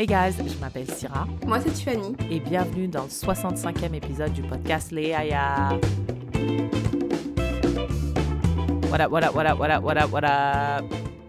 Hey 0.00 0.06
guys, 0.06 0.34
je 0.36 0.56
m'appelle 0.60 0.88
Syrah. 0.88 1.26
Moi, 1.44 1.60
c'est 1.60 1.72
Tiffany. 1.72 2.14
Et 2.30 2.38
bienvenue 2.38 2.86
dans 2.86 3.02
le 3.02 3.08
65e 3.08 3.94
épisode 3.94 4.32
du 4.32 4.42
podcast 4.42 4.92
Les 4.92 5.12
Aya. 5.12 5.70
What 8.92 9.00
up, 9.00 9.10
what 9.10 9.24
up, 9.24 9.34
what 9.34 9.44
up, 9.44 9.58
what 9.58 9.70
up, 9.72 9.82
what 9.82 9.96
up, 9.96 10.12
what 10.12 10.22
up? 10.22 10.84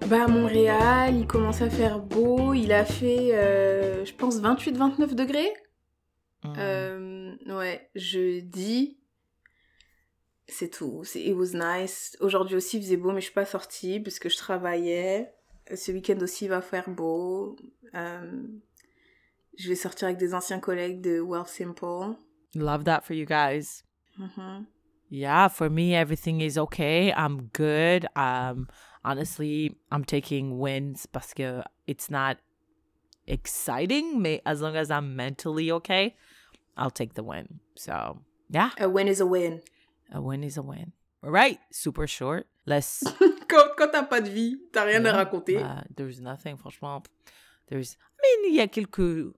Bah, 0.06 0.26
à 0.26 0.28
Montréal, 0.28 1.16
il 1.18 1.26
commence 1.26 1.64
à 1.64 1.72
faire 1.72 1.98
beau. 1.98 2.54
Il 2.54 2.72
a 2.72 2.86
fait, 2.86 3.34
euh, 3.34 4.06
je 4.06 4.14
pense, 4.14 4.40
28-29 4.40 5.16
degrés. 5.16 5.52
Mm. 6.44 6.54
Euh, 6.60 7.36
ouais, 7.48 7.90
jeudi. 7.96 9.00
C'est 10.48 10.70
tout. 10.70 11.02
It 11.16 11.36
was 11.36 11.56
nice. 11.56 12.16
Aujourd'hui 12.20 12.58
aussi, 12.58 12.78
il 12.78 12.84
faisait 12.84 12.98
beau, 12.98 13.14
mais 13.14 13.22
je 13.22 13.26
suis 13.26 13.34
pas 13.34 13.46
sortie 13.46 14.00
parce 14.00 14.20
que 14.20 14.30
je 14.30 14.38
travaillais. 14.38 15.34
Ce 15.76 15.92
week-end 15.92 16.18
aussi, 16.22 16.46
il 16.46 16.50
va 16.50 16.62
faire 16.62 16.90
beau. 16.90 17.56
Euh, 17.96 18.44
je 19.58 19.70
vais 19.70 19.76
sortir 19.76 20.08
avec 20.08 20.18
des 20.18 20.34
anciens 20.34 20.60
collègues 20.60 21.02
de 21.02 21.20
Wealth 21.20 21.48
Simple. 21.50 22.16
Love 22.56 22.84
that 22.86 23.02
for 23.02 23.14
you 23.16 23.26
guys. 23.26 23.84
Mhm. 24.18 24.66
Yeah, 25.12 25.48
for 25.50 25.70
me, 25.70 25.94
everything 25.96 26.42
is 26.42 26.58
okay. 26.58 27.12
I'm 27.16 27.50
good. 27.54 28.06
Um, 28.16 28.68
honestly, 29.04 29.76
I'm 29.92 30.04
taking 30.06 30.60
wins 30.60 31.06
parce 31.08 31.34
que 31.34 31.62
it's 31.88 32.10
not 32.12 32.38
exciting, 33.28 34.22
mais 34.22 34.42
as 34.46 34.62
long 34.62 34.76
as 34.76 34.90
I'm 34.92 35.16
mentally 35.16 35.72
okay, 35.72 36.16
I'll 36.78 36.92
take 36.92 37.14
the 37.16 37.24
win. 37.24 37.60
So, 37.76 38.20
yeah, 38.50 38.70
A 38.80 38.88
win 38.90 39.08
is 39.08 39.20
a 39.20 39.26
win. 39.26 39.62
a 40.12 40.22
win 40.22 40.44
is 40.44 40.58
a 40.58 40.62
win. 40.62 40.94
All 41.24 41.32
right, 41.32 41.60
super 41.72 42.08
short. 42.08 42.48
Let's. 42.66 43.04
Quand, 43.50 43.64
quand 43.78 43.90
t'as 43.92 44.04
pas 44.04 44.22
de 44.22 44.30
vie, 44.30 44.62
t'as 44.72 44.84
rien 44.84 45.04
à 45.06 45.12
raconter. 45.12 45.56
bah, 45.56 45.84
there's 45.96 46.22
nothing, 46.22 46.58
franchement. 46.58 47.04
There's, 47.68 47.98
mean, 48.22 48.52
il 48.52 48.56
y 48.56 48.62
a 48.62 48.68
quelques, 48.68 49.34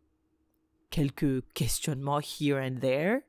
quelques 0.89 1.43
questionnements 1.53 2.19
here 2.19 2.57
and 2.57 2.79
there. 2.81 3.23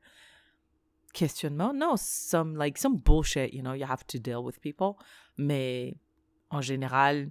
Questionnements, 1.12 1.74
no, 1.74 1.96
some, 1.96 2.56
like, 2.56 2.78
some 2.78 2.96
bullshit, 2.96 3.52
you 3.52 3.62
know, 3.62 3.74
you 3.74 3.84
have 3.84 4.06
to 4.06 4.18
deal 4.18 4.42
with 4.42 4.60
people. 4.60 4.96
Mais, 5.36 5.94
en 6.50 6.60
général, 6.60 7.30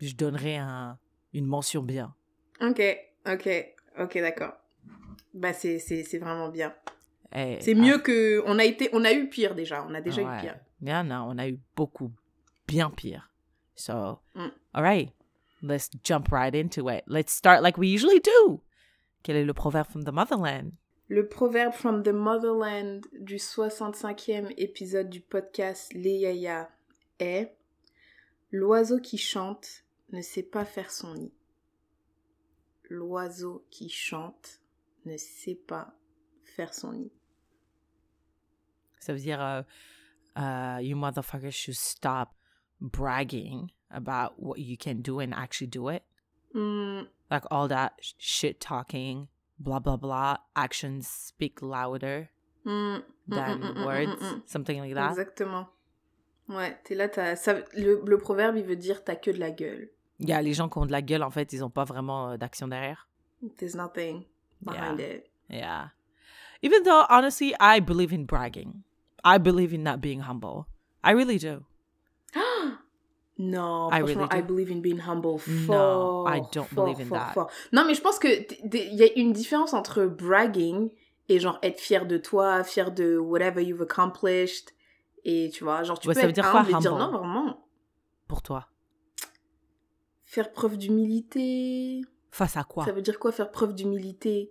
je 0.00 0.14
donnerais 0.14 0.56
un, 0.56 0.98
une 1.32 1.46
mention 1.46 1.82
bien. 1.82 2.14
Ok, 2.60 2.80
ok, 3.26 3.48
ok, 3.98 4.18
d'accord. 4.18 4.54
Bah, 5.34 5.52
c'est, 5.52 5.78
vraiment 6.18 6.48
bien. 6.48 6.74
Eh, 7.34 7.58
C'est 7.60 7.74
mieux 7.74 7.98
que. 7.98 8.42
On 8.46 8.58
a, 8.58 8.64
été, 8.64 8.88
on 8.92 9.04
a 9.04 9.12
eu 9.12 9.28
pire 9.28 9.54
déjà. 9.54 9.84
On 9.86 9.94
a 9.94 10.00
déjà 10.00 10.22
ouais. 10.22 10.38
eu 10.38 10.40
pire. 10.40 10.56
Bien, 10.80 11.04
non, 11.04 11.28
on 11.30 11.38
a 11.38 11.48
eu 11.48 11.58
beaucoup 11.76 12.12
bien 12.66 12.90
pire. 12.90 13.30
So, 13.74 14.20
Mm. 14.34 14.50
all 14.74 14.82
right, 14.82 15.12
let's 15.62 15.88
jump 16.04 16.28
right 16.30 16.54
into 16.54 16.88
it. 16.88 17.04
Let's 17.06 17.32
start 17.32 17.62
like 17.62 17.78
we 17.78 17.88
usually 17.88 18.20
do. 18.20 18.60
Quel 19.22 19.36
est 19.36 19.44
le 19.44 19.54
proverbe 19.54 19.88
from 19.88 20.02
the 20.04 20.12
motherland? 20.12 20.72
Le 21.08 21.28
proverbe 21.28 21.72
from 21.72 22.02
the 22.02 22.12
motherland 22.12 23.06
du 23.20 23.38
65e 23.38 24.52
épisode 24.56 25.08
du 25.08 25.20
podcast 25.20 25.92
Les 25.94 26.18
Yaya 26.18 26.68
est 27.20 27.52
L'oiseau 28.50 28.98
qui 29.00 29.18
chante 29.18 29.84
ne 30.12 30.20
sait 30.22 30.42
pas 30.42 30.64
faire 30.64 30.90
son 30.90 31.14
nid. 31.14 31.32
L'oiseau 32.88 33.64
qui 33.70 33.88
chante 33.88 34.60
ne 35.04 35.16
sait 35.16 35.56
pas 35.56 35.92
faire 36.44 36.72
son 36.72 36.92
nid. 36.92 37.10
Ça 39.00 39.12
veut 39.12 39.18
dire, 39.20 39.40
uh, 39.40 39.64
uh, 40.36 40.78
you 40.80 40.94
motherfuckers 40.96 41.54
should 41.54 41.76
stop 41.76 42.34
bragging 42.80 43.70
about 43.90 44.34
what 44.38 44.58
you 44.58 44.76
can 44.76 45.00
do 45.02 45.18
and 45.20 45.32
actually 45.34 45.66
do 45.68 45.88
it. 45.88 46.02
Hmm, 46.52 47.02
Like 47.30 47.44
all 47.50 47.68
that 47.68 47.94
sh- 48.00 48.12
shit 48.18 48.60
talking, 48.60 49.28
blah, 49.58 49.78
blah, 49.80 49.96
blah. 49.96 50.36
Actions 50.54 51.08
speak 51.08 51.60
louder 51.62 52.30
than 52.64 52.72
mm, 52.72 53.02
mm, 53.28 53.60
mm, 53.60 53.74
mm, 53.76 53.84
words. 53.86 54.12
mm, 54.22 54.34
mm. 54.34 54.42
Something 54.46 54.80
like 54.80 54.94
that. 54.94 55.10
Exactement. 55.10 55.66
Ouais, 56.48 56.78
t'es 56.84 56.94
là, 56.94 57.08
t'as, 57.08 57.34
ça, 57.34 57.54
le, 57.74 58.02
le 58.06 58.18
proverbe, 58.18 58.56
il 58.56 58.64
veut 58.64 58.76
dire 58.76 59.02
t'as 59.02 59.16
que 59.16 59.30
de 59.32 59.38
la 59.40 59.50
gueule. 59.50 59.88
Il 60.20 60.28
y 60.28 60.32
a 60.32 60.40
les 60.40 60.54
gens 60.54 60.68
qui 60.68 60.78
ont 60.78 60.86
de 60.86 60.92
la 60.92 61.02
gueule, 61.02 61.22
en 61.24 61.30
fait, 61.30 61.52
ils 61.52 61.60
n'ont 61.60 61.70
pas 61.70 61.84
vraiment 61.84 62.30
euh, 62.30 62.36
d'action 62.36 62.68
derrière. 62.68 63.08
There's 63.58 63.74
nothing 63.74 64.24
behind 64.62 65.00
it. 65.00 65.26
Yeah. 65.50 65.90
Even 66.62 66.84
though, 66.84 67.04
honestly, 67.10 67.54
I 67.60 67.80
believe 67.80 68.12
in 68.14 68.24
bragging. 68.24 68.82
I 69.24 69.38
believe 69.38 69.72
in 69.74 69.82
not 69.82 70.00
being 70.00 70.20
humble. 70.20 70.66
I 71.04 71.12
really 71.12 71.38
do. 71.38 71.64
Non, 73.38 73.90
I 73.92 73.98
franchement, 73.98 74.28
really 74.32 74.38
I 74.38 74.40
believe 74.40 74.70
in 74.70 74.80
being 74.80 74.98
humble. 74.98 75.38
No, 75.46 75.66
Fort, 75.66 76.26
I 76.32 76.40
don't 76.52 76.66
fort, 76.66 76.86
believe 76.86 77.00
in 77.00 77.04
fort, 77.08 77.20
that. 77.20 77.34
fort. 77.34 77.50
Non, 77.70 77.84
mais 77.84 77.92
je 77.94 78.00
pense 78.00 78.18
que 78.18 78.28
il 78.28 78.94
y 78.94 79.02
a 79.02 79.12
une 79.18 79.34
différence 79.34 79.74
entre 79.74 80.06
bragging 80.06 80.90
et 81.28 81.38
genre 81.38 81.58
être 81.62 81.78
fier 81.78 82.06
de 82.06 82.16
toi, 82.16 82.64
fier 82.64 82.90
de 82.92 83.18
whatever 83.18 83.62
you've 83.62 83.82
accomplished. 83.82 84.72
Et 85.24 85.50
tu 85.52 85.64
vois, 85.64 85.82
genre 85.82 85.98
tu 85.98 86.08
Ouais, 86.08 86.14
peux 86.14 86.20
ça 86.20 86.26
veut 86.26 86.30
être 86.30 86.34
dire 86.36 86.50
quoi, 86.50 86.62
et 86.62 86.80
dire 86.80 86.96
non, 86.96 87.10
vraiment? 87.10 87.66
Pour 88.26 88.40
toi. 88.40 88.68
Faire 90.24 90.50
preuve 90.52 90.78
d'humilité. 90.78 92.00
Face 92.30 92.56
à 92.56 92.64
quoi? 92.64 92.86
Ça 92.86 92.92
veut 92.92 93.02
dire 93.02 93.18
quoi 93.18 93.32
faire 93.32 93.50
preuve 93.50 93.74
d'humilité? 93.74 94.50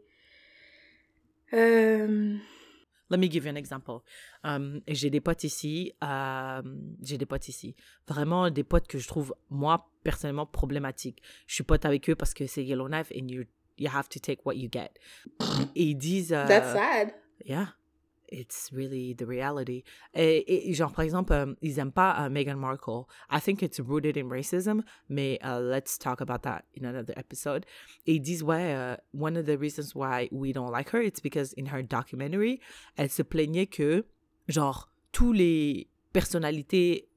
Euh... 1.54 2.36
Let 3.10 3.18
me 3.20 3.30
give 3.30 3.46
you 3.46 3.52
an 3.52 3.56
example. 3.56 4.02
Um, 4.44 4.82
j'ai 4.88 5.10
des 5.10 5.22
potes 5.22 5.44
ici. 5.44 5.94
um, 6.02 6.96
j'ai 7.02 7.18
des 7.18 7.26
potes 7.26 7.48
ici. 7.48 7.76
Vraiment 8.08 8.50
des 8.50 8.64
potes 8.64 8.88
que 8.88 8.98
je 8.98 9.08
trouve, 9.08 9.36
moi, 9.50 9.90
personnellement, 10.04 10.46
problématiques. 10.48 11.22
Je 11.48 11.56
suis 11.56 11.64
pote 11.64 11.86
avec 11.86 12.10
eux 12.10 12.16
parce 12.16 12.34
que 12.34 12.48
c'est 12.48 12.64
Yellowknife 12.64 13.12
and 13.16 13.28
you, 13.28 13.44
you 13.78 13.90
have 13.94 14.10
to 14.10 14.20
take 14.20 14.42
what 14.46 14.56
you 14.56 14.70
get. 14.72 14.90
Et 15.76 15.84
ils 15.84 15.96
disent... 15.96 16.34
euh, 16.34 16.48
That's 16.48 16.74
sad. 16.74 17.14
Yeah, 17.46 17.68
it's 18.30 18.72
really 18.72 19.14
the 19.14 19.26
reality. 19.26 19.84
Et, 20.14 20.70
et 20.70 20.74
genre, 20.74 20.92
par 20.92 21.04
exemple, 21.04 21.34
euh, 21.34 21.54
ils 21.62 21.80
aiment 21.80 21.92
pas 21.92 22.26
euh, 22.26 22.30
Meghan 22.30 22.58
Markle. 22.58 23.06
I 23.30 23.40
think 23.40 23.62
it's 23.62 23.80
rooted 23.80 24.18
in 24.18 24.30
racism, 24.30 24.84
mais 25.10 25.40
uh, 25.44 25.60
let's 25.60 25.98
talk 25.98 26.22
about 26.22 26.42
that 26.44 26.64
in 26.80 26.86
another 26.86 27.14
episode. 27.18 27.66
Et 28.06 28.16
ils 28.16 28.22
disent, 28.22 28.44
ouais, 28.44 28.74
euh, 28.76 28.96
one 29.14 29.38
of 29.38 29.46
the 29.46 29.58
reasons 29.58 29.96
why 29.96 30.28
we 30.32 30.54
don't 30.54 30.72
like 30.72 30.94
her, 30.94 31.02
it's 31.02 31.22
because 31.22 31.54
in 31.58 31.68
her 31.68 31.84
documentary, 31.84 32.60
elle 32.98 33.10
se 33.10 33.24
plaignait 33.24 33.68
que, 33.68 34.06
genre, 34.48 34.90
tous 35.12 35.32
les 35.32 35.88
personnalités 36.14 37.10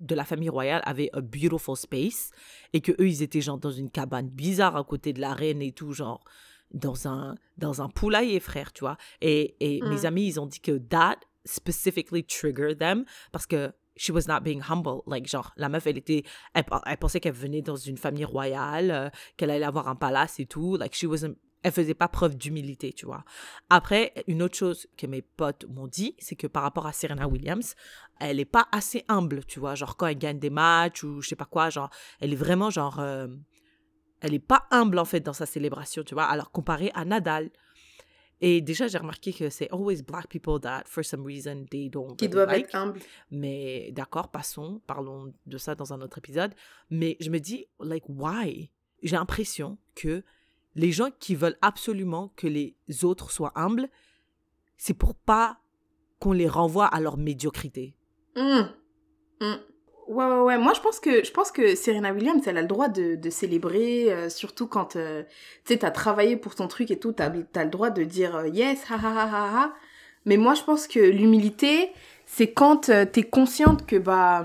de 0.00 0.14
la 0.14 0.24
famille 0.24 0.48
royale 0.48 0.82
avaient 0.84 1.10
a 1.12 1.20
beautiful 1.20 1.76
space 1.76 2.30
et 2.72 2.80
que 2.80 2.92
eux 2.92 3.08
ils 3.08 3.22
étaient 3.22 3.40
genre 3.40 3.58
dans 3.58 3.70
une 3.70 3.90
cabane 3.90 4.28
bizarre 4.28 4.76
à 4.76 4.84
côté 4.84 5.12
de 5.12 5.20
la 5.20 5.34
reine 5.34 5.60
et 5.60 5.72
tout 5.72 5.92
genre 5.92 6.22
dans 6.72 7.08
un 7.08 7.34
dans 7.56 7.80
un 7.82 7.88
poulailler 7.88 8.40
frère 8.40 8.72
tu 8.72 8.80
vois 8.80 8.96
et, 9.20 9.56
et 9.60 9.82
Mm. 9.82 9.88
mes 9.88 10.04
amis 10.06 10.26
ils 10.26 10.38
ont 10.40 10.46
dit 10.46 10.60
que 10.60 10.78
that 10.78 11.16
specifically 11.44 12.22
triggered 12.24 12.78
them 12.78 13.04
parce 13.32 13.46
que 13.46 13.72
she 13.96 14.10
was 14.10 14.26
not 14.28 14.40
being 14.42 14.60
humble 14.68 15.00
like 15.06 15.26
genre 15.26 15.52
la 15.56 15.68
meuf 15.68 15.86
elle 15.86 15.98
était 15.98 16.22
elle, 16.54 16.64
elle 16.86 16.96
pensait 16.98 17.20
qu'elle 17.20 17.32
venait 17.32 17.62
dans 17.62 17.76
une 17.76 17.96
famille 17.96 18.24
royale 18.26 18.90
euh, 18.90 19.08
qu'elle 19.36 19.50
allait 19.50 19.64
avoir 19.64 19.88
un 19.88 19.96
palace 19.96 20.38
et 20.40 20.46
tout 20.46 20.76
like 20.76 20.94
she 20.94 21.04
wasn't 21.04 21.36
elle 21.64 21.72
faisait 21.72 21.92
pas 21.94 22.06
preuve 22.06 22.36
d'humilité, 22.36 22.92
tu 22.92 23.04
vois. 23.04 23.24
Après, 23.68 24.14
une 24.28 24.44
autre 24.44 24.56
chose 24.56 24.86
que 24.96 25.08
mes 25.08 25.22
potes 25.22 25.64
m'ont 25.68 25.88
dit, 25.88 26.14
c'est 26.20 26.36
que 26.36 26.46
par 26.46 26.62
rapport 26.62 26.86
à 26.86 26.92
Serena 26.92 27.26
Williams, 27.26 27.74
elle 28.20 28.38
est 28.38 28.44
pas 28.44 28.68
assez 28.70 29.04
humble, 29.08 29.44
tu 29.44 29.58
vois. 29.58 29.74
Genre, 29.74 29.96
quand 29.96 30.06
elle 30.06 30.18
gagne 30.18 30.38
des 30.38 30.50
matchs 30.50 31.02
ou 31.02 31.20
je 31.20 31.28
sais 31.30 31.34
pas 31.34 31.46
quoi, 31.46 31.68
genre, 31.68 31.90
elle 32.20 32.32
est 32.32 32.36
vraiment 32.36 32.70
genre. 32.70 33.00
euh, 33.00 33.26
elle 34.20 34.34
est 34.34 34.38
pas 34.38 34.66
humble, 34.70 34.98
en 34.98 35.04
fait, 35.04 35.20
dans 35.20 35.32
sa 35.32 35.46
célébration, 35.46 36.02
tu 36.02 36.14
vois. 36.14 36.24
Alors, 36.24 36.50
comparé 36.50 36.90
à 36.94 37.04
Nadal. 37.04 37.50
Et 38.40 38.60
déjà, 38.60 38.86
j'ai 38.86 38.98
remarqué 38.98 39.32
que 39.32 39.50
c'est 39.50 39.68
always 39.72 40.02
black 40.02 40.28
people 40.28 40.60
that, 40.60 40.84
for 40.86 41.04
some 41.04 41.24
reason, 41.26 41.64
they 41.70 41.88
don't 41.90 42.14
Qui 42.16 42.26
really 42.26 42.30
doivent 42.34 42.50
like. 42.50 42.66
être 42.66 42.74
humbles. 42.76 43.00
Mais 43.32 43.90
d'accord, 43.92 44.28
passons, 44.30 44.80
parlons 44.86 45.32
de 45.46 45.58
ça 45.58 45.74
dans 45.74 45.92
un 45.92 46.00
autre 46.00 46.18
épisode. 46.18 46.54
Mais 46.90 47.16
je 47.20 47.30
me 47.30 47.40
dis, 47.40 47.66
like, 47.80 48.04
why? 48.08 48.70
J'ai 49.02 49.16
l'impression 49.16 49.76
que 49.96 50.22
les 50.76 50.92
gens 50.92 51.10
qui 51.18 51.34
veulent 51.34 51.58
absolument 51.62 52.32
que 52.36 52.46
les 52.46 52.76
autres 53.02 53.32
soient 53.32 53.52
humbles, 53.56 53.88
c'est 54.76 54.94
pour 54.94 55.16
pas 55.16 55.58
qu'on 56.20 56.32
les 56.32 56.48
renvoie 56.48 56.86
à 56.86 57.00
leur 57.00 57.16
médiocrité. 57.16 57.96
Mm. 58.36 58.62
Mm. 59.40 59.54
Ouais, 60.08 60.24
ouais, 60.24 60.40
ouais. 60.40 60.58
Moi, 60.58 60.72
je 60.74 60.80
pense 60.80 61.00
que, 61.00 61.22
je 61.22 61.30
pense 61.30 61.52
que 61.52 61.74
Serena 61.74 62.12
Williams, 62.12 62.42
elle 62.46 62.56
a 62.56 62.62
le 62.62 62.66
droit 62.66 62.88
de, 62.88 63.14
de 63.14 63.30
célébrer, 63.30 64.10
euh, 64.10 64.30
surtout 64.30 64.66
quand, 64.66 64.96
euh, 64.96 65.22
tu 65.66 65.74
sais, 65.74 65.78
t'as 65.80 65.90
travaillé 65.90 66.36
pour 66.36 66.54
ton 66.54 66.66
truc 66.66 66.90
et 66.90 66.98
tout, 66.98 67.12
t'as, 67.12 67.28
t'as 67.28 67.64
le 67.64 67.70
droit 67.70 67.90
de 67.90 68.04
dire 68.04 68.36
euh, 68.36 68.48
yes, 68.48 68.90
ha, 68.90 68.94
ha, 68.94 69.10
ha, 69.10 69.28
ha, 69.30 69.64
ha. 69.64 69.74
Mais 70.24 70.38
moi, 70.38 70.54
je 70.54 70.62
pense 70.62 70.88
que 70.88 70.98
l'humilité, 70.98 71.92
c'est 72.24 72.52
quand 72.52 72.90
t'es 73.12 73.22
consciente 73.22 73.86
que, 73.86 73.96
bah, 73.96 74.44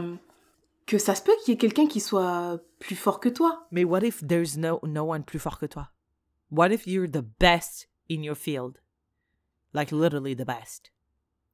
que 0.86 0.98
ça 0.98 1.15
se 1.15 1.21
peut 1.21 1.31
qu'il 1.44 1.54
y 1.54 1.56
ait 1.56 1.57
quelqu'un 1.57 1.88
qui 1.88 2.00
soit 2.00 2.60
plus 2.80 2.95
fort 2.95 3.19
que 3.19 3.30
toi. 3.30 3.68
Mais 3.71 3.83
what 3.83 4.01
if 4.01 4.25
there's 4.25 4.57
no, 4.57 4.80
no 4.83 5.04
one 5.04 5.24
plus 5.24 5.39
fort 5.39 5.60
que 5.60 5.65
toi? 5.65 5.89
What 6.51 6.69
if 6.71 6.86
you're 6.86 7.10
the 7.10 7.24
best 7.39 7.89
in 8.10 8.21
your 8.21 8.36
field? 8.36 8.80
Like 9.74 9.92
literally 9.92 10.36
the 10.36 10.45
best. 10.45 10.92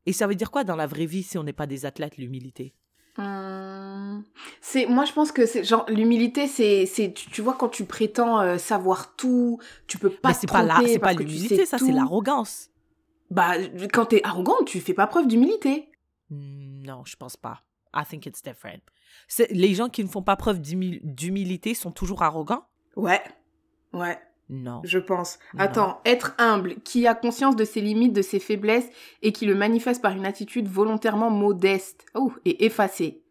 Et 0.06 0.14
ça 0.14 0.28
veut 0.28 0.36
dire 0.36 0.52
quoi 0.52 0.64
dans 0.64 0.76
la 0.76 0.88
vraie 0.88 1.06
vie 1.06 1.24
si 1.24 1.38
on 1.38 1.44
n'est 1.44 1.54
pas 1.54 1.68
des 1.68 1.86
athlètes, 1.86 2.18
l'humilité? 2.18 2.74
Hum, 3.18 3.69
C'est, 4.62 4.86
moi, 4.86 5.06
je 5.06 5.14
pense 5.14 5.32
que 5.32 5.46
c'est 5.46 5.64
genre 5.64 5.86
l'humilité, 5.90 6.48
c'est, 6.48 6.86
c'est, 6.86 7.14
tu, 7.14 7.30
tu 7.30 7.42
vois, 7.42 7.54
quand 7.54 7.70
tu 7.70 7.86
prétends 7.86 8.40
euh, 8.42 8.58
savoir 8.58 9.16
tout, 9.16 9.60
tu 9.88 9.98
peux 9.98 10.10
pas 10.10 10.34
c'est 10.34 10.48
pas 10.50 10.64
là, 10.64 10.80
c'est 10.86 11.00
pas 11.00 11.14
que 11.14 11.24
tu 11.24 11.30
l'humilité, 11.30 11.56
sais 11.58 11.66
ça, 11.66 11.78
c'est 11.78 11.92
l'arrogance. 11.92 12.70
Bah, 13.32 13.52
quand 13.94 14.06
t'es 14.08 14.22
arrogant, 14.24 14.56
tu 14.66 14.80
fais 14.80 14.94
pas 14.94 15.08
preuve 15.08 15.28
d'humilité. 15.28 15.90
Hmm, 16.30 16.84
Non, 16.86 17.04
je 17.06 17.16
pense 17.16 17.38
pas. 17.38 17.64
I 17.94 18.04
think 18.08 18.26
it's 18.26 18.42
different. 18.44 18.82
C'est- 19.28 19.52
Les 19.52 19.74
gens 19.74 19.90
qui 19.90 20.04
ne 20.04 20.10
font 20.10 20.22
pas 20.24 20.36
preuve 20.36 20.60
d'humi- 20.60 21.00
d'humilité 21.04 21.74
sont 21.74 21.92
toujours 21.92 22.22
arrogants? 22.24 22.64
Ouais, 22.96 23.22
ouais, 23.94 24.18
Non. 24.50 24.82
je 24.84 24.98
pense. 25.00 25.40
Non. 25.54 25.60
Attends, 25.64 26.02
être 26.06 26.34
humble, 26.38 26.76
qui 26.84 27.06
a 27.08 27.14
conscience 27.16 27.56
de 27.56 27.66
ses 27.66 27.82
limites, 27.82 28.14
de 28.14 28.22
ses 28.22 28.40
faiblesses 28.40 28.88
et 29.22 29.32
qui 29.32 29.46
le 29.46 29.56
manifeste 29.56 30.02
par 30.02 30.12
une 30.16 30.26
attitude 30.26 30.68
volontairement 30.68 31.30
modeste 31.32 32.06
oh, 32.16 32.32
et 32.46 32.66
effacée. 32.66 33.22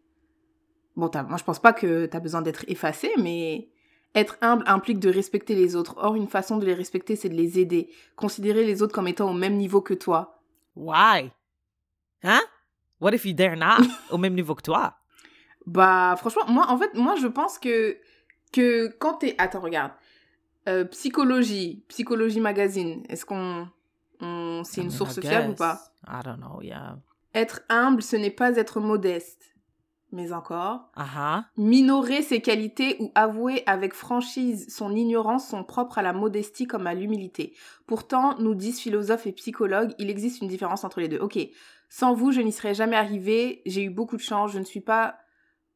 Bon, 0.99 1.09
moi, 1.27 1.37
je 1.37 1.43
pense 1.43 1.59
pas 1.59 1.73
que 1.73 2.05
t'as 2.07 2.19
besoin 2.19 2.41
d'être 2.41 2.65
effacé, 2.67 3.09
mais 3.17 3.69
être 4.15 4.37
humble 4.41 4.63
implique 4.67 4.99
de 4.99 5.09
respecter 5.09 5.55
les 5.55 5.75
autres. 5.75 5.95
Or, 5.97 6.15
une 6.15 6.27
façon 6.27 6.57
de 6.57 6.65
les 6.65 6.73
respecter, 6.73 7.15
c'est 7.15 7.29
de 7.29 7.35
les 7.35 7.57
aider. 7.59 7.89
Considérer 8.15 8.63
les 8.65 8.81
autres 8.81 8.93
comme 8.93 9.07
étant 9.07 9.29
au 9.29 9.33
même 9.33 9.55
niveau 9.55 9.81
que 9.81 9.93
toi. 9.93 10.41
Why? 10.75 11.31
Hein? 12.23 12.41
What 12.99 13.13
if 13.13 13.25
you 13.25 13.33
dare 13.33 13.55
not? 13.55 13.85
Au 14.11 14.17
même 14.17 14.33
niveau 14.33 14.55
que 14.55 14.61
toi? 14.61 14.95
Bah, 15.65 16.15
franchement, 16.17 16.43
moi, 16.47 16.65
en 16.69 16.77
fait, 16.77 16.93
moi, 16.95 17.15
je 17.15 17.27
pense 17.27 17.57
que, 17.57 17.97
que 18.51 18.87
quand 18.99 19.13
t'es... 19.19 19.35
Attends, 19.37 19.61
regarde. 19.61 19.93
Euh, 20.67 20.83
psychologie, 20.85 21.83
Psychologie 21.87 22.41
Magazine, 22.41 23.03
est-ce 23.07 23.25
qu'on... 23.25 23.67
on- 24.19 24.63
C'est 24.65 24.81
I 24.81 24.83
une 24.83 24.89
mean, 24.89 24.97
source 24.97 25.21
fiable 25.21 25.51
ou 25.51 25.55
pas? 25.55 25.79
I 26.07 26.19
don't 26.25 26.37
know, 26.41 26.61
yeah. 26.61 26.97
Être 27.33 27.61
humble, 27.69 28.01
ce 28.01 28.17
n'est 28.17 28.31
pas 28.31 28.57
être 28.57 28.81
modeste. 28.81 29.48
Mais 30.11 30.33
encore. 30.33 30.89
Minorer 31.55 32.23
ses 32.23 32.41
qualités 32.41 32.97
ou 32.99 33.11
avouer 33.13 33.61
avec 33.67 33.93
franchise 33.93 34.65
son 34.73 34.95
ignorance 34.95 35.47
sont 35.47 35.63
propres 35.63 35.99
à 35.99 36.01
la 36.01 36.13
modestie 36.13 36.65
comme 36.65 36.87
à 36.87 36.95
l'humilité. 36.95 37.53
Pourtant, 37.85 38.35
nous 38.39 38.55
disent 38.55 38.79
philosophes 38.79 39.27
et 39.27 39.31
psychologues, 39.33 39.93
il 39.99 40.09
existe 40.09 40.41
une 40.41 40.47
différence 40.47 40.83
entre 40.83 40.99
les 40.99 41.07
deux. 41.07 41.19
Ok, 41.19 41.37
sans 41.89 42.13
vous, 42.13 42.31
je 42.31 42.41
n'y 42.41 42.51
serais 42.51 42.73
jamais 42.73 42.95
arrivé, 42.95 43.61
j'ai 43.65 43.83
eu 43.83 43.89
beaucoup 43.91 44.17
de 44.17 44.21
chance, 44.21 44.51
je 44.51 44.59
ne 44.59 44.63
suis 44.63 44.81
pas 44.81 45.15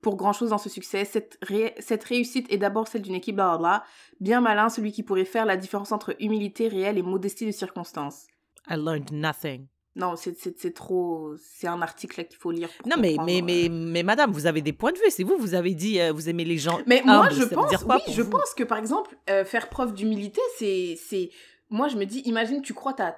pour 0.01 0.17
grand-chose 0.17 0.49
dans 0.49 0.57
ce 0.57 0.69
succès. 0.69 1.05
Cette, 1.05 1.37
ré- 1.41 1.75
cette 1.79 2.03
réussite 2.03 2.51
est 2.51 2.57
d'abord 2.57 2.87
celle 2.87 3.03
d'une 3.03 3.15
équipe, 3.15 3.35
blablabla. 3.35 3.83
Bien 4.19 4.41
malin 4.41 4.69
celui 4.69 4.91
qui 4.91 5.03
pourrait 5.03 5.25
faire 5.25 5.45
la 5.45 5.57
différence 5.57 5.91
entre 5.91 6.15
humilité 6.19 6.67
réelle 6.67 6.97
et 6.97 7.03
modestie 7.03 7.45
de 7.45 7.51
circonstance. 7.51 8.25
I 8.69 8.75
learned 8.75 9.11
nothing. 9.11 9.67
Non, 9.95 10.15
c'est- 10.15 10.73
trop... 10.73 11.35
C'est 11.37 11.67
un 11.67 11.81
article 11.83 12.25
qu'il 12.25 12.37
faut 12.37 12.49
lire. 12.51 12.69
pour 12.79 12.87
Non, 12.87 12.95
mais, 12.99 13.11
comprendre, 13.15 13.27
mais, 13.45 13.65
euh. 13.65 13.69
mais, 13.69 13.91
mais 13.91 14.03
madame, 14.03 14.31
vous 14.31 14.47
avez 14.47 14.61
des 14.61 14.73
points 14.73 14.91
de 14.91 14.97
vue. 14.97 15.03
C'est 15.09 15.23
vous, 15.23 15.37
vous 15.37 15.53
avez 15.53 15.75
dit, 15.75 15.99
euh, 15.99 16.11
vous 16.11 16.29
aimez 16.29 16.45
les 16.45 16.57
gens. 16.57 16.79
Mais 16.87 17.01
moi, 17.05 17.29
je 17.29 17.43
pense, 17.43 17.71
oui, 17.71 18.13
je 18.13 18.21
vous? 18.23 18.29
pense 18.31 18.53
que 18.55 18.63
par 18.63 18.79
exemple, 18.79 19.15
euh, 19.29 19.45
faire 19.45 19.69
preuve 19.69 19.93
d'humilité, 19.93 20.41
c'est, 20.57 20.97
c'est, 21.07 21.29
moi, 21.69 21.89
je 21.89 21.97
me 21.97 22.05
dis, 22.05 22.19
imagine, 22.21 22.61
tu 22.63 22.73
crois, 22.73 22.93
t'as, 22.93 23.13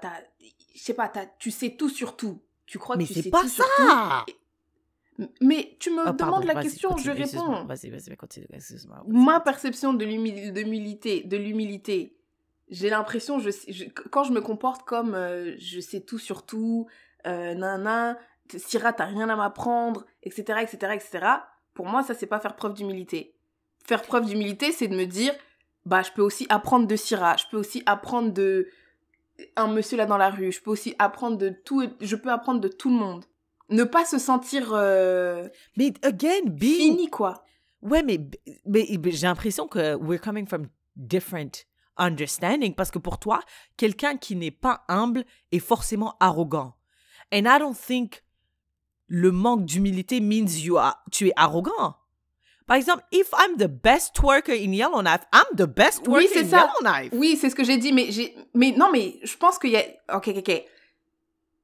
je 0.73 0.81
sais 0.81 0.93
pas, 0.93 1.07
t'as, 1.07 1.27
tu 1.39 1.49
sais 1.49 1.71
tout 1.77 1.89
sur 1.89 2.17
tout. 2.17 2.41
Tu 2.65 2.77
crois 2.77 2.97
Mais 2.97 3.03
que 3.03 3.07
tu 3.09 3.13
c'est 3.15 3.21
sais 3.23 3.29
pas 3.29 3.41
tout 3.41 3.47
sur 3.47 3.65
ça! 3.77 4.25
Mais 5.39 5.77
tu 5.79 5.91
me 5.91 5.99
Oh, 6.01 6.03
demandes 6.11 6.17
pardon, 6.17 6.39
la 6.45 6.61
question, 6.61 6.89
continue, 6.89 7.15
je 7.15 7.21
réponds. 7.23 7.63
Vas-y, 7.65 7.89
vas-y, 7.89 8.17
continue, 8.17 8.47
Ma 9.07 9.39
perception 9.39 9.93
de 9.93 10.03
l'humilité, 10.03 11.21
de 11.23 11.37
l'humilité, 11.37 12.17
j'ai 12.69 12.89
l'impression, 12.89 13.39
je, 13.39 13.49
sais- 13.49 13.71
je- 13.71 13.85
quand 14.11 14.23
je 14.23 14.31
me 14.31 14.41
comporte 14.41 14.83
comme 14.83 15.13
euh, 15.15 15.55
je 15.57 15.79
sais 15.79 16.01
tout 16.01 16.17
sur 16.19 16.45
tout, 16.45 16.87
euh, 17.27 17.53
nana, 17.53 18.17
Syrah, 18.55 18.93
t'as 18.93 19.05
rien 19.05 19.29
à 19.29 19.35
m'apprendre, 19.35 20.05
etc., 20.23 20.59
etc., 20.61 20.93
etc., 20.93 21.25
pour 21.73 21.87
moi, 21.87 22.03
ça, 22.03 22.13
c'est 22.13 22.27
pas 22.27 22.39
faire 22.39 22.55
preuve 22.55 22.73
d'humilité. 22.73 23.35
Faire 23.85 24.01
preuve 24.01 24.25
d'humilité, 24.25 24.71
c'est 24.71 24.87
de 24.87 24.95
me 24.95 25.05
dire, 25.05 25.33
bah, 25.85 26.01
je 26.03 26.11
peux 26.11 26.21
aussi 26.21 26.45
apprendre 26.49 26.87
de 26.87 26.95
Syrah, 26.95 27.35
je 27.37 27.45
peux 27.51 27.57
aussi 27.57 27.83
apprendre 27.85 28.31
de 28.31 28.67
un 29.57 29.67
monsieur 29.67 29.97
là 29.97 30.05
dans 30.05 30.17
la 30.17 30.29
rue, 30.29 30.51
je 30.51 30.61
peux 30.61 30.71
aussi 30.71 30.95
apprendre 30.97 31.37
de 31.37 31.49
tout, 31.49 31.83
je 31.99 32.15
peux 32.15 32.31
apprendre 32.31 32.61
de 32.61 32.69
tout 32.69 32.89
le 32.89 32.95
monde. 32.95 33.25
Ne 33.69 33.83
pas 33.83 34.05
se 34.05 34.17
sentir 34.19 34.69
euh, 34.73 35.49
Mais 35.75 35.91
again, 36.03 36.45
being. 36.45 36.93
fini, 36.93 37.09
quoi. 37.09 37.43
Ouais, 37.81 38.01
mais, 38.03 38.19
mais, 38.65 38.87
mais 39.03 39.11
j'ai 39.11 39.27
l'impression 39.27 39.67
que 39.67 39.95
we're 39.95 40.21
coming 40.21 40.47
from 40.47 40.67
different 40.95 41.65
understanding 41.97 42.73
parce 42.75 42.91
que 42.91 42.99
pour 42.99 43.19
toi, 43.19 43.39
quelqu'un 43.77 44.17
qui 44.17 44.35
n'est 44.35 44.51
pas 44.51 44.83
humble 44.87 45.25
est 45.51 45.59
forcément 45.59 46.15
arrogant. 46.19 46.75
And 47.33 47.45
I 47.45 47.59
don't 47.59 47.75
think 47.75 48.23
le 49.07 49.31
manque 49.31 49.65
d'humilité 49.65 50.19
means 50.19 50.47
you 50.59 50.77
are, 50.77 51.03
tu 51.11 51.27
es 51.27 51.33
arrogant. 51.35 51.95
Par 52.67 52.77
exemple, 52.77 53.03
if 53.11 53.29
I'm 53.33 53.57
the 53.57 53.67
best 53.67 54.15
twerker 54.15 54.53
in 54.53 54.71
Yellowknife, 54.71 55.21
I'm 55.31 55.55
the 55.55 55.67
best 55.67 56.07
Oui, 56.07 56.25
twerker 56.25 56.33
c'est 56.33 56.45
in 56.45 56.49
ça. 56.49 56.69
Yellowknife. 56.81 57.13
Oui, 57.13 57.37
c'est 57.39 57.49
ce 57.51 57.55
que 57.55 57.63
j'ai 57.63 57.77
dit, 57.77 57.93
mais 57.93 58.11
j'ai, 58.11 58.35
mais 58.55 58.71
non, 58.71 58.89
mais 58.91 59.19
je 59.23 59.37
pense 59.37 59.59
qu'il 59.59 59.69
y 59.71 59.77
a, 59.77 59.83
ok, 60.15 60.29
ok, 60.29 60.37
ok. 60.37 60.63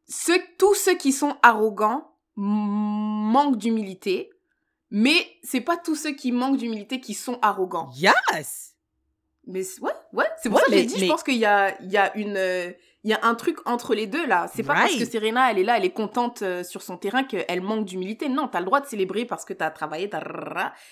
Ceux, 0.07 0.39
tous 0.60 0.75
ceux 0.75 0.95
qui 0.95 1.12
sont 1.12 1.36
arrogants 1.42 2.07
manquent 2.36 3.57
d'humilité, 3.57 4.30
mais 4.92 5.25
c'est 5.42 5.62
pas 5.62 5.78
tous 5.78 5.95
ceux 5.95 6.12
qui 6.12 6.31
manquent 6.31 6.57
d'humilité 6.57 7.00
qui 7.00 7.13
sont 7.13 7.39
arrogants. 7.42 7.89
Yes! 7.95 8.70
Mais 9.48 9.62
ouais, 9.82 9.92
ouais, 10.14 10.26
c'est 10.42 10.50
pour 10.50 10.58
Ouais, 10.58 10.64
ça 10.66 10.72
que 10.72 10.78
j'ai 10.78 10.86
dit, 10.86 10.96
mais- 11.00 11.06
je 11.08 11.12
pense 11.12 11.24
qu'il 11.24 11.36
y 11.38 11.46
a, 11.46 11.76
il 11.82 11.92
y 11.92 11.98
a 11.98 12.16
une, 12.16 12.38
euh, 12.38 12.72
il 13.04 13.10
y 13.10 13.14
a 13.14 13.20
un 13.24 13.34
truc 13.36 13.58
entre 13.66 13.96
les 13.96 14.06
deux 14.08 14.26
là. 14.28 14.48
C'est 14.54 14.62
pas 14.64 14.74
parce 14.76 14.96
que. 14.96 15.06
Serena, 15.06 15.50
elle 15.52 15.58
est 15.60 15.64
là, 15.64 15.78
elle 15.78 15.86
est 15.86 15.90
contente 15.92 16.44
euh, 16.44 16.64
sur 16.64 16.82
son 16.84 16.98
terrain 16.98 17.24
qu'elle 17.24 17.62
manque 17.62 17.86
d'humilité. 17.86 18.30
Non, 18.30 18.48
t'as 18.48 18.60
le 18.60 18.66
droit 18.66 18.80
de 18.82 18.86
célébrer 18.86 19.26
parce 19.26 19.44
que 19.46 19.54
t'as 19.54 19.72
travaillé, 19.72 20.10
t'as 20.10 20.22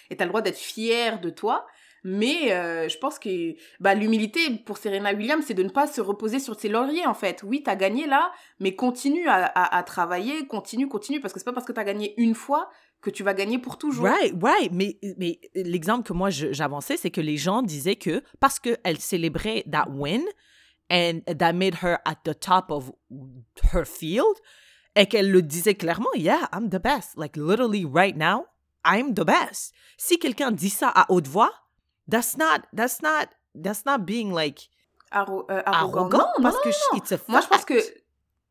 et 0.10 0.16
t'as 0.18 0.26
le 0.26 0.30
droit 0.30 0.42
d'être 0.42 0.58
fière 0.58 1.20
de 1.22 1.30
toi. 1.30 1.68
Mais 2.06 2.54
euh, 2.54 2.88
je 2.88 2.98
pense 2.98 3.20
que 3.20 3.56
bah, 3.82 3.94
l'humilité 3.94 4.40
pour 4.66 4.78
Serena 4.78 5.12
Williams, 5.14 5.44
c'est 5.46 5.54
de 5.54 5.64
ne 5.64 5.70
pas 5.70 5.86
se 5.86 6.00
reposer 6.00 6.40
sur 6.40 6.58
ses 6.58 6.70
lauriers 6.70 7.06
en 7.06 7.14
fait. 7.14 7.44
Oui, 7.44 7.62
t'as 7.62 7.76
gagné 7.76 8.08
là, 8.08 8.32
mais 8.62 8.74
continue 8.74 9.28
à, 9.28 9.44
à, 9.46 9.78
à 9.78 9.84
travailler, 9.84 10.48
continue, 10.48 10.88
continue, 10.88 11.20
parce 11.20 11.34
que 11.34 11.40
c'est 11.42 11.46
pas 11.46 11.52
parce 11.52 11.66
que 11.66 11.74
t'as 11.74 11.84
gagné 11.84 12.14
une 12.18 12.36
fois 12.36 12.70
que 13.02 13.10
tu 13.10 13.24
vas 13.24 13.34
gagner 13.34 13.60
pour 13.60 13.78
toujours. 13.78 14.06
Right, 14.06 14.34
right. 14.42 14.72
Mais, 14.72 14.98
mais 15.18 15.40
l'exemple 15.56 16.04
que 16.08 16.14
moi 16.14 16.30
j'avançais, 16.30 16.98
c'est 16.98 17.12
que 17.12 17.22
les 17.22 17.38
gens 17.38 17.62
disaient 17.62 17.96
que 17.96 18.22
parce 18.40 18.60
qu'elle 18.60 19.00
célébrait 19.00 19.64
that 19.72 19.86
win 19.90 20.24
and 20.92 21.22
that 21.38 21.54
made 21.54 21.76
her 21.84 21.98
at 22.06 22.16
the 22.26 22.38
top 22.38 22.72
of 22.72 22.92
her 23.74 23.86
field, 23.86 24.36
et 24.96 25.06
qu'elle 25.06 25.32
le 25.32 25.42
disait 25.42 25.76
clairement, 25.76 26.10
yeah, 26.16 26.50
I'm 26.52 26.70
the 26.70 26.82
best. 26.82 27.16
Like 27.16 27.38
literally 27.38 27.86
right 27.86 28.18
now, 28.18 28.48
I'm 28.84 29.14
the 29.14 29.24
best. 29.24 29.74
Si 29.98 30.18
quelqu'un 30.18 30.52
dit 30.52 30.70
ça 30.72 30.90
à 30.90 31.06
haute 31.10 31.28
voix, 31.28 31.52
that's 32.10 32.38
not, 32.38 32.62
that's 32.76 33.02
not, 33.02 33.28
that's 33.56 33.86
not 33.86 34.00
being 34.00 34.32
like 34.34 34.70
Arro- 35.12 35.46
euh, 35.50 35.62
arrogant. 35.66 36.10
arrogant 36.10 36.28
parce 36.42 36.56
non, 36.56 36.62
que 36.64 36.98
it's 36.98 37.12
a 37.12 37.20
Moi, 37.28 37.42
je 37.42 37.48
pense 37.48 37.58
fact. 37.60 37.68
que 37.68 37.99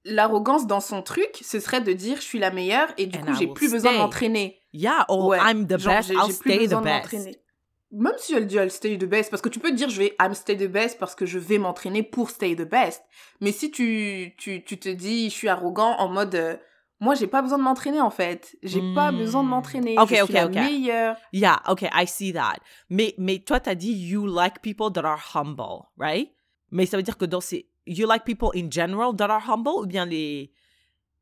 l'arrogance 0.09 0.67
dans 0.67 0.81
son 0.81 1.03
truc, 1.03 1.39
ce 1.43 1.61
serait 1.61 1.81
de 1.81 1.93
dire 1.93 2.17
je 2.17 2.23
suis 2.23 2.39
la 2.39 2.51
meilleure 2.51 2.89
et 2.99 3.07
du 3.07 3.19
And 3.19 3.23
coup, 3.23 3.35
j'ai 3.39 3.47
plus 3.47 3.71
besoin 3.71 3.91
de 3.93 3.97
stay. 3.97 4.03
m'entraîner. 4.05 4.59
Yeah, 4.73 5.05
oh, 5.09 5.29
Ouais, 5.29 5.39
I'm 5.41 5.67
the 5.67 5.79
genre, 5.79 5.95
best, 5.95 6.11
I'll 6.11 6.33
stay 6.33 6.67
the 6.69 6.83
best. 6.83 7.39
Même 7.91 8.13
si 8.19 8.35
elle 8.35 8.47
dit 8.47 8.57
I'll 8.57 8.71
stay 8.71 8.99
the 8.99 9.05
best, 9.07 9.31
parce 9.31 9.41
que 9.41 9.49
tu 9.49 9.59
peux 9.61 9.73
dire 9.73 9.89
je 9.89 9.99
vais 9.99 10.15
I'm 10.21 10.35
stay 10.35 10.57
the 10.57 10.71
best 10.71 10.99
parce 10.99 11.15
que 11.15 11.25
je 11.25 11.39
vais 11.39 11.57
m'entraîner 11.59 12.03
pour 12.03 12.29
stay 12.31 12.55
the 12.55 12.69
best. 12.69 13.03
Mais 13.41 13.51
si 13.53 13.71
tu, 13.71 14.35
tu, 14.37 14.63
tu 14.63 14.79
te 14.79 14.89
dis 14.91 15.31
je 15.31 15.35
suis 15.35 15.49
arrogant 15.49 15.97
en 15.99 16.09
mode 16.09 16.35
euh, 16.35 16.57
moi 17.01 17.15
j'ai 17.15 17.27
pas 17.27 17.41
besoin 17.41 17.57
de 17.57 17.63
m'entraîner 17.63 18.01
en 18.03 18.11
fait. 18.11 18.57
J'ai 18.63 18.83
pas 18.95 19.11
Hmm. 19.11 19.17
besoin 19.19 19.43
de 19.43 19.49
m'entraîner. 19.49 19.99
Ok, 19.99 20.09
je 20.11 20.15
suis 20.17 20.23
ok, 20.25 20.31
la 20.33 20.49
meilleure. 20.49 21.17
Yeah, 21.33 21.63
okay, 21.67 21.89
I 21.95 22.07
see 22.07 22.35
that. 22.35 22.57
Mais, 22.91 23.15
mais 23.17 23.39
toi, 23.39 23.59
t'as 23.59 23.75
dit 23.75 23.93
you 23.93 24.27
like 24.27 24.61
people 24.61 24.93
that 24.93 25.07
are 25.07 25.21
humble, 25.35 25.87
right? 25.97 26.31
Mais 26.71 26.85
ça 26.85 26.99
veut 26.99 27.03
dire 27.03 27.17
que 27.17 27.25
dans 27.25 27.41
ces... 27.41 27.71
You 27.89 28.07
like 28.07 28.25
people 28.25 28.51
in 28.55 28.71
general 28.71 29.15
that 29.15 29.31
are 29.31 29.41
humble 29.41 29.81
ou 29.83 29.87
bien 29.87 30.05
les... 30.05 30.53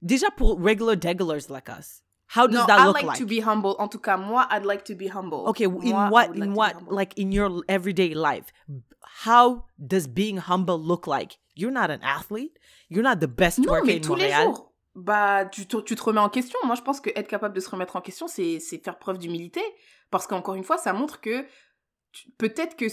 Déjà 0.02 0.30
pour 0.36 0.58
regular 0.60 0.96
degulars 0.96 1.48
like 1.48 1.68
us? 1.68 2.02
How 2.28 2.46
does 2.48 2.58
Non, 2.58 2.66
that 2.66 2.80
I 2.80 2.86
look 2.86 2.96
like, 2.96 3.06
like? 3.06 3.18
to 3.18 3.24
be 3.26 3.40
humble. 3.40 3.76
En 3.78 3.88
tout 3.88 4.00
cas, 4.00 4.16
moi, 4.16 4.46
I'd 4.50 4.64
like 4.66 4.84
to 4.86 4.94
be 4.96 5.06
humble. 5.08 5.46
Okay, 5.48 5.64
in 5.66 5.70
Moi, 5.70 5.94
I 5.94 6.10
what, 6.10 6.34
in 6.34 6.40
like 6.40 6.56
what, 6.56 6.92
like 6.92 7.16
in 7.16 7.30
your 7.30 7.62
everyday 7.68 8.14
life, 8.14 8.46
how 9.24 9.64
does 9.78 10.08
being 10.08 10.38
humble 10.38 10.78
look 10.78 11.06
like? 11.06 11.38
You're 11.54 11.70
not 11.72 11.90
an 11.90 12.00
athlete. 12.02 12.58
You're 12.90 13.04
not 13.04 13.20
the 13.20 13.28
best 13.28 13.60
Non, 13.60 13.68
worker 13.70 13.86
mais 13.86 13.96
in 13.98 14.00
tous 14.00 14.16
les 14.16 14.28
Montréal. 14.28 14.44
jours. 14.46 14.72
Bah, 14.96 15.44
tu 15.46 15.66
te, 15.66 15.76
tu 15.82 15.94
te 15.94 16.02
remets 16.02 16.20
en 16.20 16.28
question. 16.28 16.58
Moi, 16.64 16.74
je 16.74 16.82
pense 16.82 17.00
que 17.00 17.10
être 17.14 17.28
capable 17.28 17.54
de 17.54 17.60
se 17.60 17.70
remettre 17.70 17.94
en 17.96 18.00
question, 18.00 18.26
c'est 18.26 18.58
c'est 18.60 18.82
faire 18.82 18.98
preuve 18.98 19.18
d'humilité. 19.18 19.60
Parce 20.10 20.26
qu'encore 20.26 20.56
une 20.56 20.64
fois, 20.64 20.78
ça 20.78 20.92
montre 20.92 21.20
que 21.20 21.44
peut-être 22.38 22.76
que. 22.76 22.86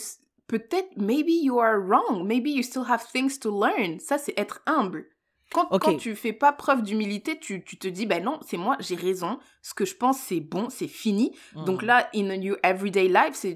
Peut-être, 0.54 0.96
maybe 0.98 1.32
you 1.42 1.60
are 1.60 1.80
wrong. 1.80 2.28
Maybe 2.28 2.52
you 2.52 2.62
still 2.62 2.84
have 2.88 3.04
things 3.12 3.40
to 3.40 3.50
learn. 3.50 4.00
Ça, 4.00 4.20
c'est 4.20 4.38
être 4.38 4.62
humble. 4.68 5.06
Quand, 5.52 5.68
Ok. 5.72 5.82
quand 5.82 5.98
tu 5.98 6.16
fais 6.16 6.34
pas 6.34 6.52
preuve 6.52 6.84
d'humilité, 6.84 7.40
tu, 7.40 7.64
tu 7.64 7.78
te 7.78 7.88
dis, 7.88 8.06
ben 8.06 8.24
non, 8.24 8.40
c'est 8.46 8.58
moi, 8.58 8.76
j'ai 8.80 8.96
raison. 8.96 9.40
Ce 9.64 9.74
que 9.74 9.86
je 9.86 9.96
pense, 9.96 10.20
c'est 10.20 10.40
bon, 10.42 10.70
c'est 10.70 10.88
fini. 10.88 11.36
Donc 11.66 11.82
Mm. 11.82 11.86
là, 11.88 12.10
in 12.16 12.30
your 12.42 12.58
everyday 12.64 13.08
life, 13.08 13.34
c'est 13.34 13.56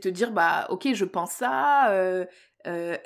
te 0.00 0.08
dire 0.08 0.30
bah 0.32 0.66
ok, 0.70 0.88
je 0.94 1.04
pense 1.04 1.32
ça. 1.32 1.90
euh, 1.90 2.24
euh, 2.66 2.96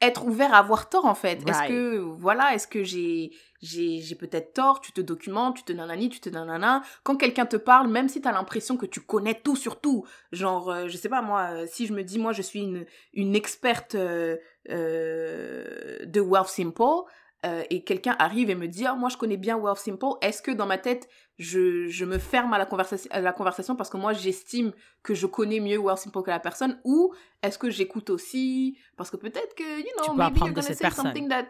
être 0.00 0.24
ouvert 0.24 0.54
à 0.54 0.58
avoir 0.58 0.88
tort 0.88 1.04
en 1.04 1.14
fait. 1.14 1.46
Est-ce 1.48 1.68
que 1.68 1.98
voilà, 1.98 2.54
est-ce 2.54 2.66
que 2.66 2.82
j'ai 2.82 3.32
j'ai 3.60 4.00
j'ai 4.00 4.14
peut-être 4.14 4.54
tort, 4.54 4.80
tu 4.80 4.92
te 4.92 5.00
documentes, 5.00 5.56
tu 5.58 5.62
te 5.64 5.72
nanani, 5.72 6.08
tu 6.08 6.20
te 6.20 6.28
nanana. 6.30 6.82
Quand 7.02 7.16
quelqu'un 7.16 7.46
te 7.46 7.56
parle, 7.56 7.88
même 7.88 8.08
si 8.08 8.20
tu 8.20 8.28
as 8.28 8.32
l'impression 8.32 8.76
que 8.76 8.86
tu 8.86 9.00
connais 9.00 9.34
tout 9.34 9.56
sur 9.56 9.80
tout, 9.80 10.06
genre 10.32 10.70
euh, 10.70 10.88
je 10.88 10.96
sais 10.96 11.08
pas 11.08 11.20
moi, 11.22 11.50
euh, 11.52 11.66
si 11.70 11.86
je 11.86 11.92
me 11.92 12.02
dis 12.02 12.18
moi 12.18 12.32
je 12.32 12.42
suis 12.42 12.60
une 12.60 12.86
une 13.12 13.36
experte 13.36 13.94
euh, 13.94 14.36
euh, 14.70 16.04
de 16.04 16.20
Wealth 16.20 16.48
Simple 16.48 17.04
euh, 17.46 17.62
et 17.70 17.84
quelqu'un 17.84 18.16
arrive 18.18 18.50
et 18.50 18.54
me 18.54 18.68
dit 18.68 18.86
ah, 18.86 18.94
moi 18.94 19.08
je 19.08 19.16
connais 19.16 19.36
bien 19.36 19.56
Wealth 19.56 19.78
Simple, 19.78 20.04
est-ce 20.20 20.42
que 20.42 20.50
dans 20.50 20.66
ma 20.66 20.78
tête 20.78 21.08
je, 21.38 21.86
je 21.88 22.04
me 22.04 22.18
ferme 22.18 22.52
à 22.52 22.58
la 22.58 22.66
conversation 22.66 23.08
à 23.12 23.20
la 23.20 23.32
conversation 23.32 23.76
parce 23.76 23.88
que 23.88 23.96
moi 23.96 24.12
j'estime 24.12 24.72
que 25.02 25.14
je 25.14 25.26
connais 25.26 25.58
mieux 25.60 25.78
Wealth 25.78 25.98
Simple 25.98 26.22
que 26.22 26.30
la 26.30 26.40
personne? 26.40 26.78
Ou 26.84 27.14
est-ce 27.42 27.58
que 27.58 27.70
j'écoute 27.70 28.10
aussi 28.10 28.76
parce 28.96 29.10
que 29.10 29.16
peut-être 29.16 29.54
que 29.54 29.78
you 29.80 29.86
know 29.96 30.04
Tu 30.04 30.10
peux 30.10 30.16
maybe 30.16 30.38
you're 30.38 30.48
gonna 30.50 30.62
say 30.62 30.76
personne. 30.76 31.06
something 31.06 31.28
that 31.28 31.48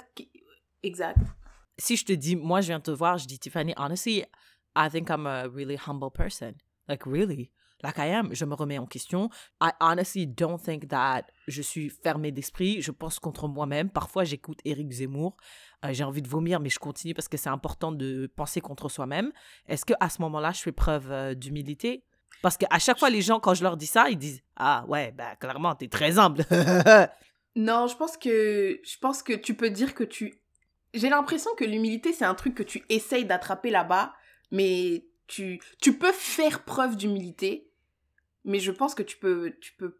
exact 0.83 1.19
Si 1.79 1.97
je 1.97 2.05
te 2.05 2.13
dis, 2.13 2.37
moi, 2.37 2.61
je 2.61 2.67
viens 2.67 2.81
te 2.81 2.91
voir, 2.91 3.17
je 3.17 3.27
dis, 3.27 3.39
Tiffany, 3.39 3.73
honestly, 3.79 4.23
I 4.77 4.91
think 4.91 5.09
I'm 5.09 5.27
a 5.27 5.49
really 5.49 5.79
humble 5.79 6.11
person. 6.11 6.53
Like, 6.89 7.07
really. 7.07 7.51
Like 7.83 7.99
I 7.99 8.11
am. 8.13 8.29
Je 8.33 8.45
me 8.45 8.55
remets 8.55 8.79
en 8.79 8.87
question. 8.87 9.31
I 9.63 9.71
honestly 9.81 10.27
don't 10.27 10.59
think 10.59 10.89
that 10.89 11.23
je 11.47 11.63
suis 11.63 11.89
fermée 11.89 12.33
d'esprit. 12.33 12.83
Je 12.83 12.91
pense 12.91 13.19
contre 13.19 13.49
moi-même. 13.49 13.91
Parfois, 13.91 14.25
j'écoute 14.25 14.59
Éric 14.65 14.91
Zemmour. 14.93 15.37
Euh, 15.85 15.93
J'ai 15.93 16.05
envie 16.05 16.23
de 16.23 16.29
vomir, 16.29 16.61
mais 16.61 16.69
je 16.69 16.79
continue 16.79 17.15
parce 17.15 17.29
que 17.29 17.37
c'est 17.37 17.49
important 17.49 17.93
de 17.93 18.31
penser 18.37 18.61
contre 18.61 18.89
soi-même. 18.89 19.33
Est-ce 19.67 19.85
que 19.85 19.95
à 20.01 20.11
ce 20.11 20.21
moment-là, 20.23 20.53
je 20.53 20.61
fais 20.61 20.73
preuve 20.73 21.11
euh, 21.11 21.35
d'humilité? 21.35 22.05
Parce 22.43 22.57
qu'à 22.57 22.79
chaque 22.79 22.99
fois, 22.99 23.11
les 23.11 23.23
gens, 23.23 23.41
quand 23.41 23.55
je 23.55 23.63
leur 23.63 23.77
dis 23.77 23.87
ça, 23.87 24.09
ils 24.11 24.19
disent 24.19 24.43
Ah, 24.57 24.85
ouais, 24.89 25.13
bah, 25.13 25.37
clairement, 25.37 25.75
t'es 25.75 25.89
très 25.89 26.19
humble. 26.19 26.45
non 27.57 27.87
je 27.87 27.97
pense 27.97 28.17
que 28.17 28.81
je 28.83 28.99
pense 28.99 29.23
que 29.23 29.33
tu 29.33 29.55
peux 29.55 29.71
dire 29.71 29.95
que 29.95 30.05
tu 30.05 30.41
j'ai 30.95 31.09
l'impression 31.09 31.51
que 31.57 31.65
l'humilité 31.65 32.13
c'est 32.13 32.25
un 32.25 32.35
truc 32.35 32.55
que 32.55 32.63
tu 32.63 32.85
essayes 32.89 33.25
d'attraper 33.25 33.71
là-bas 33.71 34.13
mais 34.51 35.07
tu 35.27 35.61
tu 35.81 35.99
peux 35.99 36.13
faire 36.13 36.65
preuve 36.65 36.97
d'humilité 36.97 37.70
mais 38.45 38.59
je 38.61 38.71
pense 38.71 38.95
que 38.95 39.03
tu 39.03 39.17
peux 39.17 39.53
tu 39.61 39.73
peux 39.75 39.97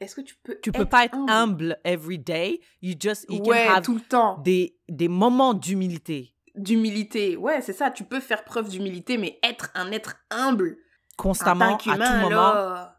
est-ce 0.00 0.14
que 0.16 0.20
tu 0.22 0.34
peux 0.42 0.58
tu 0.60 0.72
peux 0.72 0.86
pas 0.86 1.04
être 1.04 1.16
humble? 1.28 1.78
every 1.84 2.18
day. 2.18 2.60
You 2.82 2.94
just, 2.98 3.26
you 3.30 3.40
ouais 3.44 3.66
can 3.66 3.74
have 3.74 3.84
tout 3.84 3.94
le 3.94 4.00
temps 4.00 4.38
des, 4.38 4.76
des 4.88 5.08
moments 5.08 5.54
d'humilité. 5.54 6.34
d'humilité. 6.56 7.36
Ouais, 7.36 7.60
c'est 7.62 7.72
ça. 7.72 7.90
Tu 7.90 8.04
peux 8.04 8.20
faire 8.20 8.44
preuve 8.44 8.68
d'humilité, 8.68 9.18
mais 9.18 9.38
être 9.42 9.70
un 9.74 9.92
être 9.92 10.16
humble 10.30 10.78
constamment, 11.16 11.76
à 11.76 11.78
tout 11.78 11.88
moment. 11.90 12.26
alors... 12.26 12.90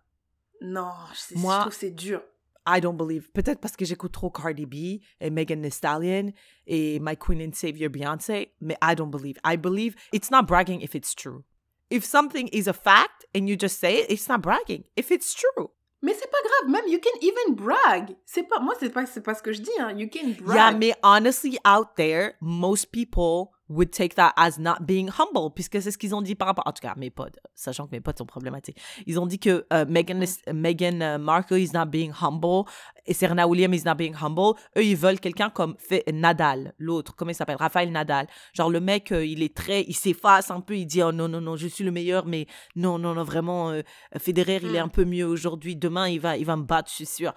Non, 0.62 0.92
je, 1.14 1.38
Moi- 1.38 1.54
je 1.56 1.60
trouve 1.60 1.74
que 1.74 1.80
c'est 1.80 1.92
dur. 1.92 2.22
I 2.68 2.80
don't 2.82 2.96
believe. 2.98 3.30
Peut-être 3.32 3.60
parce 3.60 3.76
que 3.76 3.86
j'écoute 3.86 4.14
trop 4.14 4.32
Cardi 4.32 4.66
B 4.66 5.02
et 5.20 5.30
Megan 5.30 5.62
Thee 5.62 5.70
Stallion 5.72 6.32
et 6.66 7.00
My 7.00 7.16
Queen 7.16 7.42
and 7.42 7.54
Savior 7.54 7.90
Beyoncé, 7.90 8.54
mais 8.62 8.76
I 8.82 8.96
don't 8.96 9.12
believe. 9.12 9.38
I 9.46 9.58
believe 9.58 9.96
it's 10.14 10.32
not 10.32 10.44
bragging 10.48 10.82
if 10.82 10.96
it's 10.96 11.14
true. 11.14 11.44
If 11.90 12.04
something 12.04 12.48
is 12.50 12.68
a 12.68 12.74
fact 12.74 13.26
and 13.34 13.48
you 13.48 13.56
just 13.56 13.80
say 13.80 13.98
it, 13.98 14.10
it's 14.10 14.28
not 14.28 14.42
bragging. 14.42 14.86
If 14.96 15.12
it's 15.12 15.34
true. 15.34 15.72
Mais 16.02 16.14
c'est 16.14 16.30
pas 16.30 16.38
grave, 16.44 16.72
même 16.72 16.88
you 16.88 17.00
can 17.00 17.18
even 17.22 17.56
brag. 17.56 18.16
C'est 18.26 18.44
pas 18.44 18.60
moi, 18.60 18.76
c'est 18.80 18.92
pas 18.92 19.06
c'est 19.06 19.22
pas 19.22 19.34
ce 19.34 19.42
que 19.42 19.54
je 19.54 19.62
dis. 19.62 19.80
Hein. 19.80 19.98
You 19.98 20.08
can 20.08 20.36
brag. 20.40 20.56
Yeah, 20.56 20.72
mais 20.72 20.94
honestly, 21.04 21.58
out 21.66 21.96
there, 21.96 22.36
most 22.42 22.92
people 22.92 23.55
would 23.68 23.90
take 23.92 24.14
that 24.16 24.32
as 24.38 24.60
not 24.60 24.76
being 24.86 25.10
humble, 25.10 25.52
puisque 25.54 25.82
c'est 25.82 25.90
ce 25.92 25.98
qu'ils 25.98 26.14
ont 26.14 26.22
dit 26.22 26.36
par 26.36 26.48
rapport. 26.48 26.64
En 26.68 26.72
tout 26.72 26.82
cas, 26.82 26.94
mes 26.98 27.10
potes, 27.10 27.40
sachant 27.56 27.88
que 27.88 27.92
mes 27.92 28.00
potes 28.02 28.20
sont 28.20 28.26
problématiques. 28.26 28.78
Ils 29.08 29.20
ont 29.20 29.26
dit 29.26 29.40
que 29.40 29.66
euh, 29.74 29.86
Meghan, 29.88 30.22
is- 30.22 30.42
Meghan 30.54 31.02
euh, 31.02 31.18
Markle 31.18 31.58
is 31.60 31.72
not 31.74 31.88
being 31.88 32.12
humble 32.22 32.66
et 33.08 33.14
Serena 33.14 33.48
Williams 33.48 33.76
is 33.82 33.84
not 33.86 33.96
being 33.96 34.14
humble. 34.22 34.54
Eux, 34.78 34.84
ils 34.84 34.96
veulent 34.96 35.20
quelqu'un 35.20 35.50
comme 35.50 35.76
fait 35.80 36.04
Nadal, 36.14 36.74
l'autre, 36.78 37.16
comment 37.16 37.32
il 37.32 37.36
s'appelle? 37.36 37.56
Raphaël 37.58 37.92
Nadal. 37.92 38.28
Genre, 38.54 38.70
le 38.70 38.80
mec, 38.80 39.12
euh, 39.12 39.26
il 39.26 39.42
est 39.42 39.56
très. 39.56 39.82
Il 39.84 39.96
s'efface 39.96 40.52
un 40.52 40.62
peu, 40.62 40.78
il 40.78 40.86
dit 40.86 41.02
Oh 41.02 41.12
non, 41.12 41.28
non, 41.28 41.42
non, 41.42 41.56
je 41.56 41.68
suis 41.68 41.84
le 41.84 41.92
meilleur, 41.92 42.26
mais 42.28 42.46
non, 42.76 43.00
non, 43.00 43.16
non, 43.16 43.24
vraiment, 43.24 43.72
euh, 43.72 43.82
Federer, 44.18 44.60
il 44.62 44.76
est 44.76 44.80
Mm. 44.82 44.86
un 44.86 44.90
peu 44.90 45.06
mieux 45.06 45.26
aujourd'hui. 45.26 45.76
Demain, 45.76 46.08
il 46.08 46.20
va, 46.20 46.38
il 46.38 46.46
va 46.46 46.56
me 46.56 46.64
battre, 46.64 46.90
je 46.92 46.96
suis 46.98 47.06
sûre. 47.08 47.34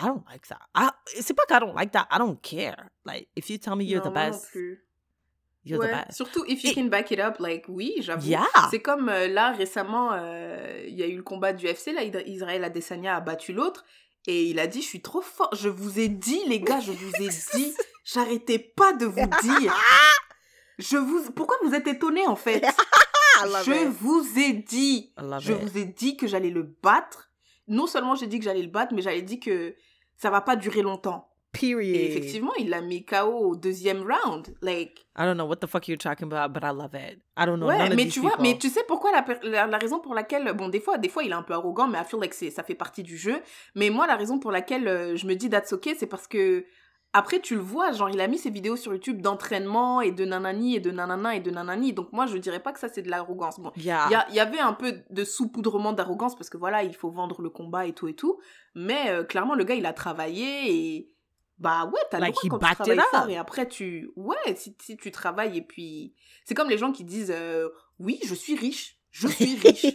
I 0.00 0.06
don't 0.06 0.24
like 0.28 0.48
that. 0.48 0.58
I, 0.76 0.88
c'est 1.20 1.34
pas 1.34 1.44
que 1.46 1.54
I 1.54 1.60
don't 1.60 1.76
like 1.76 1.92
that. 1.92 2.08
I 2.10 2.18
don't 2.18 2.40
care. 2.42 2.90
Like, 3.06 3.28
if 3.36 3.48
you 3.48 3.58
tell 3.58 3.76
me 3.76 3.84
you're 3.84 4.02
Non, 4.04 4.10
the 4.10 4.14
non 4.16 4.30
best, 4.30 4.50
plus. 4.50 4.80
You're 5.64 5.80
Ouais, 5.80 5.88
the 5.88 6.06
best. 6.06 6.12
Surtout 6.16 6.44
if 6.46 6.62
you 6.64 6.70
Et- 6.70 6.74
can 6.74 6.84
back 6.84 7.10
it 7.10 7.20
up, 7.20 7.38
like 7.38 7.64
oui, 7.68 7.94
j'avoue. 8.00 8.26
Yeah. 8.28 8.44
C'est 8.70 8.80
comme 8.80 9.08
euh, 9.08 9.28
là 9.28 9.52
récemment, 9.52 10.10
euh, 10.12 10.84
il 10.86 10.94
y 10.94 11.02
a 11.02 11.06
eu 11.06 11.16
le 11.16 11.22
combat 11.22 11.52
du 11.52 11.66
UFC, 11.66 11.92
là 11.94 12.02
Israël 12.26 12.62
Adesanya 12.64 13.16
a 13.16 13.20
battu 13.20 13.52
l'autre 13.52 13.84
et 14.26 14.44
il 14.44 14.58
a 14.58 14.66
dit 14.66 14.82
je 14.82 14.86
suis 14.86 15.02
trop 15.02 15.20
fort. 15.22 15.50
Je 15.54 15.68
vous 15.68 15.98
ai 15.98 16.08
dit 16.08 16.40
les 16.46 16.60
gars, 16.60 16.80
je 16.80 16.92
vous 16.92 17.12
ai 17.22 17.28
dit, 17.28 17.74
j'arrêtais 18.04 18.58
pas 18.58 18.92
de 18.92 19.06
vous 19.06 19.26
dire. 19.42 19.74
Je 20.78 20.96
vous, 20.96 21.30
pourquoi 21.32 21.56
vous 21.64 21.74
êtes 21.74 21.86
étonnés 21.86 22.26
en 22.26 22.36
fait? 22.36 22.64
Je 23.64 23.72
it. 23.72 23.88
vous 24.00 24.24
ai 24.38 24.52
dit, 24.52 25.12
je 25.40 25.52
it. 25.52 25.58
vous 25.60 25.76
ai 25.78 25.84
dit 25.86 26.16
que 26.16 26.28
j'allais 26.28 26.50
le 26.50 26.62
battre. 26.62 27.32
Non 27.66 27.88
seulement 27.88 28.14
j'ai 28.14 28.28
dit 28.28 28.38
que 28.38 28.44
j'allais 28.44 28.62
le 28.62 28.68
battre, 28.70 28.94
mais 28.94 29.02
j'allais 29.02 29.22
dit 29.22 29.40
que 29.40 29.74
ça 30.16 30.30
va 30.30 30.40
pas 30.40 30.54
durer 30.54 30.82
longtemps. 30.82 31.28
Period. 31.58 31.96
Et 31.96 32.06
effectivement, 32.10 32.52
il 32.58 32.68
l'a 32.68 32.80
mis 32.82 33.04
KO 33.04 33.32
au 33.50 33.56
deuxième 33.56 34.02
round. 34.02 34.54
Like, 34.60 35.06
I 35.16 35.22
don't 35.24 35.34
know 35.36 35.46
what 35.46 35.56
the 35.56 35.66
fuck 35.66 35.88
you're 35.88 35.96
talking 35.98 36.26
about, 36.30 36.52
but 36.52 36.62
I 36.64 36.72
love 36.74 36.94
it. 36.94 37.20
I 37.38 37.46
don't 37.46 37.56
know. 37.58 37.68
ouais, 37.68 37.78
none 37.78 37.92
of 37.92 37.96
mais 37.96 38.04
these 38.04 38.12
tu 38.14 38.20
vois, 38.20 38.36
mais 38.40 38.58
tu 38.58 38.68
sais 38.68 38.82
pourquoi 38.86 39.12
la, 39.12 39.24
la, 39.42 39.66
la 39.66 39.78
raison 39.78 40.00
pour 40.00 40.14
laquelle, 40.14 40.52
bon, 40.54 40.68
des 40.68 40.80
fois, 40.80 40.98
des 40.98 41.08
fois, 41.08 41.22
il 41.24 41.30
est 41.30 41.34
un 41.34 41.42
peu 41.42 41.54
arrogant, 41.54 41.86
mais 41.88 41.98
I 41.98 42.04
feel 42.04 42.20
like 42.20 42.34
ça 42.34 42.62
fait 42.62 42.74
partie 42.74 43.02
du 43.02 43.16
jeu. 43.16 43.36
Mais 43.74 43.90
moi, 43.90 44.06
la 44.06 44.16
raison 44.16 44.38
pour 44.38 44.50
laquelle 44.52 44.86
euh, 44.88 45.16
je 45.16 45.26
me 45.26 45.34
dis 45.34 45.48
that's 45.48 45.72
okay, 45.72 45.94
c'est 45.94 46.06
parce 46.08 46.26
que 46.26 46.64
après, 47.16 47.38
tu 47.38 47.54
le 47.54 47.60
vois, 47.60 47.92
genre, 47.92 48.10
il 48.10 48.20
a 48.20 48.26
mis 48.26 48.38
ses 48.38 48.50
vidéos 48.50 48.74
sur 48.74 48.92
YouTube 48.92 49.22
d'entraînement 49.22 50.00
et 50.00 50.10
de 50.10 50.24
nanani 50.24 50.74
et 50.74 50.80
de 50.80 50.90
nanana 50.90 51.36
et 51.36 51.40
de 51.40 51.48
nanani. 51.52 51.92
Donc 51.92 52.12
moi, 52.12 52.26
je 52.26 52.36
dirais 52.38 52.58
pas 52.58 52.72
que 52.72 52.80
ça 52.80 52.88
c'est 52.88 53.02
de 53.02 53.08
l'arrogance. 53.08 53.60
Bon, 53.60 53.70
Yeah. 53.76 54.06
il 54.08 54.12
y, 54.12 54.14
a- 54.16 54.26
il 54.30 54.34
y 54.34 54.40
avait 54.40 54.58
un 54.58 54.72
peu 54.72 54.94
de 55.10 55.22
saupoudrement 55.22 55.92
d'arrogance 55.92 56.34
parce 56.34 56.50
que 56.50 56.56
voilà, 56.56 56.82
il 56.82 56.92
faut 56.92 57.10
vendre 57.12 57.40
le 57.40 57.50
combat 57.50 57.86
et 57.86 57.92
tout 57.92 58.08
et 58.08 58.14
tout. 58.14 58.40
Mais 58.74 59.10
euh, 59.10 59.22
clairement, 59.22 59.54
le 59.54 59.62
gars, 59.62 59.76
il 59.76 59.86
a 59.86 59.92
travaillé 59.92 60.72
et 60.96 61.10
bah 61.58 61.84
ouais, 61.86 62.00
t'as 62.10 62.18
Like, 62.18 62.34
le 62.42 62.46
he 62.46 62.48
droit 62.48 62.58
quand 62.60 62.84
tu 62.84 62.96
travailles 62.96 63.04
fort 63.12 63.28
et 63.30 63.36
après 63.36 63.68
tu 63.68 64.10
ouais, 64.16 64.36
si, 64.56 64.76
si 64.82 64.96
tu 64.96 65.10
travailles 65.10 65.56
et 65.58 65.62
puis 65.62 66.14
c'est 66.44 66.54
comme 66.54 66.68
les 66.68 66.78
gens 66.78 66.90
qui 66.92 67.04
disent 67.04 67.32
euh, 67.34 67.68
oui, 67.98 68.18
je 68.24 68.34
suis 68.34 68.56
riche, 68.56 68.98
je 69.12 69.28
suis 69.28 69.56
riche. 69.56 69.86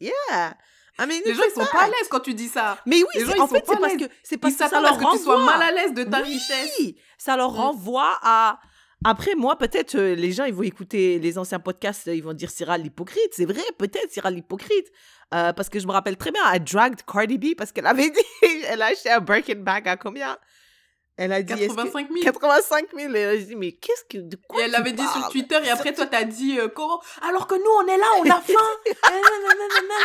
yeah. 0.00 0.56
I 0.98 1.06
mean, 1.06 1.20
les 1.24 1.34
gens 1.34 1.42
ils 1.46 1.52
sont 1.54 1.64
pas 1.72 1.84
à 1.84 1.86
l'aise 1.86 2.08
quand 2.10 2.20
tu 2.20 2.34
dis 2.34 2.48
ça. 2.48 2.76
Mais 2.84 2.96
oui, 2.96 3.04
Les 3.14 3.20
gens, 3.24 3.30
c'est- 3.32 3.36
ils 3.38 3.40
en 3.40 3.46
fait, 3.46 3.64
c'est 3.66 3.78
parce 3.80 3.96
que 3.96 4.04
c'est 4.22 4.36
parce 4.36 4.54
que 4.54 4.68
ça 4.68 4.80
leur 4.80 4.92
à 4.92 4.94
ce 4.94 4.98
que 4.98 5.12
tu 5.16 5.22
sois 5.24 5.36
renvoie. 5.36 5.56
mal 5.56 5.62
à 5.62 5.72
l'aise 5.72 5.94
de 5.94 6.04
ta 6.04 6.20
Oui, 6.22 6.34
richesse. 6.34 6.78
Ça 7.16 7.36
leur 7.36 7.54
renvoie 7.54 8.18
à. 8.22 8.60
Après, 9.02 9.34
moi, 9.34 9.56
peut-être, 9.56 9.94
euh, 9.94 10.14
les 10.14 10.30
gens, 10.30 10.44
ils 10.44 10.52
vont 10.52 10.62
écouter 10.62 11.18
les 11.18 11.38
anciens 11.38 11.58
podcasts, 11.58 12.06
ils 12.08 12.22
vont 12.22 12.34
dire 12.34 12.50
Cyril 12.50 12.82
l'hypocrite. 12.82 13.30
C'est 13.32 13.46
vrai, 13.46 13.62
peut-être 13.78 14.10
Cyril 14.10 14.34
l'hypocrite. 14.34 14.92
Euh, 15.32 15.52
parce 15.52 15.68
que 15.68 15.78
je 15.78 15.86
me 15.86 15.92
rappelle 15.92 16.16
très 16.16 16.32
bien, 16.32 16.42
elle 16.52 16.64
dragged 16.64 17.02
Cardi 17.06 17.38
B 17.38 17.54
parce 17.56 17.70
qu'elle 17.72 17.86
avait 17.86 18.10
dit, 18.42 18.44
elle 18.68 18.82
a 18.82 18.86
acheté 18.86 19.10
un 19.10 19.20
Birkin 19.20 19.56
bag 19.60 19.86
à 19.88 19.96
combien? 19.96 20.36
Elle 21.16 21.32
a 21.32 21.42
dit 21.42 21.52
est-ce 21.52 21.74
que- 21.74 21.82
85 21.84 22.08
000. 22.10 22.24
85 22.24 22.86
000. 22.96 23.14
Et 23.14 23.18
elle 23.18 23.28
a 23.28 23.36
dit, 23.36 23.54
mais 23.54 23.72
qu'est-ce 23.72 24.04
que. 24.08 24.22
De 24.22 24.36
quoi 24.48 24.60
Et 24.60 24.64
elle 24.64 24.70
l'avait 24.70 24.92
dit 24.92 25.06
sur 25.06 25.28
Twitter 25.28 25.58
et 25.64 25.68
après 25.70 25.92
toi 25.92 26.06
t'as 26.06 26.24
dit 26.24 26.58
euh, 26.58 26.68
comment 26.68 27.00
alors 27.20 27.46
que 27.46 27.54
nous 27.56 27.70
on 27.84 27.86
est 27.92 27.98
là 27.98 28.06
on 28.20 28.30
a 28.30 28.40
faim 28.40 28.54
Nananana. 29.04 30.00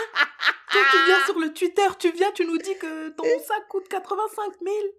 toi 0.72 0.82
tu 0.92 0.98
viens 1.06 1.26
sur 1.26 1.40
le 1.40 1.54
Twitter 1.54 1.88
tu 2.00 2.12
viens 2.12 2.32
tu 2.34 2.46
nous 2.46 2.58
dis 2.58 2.76
que 2.78 3.10
ton 3.10 3.24
sac 3.24 3.66
coûte 3.70 3.88
85 3.88 4.52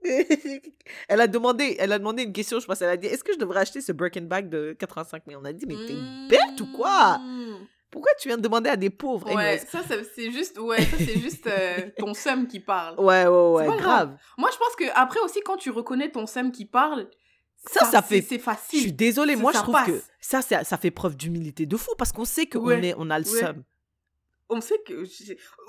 000 0.05 0.21
elle 1.09 1.21
a 1.21 1.27
demandé, 1.27 1.77
elle 1.79 1.93
a 1.93 1.99
demandé 1.99 2.23
une 2.23 2.33
question, 2.33 2.61
je 2.61 2.67
pense. 2.67 2.81
Elle 2.81 2.89
a 2.89 2.97
dit, 2.97 3.07
est-ce 3.09 3.23
que 3.25 3.33
je 3.35 3.39
devrais 3.39 3.61
acheter 3.61 3.81
ce 3.83 3.93
Birkin 3.93 4.23
bag 4.23 4.49
de 4.49 4.75
85 4.79 5.23
000 5.29 5.41
On 5.41 5.45
a 5.45 5.53
dit, 5.53 5.67
mais 5.67 5.75
t'es 5.87 5.95
bête 6.31 6.61
ou 6.61 6.67
quoi? 6.77 7.19
Mmh. 7.19 7.67
Pourquoi 7.91 8.13
tu 8.21 8.29
viens 8.29 8.37
de 8.37 8.43
demander 8.43 8.69
à 8.69 8.77
des 8.77 8.91
pauvres 8.91 9.27
ouais 9.29 9.33
Anyways. 9.33 9.67
ça, 9.67 9.81
c'est 10.15 10.31
juste 10.31 10.59
ouais 10.59 10.83
ça 10.85 10.97
c'est 10.99 11.19
juste 11.19 11.47
euh, 11.47 11.89
ton 11.99 12.13
seum 12.15 12.47
qui 12.47 12.61
parle 12.61 12.99
Ouais, 13.01 13.27
ouais, 13.27 13.51
ouais, 13.53 13.63
C'est 13.65 13.71
pas 13.71 13.77
grave. 13.77 14.09
grave. 14.09 14.19
moi 14.39 14.51
je 14.53 14.59
pense 14.59 14.77
que 14.77 14.85
après 14.95 15.21
aussi 15.21 15.41
quand 15.41 15.57
tu 15.57 15.71
reconnais 15.71 16.11
ton 16.11 16.27
seum 16.27 16.53
qui 16.53 16.67
parle 16.67 17.09
Ça, 17.71 17.85
ça 17.87 18.03
c'est- 18.03 18.21
fait- 18.21 18.27
c'est 18.29 18.39
Je 18.39 18.43
facile 18.43 18.81
suis 18.81 18.93
désolée, 18.93 19.37
moi 19.37 19.53
je 19.53 19.59
trouve 19.59 19.75
passe. 19.75 19.87
que 19.87 20.03
ça, 20.21 20.43
ça, 20.43 20.65
ça 20.65 20.77
fait 20.77 20.91
preuve 20.91 21.17
d'humilité 21.17 21.65
de 21.67 21.77
fou 21.77 21.91
parce 21.97 22.13
qu'on 22.13 22.25
sait 22.27 22.47
qu'on 22.47 22.61
Ouais, 22.67 22.95
on 22.99 23.09
a 23.11 23.19
le 23.19 23.25
ouais. 23.25 23.41
seum. 23.41 23.63
on 24.51 24.61
sait 24.61 24.79
que 24.87 25.05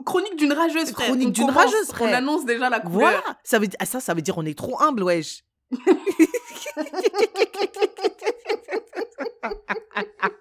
chronique 0.04 0.36
d'une 0.36 0.54
rageuse 0.54 0.92
frère. 0.92 1.08
Chronique 1.08 1.30
On 1.30 1.32
d'une 1.32 1.50
rageuse, 1.50 1.88
frère. 1.88 2.10
on 2.10 2.14
annonce 2.14 2.46
déjà 2.46 2.70
la 2.70 2.80
couleur 2.80 3.00
Voilà, 3.00 3.24
ça 3.44 3.58
veut 3.60 3.68
dire, 3.68 3.78
ah, 3.80 3.86
ça, 3.86 4.00
ça 4.00 4.14
veut 4.14 4.22
dire 4.22 4.38
on 4.38 4.46
est 4.46 4.58
trop 4.58 4.80
humble, 4.82 5.04
wesh. 5.04 5.44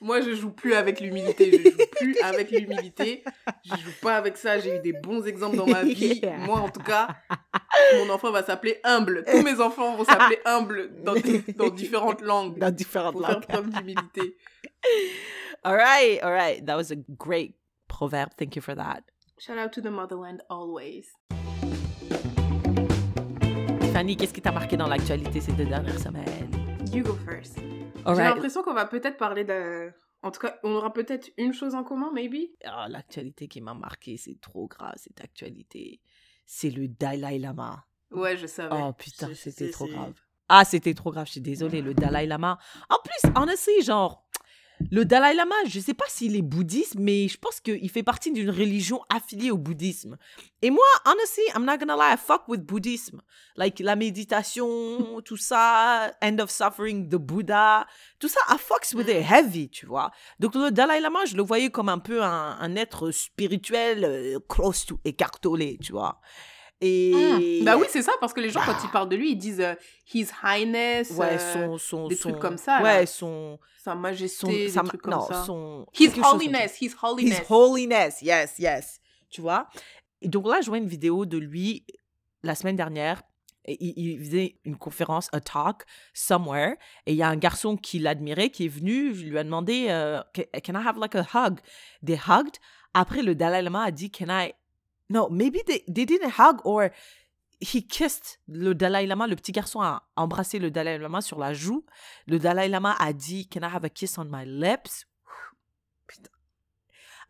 Moi, 0.00 0.20
je 0.20 0.34
joue 0.34 0.50
plus 0.50 0.74
avec 0.74 1.00
l'humilité. 1.00 1.50
Je 1.50 1.70
joue 1.70 1.86
plus 1.96 2.16
avec 2.22 2.50
l'humilité. 2.50 3.24
Je 3.64 3.70
joue 3.76 3.92
pas 4.00 4.16
avec 4.16 4.36
ça. 4.36 4.58
J'ai 4.58 4.76
eu 4.76 4.80
des 4.80 4.92
bons 4.92 5.24
exemples 5.26 5.56
dans 5.56 5.66
ma 5.66 5.82
vie. 5.82 6.20
Moi, 6.46 6.58
en 6.60 6.68
tout 6.68 6.82
cas, 6.82 7.08
mon 7.96 8.08
enfant 8.10 8.30
va 8.30 8.42
s'appeler 8.44 8.78
humble. 8.84 9.24
Tous 9.30 9.42
mes 9.42 9.60
enfants 9.60 9.96
vont 9.96 10.04
s'appeler 10.04 10.38
humble 10.44 11.02
dans, 11.02 11.14
dans 11.56 11.68
différentes 11.70 12.20
langues. 12.22 12.58
Dans 12.58 12.70
différentes 12.70 13.14
Pour 13.14 13.26
faire 13.26 13.34
langues. 13.36 13.46
preuve 13.46 13.70
d'humilité. 13.70 14.36
all 15.64 15.74
right, 15.74 16.22
all 16.22 16.32
right. 16.32 16.64
That 16.64 16.76
was 16.76 16.92
a 16.92 16.96
great 17.18 17.56
proverb. 17.88 18.30
Thank 18.36 18.54
you 18.56 18.62
for 18.62 18.74
that. 18.76 19.02
Shout 19.40 19.58
out 19.58 19.72
to 19.72 19.80
the 19.80 19.90
motherland 19.90 20.42
always. 20.48 21.06
Fanny, 23.92 24.16
qu'est-ce 24.16 24.32
qui 24.32 24.40
t'a 24.42 24.52
marqué 24.52 24.76
dans 24.76 24.86
l'actualité 24.86 25.40
ces 25.40 25.52
deux 25.52 25.64
dernières 25.64 25.98
semaines? 25.98 26.50
You 26.92 27.02
go 27.02 27.16
first. 27.24 27.58
J'ai 28.14 28.22
l'impression 28.22 28.62
qu'on 28.62 28.74
va 28.74 28.86
peut-être 28.86 29.16
parler 29.16 29.44
de... 29.44 29.92
En 30.22 30.30
tout 30.32 30.40
cas, 30.40 30.58
on 30.64 30.72
aura 30.72 30.92
peut-être 30.92 31.30
une 31.36 31.52
chose 31.52 31.74
en 31.74 31.84
commun, 31.84 32.10
maybe. 32.12 32.50
Ah, 32.64 32.88
l'actualité 32.88 33.46
qui 33.46 33.60
m'a 33.60 33.74
marqué, 33.74 34.16
c'est 34.16 34.40
trop 34.40 34.66
grave, 34.66 34.94
cette 34.96 35.20
actualité. 35.20 36.00
C'est 36.44 36.70
le 36.70 36.88
Dalai 36.88 37.38
Lama. 37.38 37.84
Ouais, 38.10 38.36
je 38.36 38.46
savais. 38.46 38.74
Oh 38.74 38.92
putain, 38.92 39.32
c'était 39.34 39.70
trop 39.70 39.86
grave. 39.86 40.14
Ah, 40.48 40.64
c'était 40.64 40.94
trop 40.94 41.12
grave, 41.12 41.26
je 41.26 41.32
suis 41.32 41.40
désolée, 41.40 41.82
le 41.82 41.94
Dalai 41.94 42.26
Lama. 42.26 42.58
En 42.88 42.96
plus, 43.04 43.30
honestly, 43.36 43.82
genre, 43.82 44.26
le 44.90 45.04
Dalai 45.04 45.34
Lama, 45.34 45.54
je 45.66 45.80
sais 45.80 45.94
pas 45.94 46.04
s'il 46.08 46.36
est 46.36 46.42
bouddhiste, 46.42 46.96
mais 46.98 47.28
je 47.28 47.36
pense 47.36 47.60
qu'il 47.60 47.90
fait 47.90 48.02
partie 48.02 48.32
d'une 48.32 48.50
religion 48.50 49.02
affiliée 49.08 49.50
au 49.50 49.58
bouddhisme. 49.58 50.16
Et 50.62 50.70
moi, 50.70 50.84
honestly, 51.04 51.42
I'm 51.54 51.64
not 51.64 51.78
gonna 51.78 51.96
lie, 51.96 52.14
I 52.14 52.16
fuck 52.16 52.48
with 52.48 52.62
bouddhisme. 52.62 53.20
Like, 53.56 53.80
la 53.80 53.96
méditation, 53.96 55.20
tout 55.24 55.36
ça, 55.36 56.12
end 56.22 56.38
of 56.38 56.50
suffering, 56.50 57.08
the 57.08 57.16
Buddha, 57.16 57.86
tout 58.18 58.28
ça, 58.28 58.40
I 58.48 58.56
fucks 58.58 58.94
with 58.94 59.08
it 59.08 59.22
heavy, 59.22 59.68
tu 59.68 59.86
vois. 59.86 60.10
Donc, 60.38 60.54
le 60.54 60.70
Dalai 60.70 61.00
Lama, 61.00 61.24
je 61.26 61.36
le 61.36 61.42
voyais 61.42 61.70
comme 61.70 61.88
un 61.88 61.98
peu 61.98 62.22
un, 62.22 62.56
un 62.58 62.76
être 62.76 63.10
spirituel, 63.10 64.04
euh, 64.04 64.38
close 64.48 64.86
to 64.86 65.00
écartolé, 65.04 65.78
tu 65.82 65.92
vois. 65.92 66.20
Et... 66.80 67.60
Hmm. 67.60 67.64
Bah 67.64 67.76
oui, 67.76 67.86
c'est 67.90 68.02
ça, 68.02 68.12
parce 68.20 68.32
que 68.32 68.40
les 68.40 68.50
gens, 68.50 68.60
quand 68.64 68.72
Ah. 68.76 68.80
ils 68.84 68.90
parlent 68.90 69.08
de 69.08 69.16
lui, 69.16 69.32
ils 69.32 69.36
disent 69.36 69.60
euh, 69.60 69.74
His 70.14 70.28
Highness, 70.42 71.10
Ouais, 71.10 71.32
euh, 71.32 71.52
son, 71.52 71.78
son, 71.78 72.08
des 72.08 72.14
son- 72.16 72.28
trucs 72.30 72.40
comme 72.40 72.56
ça, 72.58 72.80
là. 72.80 72.84
Ouais, 73.00 73.06
son, 73.06 73.58
Sa 73.82 73.92
son, 73.92 73.98
Majesté, 73.98 74.66
des 74.66 74.72
trucs 74.72 75.02
comme 75.02 75.14
non, 75.14 75.26
ça. 75.26 75.44
son, 75.44 75.86
His. 75.98 76.10
Holiness, 76.22 76.80
His 76.80 76.92
Holiness. 77.02 77.38
His 77.40 77.44
holiness, 77.48 78.22
yes, 78.22 78.58
yes. 78.58 79.00
Tu 79.28 79.40
vois? 79.40 79.68
Et 80.22 80.28
donc 80.28 80.46
là, 80.46 80.60
je 80.60 80.68
vois 80.68 80.78
une 80.78 80.86
vidéo 80.88 81.26
de 81.26 81.38
lui 81.38 81.84
la 82.42 82.54
semaine 82.54 82.76
dernière. 82.76 83.22
Et 83.70 83.76
il, 84.00 84.18
faisait 84.20 84.56
une 84.64 84.76
conférence, 84.78 85.28
a 85.32 85.40
talk, 85.40 85.82
somewhere. 86.14 86.76
Et 87.04 87.12
il 87.12 87.16
y 87.16 87.22
a 87.22 87.28
un 87.28 87.36
garçon 87.36 87.76
qui 87.76 87.98
l'admirait, 87.98 88.48
qui 88.48 88.64
est 88.64 88.68
venu, 88.68 89.10
lui 89.12 89.36
ai 89.36 89.44
demandé, 89.44 89.88
euh, 89.90 90.22
can 90.34 90.44
can 90.64 90.80
I 90.80 90.86
have 90.86 90.96
like 90.96 91.14
a 91.14 91.26
hug? 91.34 91.58
They 92.02 92.16
hugged. 92.16 92.56
Après, 92.94 93.20
le 93.20 93.34
Dalai 93.34 93.60
Lama 93.60 93.82
a 93.84 93.90
dit, 93.90 94.10
can 94.10 94.26
I... 94.30 94.54
No, 95.10 95.28
maybe 95.30 95.62
they, 95.66 95.82
didn't 95.86 96.32
hug 96.38 96.60
or 96.64 96.90
he 97.60 97.82
kissed 97.82 98.40
le 98.46 98.74
Dalai 98.74 99.06
Lama. 99.06 99.26
Le 99.26 99.36
petit 99.36 99.52
garçon 99.52 99.80
a 99.80 100.08
embrassé 100.16 100.58
le 100.58 100.70
Dalai 100.70 100.98
Lama 100.98 101.20
sur 101.20 101.38
la 101.38 101.54
joue. 101.54 101.84
Le 102.26 102.38
Dalai 102.38 102.68
Lama 102.68 102.94
a 102.98 103.12
dit, 103.12 103.48
can 103.48 103.60
I 103.62 103.74
have 103.74 103.84
a 103.84 103.88
kiss 103.88 104.18
on 104.18 104.26
my 104.26 104.44
lips? 104.44 105.06
Putain. 106.06 106.30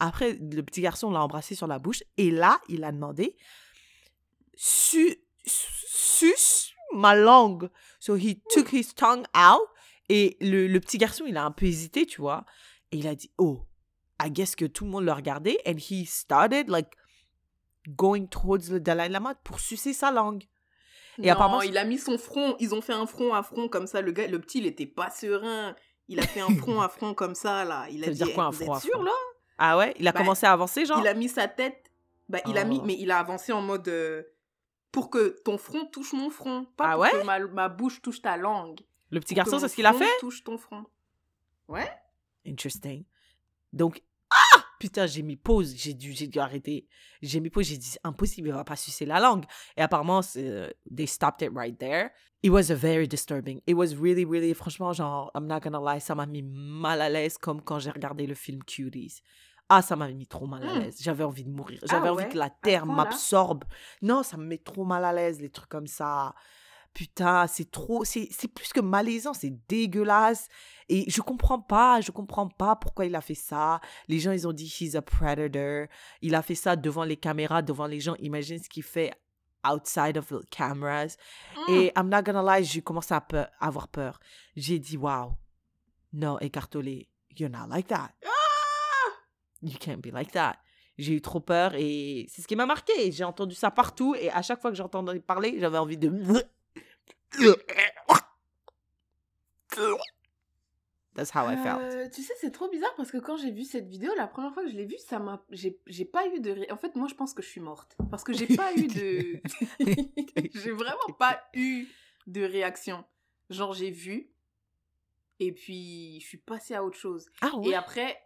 Après, 0.01 0.35
le 0.35 0.63
petit 0.63 0.81
garçon 0.81 1.11
l'a 1.11 1.23
embrassé 1.23 1.55
sur 1.55 1.67
la 1.67 1.79
bouche. 1.79 2.03
Et 2.17 2.31
là, 2.31 2.61
il 2.69 2.85
a 2.85 2.93
demandé, 2.93 3.37
su, 4.55 5.17
suce 5.47 6.73
ma 6.93 7.15
langue. 7.15 7.71
So 8.01 8.17
he 8.17 8.43
took 8.51 8.73
his 8.73 8.95
tongue 8.95 9.25
out. 9.35 9.67
Et 10.09 10.37
le, 10.41 10.67
le 10.67 10.81
petit 10.81 10.99
garçon, 10.99 11.25
il 11.27 11.37
a 11.37 11.45
un 11.45 11.51
peu 11.51 11.67
hésité, 11.67 12.07
tu 12.07 12.21
vois. 12.21 12.45
Et 12.91 12.99
il 12.99 13.07
a 13.07 13.15
dit, 13.15 13.31
oh, 13.39 13.61
I 14.21 14.31
guess 14.31 14.57
que 14.57 14.65
tout 14.65 14.85
le 14.85 14.91
monde 14.91 15.05
le 15.05 15.13
regardait. 15.13 15.59
And 15.67 15.77
he 15.79 16.07
started 16.07 16.69
like 16.69 16.89
going 17.97 18.26
towards 18.26 18.71
le 18.71 18.80
Dalai 18.80 19.09
Lama 19.09 19.35
pour 19.45 19.61
sucer 19.61 19.92
sa 19.92 20.11
langue. 20.11 20.45
Et 21.21 21.26
non, 21.26 21.33
apparemment, 21.33 21.62
il 21.62 21.76
a 21.78 21.85
mis 21.85 21.99
son 21.99 22.16
front, 22.18 22.54
ils 22.61 22.75
ont 22.75 22.80
fait 22.80 22.92
un 22.92 23.07
front 23.07 23.35
à 23.35 23.42
front 23.42 23.68
comme 23.68 23.87
ça. 23.88 24.00
Le 24.00 24.12
gars, 24.12 24.28
le 24.28 24.38
petit, 24.40 24.59
il 24.59 24.66
était 24.66 24.87
pas 24.87 25.11
serein. 25.11 25.75
Il 26.07 26.21
a 26.21 26.23
fait 26.26 26.40
un 26.40 26.54
front 26.54 26.80
à 26.80 26.88
front 26.88 27.12
comme 27.14 27.35
ça, 27.35 27.64
là. 27.64 27.87
Il 27.90 28.02
a 28.02 28.04
Ça 28.07 28.11
veut 28.12 28.16
dit, 28.18 28.25
dire 28.25 28.35
quoi, 28.35 28.45
un 28.45 28.52
front 28.52 28.73
à 28.75 28.80
sûr, 28.80 28.92
front? 28.92 29.02
là? 29.02 29.12
Ah 29.59 29.76
ouais, 29.76 29.95
il 29.99 30.07
a 30.07 30.12
Bah, 30.12 30.21
commencé 30.21 30.47
à 30.47 30.52
avancer, 30.52 30.87
genre? 30.87 31.00
Il 31.00 31.07
a 31.09 31.14
mis 31.14 31.28
sa 31.28 31.49
tête. 31.49 31.90
Bah, 32.28 32.38
il 32.47 32.57
a 32.57 32.64
mis, 32.64 32.78
Oh. 32.80 32.85
mais 32.87 32.95
il 32.99 33.11
a 33.11 33.18
avancé 33.18 33.52
en 33.52 33.61
mode 33.62 33.88
euh, 33.88 34.23
pour 34.92 35.11
que 35.11 35.37
ton 35.45 35.59
front 35.59 35.87
touche 35.87 36.12
mon 36.12 36.30
front, 36.30 36.66
pas 36.76 36.85
Ah 36.87 36.92
pour 36.92 37.00
ouais? 37.00 37.11
que 37.11 37.25
ma, 37.25 37.38
ma 37.40 37.68
bouche 37.68 38.00
touche 38.00 38.23
ta 38.23 38.37
langue. 38.37 38.80
Le 39.11 39.18
petit 39.21 39.35
Pour 39.35 39.38
garçon, 39.45 39.59
c'est 39.59 39.68
ce 39.68 39.75
qu'il 39.75 39.87
a 39.87 39.92
fait? 39.95 40.09
Touche 40.21 40.45
ton 40.45 40.57
front. 40.59 40.85
Ouais. 41.66 41.90
Interesting. 42.47 43.04
Donc, 43.73 44.02
Putain, 44.79 45.07
j'ai 45.07 45.23
mis 45.23 45.37
pause, 45.37 45.75
j'ai 45.77 45.95
dû, 45.95 46.12
j'ai 46.12 46.27
dû 46.29 46.38
arrêter. 46.38 46.87
J'ai 47.23 47.41
mis 47.41 47.51
pause, 47.51 47.67
j'ai 47.67 47.77
dit, 47.79 47.97
impossible, 48.05 48.49
il 48.49 48.55
va 48.55 48.64
pas 48.64 48.77
sucer 48.77 49.05
la 49.07 49.19
langue. 49.21 49.45
Et 49.77 49.83
apparemment, 49.83 50.21
euh, 50.37 50.69
they 50.95 51.07
stopped 51.07 51.43
it 51.43 51.51
right 51.55 51.77
there. 51.79 52.11
It 52.43 52.51
was 52.51 52.71
a 52.71 52.75
very 52.77 53.09
disturbing. 53.09 53.61
It 53.67 53.75
was 53.75 53.95
really, 53.97 54.25
really, 54.25 54.55
franchement, 54.55 54.93
genre, 54.93 55.31
I'm 55.35 55.47
not 55.47 55.61
gonna 55.61 55.81
lie, 55.81 56.01
ça 56.01 56.14
m'a 56.14 56.27
mis 56.27 56.43
mal 56.43 57.01
à 57.01 57.09
l'aise 57.09 57.37
comme 57.38 57.61
quand 57.62 57.81
j'ai 57.81 57.91
regardé 57.91 58.27
le 58.27 58.35
film 58.35 58.62
Cuties. 58.62 59.23
Ah, 59.69 59.83
ça 59.83 59.97
m'a 59.97 60.09
mis 60.09 60.27
trop 60.27 60.47
mal 60.47 60.62
à 60.62 60.67
Hmm. 60.75 60.79
l'aise. 60.81 60.97
J'avais 61.03 61.25
envie 61.25 61.45
de 61.45 61.51
mourir. 61.51 61.79
Ah 61.83 61.87
J'avais 61.91 62.09
envie 62.09 62.29
que 62.29 62.38
la 62.38 62.49
terre 62.49 62.87
m'absorbe. 62.87 63.64
Non, 64.01 64.23
ça 64.23 64.37
me 64.38 64.45
met 64.47 64.59
trop 64.59 64.85
mal 64.85 65.05
à 65.05 65.12
l'aise, 65.12 65.41
les 65.41 65.51
trucs 65.51 65.69
comme 65.69 65.87
ça. 65.88 66.35
Putain, 66.94 67.46
c'est 67.46 67.70
trop, 67.70 68.05
c'est 68.05 68.29
plus 68.53 68.72
que 68.72 68.81
malaisant, 68.81 69.33
c'est 69.33 69.57
dégueulasse. 69.68 70.48
Et 70.88 71.09
je 71.09 71.20
comprends 71.20 71.61
pas, 71.61 72.01
je 72.01 72.11
comprends 72.11 72.48
pas 72.48 72.74
pourquoi 72.77 73.07
il 73.07 73.14
a 73.14 73.20
fait 73.20 73.35
ça. 73.35 73.81
Les 74.09 74.18
gens, 74.18 74.33
ils 74.33 74.48
ont 74.48 74.53
dit, 74.53 74.66
he's 74.81 74.94
a 74.96 75.03
predator. 75.03 75.87
Il 76.22 76.35
a 76.35 76.42
fait 76.42 76.55
ça 76.57 76.74
devant 76.74 77.05
les 77.05 77.16
caméras, 77.16 77.62
devant 77.62 77.87
les 77.87 78.01
gens. 78.01 78.16
Imagine 78.18 78.59
ce 78.59 78.68
qu'il 78.68 78.83
fait 78.83 79.12
outside 79.64 80.16
of 80.16 80.27
the 80.29 80.48
cameras. 80.51 81.16
Mm. 81.68 81.72
Et 81.72 81.92
I'm 81.96 82.09
not 82.09 82.22
gonna 82.22 82.42
lie, 82.42 82.64
j'ai 82.64 82.83
commencé 82.83 83.14
à 83.14 83.20
peur- 83.20 83.48
avoir 83.61 83.88
peur. 83.88 84.18
J'ai 84.57 84.79
dit, 84.79 84.96
wow, 84.96 85.37
non, 86.12 86.38
écartolé, 86.40 87.09
you're 87.37 87.51
not 87.51 87.66
like 87.68 87.88
that. 87.88 88.11
You 89.62 89.77
can't 89.79 90.01
be 90.01 90.12
like 90.12 90.33
that. 90.33 90.57
J'ai 90.96 91.14
eu 91.14 91.20
trop 91.20 91.40
peur 91.40 91.74
et 91.74 92.27
c'est 92.29 92.42
ce 92.42 92.48
qui 92.48 92.57
m'a 92.57 92.66
marqué. 92.66 93.12
J'ai 93.12 93.24
entendu 93.24 93.55
ça 93.55 93.70
partout 93.70 94.16
et 94.16 94.31
à 94.31 94.42
chaque 94.42 94.61
fois 94.61 94.70
que 94.70 94.77
j'entendais 94.77 95.20
parler, 95.20 95.57
j'avais 95.61 95.79
envie 95.79 95.96
de. 95.98 96.09
That's 101.14 101.35
how 101.35 101.49
I 101.49 101.57
felt. 101.57 101.81
Euh, 101.81 102.09
tu 102.09 102.23
sais, 102.23 102.33
c'est 102.41 102.53
trop 102.53 102.69
bizarre 102.69 102.95
parce 102.97 103.11
que 103.11 103.19
quand 103.19 103.37
j'ai 103.37 103.51
vu 103.51 103.64
cette 103.64 103.88
vidéo, 103.88 104.12
la 104.17 104.29
première 104.29 104.55
fois 104.55 104.62
que 104.62 104.71
je 104.71 104.77
l'ai 104.77 104.85
vue, 104.85 104.99
ça 104.99 105.19
m'a, 105.19 105.45
j'ai, 105.51 105.81
j'ai 105.88 106.05
pas 106.05 106.29
eu 106.29 106.38
de. 106.41 106.73
En 106.73 106.77
fait, 106.77 106.95
moi, 106.95 107.09
je 107.09 107.14
pense 107.14 107.35
que 107.35 107.43
je 107.43 107.49
suis 107.49 107.61
morte 107.61 107.97
parce 108.09 108.23
que 108.23 108.33
j'ai 108.33 108.47
pas 108.57 108.73
eu 108.75 108.87
de. 108.87 109.41
j'ai 110.55 110.71
vraiment 110.71 111.12
pas 111.19 111.43
eu 111.55 111.88
de 112.29 112.43
réaction. 112.43 113.05
Genre, 113.51 113.73
j'ai 113.73 113.91
vu 113.91 114.31
et 115.41 115.53
puis 115.53 116.21
je 116.21 116.27
suis 116.27 116.38
passée 116.38 116.75
à 116.75 116.85
autre 116.85 116.97
chose. 116.97 117.31
Ah 117.41 117.57
ouais? 117.57 117.71
Et 117.71 117.75
après, 117.75 118.17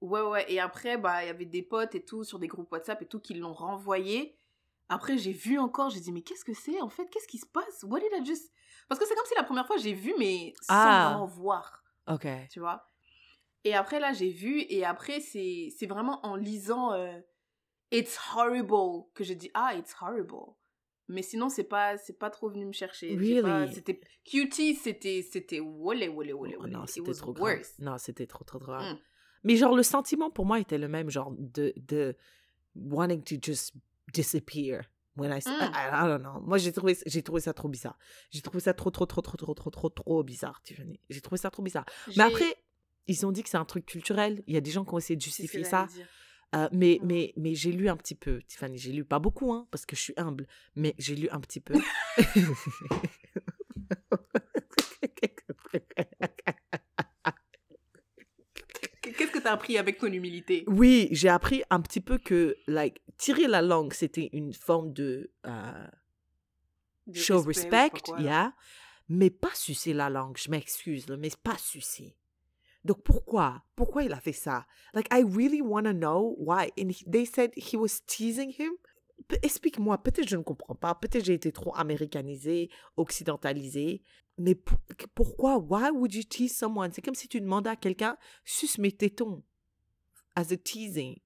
ouais, 0.00 0.22
ouais, 0.22 0.50
et 0.50 0.60
après, 0.60 0.96
bah, 0.96 1.22
il 1.22 1.26
y 1.26 1.30
avait 1.30 1.44
des 1.44 1.62
potes 1.62 1.94
et 1.94 2.02
tout 2.02 2.24
sur 2.24 2.38
des 2.38 2.48
groupes 2.48 2.70
WhatsApp 2.72 3.02
et 3.02 3.06
tout 3.06 3.20
qui 3.20 3.34
l'ont 3.34 3.52
renvoyé. 3.52 4.36
Après, 4.92 5.16
j'ai 5.18 5.32
vu 5.32 5.58
encore, 5.58 5.88
j'ai 5.90 6.00
dit, 6.00 6.12
mais 6.12 6.22
qu'est-ce 6.22 6.44
que 6.44 6.52
c'est 6.54 6.80
en 6.80 6.88
fait? 6.88 7.06
Qu'est-ce 7.10 7.28
qui 7.28 7.38
se 7.38 7.46
passe? 7.46 7.84
What 7.84 8.00
did 8.00 8.08
I 8.12 8.24
just. 8.26 8.52
Parce 8.88 9.00
que 9.00 9.06
c'est 9.06 9.14
comme 9.14 9.24
si 9.26 9.34
la 9.36 9.44
première 9.44 9.66
fois 9.66 9.76
j'ai 9.76 9.92
vu, 9.94 10.12
mais 10.18 10.52
sans 10.62 10.74
Ah. 10.74 11.08
vraiment 11.10 11.26
voir 11.26 11.82
Ok. 12.08 12.26
tu 12.50 12.58
vois? 12.60 12.84
Et 13.64 13.74
après, 13.74 14.00
là, 14.00 14.12
j'ai 14.12 14.30
vu, 14.30 14.62
et 14.68 14.84
après, 14.84 15.20
c'est 15.20 15.70
vraiment 15.88 16.24
en 16.26 16.34
lisant 16.34 16.92
euh, 16.92 17.18
It's 17.92 18.18
horrible 18.34 19.04
que 19.14 19.22
j'ai 19.24 19.34
dit 19.34 19.50
Ah, 19.54 19.74
it's 19.76 19.94
horrible. 20.00 20.54
Mais 21.08 21.22
sinon, 21.22 21.48
c'est 21.48 21.64
pas, 21.64 21.96
c'est 21.98 22.18
pas 22.18 22.30
trop 22.30 22.48
venu 22.48 22.64
me 22.66 22.72
chercher. 22.72 23.16
Really? 23.16 23.72
C'était 23.74 24.00
cutie, 24.24 24.74
c'était, 24.76 25.22
c'était 25.22 25.58
wolé, 25.60 26.08
wolé, 26.08 26.32
Oh 26.32 26.38
wolé. 26.38 26.56
non, 26.70 26.84
It 26.84 26.90
c'était 26.90 27.08
was 27.08 27.14
trop 27.16 27.32
grave. 27.32 27.56
worse. 27.58 27.78
Non, 27.80 27.98
c'était 27.98 28.26
trop, 28.26 28.44
trop 28.44 28.58
grave. 28.60 28.94
Mm. 28.94 28.98
Mais 29.44 29.56
genre, 29.56 29.74
le 29.74 29.82
sentiment 29.82 30.30
pour 30.30 30.46
moi 30.46 30.58
était 30.60 30.78
le 30.78 30.86
même, 30.88 31.10
genre, 31.10 31.32
de, 31.36 31.72
de 31.76 32.16
wanting 32.76 33.22
to 33.24 33.36
just 33.42 33.74
disappear. 34.12 34.82
When 35.16 35.32
I, 35.32 35.38
s- 35.38 35.46
I- 35.48 35.50
Mm. 35.50 35.72
I, 35.74 36.04
I 36.04 36.08
don't 36.08 36.22
know. 36.22 36.40
Moi, 36.40 36.56
j'ai 36.58 36.72
trouvé, 36.72 36.96
j'ai 37.04 37.22
trouvé 37.22 37.40
ça 37.40 37.52
trop 37.52 37.68
bizarre. 37.68 37.98
J'ai 38.30 38.40
trouvé 38.42 38.60
ça 38.60 38.72
trop, 38.74 38.90
trop, 38.90 39.06
trop, 39.06 39.20
trop, 39.22 39.36
trop, 39.36 39.54
trop, 39.54 39.70
trop, 39.70 39.88
trop 39.90 40.22
bizarre, 40.22 40.62
Tiffany. 40.62 41.00
J'ai 41.10 41.20
trouvé 41.20 41.36
ça 41.38 41.50
trop 41.50 41.62
bizarre. 41.62 41.84
Mais 42.16 42.22
après, 42.24 42.54
ils 43.08 43.26
ont 43.26 43.32
dit 43.32 43.42
que 43.42 43.48
c'est 43.48 43.56
un 43.58 43.64
truc 43.64 43.84
culturel. 43.86 44.42
Il 44.46 44.54
y 44.54 44.56
a 44.56 44.60
des 44.60 44.70
gens 44.70 44.84
qui 44.84 44.94
ont 44.94 44.98
essayé 44.98 45.16
de 45.16 45.20
justifier 45.22 45.64
ça. 45.64 45.88
Euh, 46.54 46.68
mais, 46.72 46.98
Mm. 47.02 47.06
mais, 47.06 47.32
mais 47.36 47.54
j'ai 47.54 47.72
lu 47.72 47.88
un 47.88 47.96
petit 47.96 48.14
peu, 48.14 48.40
Tiffany. 48.42 48.78
J'ai 48.78 48.92
lu 48.92 49.04
pas 49.04 49.18
beaucoup, 49.18 49.52
hein, 49.52 49.66
parce 49.72 49.84
que 49.84 49.94
je 49.96 50.00
suis 50.00 50.14
humble. 50.16 50.46
Mais 50.76 50.94
j'ai 50.98 51.16
lu 51.16 51.28
un 51.30 51.40
petit 51.40 51.60
peu. 51.60 51.74
Que 59.42 59.48
appris 59.48 59.78
avec 59.78 59.98
ton 59.98 60.06
humilité? 60.12 60.64
Oui, 60.66 61.08
j'ai 61.12 61.28
appris 61.28 61.62
un 61.70 61.80
petit 61.80 62.00
peu 62.00 62.18
que, 62.18 62.56
like, 62.66 63.00
tirer 63.16 63.46
la 63.48 63.62
langue, 63.62 63.92
c'était 63.92 64.28
une 64.32 64.52
forme 64.52 64.92
de 64.92 65.30
euh, 65.46 65.86
De 67.06 67.14
show 67.18 67.40
respect 67.42 67.68
respect, 67.70 68.00
quoi, 68.04 68.20
yeah, 68.20 68.54
mais 69.08 69.30
pas 69.30 69.54
sucer 69.54 69.92
la 69.92 70.08
langue. 70.10 70.36
Je 70.36 70.50
m'excuse, 70.50 71.06
mais 71.18 71.30
pas 71.42 71.56
sucer. 71.58 72.16
Donc 72.84 73.02
pourquoi? 73.02 73.62
Pourquoi 73.76 74.04
il 74.04 74.12
a 74.12 74.20
fait 74.20 74.32
ça? 74.32 74.66
Like, 74.94 75.08
I 75.12 75.22
really 75.22 75.60
want 75.60 75.82
to 75.84 75.92
know 75.92 76.34
why. 76.38 76.70
And 76.78 76.88
he- 76.90 77.04
they 77.10 77.26
said 77.26 77.50
he 77.56 77.76
was 77.76 78.00
teasing 78.06 78.50
him. 78.58 78.72
Explique-moi, 79.42 79.98
peut-être 80.02 80.28
je 80.28 80.36
ne 80.36 80.42
comprends 80.42 80.74
pas, 80.74 80.94
peut-être 80.94 81.24
j'ai 81.26 81.34
été 81.34 81.52
trop 81.52 81.76
américanisée, 81.76 82.70
occidentalisée, 82.96 84.02
Mais 84.40 84.54
pour- 84.54 84.78
pourquoi? 85.14 85.58
Why 85.58 85.90
would 85.90 86.14
you 86.14 86.22
tease 86.22 86.56
someone? 86.56 86.92
C'est 86.92 87.02
comme 87.02 87.14
si 87.14 87.28
tu 87.28 87.40
demandais 87.40 87.70
à 87.70 87.76
quelqu'un, 87.76 88.16
suce 88.44 88.78
mes 88.78 88.90
tétons. 88.92 89.42
As 90.34 90.50
a 90.52 90.56
teasing. 90.56 91.18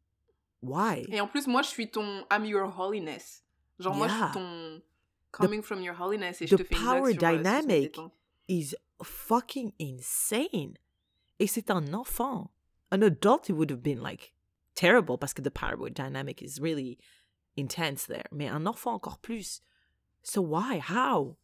Why? 0.63 1.05
Et 1.09 1.21
en 1.21 1.29
plus, 1.29 1.47
moi, 1.47 1.63
je 1.63 1.69
suis 1.69 1.91
ton 1.91 2.25
I'm 2.33 2.45
your 2.45 2.69
holiness. 2.79 3.45
Genre, 3.79 3.95
moi, 3.95 4.09
je 4.09 4.15
suis 4.15 4.33
ton 4.33 4.83
coming 5.31 5.63
from 5.63 5.81
your 5.83 5.95
holiness 6.01 6.41
et 6.43 6.47
the 6.47 6.51
je 6.51 6.57
te 6.57 6.65
fais 6.65 6.75
blague 6.75 6.85
power 6.85 7.11
euh, 7.11 7.13
sur 7.13 7.19
dynamic. 7.19 8.01
is 8.49 8.75
fucking 9.03 9.73
insane. 9.81 10.75
Et 11.39 11.47
c'est 11.47 11.71
un 11.71 11.93
enfant. 11.93 12.51
An 12.91 13.03
adult, 13.03 13.49
it 13.49 13.53
would 13.53 13.71
have 13.71 13.83
been 13.83 14.01
like 14.01 14.35
terrible 14.75 15.19
parce 15.19 15.35
que 15.35 15.43
the 15.43 15.51
power 15.51 15.91
dynamic 15.91 16.41
is 16.43 16.61
really 16.61 16.99
intense 17.57 18.07
there. 18.07 18.25
Mais 18.33 18.49
un 18.49 18.67
enfant 18.67 18.95
encore 18.95 19.19
plus. 19.19 19.61
So 20.23 20.41
why? 20.41 20.79
How? 20.79 21.37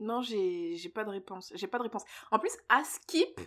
Non, 0.00 0.20
j'ai 0.22 0.90
pas 0.94 1.04
de 1.04 1.10
réponse. 1.10 1.52
J'ai 1.54 1.66
pas 1.66 1.78
de 1.78 1.82
réponse. 1.84 2.02
En 2.30 2.38
plus, 2.38 2.52
à 2.68 2.82
Skip, 2.84 3.40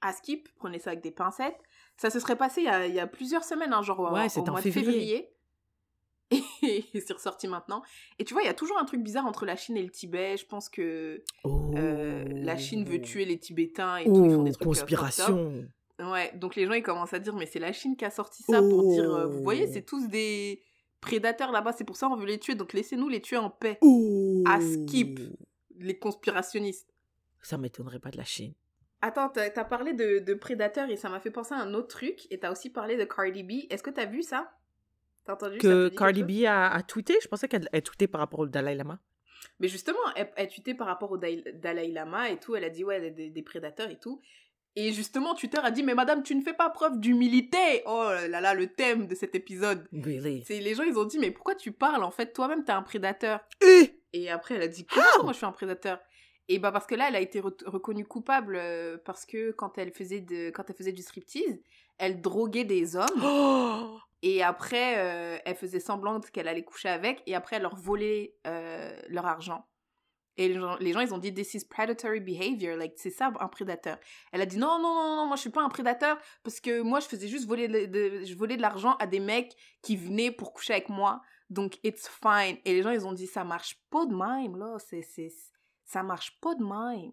à 0.00 0.12
Skip, 0.12 0.48
prenez 0.56 0.78
ça 0.78 0.90
avec 0.90 1.02
des 1.02 1.10
pincettes, 1.10 1.58
ça 1.96 2.10
se 2.10 2.18
serait 2.20 2.36
passé 2.36 2.60
il 2.62 2.64
y 2.64 2.68
a, 2.68 2.86
il 2.86 2.94
y 2.94 3.00
a 3.00 3.06
plusieurs 3.06 3.44
semaines, 3.44 3.72
hein, 3.72 3.82
genre 3.82 4.00
Ouais, 4.12 4.26
au- 4.36 4.40
au 4.40 4.42
en 4.42 4.50
mois 4.52 4.60
février. 4.60 4.86
de 4.86 4.90
février. 4.90 5.32
Et 6.62 7.00
c'est 7.00 7.12
ressorti 7.12 7.46
maintenant. 7.46 7.82
Et 8.18 8.24
tu 8.24 8.34
vois, 8.34 8.42
il 8.42 8.46
y 8.46 8.48
a 8.48 8.54
toujours 8.54 8.78
un 8.78 8.84
truc 8.84 9.00
bizarre 9.02 9.26
entre 9.26 9.46
la 9.46 9.54
Chine 9.56 9.76
et 9.76 9.82
le 9.82 9.90
Tibet. 9.90 10.36
Je 10.36 10.44
pense 10.46 10.68
que 10.68 11.22
Oh. 11.44 11.70
euh, 11.76 12.24
la 12.28 12.56
Chine 12.56 12.84
veut 12.84 13.00
tuer 13.00 13.24
les 13.24 13.38
Tibétains 13.38 13.98
et 13.98 14.04
tout. 14.06 14.24
Ils 14.24 14.30
font 14.32 14.40
Oh, 14.40 14.44
des 14.44 14.50
trucs 14.52 14.62
euh, 14.62 14.64
conspiration. 14.70 15.64
Ouais, 16.00 16.32
donc 16.34 16.56
les 16.56 16.66
gens 16.66 16.72
ils 16.74 16.82
commencent 16.82 17.14
à 17.14 17.18
dire 17.20 17.34
mais 17.34 17.46
c'est 17.46 17.58
la 17.60 17.72
Chine 17.72 17.96
qui 17.96 18.04
a 18.04 18.10
sorti 18.10 18.42
ça 18.42 18.60
pour 18.60 18.82
dire 18.92 19.14
euh, 19.14 19.26
vous 19.28 19.42
voyez 19.42 19.64
Oh. 19.66 19.70
c'est 19.72 19.80
tous 19.86 20.08
des 20.08 20.60
prédateurs 21.00 21.52
là-bas 21.52 21.72
c'est 21.72 21.84
pour 21.84 21.96
ça 21.96 22.06
on 22.08 22.16
veut 22.16 22.26
les 22.26 22.38
tuer 22.38 22.54
donc 22.54 22.74
laissez-nous 22.74 23.08
les 23.08 23.22
tuer 23.22 23.38
en 23.38 23.48
paix 23.48 23.78
Oh. 23.80 24.42
À 24.46 24.60
skip. 24.60 25.20
Les 25.78 25.98
conspirationnistes. 25.98 26.92
Ça 27.42 27.58
m'étonnerait 27.58 27.98
pas 28.00 28.10
de 28.10 28.16
la 28.16 28.24
Chine. 28.24 28.54
Attends, 29.02 29.28
t'as 29.28 29.50
as 29.54 29.64
parlé 29.64 29.92
de, 29.92 30.18
de 30.18 30.34
prédateurs 30.34 30.88
et 30.90 30.96
ça 30.96 31.08
m'a 31.08 31.20
fait 31.20 31.30
penser 31.30 31.54
à 31.54 31.58
un 31.58 31.74
autre 31.74 31.88
truc 31.88 32.26
et 32.30 32.38
t'as 32.38 32.50
aussi 32.50 32.70
parlé 32.70 32.96
de 32.96 33.04
Cardi 33.04 33.42
B. 33.42 33.52
Est-ce 33.70 33.82
que 33.82 33.90
t'as 33.90 34.06
vu 34.06 34.22
ça? 34.22 34.50
T'as 35.24 35.34
entendu 35.34 35.56
ça? 35.56 35.60
Te 35.60 35.66
Que 35.66 35.88
dit 35.90 35.96
Cardi 35.96 36.22
B 36.24 36.44
a, 36.46 36.70
a 36.70 36.82
tweeté? 36.82 37.14
Je 37.22 37.28
pensais 37.28 37.46
qu'elle 37.46 37.68
elle 37.72 37.82
tweetait 37.82 38.08
par 38.08 38.20
rapport 38.20 38.40
au 38.40 38.46
Dalai 38.46 38.74
Lama. 38.74 38.98
Mais 39.60 39.68
justement, 39.68 39.98
elle, 40.16 40.32
elle 40.36 40.48
tweetait 40.48 40.74
par 40.74 40.86
rapport 40.86 41.12
au 41.12 41.18
Dalai 41.18 41.92
Lama 41.92 42.30
et 42.30 42.38
tout. 42.38 42.56
Elle 42.56 42.64
a 42.64 42.70
dit, 42.70 42.84
ouais, 42.84 43.10
des, 43.10 43.30
des 43.30 43.42
prédateurs 43.42 43.90
et 43.90 43.98
tout. 43.98 44.20
Et 44.74 44.92
justement, 44.92 45.34
Twitter 45.34 45.58
a 45.62 45.70
dit, 45.70 45.82
mais 45.82 45.94
madame, 45.94 46.22
tu 46.22 46.34
ne 46.34 46.42
fais 46.42 46.52
pas 46.52 46.68
preuve 46.68 47.00
d'humilité. 47.00 47.82
Oh 47.86 48.10
là 48.28 48.40
là, 48.40 48.54
le 48.54 48.66
thème 48.66 49.06
de 49.06 49.14
cet 49.14 49.34
épisode. 49.34 49.86
Really? 49.92 50.44
C'est 50.46 50.60
les 50.60 50.74
gens, 50.74 50.82
ils 50.82 50.98
ont 50.98 51.04
dit, 51.04 51.18
mais 51.18 51.30
pourquoi 51.30 51.54
tu 51.54 51.72
parles 51.72 52.02
En 52.02 52.10
fait, 52.10 52.32
toi-même, 52.32 52.64
t'es 52.64 52.72
un 52.72 52.82
prédateur. 52.82 53.40
Eh! 53.62 53.95
Et 54.16 54.30
après, 54.30 54.54
elle 54.54 54.62
a 54.62 54.68
dit, 54.68 54.86
comment 54.86 55.04
ça, 55.16 55.22
moi, 55.22 55.32
je 55.32 55.36
suis 55.36 55.46
un 55.46 55.52
prédateur? 55.52 56.00
Et 56.48 56.58
bah 56.58 56.70
parce 56.72 56.86
que 56.86 56.94
là, 56.94 57.08
elle 57.08 57.16
a 57.16 57.20
été 57.20 57.40
re- 57.40 57.68
reconnue 57.68 58.06
coupable 58.06 58.56
euh, 58.56 58.96
parce 59.04 59.26
que 59.26 59.50
quand 59.50 59.78
elle 59.78 59.92
faisait 59.92 60.20
de, 60.20 60.50
quand 60.50 60.62
elle 60.70 60.76
faisait 60.76 60.92
du 60.92 61.02
striptease, 61.02 61.60
elle 61.98 62.20
droguait 62.20 62.64
des 62.64 62.96
hommes. 62.96 63.20
Oh! 63.22 63.98
Et 64.22 64.42
après, 64.42 64.94
euh, 64.98 65.38
elle 65.44 65.56
faisait 65.56 65.80
semblant 65.80 66.20
qu'elle 66.20 66.48
allait 66.48 66.64
coucher 66.64 66.88
avec, 66.88 67.22
et 67.26 67.34
après, 67.34 67.56
elle 67.56 67.62
leur 67.62 67.76
volait 67.76 68.34
euh, 68.46 68.98
leur 69.08 69.26
argent. 69.26 69.66
Et 70.38 70.48
les 70.48 70.54
gens, 70.54 70.76
les 70.80 70.92
gens, 70.92 71.00
ils 71.00 71.12
ont 71.14 71.18
dit, 71.18 71.32
this 71.34 71.54
is 71.54 71.64
predatory 71.66 72.20
behavior, 72.20 72.76
like, 72.76 72.94
c'est 72.96 73.10
ça, 73.10 73.30
un 73.38 73.48
prédateur. 73.48 73.98
Elle 74.32 74.40
a 74.40 74.46
dit, 74.46 74.56
non, 74.58 74.78
non, 74.80 74.94
non, 74.94 75.16
non, 75.16 75.26
moi, 75.26 75.36
je 75.36 75.42
suis 75.42 75.50
pas 75.50 75.62
un 75.62 75.68
prédateur, 75.68 76.18
parce 76.42 76.60
que 76.60 76.80
moi, 76.80 77.00
je 77.00 77.06
faisais 77.06 77.28
juste 77.28 77.46
voler 77.46 77.68
de, 77.68 77.86
de- 77.86 78.24
je 78.24 78.34
volais 78.34 78.56
de 78.56 78.62
l'argent 78.62 78.96
à 78.98 79.06
des 79.06 79.20
mecs 79.20 79.54
qui 79.82 79.96
venaient 79.96 80.30
pour 80.30 80.52
coucher 80.54 80.72
avec 80.72 80.88
moi, 80.88 81.20
donc 81.50 81.78
it's 81.84 82.08
fine. 82.08 82.58
Et 82.64 82.74
les 82.74 82.82
gens, 82.82 82.90
ils 82.90 83.06
ont 83.06 83.12
dit, 83.12 83.26
ça 83.26 83.44
marche 83.44 83.80
pas 83.90 84.06
de 84.06 84.14
même, 84.14 84.56
là, 84.56 84.76
c'est, 84.78 85.02
c'est, 85.02 85.32
ça 85.84 86.02
marche 86.02 86.38
pas 86.40 86.54
de 86.54 86.64
même. 86.64 87.12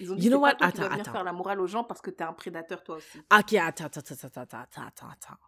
Ils 0.00 0.12
ont 0.12 0.16
dit, 0.16 0.26
You 0.26 0.30
know 0.30 0.44
c'est 0.44 0.58
pas 0.58 0.64
what? 0.66 0.70
toi 0.70 0.70
qui 0.72 0.78
dois 0.78 1.00
Attends, 1.00 1.12
faire 1.12 1.24
la 1.24 1.32
morale 1.32 1.60
aux 1.60 1.66
gens 1.66 1.84
parce 1.84 2.00
que 2.00 2.10
t'es 2.10 2.24
un 2.24 2.32
prédateur, 2.32 2.82
toi 2.82 2.96
aussi. 2.96 3.18
Ok, 3.18 3.54
attends, 3.54 3.84
attends, 3.84 4.00
attends, 4.00 4.26
attends, 4.26 4.58
attends, 4.58 4.82
attends, 4.82 5.08
attends. 5.08 5.38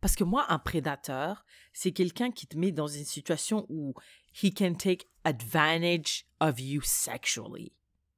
Parce 0.00 0.14
que 0.14 0.24
moi, 0.24 0.44
un 0.50 0.58
prédateur, 0.58 1.44
c'est 1.72 1.92
quelqu'un 1.92 2.30
qui 2.30 2.46
te 2.46 2.58
met 2.58 2.72
dans 2.72 2.86
une 2.86 3.04
situation 3.04 3.64
où 3.70 3.94
he 4.42 4.52
can 4.54 4.74
take 4.74 5.06
advantage 5.24 6.26
of 6.40 6.60
you 6.60 6.82
sexually. 6.82 7.72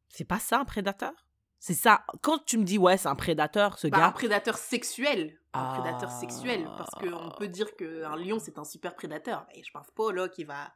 C'est 0.09 0.25
pas 0.25 0.41
ça 0.41 0.59
un 0.59 0.64
prédateur? 0.64 1.28
C'est 1.61 1.75
ça. 1.75 2.05
Quand 2.23 2.38
tu 2.44 2.57
me 2.59 2.64
dis, 2.64 2.79
ouais, 2.79 2.97
c'est 2.97 3.09
un 3.09 3.16
prédateur, 3.16 3.79
ce 3.79 3.88
Bah, 3.88 3.97
un 3.97 4.01
gars. 4.01 4.11
prédateur 4.12 4.57
sexuel. 4.57 5.38
Un 5.55 5.61
Ah. 5.75 5.79
prédateur 5.81 6.11
sexuel. 6.11 6.64
Parce 6.77 6.90
qu'on 6.90 7.31
peut 7.37 7.49
dire 7.49 7.75
qu'un 7.77 8.16
lion, 8.16 8.38
c'est 8.38 8.59
un 8.59 8.64
super 8.64 8.94
prédateur. 8.94 9.44
Mais 9.55 9.62
je 9.64 9.71
pense 9.73 9.90
pas, 9.97 10.12
là, 10.12 10.29
qu'il 10.29 10.47
va, 10.47 10.73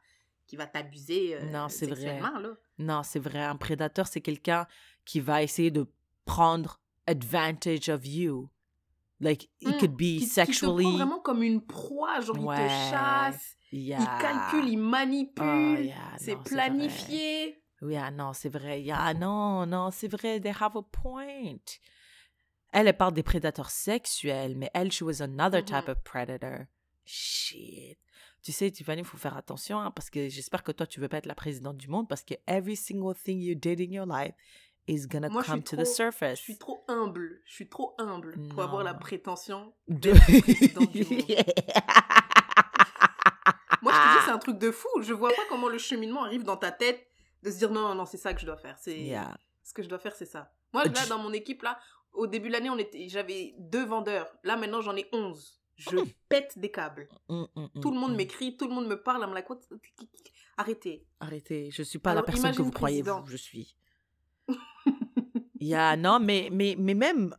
va 0.53 0.67
t'abuser 0.67 1.35
euh, 1.35 1.43
Non, 1.51 1.69
c'est 1.69 1.87
vrai. 1.87 2.19
là. 2.19 2.33
Non, 2.77 3.01
c'est 3.03 3.19
vrai. 3.19 3.41
Un 3.41 3.55
prédateur, 3.55 4.07
c'est 4.07 4.21
quelqu'un 4.21 4.67
qui 5.05 5.19
va 5.21 5.41
essayer 5.41 5.71
de 5.71 5.87
prendre 6.25 6.79
advantage 7.07 7.89
of 7.89 8.05
you. 8.05 8.49
Like, 9.21 9.49
it 9.61 9.69
Mm, 9.69 9.79
could 9.79 9.91
be 9.93 9.97
Qui, 9.99 10.17
qui 10.19 10.27
te 10.27 10.33
sexually. 10.33 10.83
prend 10.83 10.91
vraiment 10.97 11.19
comme 11.19 11.43
une 11.43 11.61
proie. 11.61 12.19
Genre, 12.19 12.35
il 12.37 12.43
Ouais. 12.45 12.67
te 12.67 12.69
chasse, 12.91 13.55
Yeah. 13.71 13.99
il 14.01 14.21
calcule, 14.21 14.67
il 14.67 14.77
manipule. 14.77 15.77
Oh, 15.77 15.81
yeah, 15.81 15.95
c'est 16.17 16.35
planifié. 16.43 17.62
Oui, 17.83 17.95
ah 17.97 18.09
non, 18.11 18.33
c'est 18.33 18.49
vrai. 18.49 18.81
Yeah, 18.81 19.13
non, 19.13 19.65
non, 19.65 19.91
c'est 19.91 20.07
vrai. 20.07 20.39
They 20.39 20.53
have 20.59 20.75
a 20.77 20.81
point. 20.81 21.57
Elle, 22.71 22.87
elle 22.87 22.97
parle 22.97 23.13
des 23.13 23.23
prédateurs 23.23 23.69
sexuels, 23.69 24.55
mais 24.57 24.71
elle, 24.73 24.91
she 24.91 25.01
was 25.01 25.21
another 25.21 25.63
type 25.63 25.87
Mhm. 25.87 25.89
of 25.91 26.01
predator. 26.03 26.65
Shit. 27.05 27.99
Tu 28.41 28.51
sais, 28.51 28.71
Tiffany, 28.71 29.01
il 29.01 29.05
faut 29.05 29.17
faire 29.17 29.37
attention, 29.37 29.79
hein, 29.79 29.91
parce 29.91 30.09
que 30.09 30.27
j'espère 30.29 30.63
que 30.63 30.71
toi, 30.71 30.87
tu 30.87 30.99
veux 30.99 31.07
pas 31.07 31.17
être 31.17 31.25
la 31.27 31.35
présidente 31.35 31.77
du 31.77 31.87
monde, 31.87 32.07
parce 32.09 32.23
que 32.23 32.33
every 32.47 32.75
single 32.75 33.15
thing 33.15 33.39
you 33.39 33.55
did 33.55 33.79
in 33.79 33.91
your 33.93 34.05
life 34.05 34.33
is 34.87 35.07
gonna 35.07 35.29
Moi, 35.29 35.43
come 35.43 35.61
to 35.63 35.77
the 35.77 35.85
surface. 35.85 36.39
Je 36.39 36.43
suis 36.43 36.57
trop 36.57 36.83
humble. 36.89 37.41
Je 37.45 37.53
suis 37.53 37.69
trop 37.69 37.95
humble 37.99 38.35
pour 38.49 38.63
avoir 38.63 38.83
la 38.83 38.93
prétention 38.93 39.73
De- 39.87 40.11
présidente 40.11 40.91
du 40.91 41.03
monde. 41.05 41.23
Moi, 43.81 43.91
je 43.93 43.97
te 43.97 44.17
dis, 44.17 44.25
c'est 44.25 44.31
un 44.31 44.37
truc 44.39 44.57
de 44.59 44.71
fou. 44.71 44.87
Je 45.01 45.13
vois 45.13 45.29
pas 45.31 45.41
comment 45.49 45.67
le 45.69 45.77
cheminement 45.77 46.23
arrive 46.23 46.43
dans 46.43 46.57
ta 46.57 46.71
tête 46.71 47.05
de 47.43 47.51
se 47.51 47.57
dire 47.57 47.69
non, 47.71 47.81
non, 47.89 47.95
non, 47.95 48.05
c'est 48.05 48.17
ça 48.17 48.33
que 48.33 48.39
je 48.41 48.45
dois 48.45 48.57
faire. 48.57 48.77
C'est 48.79 48.97
Yeah. 48.97 49.37
ce 49.63 49.73
que 49.73 49.83
je 49.83 49.89
dois 49.89 49.99
faire, 49.99 50.15
c'est 50.15 50.25
ça. 50.25 50.51
Moi, 50.73 50.85
là, 50.85 51.05
dans 51.07 51.19
mon 51.19 51.31
équipe, 51.33 51.61
là, 51.61 51.77
au 52.13 52.25
début 52.27 52.47
de 52.47 52.53
l'année, 52.53 52.69
on 52.69 52.77
était, 52.77 53.07
j'avais 53.09 53.53
deux 53.59 53.85
vendeurs. 53.85 54.27
Là, 54.43 54.55
maintenant, 54.57 54.81
j'en 54.81 54.95
ai 54.95 55.07
onze. 55.11 55.59
Je 55.75 55.95
Hmm. 55.97 56.05
pète 56.29 56.57
des 56.57 56.69
câbles. 56.71 57.09
Mm, 57.29 57.43
mm, 57.55 57.67
Tout 57.81 57.91
le 57.91 57.97
monde 57.99 58.15
m'écrit, 58.15 58.55
tout 58.57 58.67
le 58.67 58.73
monde 58.73 58.87
me 58.87 59.01
parle. 59.01 59.21
Like, 59.33 59.49
what? 59.49 59.59
Arrêtez. 60.57 61.05
Arrêtez, 61.19 61.71
je 61.71 61.81
suis 61.83 61.97
pas 61.99 62.11
Alors, 62.11 62.23
la 62.23 62.31
personne 62.31 62.55
que 62.55 62.61
vous 62.61 62.71
croyez 62.71 63.01
vous, 63.01 63.25
je 63.25 63.37
suis. 63.37 63.75
Yeah, 65.59 65.95
non, 65.95 66.19
mais, 66.19 66.49
mais, 66.51 66.75
mais 66.77 66.93
même, 66.93 67.33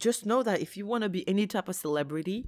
just 0.00 0.22
know 0.24 0.42
that 0.42 0.58
if 0.58 0.76
you 0.76 0.86
want 0.86 1.02
to 1.02 1.08
be 1.10 1.22
any 1.28 1.46
type 1.46 1.68
of 1.68 1.74
celebrity, 1.76 2.46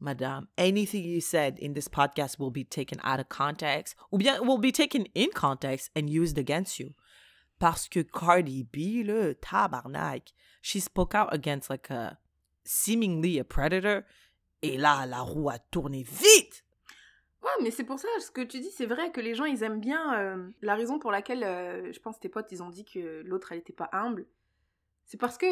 madame, 0.00 0.46
anything 0.58 1.04
you 1.04 1.20
said 1.20 1.58
in 1.58 1.72
this 1.74 1.88
podcast 1.88 2.38
will 2.38 2.50
be 2.50 2.64
taken 2.64 2.98
out 3.02 3.20
of 3.20 3.28
context, 3.28 3.96
ou 4.12 4.18
bien 4.18 4.38
will 4.42 4.58
be 4.58 4.72
taken 4.72 5.06
in 5.14 5.28
context 5.34 5.90
and 5.96 6.08
used 6.08 6.38
against 6.38 6.78
you. 6.78 6.90
Parce 7.58 7.88
que 7.88 8.00
Cardi 8.02 8.64
B, 8.64 9.04
le 9.06 9.34
tabarnak, 9.34 10.32
she 10.60 10.80
spoke 10.80 11.14
out 11.14 11.32
against 11.32 11.70
like 11.70 11.88
a 11.90 12.18
seemingly 12.64 13.38
a 13.38 13.44
predator, 13.44 14.02
et 14.62 14.76
là, 14.76 15.06
la 15.06 15.20
roue 15.20 15.48
a 15.50 15.58
tourné 15.70 16.02
vite. 16.02 16.64
Ouais, 17.42 17.62
mais 17.62 17.70
c'est 17.70 17.84
pour 17.84 17.98
ça, 17.98 18.08
ce 18.20 18.30
que 18.30 18.40
tu 18.40 18.58
dis, 18.60 18.70
c'est 18.70 18.86
vrai 18.86 19.12
que 19.12 19.20
les 19.20 19.34
gens, 19.34 19.44
ils 19.44 19.62
aiment 19.62 19.80
bien. 19.80 20.14
euh, 20.18 20.48
la 20.62 20.74
raison 20.74 20.98
pour 20.98 21.12
laquelle, 21.12 21.44
euh, 21.44 21.92
je 21.92 22.00
pense, 22.00 22.18
tes 22.18 22.30
potes, 22.30 22.50
ils 22.52 22.62
ont 22.62 22.70
dit 22.70 22.84
que 22.86 23.20
l'autre, 23.24 23.52
elle 23.52 23.58
était 23.58 23.72
pas 23.74 23.90
humble, 23.92 24.26
c'est 25.04 25.18
parce 25.18 25.36
que. 25.36 25.46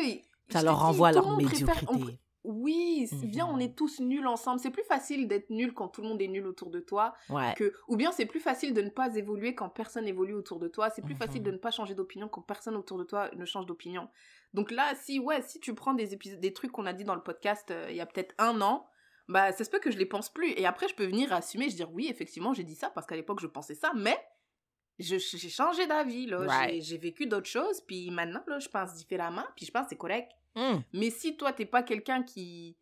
Ça 0.50 0.62
leur 0.62 0.80
renvoie 0.80 1.12
leur 1.12 1.26
monde 1.26 1.44
préfère- 1.44 1.84
on 1.88 1.92
médiocrité. 1.94 2.18
Oui, 2.44 3.06
c'est 3.08 3.26
bien, 3.28 3.46
on 3.46 3.58
est 3.60 3.76
tous 3.76 4.00
nuls 4.00 4.26
ensemble. 4.26 4.58
C'est 4.58 4.70
plus 4.72 4.82
facile 4.82 5.28
d'être 5.28 5.48
nul 5.50 5.72
quand 5.74 5.86
tout 5.88 6.02
le 6.02 6.08
monde 6.08 6.20
est 6.20 6.26
nul 6.28 6.46
autour 6.46 6.70
de 6.70 6.80
toi. 6.80 7.14
Ouais. 7.30 7.54
que 7.56 7.72
ou 7.88 7.96
bien 7.96 8.10
c'est 8.10 8.26
plus 8.26 8.40
facile 8.40 8.74
de 8.74 8.82
ne 8.82 8.88
pas 8.90 9.14
évoluer 9.16 9.54
quand 9.54 9.68
personne 9.68 10.06
évolue 10.08 10.34
autour 10.34 10.58
de 10.58 10.66
toi 10.68 10.90
c'est 10.90 11.02
plus 11.02 11.14
facile 11.14 11.40
Mhm. 11.40 11.46
de 11.46 11.50
ne 11.52 11.56
pas 11.58 11.70
changer 11.70 11.94
d'opinion 11.94 12.28
quand 12.28 12.42
personne 12.42 12.74
autour 12.76 12.98
de 12.98 13.04
toi 13.04 13.30
ne 13.36 13.44
change 13.44 13.66
d'opinion 13.66 14.08
donc 14.54 14.70
là 14.70 14.94
si 14.96 15.18
ouais 15.20 15.40
si 15.42 15.60
tu 15.60 15.74
prends 15.74 15.94
des 15.94 16.12
épisodes 16.14 16.40
des 16.40 16.52
trucs 16.52 16.72
qu'on 16.72 16.86
a 16.86 16.92
dit 16.92 17.04
dans 17.04 17.14
le 17.14 17.22
podcast 17.22 17.70
euh, 17.70 17.86
il 17.90 17.96
y 17.96 18.00
a 18.00 18.06
peut-être 18.06 18.34
un 18.38 18.60
an 18.60 18.86
bah 19.28 19.52
ça 19.52 19.64
se 19.64 19.70
peut 19.70 19.78
que 19.78 19.90
je 19.90 19.98
les 19.98 20.06
pense 20.06 20.30
plus 20.32 20.50
et 20.52 20.66
après 20.66 20.88
je 20.88 20.94
peux 20.94 21.06
venir 21.06 21.32
assumer 21.32 21.70
je 21.70 21.76
dire 21.76 21.92
oui 21.92 22.08
effectivement 22.10 22.52
j'ai 22.54 22.64
dit 22.64 22.74
ça 22.74 22.90
parce 22.90 23.06
qu'à 23.06 23.14
l'époque 23.16 23.40
je 23.40 23.46
pensais 23.46 23.74
ça 23.74 23.92
mais 23.94 24.18
j'ai 24.98 25.18
changé 25.18 25.86
d'avis 25.86 26.26
là 26.26 26.38
Right. 26.40 26.82
J'ai- 26.82 26.98
vécu 26.98 27.26
d'autres 27.26 27.46
choses 27.48 27.80
puis 27.82 28.10
maintenant 28.10 28.42
là 28.46 28.58
je 28.58 28.68
pense 28.68 28.94
différemment 28.94 29.44
puis 29.56 29.66
je 29.66 29.70
pense 29.70 29.86
c'est 29.88 29.96
correct 29.96 30.30
Mm. 30.54 30.82
mais 30.92 31.10
si 31.10 31.36
toi, 31.36 31.52
t'es 31.52 31.66
pas 31.66 31.82
quelqu'un 31.82 32.22
qui, 32.22 32.76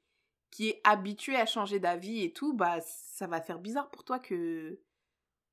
qui 0.50 0.70
est 0.70 0.80
habitué 0.84 1.36
à 1.36 1.46
changer 1.46 1.78
d'avis 1.78 2.22
et 2.22 2.32
tout, 2.32 2.52
bah 2.54 2.80
ça 2.80 3.26
va 3.26 3.40
faire 3.40 3.58
bizarre 3.58 3.90
pour 3.90 4.04
toi 4.04 4.18
que, 4.18 4.80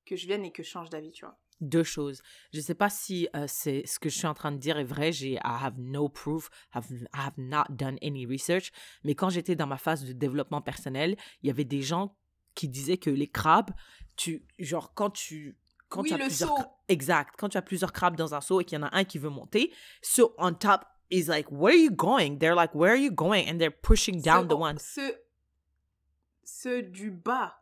que 0.06 0.16
je 0.16 0.26
vienne 0.26 0.44
et 0.46 0.52
que 0.52 0.64
je 0.64 0.70
change 0.70 0.90
d'avis, 0.90 1.12
tu 1.12 1.26
vois. 1.26 1.38
deux 1.62 1.84
choses. 1.84 2.22
Je 2.54 2.58
ne 2.58 2.64
sais 2.64 2.76
pas 2.76 2.90
si 2.90 3.28
euh, 3.36 3.46
c'est 3.48 3.84
ce 3.86 4.00
que 4.00 4.10
je 4.10 4.18
suis 4.18 4.28
en 4.28 4.34
train 4.34 4.52
de 4.52 4.58
dire 4.58 4.78
est 4.78 4.84
vrai. 4.84 5.12
J'ai 5.12 5.34
I 5.34 5.40
have 5.44 5.76
no 5.78 6.10
proof. 6.10 6.50
Have, 6.72 6.86
I 6.92 7.08
have 7.14 7.34
not 7.38 7.66
done 7.70 7.98
any 8.02 8.26
research. 8.26 8.72
Mais 9.04 9.16
quand 9.16 9.30
j'étais 9.30 9.56
dans 9.56 9.68
ma 9.68 9.78
phase 9.78 10.04
de 10.04 10.14
développement 10.14 10.62
personnel, 10.62 11.16
il 11.42 11.48
y 11.48 11.50
avait 11.50 11.66
des 11.66 11.82
gens 11.82 12.16
qui 12.56 12.68
disaient 12.68 12.98
que 12.98 13.10
les 13.10 13.28
crabes, 13.28 13.72
tu 14.16 14.46
genre 14.58 14.94
quand 14.96 15.12
tu 15.12 15.58
quand 15.90 16.02
oui, 16.02 16.10
tu 16.10 16.16
as 16.16 16.18
le 16.18 16.26
plusieurs 16.26 16.50
saut. 16.50 16.66
Exact. 16.88 17.36
Quand 17.38 17.50
tu 17.50 17.58
as 17.58 17.62
plusieurs 17.62 17.94
crabes 17.94 18.16
dans 18.18 18.34
un 18.34 18.42
seau 18.42 18.62
et 18.62 18.66
qu'il 18.66 18.78
y 18.78 18.82
en 18.82 18.86
a 18.86 18.96
un 18.96 19.04
qui 19.04 19.20
veut 19.20 19.30
monter, 19.30 19.72
so 20.02 20.34
on 20.38 20.54
top 20.54 20.86
is 21.10 21.28
like, 21.28 21.48
where 21.52 21.74
are 21.74 21.78
you 21.78 21.92
going? 21.92 22.38
They're 22.40 22.56
like, 22.56 22.74
where 22.76 22.92
are 22.94 23.00
you 23.02 23.12
going? 23.12 23.48
And 23.50 23.58
they're 23.60 23.72
pushing 23.72 24.22
down 24.22 24.44
Ceux- 24.44 24.48
the 24.50 24.58
one. 24.60 24.78
Ceux, 24.80 25.16
ceux 26.44 26.82
du 26.84 27.12
bas. 27.12 27.54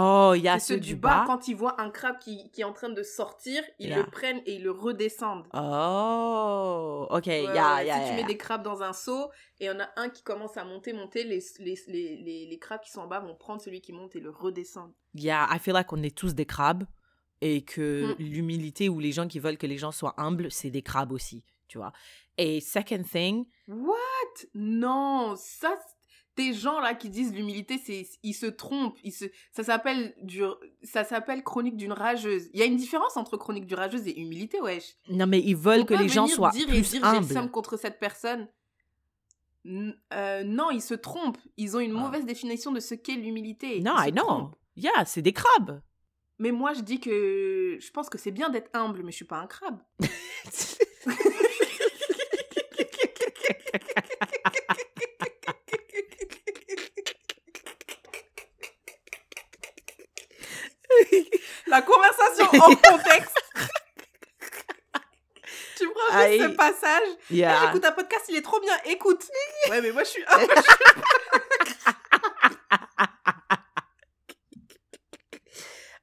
Oh, 0.00 0.32
il 0.36 0.42
y 0.42 0.48
a 0.48 0.60
C'est 0.60 0.74
ceux 0.74 0.80
du 0.80 0.94
bas. 0.94 1.24
quand 1.26 1.48
ils 1.48 1.56
voient 1.56 1.80
un 1.80 1.90
crabe 1.90 2.18
qui, 2.20 2.50
qui 2.52 2.60
est 2.60 2.64
en 2.64 2.72
train 2.72 2.88
de 2.90 3.02
sortir, 3.02 3.64
ils 3.80 3.88
Yeah. 3.88 3.96
le 3.98 4.04
prennent 4.06 4.40
et 4.46 4.54
ils 4.56 4.62
le 4.62 4.70
redescendent. 4.70 5.46
Oh, 5.54 7.06
ok, 7.10 7.26
yeah, 7.26 7.82
yeah, 7.82 8.04
si 8.04 8.10
tu 8.10 8.16
mets 8.16 8.24
des 8.24 8.36
crabes 8.36 8.62
dans 8.62 8.82
un 8.82 8.92
seau 8.92 9.30
et 9.58 9.64
il 9.64 9.66
y 9.66 9.70
en 9.70 9.80
a 9.80 9.88
un 9.96 10.08
qui 10.08 10.22
commence 10.22 10.56
à 10.56 10.64
monter, 10.64 10.92
monter, 10.92 11.24
les, 11.24 11.42
les, 11.58 11.76
les, 11.88 12.16
les, 12.22 12.46
les 12.46 12.58
crabes 12.58 12.80
qui 12.80 12.90
sont 12.92 13.00
en 13.00 13.06
bas 13.08 13.18
vont 13.20 13.34
prendre 13.34 13.60
celui 13.60 13.80
qui 13.80 13.92
monte 13.92 14.14
et 14.14 14.20
le 14.20 14.30
redescendre. 14.30 14.92
Yeah, 15.14 15.48
I 15.50 15.58
feel 15.58 15.74
like 15.74 15.92
on 15.92 16.02
est 16.04 16.16
tous 16.16 16.34
des 16.34 16.46
crabes 16.46 16.84
et 17.40 17.62
que 17.64 18.12
Mm. 18.12 18.16
l'humilité 18.22 18.88
ou 18.88 19.00
les 19.00 19.10
gens 19.12 19.26
qui 19.26 19.38
veulent 19.40 19.58
que 19.58 19.66
les 19.66 19.78
gens 19.78 19.90
soient 19.92 20.14
humbles, 20.18 20.50
c'est 20.50 20.70
des 20.70 20.82
crabes 20.82 21.10
aussi, 21.12 21.42
tu 21.68 21.78
vois. 21.78 21.92
Et 22.36 22.60
second 22.60 23.02
thing, 23.02 23.44
What? 23.68 23.96
Non, 24.54 25.34
ça, 25.36 25.76
des 26.36 26.54
gens 26.54 26.78
là 26.80 26.94
qui 26.94 27.10
disent 27.10 27.34
l'humilité, 27.34 27.78
c'est 27.84 28.06
ils 28.22 28.32
se 28.34 28.46
trompent. 28.46 28.98
Ils 29.04 29.12
se, 29.12 29.24
ça 29.52 29.64
s'appelle 29.64 30.14
du, 30.22 30.42
ça 30.84 31.04
s'appelle 31.04 31.42
chronique 31.42 31.76
d'une 31.76 31.92
rageuse. 31.92 32.48
Il 32.54 32.60
y 32.60 32.62
a 32.62 32.66
une 32.66 32.76
différence 32.76 33.16
entre 33.16 33.36
chronique 33.36 33.66
d'une 33.66 33.76
rageuse 33.78 34.06
et 34.06 34.18
humilité, 34.20 34.60
wesh. 34.60 34.96
non 35.08 35.26
mais 35.26 35.40
ils 35.40 35.56
veulent 35.56 35.80
On 35.82 35.84
que 35.84 35.94
les 35.94 36.08
gens 36.08 36.26
soient 36.26 36.50
dire 36.50 36.68
et 36.70 36.80
plus 36.80 36.90
dire 36.92 37.04
humbles. 37.04 37.50
contre 37.50 37.76
cette 37.76 37.98
personne. 37.98 38.48
Euh, 40.14 40.44
non, 40.44 40.70
ils 40.70 40.80
se 40.80 40.94
trompent. 40.94 41.38
Ils 41.56 41.76
ont 41.76 41.80
une 41.80 41.94
Ah. 41.96 42.00
mauvaise 42.00 42.24
définition 42.24 42.72
de 42.72 42.80
ce 42.80 42.94
qu'est 42.94 43.16
l'humilité. 43.16 43.80
Non, 43.80 43.94
I 43.98 44.12
know. 44.12 44.52
Yeah, 44.76 45.04
c'est 45.04 45.20
des 45.22 45.32
crabes. 45.32 45.82
Mais 46.38 46.52
moi, 46.52 46.72
je 46.72 46.80
dis 46.82 47.00
que 47.00 47.76
je 47.80 47.90
pense 47.90 48.08
que 48.08 48.16
c'est 48.16 48.30
bien 48.30 48.48
d'être 48.48 48.70
humble, 48.72 49.02
mais 49.02 49.10
je 49.10 49.16
suis 49.16 49.24
pas 49.24 49.38
un 49.40 49.48
crabe. 49.48 49.82
La 61.66 61.82
conversation 61.82 62.46
en 62.46 62.74
contexte. 62.76 63.36
tu 65.76 65.88
prends 65.90 66.28
juste 66.28 66.42
ce 66.42 66.48
passage. 66.56 67.08
Yeah. 67.30 67.68
écoute, 67.68 67.84
un 67.84 67.92
podcast, 67.92 68.24
il 68.28 68.36
est 68.36 68.42
trop 68.42 68.58
bien. 68.60 68.74
Écoute. 68.86 69.28
Ouais, 69.68 69.82
mais 69.82 69.92
moi, 69.92 70.02
je 70.04 70.08
suis. 70.08 70.24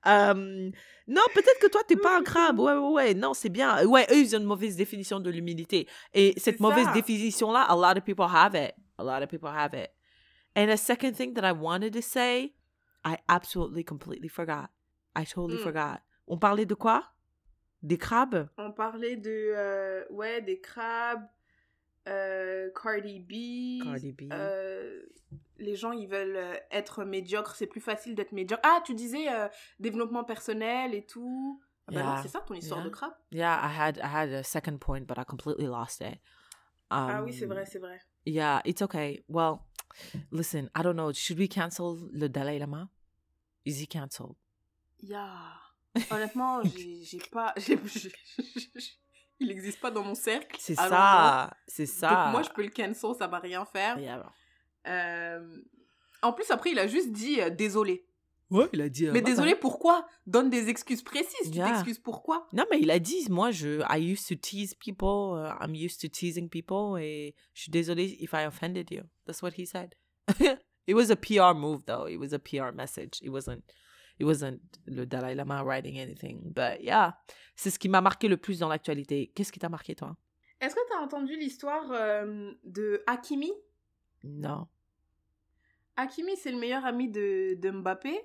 Euh, 0.08 0.70
non, 1.08 1.22
peut-être 1.34 1.60
que 1.62 1.68
toi, 1.68 1.82
t'es 1.88 1.96
pas 1.96 2.18
un 2.18 2.24
crabe. 2.24 2.60
Ouais, 2.60 2.74
ouais, 2.74 2.92
ouais. 2.92 3.14
Non, 3.14 3.34
c'est 3.34 3.50
bien. 3.50 3.86
Ouais, 3.86 4.06
eux, 4.12 4.18
ils 4.20 4.36
ont 4.36 4.40
une 4.40 4.46
mauvaise 4.46 4.76
définition 4.76 5.20
de 5.20 5.30
l'humilité. 5.30 5.88
Et 6.14 6.34
cette 6.38 6.60
mauvaise 6.60 6.88
définition-là, 6.94 7.62
a 7.64 7.76
lot 7.76 7.98
of 7.98 8.04
people 8.04 8.26
have 8.32 8.56
it. 8.56 8.74
A 8.98 9.04
lot 9.04 9.22
of 9.24 9.30
people 9.30 9.50
have 9.50 9.74
it. 9.74 9.90
And 10.56 10.70
a 10.70 10.78
second 10.78 11.14
thing 11.16 11.34
that 11.34 11.44
I 11.44 11.52
wanted 11.52 11.94
to 11.94 12.02
say, 12.02 12.54
I 13.04 13.18
absolutely, 13.28 13.84
completely 13.84 14.30
forgot. 14.30 14.70
I 15.16 15.26
totally 15.26 15.58
Mm. 15.60 15.64
forgot. 15.64 16.00
On 16.28 16.38
parlait 16.38 16.66
de 16.66 16.76
quoi? 16.76 17.04
Des 17.84 17.98
crabes? 17.98 18.48
On 18.58 18.72
parlait 18.72 19.16
de, 19.18 19.30
euh, 19.56 20.04
ouais, 20.10 20.42
des 20.42 20.60
crabes, 20.60 21.28
euh, 22.08 22.70
Cardi 22.82 23.20
B. 23.20 23.84
Cardi 23.84 24.12
B. 24.12 24.32
euh, 24.32 25.02
les 25.58 25.76
gens, 25.76 25.92
ils 25.92 26.08
veulent 26.08 26.36
euh, 26.38 26.54
être 26.72 27.04
médiocres. 27.04 27.56
C'est 27.56 27.68
plus 27.68 27.82
facile 27.82 28.16
d'être 28.16 28.32
médiocre. 28.32 28.62
Ah, 28.66 28.82
tu 28.86 28.94
disais 28.94 29.32
euh, 29.32 29.48
développement 29.80 30.24
personnel 30.24 30.94
et 30.94 31.06
tout. 31.06 31.62
Ah 31.88 31.92
bah 31.92 32.00
Yeah. 32.02 32.20
c'est 32.24 32.30
ça 32.30 32.42
ton 32.42 32.56
histoire 32.56 32.80
Yeah. 32.82 32.90
de 32.90 32.94
crabe. 32.94 33.14
Yeah, 33.32 33.60
I 33.64 33.68
had 33.70 33.98
I 34.00 34.08
had 34.08 34.30
a 34.34 34.44
second 34.44 34.80
point, 34.80 35.02
but 35.08 35.18
I 35.20 35.24
completely 35.24 35.68
lost 35.68 36.02
it. 36.02 36.20
ah 36.90 37.22
oui, 37.24 37.32
c'est 37.34 37.46
Um, 37.46 37.52
vrai, 37.52 37.66
c'est 37.66 37.80
vrai. 37.80 38.00
Yeah, 38.26 38.62
it's 38.66 38.82
okay. 38.82 39.24
Well, 39.28 39.60
listen, 40.32 40.70
I 40.76 40.82
don't 40.82 40.96
know. 40.96 41.12
Should 41.14 41.38
we 41.40 41.48
cancel 41.48 42.10
le 42.12 42.28
Dalai 42.28 42.58
Lama? 42.60 42.90
Is 43.66 43.80
he 43.80 43.88
canceled? 43.88 44.36
Yeah. 45.02 45.54
Honnêtement, 46.10 46.64
j'ai 46.64 47.04
j'ai 47.04 47.20
pas. 47.32 47.54
Il 49.40 49.48
n'existe 49.48 49.80
pas 49.82 49.92
dans 49.92 50.04
mon 50.04 50.16
cercle. 50.16 50.56
C'est 50.60 50.76
ça, 50.76 51.52
c'est 51.68 51.84
Donc 51.86 51.94
ça. 51.96 52.30
moi, 52.32 52.42
je 52.42 52.50
peux 52.50 52.64
le 52.64 52.70
cancel, 52.70 53.12
ça 53.18 53.28
va 53.28 53.40
rien 53.40 53.66
faire. 53.66 54.00
Yeah. 54.00 54.26
Euh, 54.88 55.58
En 56.22 56.34
plus, 56.34 56.50
après, 56.52 56.72
il 56.72 56.80
a 56.80 56.88
juste 56.88 57.12
dit 57.12 57.42
euh, 57.42 57.50
désolé. 57.50 58.06
Ouais, 58.52 58.70
il 58.74 58.82
a 58.82 58.90
dit. 58.90 59.08
euh, 59.08 59.12
Mais 59.12 59.22
bye 59.22 59.32
désolé, 59.32 59.56
pourquoi? 59.56 60.06
Donne 60.28 60.50
des 60.50 60.70
excuses 60.70 61.02
précises. 61.02 61.50
Tu 61.52 61.58
Yeah. 61.58 61.68
t'excuses 61.72 62.00
pourquoi? 62.00 62.48
Non, 62.54 62.64
mais 62.72 62.80
il 62.80 62.92
a 62.92 63.00
dit, 63.00 63.26
moi, 63.30 63.52
je, 63.52 63.82
I 63.90 64.00
used 64.14 64.28
to 64.28 64.36
tease 64.36 64.74
people. 64.76 65.36
uh, 65.38 65.54
I'm 65.64 65.74
used 65.76 66.00
to 66.02 66.08
teasing 66.08 66.48
people. 66.50 66.98
Et 67.02 67.36
je 67.54 67.64
suis 67.64 67.72
désolé 67.72 68.16
if 68.20 68.34
I 68.34 68.46
offended 68.46 68.90
you. 68.92 69.02
That's 69.26 69.42
what 69.42 69.52
he 69.58 69.66
said. 69.66 69.96
it 70.88 70.94
was 70.94 71.10
a 71.12 71.16
PR 71.16 71.54
move, 71.56 71.84
though. 71.86 72.08
It 72.08 72.18
was 72.18 72.34
a 72.34 72.40
PR 72.40 72.72
message. 72.74 73.20
It 73.22 73.30
wasn't. 73.30 73.64
It 74.20 74.26
wasn't 74.26 74.60
le 74.86 75.06
Dalai 75.06 75.36
Lama 75.36 75.64
writing 75.64 76.00
anything. 76.00 76.42
But 76.54 76.82
yeah, 76.82 77.18
c'est 77.56 77.70
ce 77.70 77.80
qui 77.80 77.90
m'a 77.90 78.02
marqué 78.02 78.28
le 78.28 78.38
plus 78.38 78.60
dans 78.60 78.70
l'actualité. 78.70 79.32
Qu'est-ce 79.36 79.52
qui 79.52 79.60
t'a 79.60 79.70
marqué, 79.70 79.96
toi? 79.96 80.16
Est-ce 80.62 80.74
que 80.74 80.88
tu 80.88 80.98
as 80.98 81.02
entendu 81.02 81.38
l'histoire 81.38 81.92
euh, 81.92 82.54
de 82.64 83.04
Hakimi? 83.08 83.52
Non. 84.24 84.68
Hakimi, 85.98 86.38
c'est 86.38 86.52
le 86.52 86.58
meilleur 86.58 86.86
ami 86.86 87.10
de, 87.10 87.56
de 87.56 87.72
Mbappé. 87.72 88.20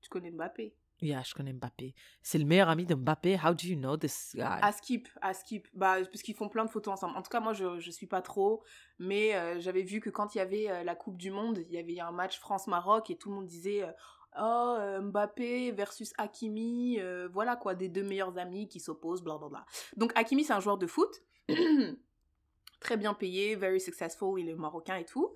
Tu 0.00 0.08
connais 0.08 0.30
Mbappé? 0.30 0.74
Yeah, 1.02 1.22
je 1.22 1.34
connais 1.34 1.52
Mbappé. 1.52 1.94
C'est 2.22 2.38
le 2.38 2.46
meilleur 2.46 2.68
ami 2.70 2.86
de 2.86 2.94
Mbappé. 2.94 3.36
How 3.36 3.52
do 3.52 3.66
you 3.66 3.76
know 3.76 3.96
this 3.96 4.32
guy? 4.34 4.42
À 4.42 4.72
Skip, 4.72 5.08
à 5.20 5.34
Skip. 5.34 5.68
Bah, 5.74 5.96
parce 6.00 6.22
qu'ils 6.22 6.34
font 6.34 6.48
plein 6.48 6.64
de 6.64 6.70
photos 6.70 6.94
ensemble. 6.94 7.16
En 7.16 7.22
tout 7.22 7.28
cas, 7.28 7.40
moi, 7.40 7.52
je, 7.52 7.78
je 7.78 7.90
suis 7.90 8.06
pas 8.06 8.22
trop. 8.22 8.64
Mais 8.98 9.34
euh, 9.34 9.60
j'avais 9.60 9.82
vu 9.82 10.00
que 10.00 10.08
quand 10.08 10.34
il 10.34 10.38
y 10.38 10.40
avait 10.40 10.70
euh, 10.70 10.84
la 10.84 10.94
Coupe 10.94 11.18
du 11.18 11.30
Monde, 11.30 11.58
il 11.58 11.72
y 11.72 11.78
avait 11.78 12.00
un 12.00 12.12
match 12.12 12.38
France-Maroc 12.38 13.10
et 13.10 13.16
tout 13.16 13.28
le 13.28 13.36
monde 13.36 13.46
disait 13.46 13.82
euh, 13.82 13.92
Oh, 14.38 14.78
Mbappé 15.02 15.72
versus 15.72 16.12
Hakimi. 16.18 16.98
euh, 17.00 17.28
voilà 17.32 17.56
quoi, 17.56 17.74
des 17.74 17.88
deux 17.88 18.02
meilleurs 18.02 18.36
amis 18.38 18.68
qui 18.68 18.80
s'opposent, 18.80 19.22
blablabla. 19.22 19.64
Donc, 19.96 20.12
Hakimi, 20.14 20.44
c'est 20.44 20.52
un 20.52 20.60
joueur 20.60 20.78
de 20.78 20.86
foot. 20.86 21.10
Très 22.80 22.96
bien 22.96 23.14
payé, 23.14 23.56
very 23.56 23.80
successful. 23.80 24.38
Il 24.38 24.48
est 24.48 24.54
marocain 24.54 24.96
et 24.96 25.04
tout. 25.04 25.32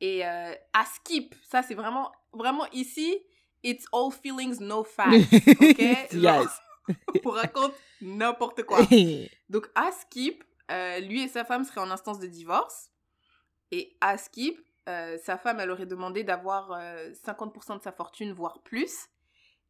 Et 0.00 0.24
euh, 0.24 0.54
à 0.72 0.84
Skip, 0.84 1.34
ça, 1.48 1.62
c'est 1.62 1.74
vraiment, 1.74 2.12
vraiment 2.32 2.66
ici. 2.72 3.18
It's 3.62 3.86
all 3.92 4.12
feelings, 4.12 4.60
no 4.60 4.84
facts. 4.84 5.32
Ok? 5.60 5.78
yes. 6.12 6.48
On 7.24 7.30
raconte 7.30 7.74
n'importe 8.00 8.62
quoi. 8.64 8.80
Donc, 9.48 9.68
à 9.74 9.90
Skip, 9.90 10.44
euh, 10.70 11.00
lui 11.00 11.22
et 11.22 11.28
sa 11.28 11.44
femme 11.44 11.64
seraient 11.64 11.80
en 11.80 11.90
instance 11.90 12.18
de 12.18 12.26
divorce. 12.26 12.90
Et 13.70 13.96
à 14.00 14.18
Skip, 14.18 14.58
euh, 14.88 15.16
sa 15.22 15.38
femme, 15.38 15.60
elle 15.60 15.70
aurait 15.70 15.86
demandé 15.86 16.24
d'avoir 16.24 16.72
euh, 16.72 17.10
50% 17.12 17.78
de 17.78 17.82
sa 17.82 17.92
fortune, 17.92 18.32
voire 18.32 18.60
plus. 18.62 19.08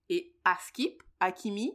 Et 0.09 0.35
à 0.44 0.57
Skip, 0.61 1.03
Hakimi, 1.20 1.74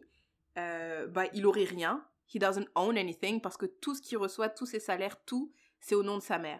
euh, 0.58 1.08
bah, 1.08 1.25
il 1.34 1.45
aurait 1.45 1.63
rien. 1.63 2.06
He 2.34 2.38
doesn't 2.38 2.67
own 2.75 2.97
anything 2.97 3.41
parce 3.41 3.58
que 3.58 3.65
tout 3.65 3.95
ce 3.95 4.02
qu'il 4.02 4.17
reçoit, 4.17 4.49
tous 4.49 4.65
ses 4.65 4.80
salaires, 4.80 5.23
tout, 5.25 5.52
c'est 5.80 5.95
au 5.95 6.04
nom 6.04 6.17
de 6.17 6.21
sa 6.21 6.38
mère. 6.38 6.60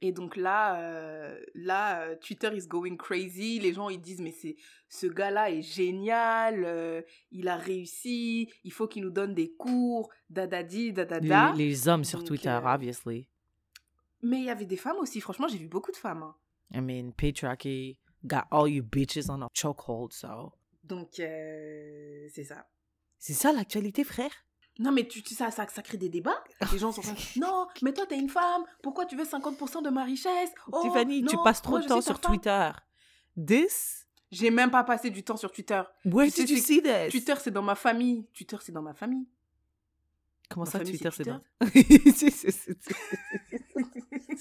Et 0.00 0.12
donc 0.12 0.36
là, 0.36 0.78
euh, 0.80 1.40
là, 1.54 2.14
Twitter 2.16 2.50
is 2.54 2.66
going 2.66 2.96
crazy. 2.96 3.58
Les 3.58 3.72
gens 3.72 3.88
ils 3.88 4.00
disent 4.00 4.20
mais 4.20 4.32
c'est 4.32 4.56
ce 4.88 5.06
gars-là 5.06 5.50
est 5.50 5.62
génial, 5.62 7.04
il 7.32 7.48
a 7.48 7.56
réussi, 7.56 8.52
il 8.64 8.72
faut 8.72 8.86
qu'il 8.86 9.02
nous 9.02 9.10
donne 9.10 9.34
des 9.34 9.54
cours, 9.54 10.10
dadadi, 10.28 10.92
dadada. 10.92 11.52
les, 11.52 11.68
les 11.68 11.88
hommes 11.88 12.04
sur 12.04 12.18
Donc, 12.18 12.28
Twitter, 12.28 12.60
obviously. 12.62 13.28
Mais 14.24 14.38
il 14.38 14.44
y 14.44 14.50
avait 14.50 14.64
des 14.66 14.76
femmes 14.76 14.96
aussi. 14.98 15.20
Franchement, 15.20 15.46
j'ai 15.48 15.58
vu 15.58 15.68
beaucoup 15.68 15.92
de 15.92 15.96
femmes. 15.96 16.22
hein. 16.22 16.34
I 16.72 16.80
mean, 16.80 17.12
patriarchy 17.12 17.98
got 18.24 18.42
all 18.50 18.68
you 18.68 18.82
bitches 18.82 19.28
on 19.30 19.42
a 19.42 19.48
chokehold, 19.54 20.12
so. 20.12 20.52
Donc 20.82 21.18
euh, 21.20 22.26
c'est 22.34 22.44
ça. 22.44 22.66
C'est 23.18 23.34
ça 23.34 23.52
l'actualité, 23.52 24.02
frère? 24.04 24.30
Non, 24.78 24.90
mais 24.92 25.06
tu, 25.06 25.22
tu- 25.22 25.34
ça, 25.34 25.50
ça, 25.50 25.66
ça 25.68 25.82
crée 25.82 25.98
des 25.98 26.08
débats. 26.08 26.42
Les 26.72 26.78
gens 26.78 26.90
sont 26.90 27.00
en 27.00 27.04
train 27.04 27.12
de, 27.12 27.40
Non, 27.40 27.68
mais 27.82 27.92
toi, 27.92 28.06
t'es 28.06 28.18
une 28.18 28.28
femme. 28.28 28.64
Pourquoi 28.82 29.06
tu 29.06 29.16
veux 29.16 29.24
50% 29.24 29.82
de 29.84 29.88
ma 29.90 30.02
richesse 30.04 30.50
Oh, 30.72 30.80
Tiffany, 30.82 31.24
tu 31.24 31.36
non, 31.36 31.44
passes 31.44 31.62
trop 31.62 31.72
moi, 31.72 31.78
de 31.78 31.84
je 31.84 31.88
temps 31.88 32.00
suis 32.00 32.08
ta 32.08 32.14
sur 32.14 32.20
femme. 32.20 32.32
Twitter. 32.32 32.70
This? 33.46 34.06
J'ai 34.32 34.50
même 34.50 34.70
pas 34.72 34.82
passé 34.84 35.10
du 35.10 35.22
temps 35.22 35.36
sur 35.36 35.52
Twitter. 35.52 35.80
Where 36.04 36.26
Tu 36.26 36.32
sais, 36.32 36.44
did 36.44 36.50
you 36.50 36.56
c'est- 36.56 36.62
see 36.62 36.82
this? 36.82 37.10
Twitter, 37.12 37.34
c'est 37.40 37.50
dans 37.52 37.62
ma 37.62 37.76
famille. 37.76 38.26
Twitter, 38.34 38.56
c'est 38.60 38.72
dans 38.72 38.82
ma 38.82 38.94
famille. 38.94 39.28
Comment 40.50 40.64
Ma 40.64 40.70
ça, 40.70 40.78
famille, 40.80 40.98
Twitter, 40.98 41.10
c'est 41.12 41.24
c'est 41.24 41.30
dans... 41.30 41.40
C'est- 41.72 42.30
c'est- 42.30 42.50
c'est- 42.50 42.78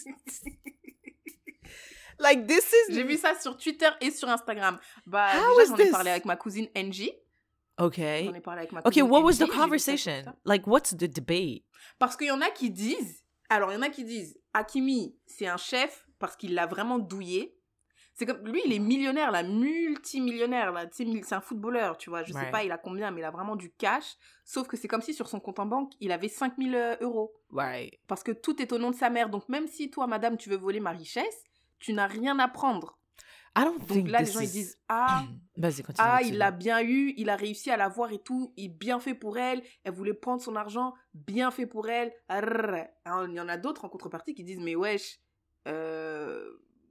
like, 2.20 2.48
this 2.48 2.72
is... 2.72 2.94
J'ai 2.94 3.04
vu 3.04 3.18
ça 3.18 3.40
sur 3.40 3.58
Twitter 3.58 3.90
et 4.02 4.12
sur 4.12 4.30
Instagram. 4.30 4.80
Bah, 5.06 5.32
How 5.36 5.60
déjà, 5.60 5.76
j'en 5.76 5.78
ai 5.78 5.92
parlé 5.92 6.12
avec 6.12 6.26
ma 6.26 6.36
cousine 6.36 6.68
Angie. 6.76 7.12
Okay. 7.78 8.26
J'en 8.26 8.34
ai 8.34 8.42
parlé 8.42 8.60
avec 8.60 8.72
ma 8.72 8.80
Okay, 8.82 9.02
cousine 9.02 9.10
what 9.10 9.24
was 9.24 9.42
Angie, 9.42 9.46
the 9.46 9.52
conversation? 9.52 10.24
Like, 10.46 10.68
what's 10.68 10.96
the 10.96 11.08
debate? 11.08 11.64
Parce 12.00 12.16
qu'il 12.16 12.28
y 12.28 12.32
en 12.32 12.42
a 12.42 12.50
qui 12.50 12.70
disent, 12.70 13.24
alors 13.50 13.72
il 13.72 13.76
y 13.76 13.78
en 13.78 13.82
a 13.82 13.90
qui 13.90 14.04
disent, 14.04 14.38
Hakimi, 14.54 15.16
c'est 15.26 15.48
un 15.48 15.58
chef 15.58 16.06
parce 16.20 16.36
qu'il 16.36 16.54
l'a 16.54 16.68
vraiment 16.68 17.00
douillé. 17.00 17.58
C'est 18.16 18.26
comme 18.28 18.46
lui, 18.48 18.62
il 18.66 18.74
est 18.74 18.80
millionnaire, 18.80 19.32
là, 19.32 19.42
multimillionnaire, 19.44 20.72
là. 20.72 20.86
Tu 20.86 21.06
sais, 21.06 21.22
c'est 21.24 21.36
un 21.36 21.42
footballeur, 21.42 21.98
tu 21.98 22.10
vois. 22.10 22.24
Je 22.24 22.32
sais 22.34 22.38
Ouais. 22.40 22.52
pas, 22.52 22.64
il 22.64 22.72
a 22.72 22.78
combien, 22.78 23.10
mais 23.12 23.22
il 23.22 23.24
a 23.24 23.32
vraiment 23.32 23.56
du 23.56 23.72
cash. 23.72 24.16
Sauf 24.46 24.68
que 24.68 24.78
c'est 24.78 24.88
comme 24.88 25.02
si 25.02 25.14
sur 25.14 25.28
son 25.28 25.40
compte 25.40 25.60
en 25.60 25.66
banque, 25.66 25.94
il 26.00 26.12
avait 26.12 26.28
5000 26.28 26.76
euh, 26.76 26.96
euros. 27.02 27.34
Ouais. 27.52 27.92
Parce 28.08 28.24
que 28.24 28.32
tout 28.32 28.62
est 28.62 28.72
au 28.72 28.78
nom 28.78 28.92
de 28.92 28.96
sa 28.96 29.10
mère. 29.10 29.30
Donc 29.30 29.50
même 29.50 29.68
si 29.68 29.90
toi, 29.90 30.06
madame, 30.08 30.38
tu 30.38 30.50
veux 30.50 30.58
voler 30.58 30.80
ma 30.80 30.92
richesse, 30.92 31.44
tu 31.80 31.94
n'as 31.94 32.08
rien 32.08 32.38
à 32.40 32.48
prendre. 32.48 33.00
I 33.56 33.64
don't 33.66 33.78
Donc 33.80 33.88
think 33.88 34.10
là, 34.10 34.20
les 34.22 34.26
gens, 34.32 34.40
ils 34.40 34.46
is- 34.46 34.52
disent 34.52 34.80
Ah, 34.90 35.24
continue. 35.62 35.94
ah, 36.00 36.18
continue. 36.18 36.34
il 36.34 36.38
l'a 36.40 36.52
bien 36.52 36.82
eu, 36.82 37.14
il 37.18 37.30
a 37.30 37.36
réussi 37.36 37.70
à 37.72 37.78
l'avoir 37.78 38.12
et 38.12 38.20
tout, 38.20 38.52
il 38.58 38.70
bien 38.70 39.00
fait 39.00 39.14
pour 39.16 39.38
elle, 39.38 39.62
elle 39.84 39.94
voulait 39.94 40.14
prendre 40.16 40.42
son 40.42 40.56
argent, 40.56 40.94
bien 41.14 41.52
fait 41.52 41.68
pour 41.68 41.88
elle. 41.90 42.12
Alors, 42.28 43.28
Il 43.28 43.34
y 43.36 43.40
en 43.40 43.48
a 43.50 43.58
d'autres 43.58 43.86
en 43.86 43.90
contrepartie 43.90 44.34
qui 44.34 44.44
disent 44.44 44.60
mais 44.60 44.76
wesh, 44.76 45.20
euh, 45.68 46.44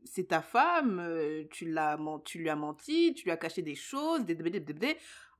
c'est 0.05 0.29
ta 0.29 0.43
femme, 0.43 1.03
tu 1.51 1.71
l'as 1.71 1.99
tu 2.25 2.39
lui 2.39 2.49
as 2.49 2.57
menti, 2.57 3.15
tu 3.15 3.25
lui 3.25 3.31
as 3.31 3.37
caché 3.37 3.63
des 3.63 3.75
choses, 3.75 4.25
des. 4.25 4.37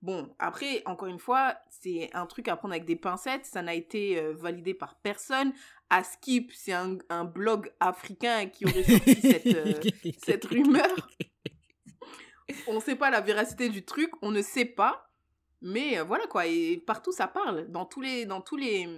Bon, 0.03 0.35
après, 0.41 0.83
encore 0.85 1.07
une 1.07 1.21
fois, 1.21 1.57
c'est 1.71 2.11
un 2.13 2.27
truc 2.27 2.49
à 2.49 2.57
prendre 2.57 2.75
avec 2.75 2.85
des 2.85 2.97
pincettes, 2.97 3.47
ça 3.47 3.63
n'a 3.63 3.73
été 3.73 4.19
euh, 4.19 4.33
validé 4.35 4.75
par 4.75 4.97
personne. 4.97 5.53
Askip, 5.91 6.51
c'est 6.53 6.73
un, 6.73 6.99
un 7.09 7.25
blog 7.25 7.71
africain 7.79 8.47
qui 8.47 8.65
aurait 8.65 8.83
sorti 8.83 9.15
cette, 9.21 9.47
euh, 9.47 9.81
cette 10.25 10.45
rumeur. 10.47 11.09
on 12.67 12.75
ne 12.75 12.81
sait 12.81 12.97
pas 12.97 13.11
la 13.11 13.21
véracité 13.21 13.69
du 13.69 13.85
truc, 13.85 14.11
on 14.23 14.33
ne 14.33 14.43
sait 14.43 14.65
pas. 14.65 15.09
Mais 15.61 15.99
euh, 15.99 16.03
voilà 16.03 16.27
quoi, 16.27 16.47
et 16.49 16.79
partout 16.85 17.13
ça 17.13 17.29
parle. 17.29 17.69
Dans 17.69 17.87
tous 17.87 18.01
les. 18.01 18.27
Dans 18.27 18.41
tous 18.41 18.57
les... 18.57 18.89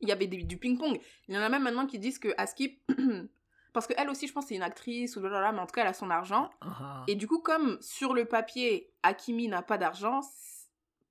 Il 0.00 0.08
y 0.08 0.12
avait 0.12 0.26
des- 0.26 0.42
du 0.42 0.56
ping-pong. 0.58 0.98
Il 1.28 1.34
y 1.34 1.38
en 1.38 1.42
a 1.42 1.48
même 1.48 1.62
maintenant 1.62 1.86
qui 1.86 2.00
disent 2.00 2.18
que 2.18 2.34
Askip. 2.36 2.82
Parce 3.72 3.86
qu'elle 3.86 4.08
aussi, 4.08 4.26
je 4.26 4.32
pense, 4.32 4.46
c'est 4.46 4.54
une 4.56 4.62
actrice 4.62 5.16
ou 5.16 5.20
blablabla, 5.20 5.52
mais 5.52 5.60
en 5.60 5.66
tout 5.66 5.72
cas, 5.72 5.82
elle 5.82 5.88
a 5.88 5.92
son 5.94 6.10
argent. 6.10 6.50
Ah. 6.60 7.04
Et 7.06 7.14
du 7.14 7.26
coup, 7.26 7.40
comme 7.40 7.78
sur 7.80 8.14
le 8.14 8.24
papier, 8.24 8.92
Hakimi 9.02 9.48
n'a 9.48 9.62
pas 9.62 9.78
d'argent, 9.78 10.20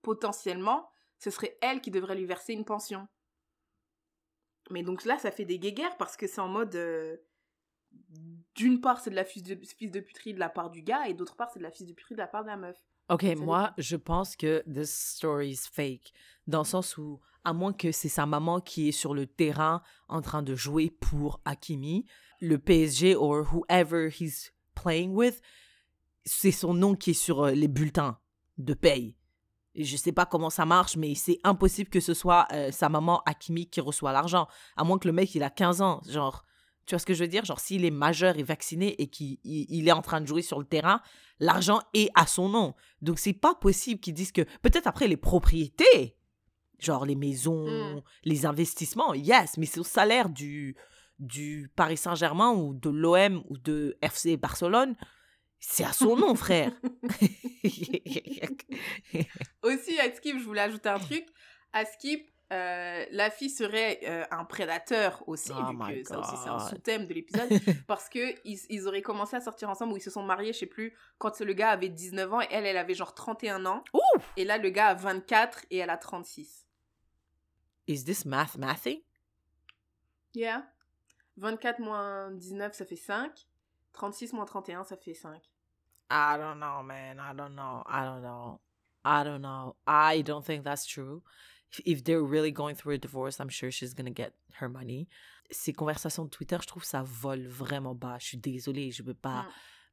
potentiellement, 0.02 0.90
ce 1.20 1.30
serait 1.30 1.58
elle 1.62 1.82
qui 1.82 1.92
devrait 1.92 2.16
lui 2.16 2.26
verser 2.26 2.54
une 2.54 2.66
pension. 2.66 3.08
Mais 4.70 4.84
donc 4.84 5.06
là, 5.06 5.18
ça 5.18 5.32
fait 5.32 5.46
des 5.46 5.60
guéguerres 5.60 5.98
parce 5.98 6.18
que 6.18 6.28
c'est 6.28 6.42
en 6.42 6.48
mode. 6.50 6.76
euh, 6.76 7.18
D'une 8.56 8.82
part, 8.82 9.00
c'est 9.00 9.12
de 9.12 9.16
la 9.16 9.24
fils 9.24 9.44
de, 9.44 9.56
fils 9.56 9.92
de 9.92 10.00
puterie 10.00 10.34
de 10.34 10.40
la 10.40 10.50
part 10.50 10.70
du 10.70 10.82
gars, 10.82 11.08
et 11.08 11.14
d'autre 11.14 11.36
part, 11.36 11.50
c'est 11.52 11.60
de 11.60 11.64
la 11.64 11.72
fils 11.72 11.88
de 11.88 11.94
puterie 11.94 12.16
de 12.16 12.20
la 12.20 12.28
part 12.28 12.44
de 12.44 12.50
la 12.50 12.58
meuf. 12.58 12.78
Ok, 13.10 13.24
moi, 13.38 13.74
je 13.78 13.96
pense 13.96 14.36
que 14.36 14.64
this 14.70 14.92
story 14.94 15.52
is 15.52 15.70
fake. 15.72 16.12
Dans 16.46 16.60
le 16.60 16.66
sens 16.66 16.98
où, 16.98 17.22
à 17.46 17.54
moins 17.54 17.72
que 17.72 17.94
c'est 17.94 18.10
sa 18.10 18.26
maman 18.26 18.60
qui 18.60 18.90
est 18.90 18.92
sur 18.92 19.14
le 19.14 19.26
terrain 19.26 19.82
en 20.10 20.22
train 20.22 20.44
de 20.44 20.56
jouer 20.56 20.90
pour 20.90 21.40
Hakimi, 21.46 22.06
le 22.40 22.58
PSG 22.58 23.16
or 23.16 23.46
whoever 23.54 24.10
he's 24.10 24.52
playing 24.76 25.12
with, 25.14 25.42
c'est 26.26 26.52
son 26.52 26.74
nom 26.74 26.96
qui 26.96 27.12
est 27.12 27.14
sur 27.14 27.44
euh, 27.46 27.52
les 27.52 27.68
bulletins 27.68 28.18
de 28.58 28.74
paye. 28.74 29.16
Et 29.76 29.84
Je 29.84 29.96
sais 29.96 30.12
pas 30.12 30.26
comment 30.26 30.50
ça 30.50 30.66
marche, 30.66 30.98
mais 30.98 31.14
c'est 31.16 31.40
impossible 31.44 31.90
que 31.90 32.00
ce 32.00 32.14
soit 32.14 32.48
euh, 32.52 32.72
sa 32.72 32.90
maman 32.90 33.22
Hakimi 33.26 33.68
qui 33.70 33.80
reçoit 33.80 34.12
l'argent. 34.12 34.48
À 34.76 34.84
moins 34.84 34.98
que 34.98 35.08
le 35.08 35.14
mec, 35.14 35.34
il 35.36 35.44
a 35.44 35.50
15 35.52 35.82
ans. 35.82 36.02
Genre, 36.10 36.44
tu 36.86 36.96
vois 36.96 37.00
ce 37.00 37.06
que 37.06 37.14
je 37.14 37.24
veux 37.24 37.28
dire? 37.28 37.46
Genre, 37.46 37.60
s'il 37.60 37.86
est 37.86 37.92
majeur 37.92 38.38
et 38.40 38.44
vacciné 38.44 39.00
et 39.02 39.08
qu'il 39.08 39.38
il- 39.44 39.68
il 39.70 39.88
est 39.88 39.92
en 39.92 40.02
train 40.02 40.20
de 40.22 40.26
jouer 40.26 40.42
sur 40.42 40.58
le 40.60 40.66
terrain, 40.66 41.02
l'argent 41.40 41.80
est 41.94 42.10
à 42.16 42.26
son 42.26 42.50
nom. 42.50 42.74
Donc, 43.02 43.20
c'est 43.20 43.34
pas 43.34 43.54
possible 43.56 44.00
qu'ils 44.00 44.14
disent 44.16 44.32
que 44.32 44.42
peut-être 44.64 44.88
après 44.88 45.08
les 45.08 45.18
propriétés, 45.18 46.16
genre 46.80 47.06
les 47.06 47.16
maisons, 47.16 47.96
Mm. 47.98 48.02
les 48.24 48.46
investissements, 48.48 49.14
yes, 49.14 49.58
mais 49.58 49.66
c'est 49.68 49.80
au 49.80 49.84
salaire 49.84 50.30
du, 50.30 50.76
du 51.20 51.72
Paris 51.76 51.98
Saint-Germain 51.98 52.52
ou 52.52 52.74
de 52.74 52.90
l'OM 52.90 53.44
ou 53.50 53.58
de 53.58 53.98
FC 54.02 54.38
Barcelone, 54.38 54.96
c'est 55.60 55.84
à 55.84 55.94
son 55.94 56.16
nom, 56.16 56.36
frère. 56.36 56.72
Aussi, 59.64 60.00
à 60.00 60.14
Skip, 60.14 60.40
je 60.40 60.44
voulais 60.44 60.62
ajouter 60.62 60.90
un 60.90 61.00
truc. 61.00 61.26
À 61.74 61.86
Skip, 61.86 62.30
euh, 62.54 63.06
la 63.12 63.30
fille 63.30 63.50
serait 63.50 64.00
euh, 64.04 64.24
un 64.32 64.46
prédateur 64.46 65.22
aussi, 65.28 65.52
Oh 65.52 65.66
vu 65.86 66.02
que 66.02 66.08
ça 66.08 66.20
aussi 66.20 66.38
c'est 66.42 66.50
un 66.50 66.60
sous-thème 66.60 67.06
de 67.06 67.14
l'épisode, 67.14 67.50
parce 67.88 68.08
que 68.08 68.34
ils, 68.46 68.58
ils 68.70 68.88
auraient 68.88 69.02
commencé 69.02 69.36
à 69.36 69.42
sortir 69.42 69.70
ensemble 69.70 69.92
ou 69.92 69.98
ils 69.98 70.02
se 70.02 70.10
sont 70.10 70.24
mariés, 70.24 70.54
je 70.54 70.60
sais 70.60 70.66
plus, 70.66 70.96
quand 71.18 71.38
le 71.42 71.52
gars 71.52 71.72
avait 71.72 71.90
19 71.90 72.34
ans 72.34 72.42
et 72.42 72.48
elle, 72.52 72.66
elle 72.66 72.78
avait 72.78 72.94
genre 72.94 73.14
31 73.14 73.66
ans. 73.66 73.84
Ouh! 73.94 74.00
Et 74.38 74.46
là, 74.46 74.58
le 74.58 74.70
gars 74.70 74.88
a 74.88 74.94
24 74.94 75.66
et 75.72 75.78
elle 75.78 75.90
a 75.90 75.98
36. 75.98 76.66
Is 77.88 78.06
this 78.06 78.26
math 78.26 78.58
mathy? 78.58 79.04
Yeah. 80.34 80.64
24 81.38 81.80
moins 81.80 82.32
19, 82.32 82.74
ça 82.74 82.86
fait 82.86 82.96
5. 82.96 83.48
36 83.94 84.34
moins 84.34 84.46
31, 84.46 84.84
ça 84.84 84.98
fait 84.98 85.14
5. 85.14 85.42
I 86.12 86.38
don't 86.38 86.58
know, 86.60 86.84
man. 86.84 87.18
I 87.20 87.34
don't 87.36 87.54
know. 87.56 87.84
I 87.88 88.04
don't 88.06 88.22
know. 88.22 88.60
I 89.04 89.24
don't 89.24 89.42
know. 89.42 89.76
I 89.88 90.22
don't 90.24 90.44
think 90.44 90.64
that's 90.64 90.86
true. 90.86 91.22
If- 91.86 92.04
they're 92.04 92.24
really 92.24 92.52
going 92.52 92.76
through 92.76 92.94
a 92.96 92.98
divorce, 92.98 93.40
I'm 93.40 93.50
sure 93.50 93.72
she's 93.72 93.94
gonna 93.94 94.14
get 94.16 94.34
her 94.62 94.70
money. 94.70 95.08
Ces 95.50 95.74
conversations 95.74 96.26
de 96.26 96.30
Twitter, 96.30 96.58
je 96.62 96.68
trouve 96.68 96.84
ça 96.84 97.04
vole 97.04 97.48
vraiment 97.48 97.96
bas. 97.96 98.18
Je 98.20 98.28
suis 98.28 98.38
désolée, 98.38 98.92
je 98.92 99.04
veux 99.04 99.14
pas. 99.14 99.44
Mm. 99.44 99.48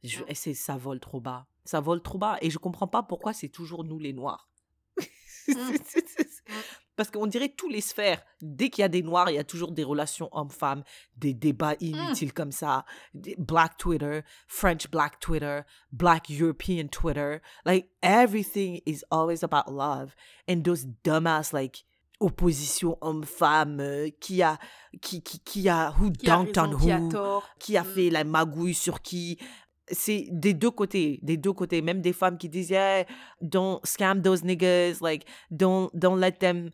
Je, 0.05 0.23
Mm. 0.23 0.35
c'est, 0.35 0.55
ça 0.55 0.77
vole 0.77 1.01
trop 1.01 1.21
bas. 1.21 1.47
Ça 1.65 1.81
vole 1.81 2.03
trop 2.03 2.19
bas. 2.19 2.39
Et 2.43 2.51
je 2.51 2.59
comprends 2.59 2.89
pas 2.89 3.03
pourquoi 3.03 3.33
c'est 3.33 3.49
toujours 3.49 3.85
nous 3.85 3.99
les 3.99 4.13
noirs. 4.13 4.49
Parce 6.97 7.11
qu'on 7.11 7.27
dirait 7.27 7.49
tous 7.49 7.69
les 7.69 7.81
sphères. 7.81 8.23
Dès 8.41 8.71
qu'il 8.71 8.83
y 8.83 8.85
a 8.85 8.89
des 8.89 9.03
noirs, 9.03 9.29
il 9.31 9.35
y 9.35 9.39
a 9.39 9.45
toujours 9.45 9.73
des 9.73 9.83
relations 9.85 10.29
hommes-femmes, 10.33 10.85
des 11.17 11.35
débats 11.35 11.75
inutiles 11.81 12.33
comme 12.33 12.53
ça. 12.53 12.85
Black 13.39 13.77
Twitter, 13.79 14.21
French 14.47 14.89
Black 14.91 15.19
Twitter, 15.19 15.61
Black 15.93 16.31
European 16.31 16.87
Twitter. 16.89 17.41
Like 17.67 17.89
everything 18.03 18.81
is 18.87 19.05
always 19.11 19.43
about 19.43 19.73
love. 19.73 20.15
And 20.49 20.63
those 20.63 20.87
dumbass 21.05 21.53
like 21.53 21.85
opposition 22.21 22.97
homme-femme 23.01 23.81
euh, 23.81 24.09
qui 24.21 24.41
a 24.43 24.59
qui 25.03 25.21
qui 25.21 25.41
qui 25.41 25.69
a 25.69 25.91
who 25.99 26.11
Qui 26.13 26.31
a 26.31 26.37
dunked 26.37 26.57
on 26.59 26.71
raison, 26.77 26.79
qui 26.79 26.91
a 26.93 26.99
who 26.99 27.43
qui 27.59 27.77
a 27.77 27.83
Mm. 27.83 27.87
fait 27.87 28.11
la 28.11 28.25
magouille 28.25 28.75
sur 28.75 29.03
qui. 29.03 29.37
C'est 29.89 30.27
des 30.31 30.55
deux 30.55 30.71
côtés, 30.71 31.19
des 31.23 31.37
deux 31.37 31.53
côtés. 31.53 31.83
Même 31.83 32.01
des 32.01 32.13
femmes 32.13 32.39
qui 32.39 32.49
disent, 32.49 32.71
yeah, 32.71 33.05
don't 33.41 33.81
scam 33.85 34.23
those 34.23 34.43
niggas, 34.43 35.01
like, 35.03 35.27
don't, 35.51 35.91
don't 35.95 36.19
let 36.19 36.39
them, 36.41 36.71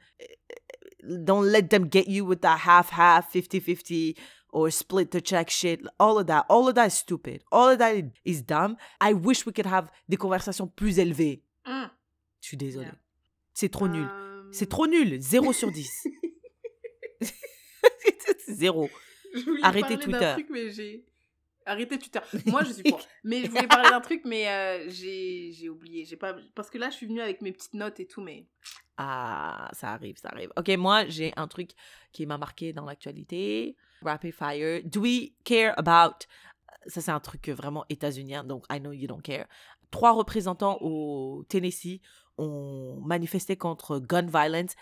don't 1.02 1.44
let 1.44 1.68
them 1.68 1.88
get 1.90 2.08
you 2.08 2.24
with 2.24 2.40
that 2.42 2.58
half-half, 2.58 3.32
50-50, 3.32 4.16
or 4.52 4.70
split 4.70 5.10
the 5.10 5.20
check 5.20 5.50
shit. 5.50 5.80
All 5.98 6.18
of 6.18 6.26
that, 6.26 6.44
all 6.48 6.68
of 6.68 6.74
that 6.74 6.86
is 6.86 6.94
stupid. 6.94 7.42
All 7.50 7.68
of 7.68 7.78
that 7.78 7.96
is 8.24 8.42
dumb. 8.42 8.76
I 9.00 9.12
wish 9.12 9.44
we 9.46 9.52
could 9.52 9.66
have 9.66 9.90
des 10.08 10.16
conversations 10.16 10.68
plus 10.68 10.98
élevées. 10.98 11.42
Mm. 11.66 11.86
Je 12.40 12.48
suis 12.48 12.56
désolée. 12.56 12.86
Yeah. 12.86 12.98
C'est 13.54 13.68
trop 13.70 13.88
nul. 13.88 14.08
C'est 14.52 14.68
trop 14.68 14.86
nul. 14.86 15.20
Zéro 15.20 15.52
sur 15.52 15.70
10. 15.70 16.06
Zéro. 18.48 18.88
Arrêtez 19.62 19.98
Twitter. 19.98 20.32
truc, 20.34 20.48
mais 20.50 20.70
Arrêtez 21.70 21.98
Twitter. 22.00 22.18
Moi, 22.46 22.64
je 22.64 22.72
suis 22.72 22.82
pour. 22.82 23.00
mais 23.24 23.44
je 23.44 23.48
voulais 23.48 23.68
parler 23.68 23.90
d'un 23.90 24.00
truc, 24.00 24.22
mais 24.24 24.48
euh, 24.48 24.88
j'ai 24.88 25.68
oublié. 25.68 26.04
J'ai 26.04 26.16
pas... 26.16 26.34
Parce 26.56 26.68
que 26.68 26.78
là, 26.78 26.90
je 26.90 26.96
suis 26.96 27.06
venue 27.06 27.20
avec 27.20 27.42
mes 27.42 27.52
petites 27.52 27.74
notes 27.74 28.00
et 28.00 28.08
tout, 28.08 28.20
mais. 28.20 28.48
Ah, 28.96 29.70
ça 29.72 29.92
arrive, 29.92 30.16
ça 30.18 30.30
arrive. 30.30 30.50
Ok, 30.56 30.68
moi, 30.70 31.06
j'ai 31.06 31.32
un 31.36 31.46
truc 31.46 31.70
qui 32.10 32.26
m'a 32.26 32.38
marqué 32.38 32.72
dans 32.72 32.84
l'actualité. 32.84 33.76
Rapid 34.02 34.34
fire. 34.34 34.82
Do 34.84 35.02
we 35.02 35.30
care 35.44 35.72
about... 35.78 36.26
Ça, 36.86 37.00
c'est 37.00 37.12
un 37.12 37.20
truc 37.20 37.48
vraiment 37.50 37.84
états-unien, 37.88 38.42
donc 38.42 38.64
I 38.68 38.80
know 38.80 38.90
you 38.90 39.06
don't 39.06 39.22
care. 39.22 39.46
Trois 39.92 40.10
représentants 40.10 40.78
au 40.80 41.44
Tennessee 41.48 42.00
ont 42.36 43.00
manifesté 43.04 43.56
contre 43.56 44.00
gun 44.00 44.26
violence. 44.26 44.74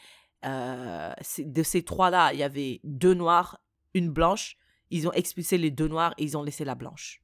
Euh, 0.47 1.13
de 1.39 1.63
ces 1.63 1.83
trois-là, 1.83 2.33
il 2.33 2.39
y 2.39 2.45
avait 2.45 2.81
deux 2.83 3.15
noirs, 3.15 3.61
une 3.93 4.11
blanche. 4.11 4.57
Ils 4.91 5.07
ont 5.07 5.13
expulsé 5.13 5.59
les 5.59 5.71
deux 5.71 5.89
noirs 5.89 6.15
et 6.19 6.25
ils 6.25 6.37
ont 6.37 6.43
laissé 6.43 6.65
la 6.65 6.75
blanche. 6.75 7.23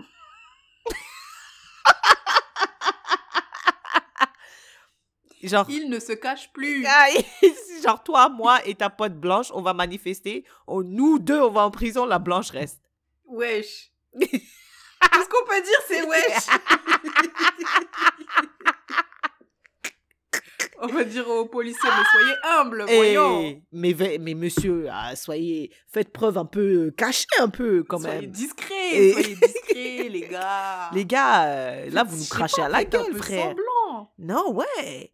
Genre, 5.42 5.66
Il 5.68 5.90
ne 5.90 5.98
se 5.98 6.12
cache 6.12 6.52
plus. 6.52 6.86
Aïe, 7.02 7.24
genre 7.82 8.02
toi, 8.02 8.28
moi 8.28 8.64
et 8.64 8.76
ta 8.76 8.90
pote 8.90 9.18
blanche, 9.18 9.48
on 9.52 9.60
va 9.60 9.74
manifester. 9.74 10.44
Nous 10.68 11.18
deux, 11.18 11.40
on 11.40 11.50
va 11.50 11.62
en 11.62 11.70
prison, 11.72 12.06
la 12.06 12.20
blanche 12.20 12.50
reste. 12.50 12.80
Wesh. 13.26 13.90
Tout 14.20 14.28
ce 14.30 15.28
qu'on 15.28 15.44
peut 15.46 15.62
dire, 15.62 15.80
c'est 15.88 16.02
wesh. 16.06 16.46
On 20.82 20.88
va 20.88 21.04
dire 21.04 21.28
aux 21.28 21.46
policiers, 21.46 21.88
mais 21.96 22.04
soyez 22.10 22.34
humbles, 22.44 22.84
voyons. 22.88 23.40
Eh, 23.42 23.62
mais, 23.72 23.92
ve- 23.92 24.18
mais 24.20 24.34
monsieur, 24.34 24.88
ah, 24.90 25.14
soyez, 25.16 25.72
faites 25.86 26.12
preuve 26.12 26.36
un 26.38 26.44
peu, 26.44 26.86
euh, 26.86 26.90
cachez 26.90 27.26
un 27.38 27.48
peu 27.48 27.84
quand 27.84 27.98
soyez 28.00 28.22
même. 28.22 28.30
discrets, 28.30 28.94
Et- 28.96 29.12
soyez 29.12 29.36
discrets, 29.42 30.08
les 30.08 30.28
gars. 30.28 30.90
Les 30.92 31.06
gars, 31.06 31.44
euh, 31.46 31.90
là, 31.90 32.02
vous 32.04 32.16
nous 32.16 32.26
crachez 32.28 32.60
pas, 32.62 32.66
à 32.66 32.68
la 32.68 32.78
un 32.78 32.84
gueule, 32.84 33.12
peu 33.12 33.18
frère. 33.18 33.46
semblant. 33.48 34.12
Non, 34.18 34.52
ouais. 34.54 35.12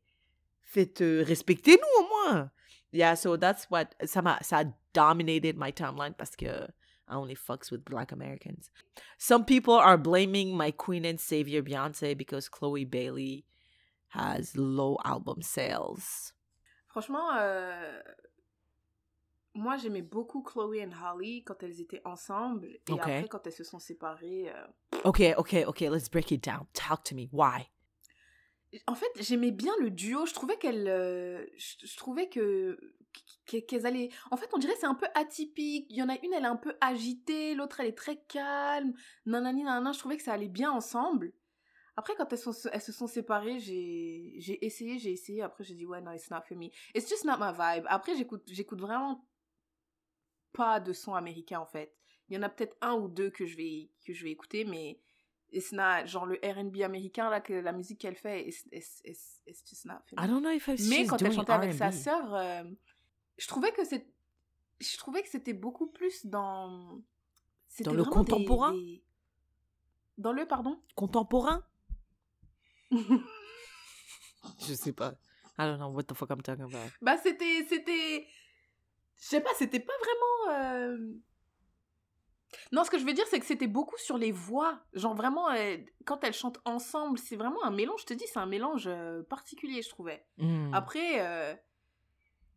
Faites, 0.64 1.00
euh, 1.02 1.22
respectez-nous 1.26 2.04
au 2.04 2.08
moins. 2.08 2.50
Yeah, 2.92 3.16
so 3.16 3.36
that's 3.36 3.66
what, 3.70 3.86
ça 4.06 4.22
m'a, 4.22 4.38
ça 4.40 4.60
a 4.60 4.64
dominated 4.94 5.56
my 5.58 5.72
timeline 5.72 6.14
parce 6.16 6.34
que 6.34 6.46
I 7.10 7.14
only 7.14 7.34
fucks 7.34 7.70
with 7.70 7.84
black 7.84 8.12
Americans. 8.12 8.70
Some 9.18 9.44
people 9.44 9.74
are 9.74 9.98
blaming 9.98 10.56
my 10.56 10.72
queen 10.72 11.04
and 11.06 11.18
savior 11.18 11.62
Beyonce 11.62 12.14
because 12.16 12.48
Chloe 12.48 12.84
Bailey 12.86 13.44
has 14.14 14.52
low 14.54 14.96
album 15.04 15.42
sales. 15.42 16.32
Franchement, 16.88 17.30
euh, 17.36 18.00
moi 19.54 19.76
j'aimais 19.76 20.02
beaucoup 20.02 20.42
Chloe 20.42 20.74
et 20.74 20.86
Holly 20.86 21.42
quand 21.44 21.62
elles 21.62 21.80
étaient 21.80 22.02
ensemble 22.04 22.66
et 22.66 22.92
Ok. 22.92 23.00
après 23.00 23.28
quand 23.28 23.46
elles 23.46 23.52
se 23.52 23.64
sont 23.64 23.78
séparées. 23.78 24.50
euh, 24.54 24.66
Okay, 25.04 25.34
okay, 25.36 25.64
okay, 25.64 25.88
let's 25.90 26.08
break 26.10 26.30
it 26.30 26.42
down. 26.44 26.66
Talk 26.72 27.02
to 27.04 27.14
me. 27.14 27.28
Why? 27.32 27.68
En 28.86 28.94
fait, 28.94 29.06
j'aimais 29.16 29.50
bien 29.52 29.72
le 29.80 29.90
duo. 29.90 30.26
Je 30.26 30.34
trouvais 30.34 30.56
qu'elles, 30.58 30.88
euh, 30.88 31.44
je, 31.56 31.86
je 31.86 31.96
trouvais 31.96 32.28
que 32.28 32.78
qu'- 33.46 33.62
qu'elles 33.64 33.86
allaient. 33.86 34.10
En 34.30 34.36
fait, 34.36 34.50
on 34.52 34.58
dirait 34.58 34.74
que 34.74 34.80
c'est 34.80 34.86
un 34.86 34.94
peu 34.94 35.06
atypique. 35.14 35.86
Il 35.88 35.96
y 35.96 36.02
en 36.02 36.08
a 36.08 36.16
une, 36.22 36.32
elle 36.34 36.42
est 36.44 36.48
un 36.48 36.56
peu 36.56 36.74
agitée, 36.80 37.54
l'autre 37.54 37.80
elle 37.80 37.86
est 37.86 37.96
très 37.96 38.16
calme. 38.24 38.92
Nanani 39.24 39.62
nanana. 39.64 39.92
Je 39.92 39.98
trouvais 40.00 40.16
que 40.16 40.22
ça 40.22 40.32
allait 40.34 40.48
bien 40.48 40.70
ensemble. 40.72 41.32
Après, 41.98 42.14
quand 42.14 42.32
elles, 42.32 42.38
sont, 42.38 42.52
elles 42.72 42.80
se 42.80 42.92
sont 42.92 43.08
séparées, 43.08 43.58
j'ai 43.58 44.34
j'ai 44.38 44.64
essayé, 44.64 45.00
j'ai 45.00 45.10
essayé. 45.10 45.42
Après, 45.42 45.64
j'ai 45.64 45.74
dit 45.74 45.84
ouais, 45.84 46.00
no, 46.00 46.12
it's 46.12 46.30
not 46.30 46.42
for 46.48 46.56
me. 46.56 46.66
It's 46.94 47.08
just 47.08 47.24
not 47.24 47.38
my 47.40 47.50
vibe. 47.52 47.86
Après, 47.88 48.14
j'écoute 48.14 48.44
j'écoute 48.46 48.80
vraiment 48.80 49.26
pas 50.52 50.78
de 50.78 50.92
son 50.92 51.14
américain 51.14 51.58
en 51.58 51.66
fait. 51.66 51.92
Il 52.28 52.36
y 52.36 52.38
en 52.38 52.42
a 52.42 52.48
peut-être 52.48 52.76
un 52.82 52.94
ou 52.94 53.08
deux 53.08 53.30
que 53.30 53.46
je 53.46 53.56
vais 53.56 53.90
que 54.06 54.12
je 54.12 54.22
vais 54.22 54.30
écouter, 54.30 54.64
mais 54.64 55.00
it's 55.50 55.72
not 55.72 56.06
genre 56.06 56.24
le 56.24 56.36
R&B 56.36 56.82
américain 56.82 57.30
là 57.30 57.40
que 57.40 57.52
la 57.54 57.72
musique 57.72 57.98
qu'elle 57.98 58.14
fait, 58.14 58.46
it's, 58.46 58.64
it's, 58.70 59.00
it's, 59.04 59.42
it's 59.48 59.64
just 59.68 59.84
not 59.84 59.98
for 60.06 60.16
me. 60.20 60.24
I 60.24 60.28
don't 60.28 60.40
know 60.40 60.52
if 60.52 60.68
I 60.68 60.76
Mais 60.88 61.04
quand 61.04 61.20
elle 61.20 61.32
chantait 61.32 61.52
avec 61.52 61.72
sa 61.72 61.90
sœur, 61.90 62.32
euh, 62.32 62.62
je 63.38 63.46
trouvais 63.48 63.72
que 63.72 63.84
c'est, 63.84 64.06
je 64.78 64.96
trouvais 64.98 65.22
que 65.24 65.28
c'était 65.28 65.52
beaucoup 65.52 65.88
plus 65.88 66.24
dans, 66.26 67.02
c'était 67.66 67.90
Dans 67.90 67.96
le 67.96 68.04
des- 68.04 68.10
contemporain? 68.10 68.70
des- 68.72 69.02
Dans 70.16 70.32
le 70.32 70.46
pardon? 70.46 70.80
Contemporain? 70.94 71.64
Je 74.66 74.74
sais 74.74 74.92
pas. 74.92 75.14
I 75.58 75.62
don't 75.64 75.78
know 75.78 75.88
what 75.90 76.04
the 76.04 76.14
fuck 76.14 76.30
I'm 76.30 76.42
talking 76.42 76.64
about. 76.64 76.90
bah 77.02 77.16
c'était, 77.18 77.64
c'était, 77.68 78.26
je 79.20 79.24
sais 79.26 79.40
pas, 79.40 79.50
c'était 79.58 79.80
pas 79.80 79.92
vraiment. 80.00 80.58
euh, 80.60 80.96
Non, 82.72 82.84
ce 82.84 82.90
que 82.90 82.98
je 82.98 83.04
veux 83.04 83.12
dire, 83.12 83.26
c'est 83.28 83.40
que 83.40 83.46
c'était 83.46 83.66
beaucoup 83.66 83.98
sur 83.98 84.16
les 84.18 84.30
voix. 84.32 84.78
Genre 84.92 85.14
vraiment, 85.14 85.50
euh, 85.50 85.76
quand 86.06 86.22
elles 86.24 86.32
chantent 86.34 86.60
ensemble, 86.64 87.18
c'est 87.18 87.36
vraiment 87.36 87.62
un 87.64 87.70
mélange. 87.72 88.02
Je 88.02 88.06
te 88.06 88.14
dis, 88.14 88.24
c'est 88.32 88.38
un 88.38 88.46
mélange 88.46 88.84
euh, 88.86 89.22
particulier, 89.24 89.82
je 89.82 89.88
trouvais. 89.88 90.24
Hmm. 90.38 90.72
Après, 90.72 91.58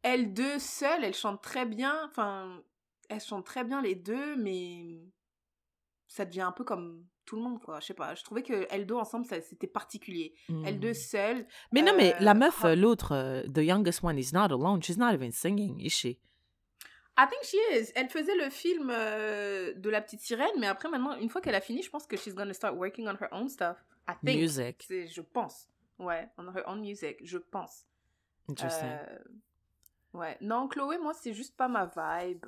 elles 0.03 0.33
deux 0.33 0.59
seules, 0.59 1.03
elles 1.03 1.15
chantent 1.15 1.41
très 1.43 1.65
bien. 1.65 2.05
Enfin, 2.05 2.61
elles 3.09 3.19
chantent 3.21 3.45
très 3.45 3.63
bien 3.63 3.81
les 3.81 3.95
deux, 3.95 4.35
mais 4.37 5.01
ça 6.07 6.25
devient 6.25 6.41
un 6.41 6.51
peu 6.51 6.63
comme 6.63 7.05
tout 7.25 7.35
le 7.35 7.41
monde, 7.41 7.61
quoi. 7.61 7.79
Je 7.79 7.87
sais 7.87 7.93
pas. 7.93 8.15
Je 8.15 8.23
trouvais 8.23 8.43
que 8.43 8.67
elles 8.69 8.85
deux 8.85 8.95
ensemble, 8.95 9.25
c'était 9.25 9.67
particulier. 9.67 10.33
Elles 10.65 10.79
deux 10.79 10.93
seules. 10.93 11.45
Mais 11.71 11.81
non, 11.81 11.93
mais 11.95 12.13
euh, 12.13 12.17
la 12.19 12.33
meuf, 12.33 12.63
ah. 12.63 12.75
l'autre, 12.75 13.13
euh, 13.13 13.43
the 13.43 13.59
youngest 13.59 14.03
one 14.03 14.17
is 14.17 14.31
not 14.33 14.51
alone. 14.51 14.81
She's 14.81 14.97
not 14.97 15.13
even 15.13 15.31
singing, 15.31 15.79
is 15.79 15.89
she? 15.89 16.17
I 17.17 17.27
think 17.29 17.43
she 17.43 17.57
is. 17.73 17.91
Elle 17.95 18.09
faisait 18.09 18.35
le 18.35 18.49
film 18.49 18.89
euh, 18.89 19.73
de 19.75 19.89
la 19.89 20.01
petite 20.01 20.21
sirène, 20.21 20.51
mais 20.59 20.67
après, 20.67 20.89
maintenant, 20.89 21.15
une 21.17 21.29
fois 21.29 21.41
qu'elle 21.41 21.55
a 21.55 21.61
fini, 21.61 21.81
je 21.81 21.89
pense 21.89 22.07
que 22.07 22.17
she's 22.17 22.33
gonna 22.33 22.53
start 22.53 22.75
working 22.75 23.07
on 23.07 23.13
her 23.13 23.27
own 23.31 23.49
stuff. 23.49 23.77
I 24.07 24.13
think. 24.25 24.39
Music. 24.39 24.85
Je 24.89 25.21
pense. 25.21 25.67
Ouais, 25.99 26.27
on 26.37 26.47
her 26.55 26.63
own 26.67 26.81
music. 26.81 27.17
Je 27.23 27.37
pense. 27.37 27.85
Interesting. 28.49 28.89
Euh, 28.89 29.17
Ouais. 30.13 30.37
Non, 30.41 30.67
Chloé, 30.67 30.97
moi, 30.97 31.13
c'est 31.13 31.33
juste 31.33 31.55
pas 31.55 31.67
ma 31.67 31.85
vibe. 31.85 32.45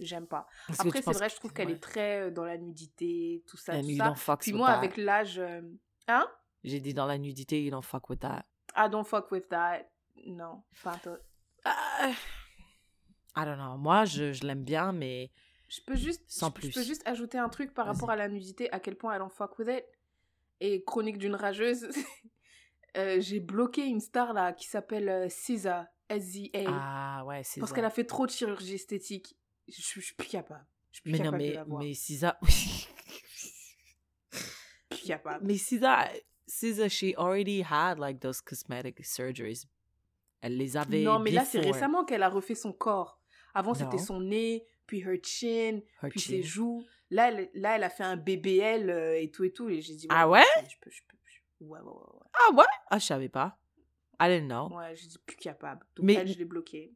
J'aime 0.00 0.26
pas. 0.26 0.46
Après, 0.78 1.02
c'est 1.02 1.12
vrai, 1.12 1.28
je 1.28 1.36
trouve 1.36 1.52
qu'elle 1.52 1.68
ouais. 1.68 1.74
est 1.74 1.78
très 1.82 2.20
euh, 2.22 2.30
dans 2.30 2.44
la 2.44 2.56
nudité, 2.56 3.42
tout 3.46 3.56
ça, 3.56 3.74
And 3.74 3.82
tout 3.82 3.96
ça. 3.96 4.04
don't 4.06 4.16
fuck 4.16 4.40
Puis 4.40 4.52
moi, 4.52 4.68
that. 4.68 4.78
avec 4.78 4.96
l'âge... 4.96 5.38
euh, 5.38 5.60
Hein? 6.06 6.26
J'ai 6.64 6.80
dit 6.80 6.94
dans 6.94 7.06
la 7.06 7.18
nudité, 7.18 7.62
you 7.62 7.70
don't 7.70 7.82
fuck 7.84 8.08
with 8.08 8.20
that. 8.20 8.44
I 8.76 8.88
don't 8.90 9.04
fuck 9.04 9.30
with 9.32 9.48
that. 9.48 9.82
Non, 10.26 10.62
pas. 10.82 11.00
Ah, 11.64 12.10
I 13.36 13.44
don't 13.44 13.56
know. 13.58 13.76
Moi, 13.76 14.04
je, 14.04 14.32
je 14.32 14.44
l'aime 14.46 14.64
bien, 14.64 14.92
mais 14.92 15.30
Je 15.68 15.80
peux 15.86 15.96
juste... 15.96 16.24
Sans 16.28 16.48
je- 16.48 16.52
plus. 16.54 16.68
Je 16.70 16.74
peux 16.74 16.82
juste 16.84 17.06
ajouter 17.06 17.38
un 17.38 17.48
truc 17.48 17.74
par 17.74 17.86
rapport 17.86 18.10
à 18.10 18.16
la 18.16 18.28
nudité, 18.28 18.70
à 18.72 18.80
quel 18.80 18.96
point 18.96 19.14
I 19.14 19.18
don't 19.18 19.30
fuck 19.32 19.58
with 19.58 19.68
it. 19.68 19.84
Et 20.60 20.82
Chronique 20.84 21.18
d'une 21.18 21.34
rageuse, 21.36 21.88
euh, 22.96 23.20
j'ai 23.20 23.38
bloqué 23.40 23.84
une 23.86 24.00
star, 24.00 24.32
là, 24.32 24.52
qui 24.52 24.66
s'appelle 24.66 25.28
SZA. 25.30 25.88
S-Z-A. 26.08 26.64
ah 26.68 27.24
ouais, 27.26 27.42
c'est 27.44 27.60
parce 27.60 27.72
qu'elle 27.72 27.84
a 27.84 27.90
fait 27.90 28.04
trop 28.06 28.24
de 28.26 28.30
chirurgie 28.30 28.74
esthétique. 28.76 29.36
Je, 29.68 30.00
suis 30.00 30.14
plus 30.14 30.28
capable. 30.28 30.64
Je 30.90 30.96
suis 30.96 31.02
plus 31.02 31.12
Mais 31.12 31.18
non, 31.18 31.24
capable 31.24 31.42
de 31.42 31.48
mais, 31.48 31.54
la 31.54 31.64
voir. 31.64 31.82
mais 31.82 31.94
Cisa... 31.94 32.38
Plus 34.90 35.02
capable. 35.06 35.44
mais 35.46 35.56
Cisa, 35.56 36.08
Cisa, 36.46 36.88
she 36.88 37.14
already 37.16 37.62
had 37.62 37.98
like 37.98 38.20
those 38.20 38.40
cosmetic 38.40 39.04
surgeries. 39.04 39.66
Elle 40.40 40.56
les 40.56 40.76
avait 40.76 41.02
Non, 41.02 41.18
mais 41.18 41.30
là, 41.30 41.44
c'est 41.44 41.60
récemment 41.60 42.04
qu'elle 42.04 42.22
a 42.22 42.28
refait 42.28 42.54
son 42.54 42.72
corps. 42.72 43.20
Avant, 43.54 43.74
c'était 43.74 43.96
Non. 43.96 44.02
son 44.04 44.20
nez, 44.20 44.64
puis 44.86 45.00
her 45.00 45.16
chin, 45.22 45.80
her 46.02 46.08
puis 46.10 46.20
chin. 46.20 46.30
ses 46.30 46.42
joues. 46.42 46.84
Là, 47.10 47.28
elle, 47.28 47.50
là, 47.54 47.76
elle 47.76 47.82
a 47.84 47.90
fait 47.90 48.04
un 48.04 48.16
BBL 48.16 48.88
euh, 48.90 49.20
et 49.20 49.30
tout 49.30 49.42
et 49.44 49.52
tout. 49.52 49.68
Et 49.68 49.80
j'ai 49.80 49.94
dit, 49.94 50.06
Ah 50.10 50.28
ouais? 50.28 50.44
Je 50.70 50.76
peux, 50.80 50.90
je 50.90 51.00
peux. 51.08 51.16
je- 51.24 51.64
Ouais, 51.64 51.80
ouais, 51.80 51.86
ouais. 51.86 52.26
Ah 52.34 52.54
ouais? 52.54 52.64
Ah, 52.90 52.98
je 52.98 53.06
savais 53.06 53.28
pas. 53.28 53.58
I 54.20 54.28
didn't 54.28 54.46
know. 54.48 54.68
Ouais, 54.76 54.94
j'ai 54.94 55.06
dit 55.08 55.18
plus 55.26 55.36
capable. 55.36 55.84
Donc 55.96 56.06
Mais- 56.06 56.14
elle, 56.14 56.28
je 56.28 56.38
l'ai 56.38 56.44
bloqué. 56.44 56.94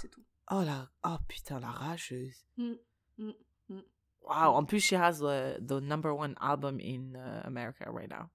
C'est 0.00 0.10
tout. 0.10 0.22
Oh 0.50 0.62
là, 0.62 0.88
oh 1.04 1.18
putain, 1.28 1.60
la 1.60 1.70
rageuse. 1.70 2.44
Mm, 2.58 2.74
mm, 3.18 3.32
mm. 3.70 3.82
Wow, 4.22 4.54
en 4.54 4.64
plus, 4.66 4.80
she 4.80 4.94
has 4.94 5.18
the, 5.20 5.58
the 5.60 5.80
number 5.80 6.14
one 6.14 6.36
album 6.40 6.78
in 6.80 7.16
uh, 7.16 7.42
America 7.44 7.90
right 7.90 8.08
now. 8.10 8.30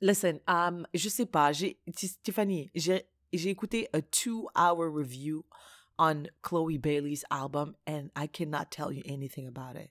Listen, 0.00 0.40
um, 0.48 0.86
je 0.94 1.08
sais 1.10 1.26
pas, 1.26 1.52
j'ai, 1.52 1.78
Ti- 1.94 2.16
Tiffany, 2.22 2.70
j'ai, 2.74 3.02
j'ai 3.32 3.50
écouté 3.50 3.86
a 3.92 4.00
two-hour 4.00 4.88
review 4.90 5.44
on 5.98 6.26
Chloe 6.42 6.78
Bailey's 6.78 7.24
album 7.30 7.74
and 7.86 8.08
I 8.16 8.26
cannot 8.26 8.70
tell 8.70 8.90
you 8.90 9.02
anything 9.04 9.46
about 9.46 9.76
it. 9.76 9.90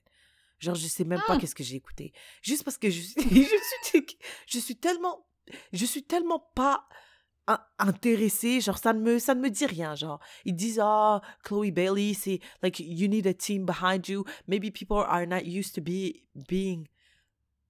Genre, 0.58 0.74
je 0.74 0.88
sais 0.88 1.04
même 1.04 1.20
pas 1.26 1.34
Ah. 1.34 1.38
qu'est-ce 1.38 1.54
que 1.54 1.62
j'ai 1.62 1.76
écouté. 1.76 2.12
Juste 2.42 2.64
parce 2.64 2.76
que 2.76 2.90
je, 2.90 3.00
je, 3.16 3.46
suis, 3.84 4.06
je 4.48 4.58
suis 4.58 4.76
tellement, 4.76 5.24
je 5.72 5.86
suis 5.86 6.02
tellement 6.02 6.40
pas 6.56 6.88
in- 7.46 7.60
intéressée, 7.78 8.60
genre 8.60 8.78
ça 8.78 8.92
ne 8.92 9.00
me 9.00 9.18
ça 9.18 9.34
ne 9.34 9.40
me 9.40 9.50
dit 9.50 9.66
rien, 9.66 9.94
genre 9.94 10.20
ils 10.44 10.54
disent 10.54 10.80
ah 10.82 11.20
Chloe 11.44 11.70
Bailey 11.72 12.14
c'est 12.14 12.40
like 12.62 12.78
you 12.80 13.08
need 13.08 13.26
a 13.26 13.34
team 13.34 13.64
behind 13.66 14.06
you, 14.08 14.24
maybe 14.46 14.70
people 14.70 15.04
are 15.06 15.26
not 15.26 15.44
used 15.44 15.74
to 15.74 15.80
be 15.80 16.22
being 16.48 16.86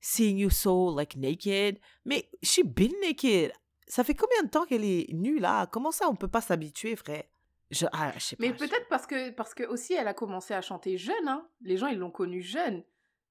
seeing 0.01 0.39
you 0.39 0.51
so 0.51 0.95
like 0.95 1.17
naked, 1.17 1.79
mais 2.05 2.29
she 2.43 2.63
been 2.65 2.93
naked. 3.03 3.53
Ça 3.87 4.05
fait 4.05 4.15
combien 4.15 4.45
de 4.45 4.49
temps 4.49 4.65
qu'elle 4.67 4.85
est 4.85 5.13
nue 5.13 5.41
là? 5.41 5.67
Comment 5.67 5.91
ça 5.91 6.09
on 6.09 6.15
peut 6.15 6.29
pas 6.29 6.41
s'habituer, 6.41 6.95
frère? 6.95 7.25
Je, 7.71 7.87
ah, 7.93 8.13
je 8.15 8.21
sais 8.21 8.37
pas. 8.37 8.45
Mais 8.47 8.53
peut-être 8.53 8.89
parce 8.89 9.07
que, 9.07 9.31
parce 9.31 9.55
que 9.55 9.65
aussi, 9.65 9.95
elle 9.95 10.09
a 10.09 10.15
commencé 10.15 10.55
à 10.55 10.61
chanter 10.61 10.97
jeune. 10.97 11.29
Hein. 11.29 11.47
Les 11.63 11.77
gens, 11.77 11.87
ils 11.87 11.99
l'ont 11.99 12.11
connue 12.11 12.43
jeune. 12.43 12.83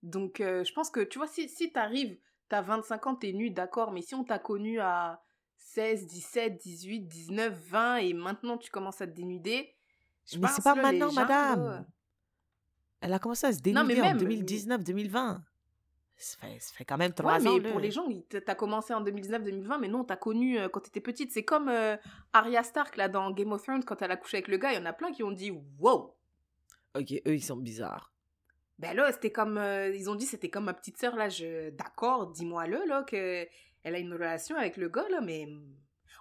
Donc, 0.02 0.40
euh, 0.40 0.64
je 0.64 0.72
pense 0.74 0.90
que, 0.90 1.02
tu 1.02 1.18
vois, 1.18 1.28
si, 1.28 1.50
si 1.50 1.72
t'arrives, 1.72 2.18
t'as 2.48 2.62
25 2.62 3.08
ans, 3.08 3.16
t'es 3.16 3.34
nue, 3.34 3.52
d'accord. 3.52 3.92
Mais 3.92 4.02
si 4.02 4.16
on 4.16 4.24
t'a 4.24 4.40
connue 4.40 4.80
à 4.80 5.22
16, 5.60 6.08
17, 6.08 6.58
18, 6.58 7.02
19, 7.02 7.54
20 7.68 7.96
et 7.98 8.14
maintenant 8.14 8.58
tu 8.58 8.72
commences 8.72 9.02
à 9.02 9.08
te 9.08 9.12
dénuder. 9.12 9.74
je 10.32 10.40
Mais 10.40 10.48
c'est 10.48 10.64
pas 10.64 10.76
là, 10.76 10.82
maintenant, 10.82 11.10
gens, 11.10 11.22
madame. 11.22 11.86
Elle 13.02 13.14
a 13.14 13.20
commencé 13.20 13.48
à 13.48 13.54
se 13.54 13.60
Non, 13.70 13.84
mais 13.84 13.94
dénuder 13.96 14.02
en 14.02 14.06
même, 14.06 14.18
2019, 14.18 14.84
2020. 14.84 15.44
Ça 16.18 16.38
fait, 16.40 16.60
ça 16.60 16.74
fait 16.74 16.84
quand 16.84 16.98
même 16.98 17.14
trois 17.14 17.40
Ouais, 17.40 17.48
ans. 17.48 17.54
mais 17.54 17.60
là. 17.62 17.70
pour 17.72 17.80
les 17.80 17.92
gens, 17.92 18.06
t'as 18.46 18.56
commencé 18.56 18.94
en 18.94 19.02
2019-2020, 19.04 19.80
mais 19.80 19.88
non, 19.88 20.04
t'as 20.04 20.18
connu 20.18 20.60
euh, 20.60 20.68
quand 20.68 20.82
t'étais 20.82 21.00
petite. 21.00 21.32
C'est 21.32 21.46
comme 21.46 21.70
euh, 21.70 21.96
Arya 22.34 22.62
Stark, 22.64 22.98
là, 22.98 23.08
dans 23.08 23.32
Game 23.32 23.54
of 23.54 23.64
Thrones, 23.64 23.86
quand 23.86 24.02
elle 24.02 24.12
a 24.12 24.18
couché 24.18 24.38
avec 24.38 24.50
le 24.50 24.58
gars, 24.58 24.74
il 24.74 24.76
y 24.76 24.82
en 24.82 24.86
a 24.86 24.92
plein 24.92 25.14
qui 25.14 25.24
ont 25.24 25.32
dit 25.32 25.52
«Wow!» 25.80 26.14
Ok, 26.98 27.12
eux 27.26 27.36
ils 27.36 27.44
sont 27.44 27.56
bizarres. 27.56 28.12
Ben 28.80 28.96
là, 28.96 29.12
c'était 29.14 29.32
comme... 29.32 29.58
euh, 29.58 29.96
ils 29.96 30.10
ont 30.10 30.16
dit 30.16 30.26
c'était 30.26 30.50
comme 30.50 30.66
ma 30.66 30.74
petite 30.74 30.98
sœur, 30.98 31.16
là, 31.16 31.30
je... 31.30 31.70
D'accord, 31.70 32.28
dis-moi-le, 32.32 32.84
là, 32.86 33.04
que 33.04 33.48
elle 33.90 33.96
a 33.96 34.00
une 34.00 34.14
relation 34.14 34.56
avec 34.56 34.78
le 34.78 34.90
gars, 34.90 35.08
là, 35.10 35.20
mais... 35.22 35.48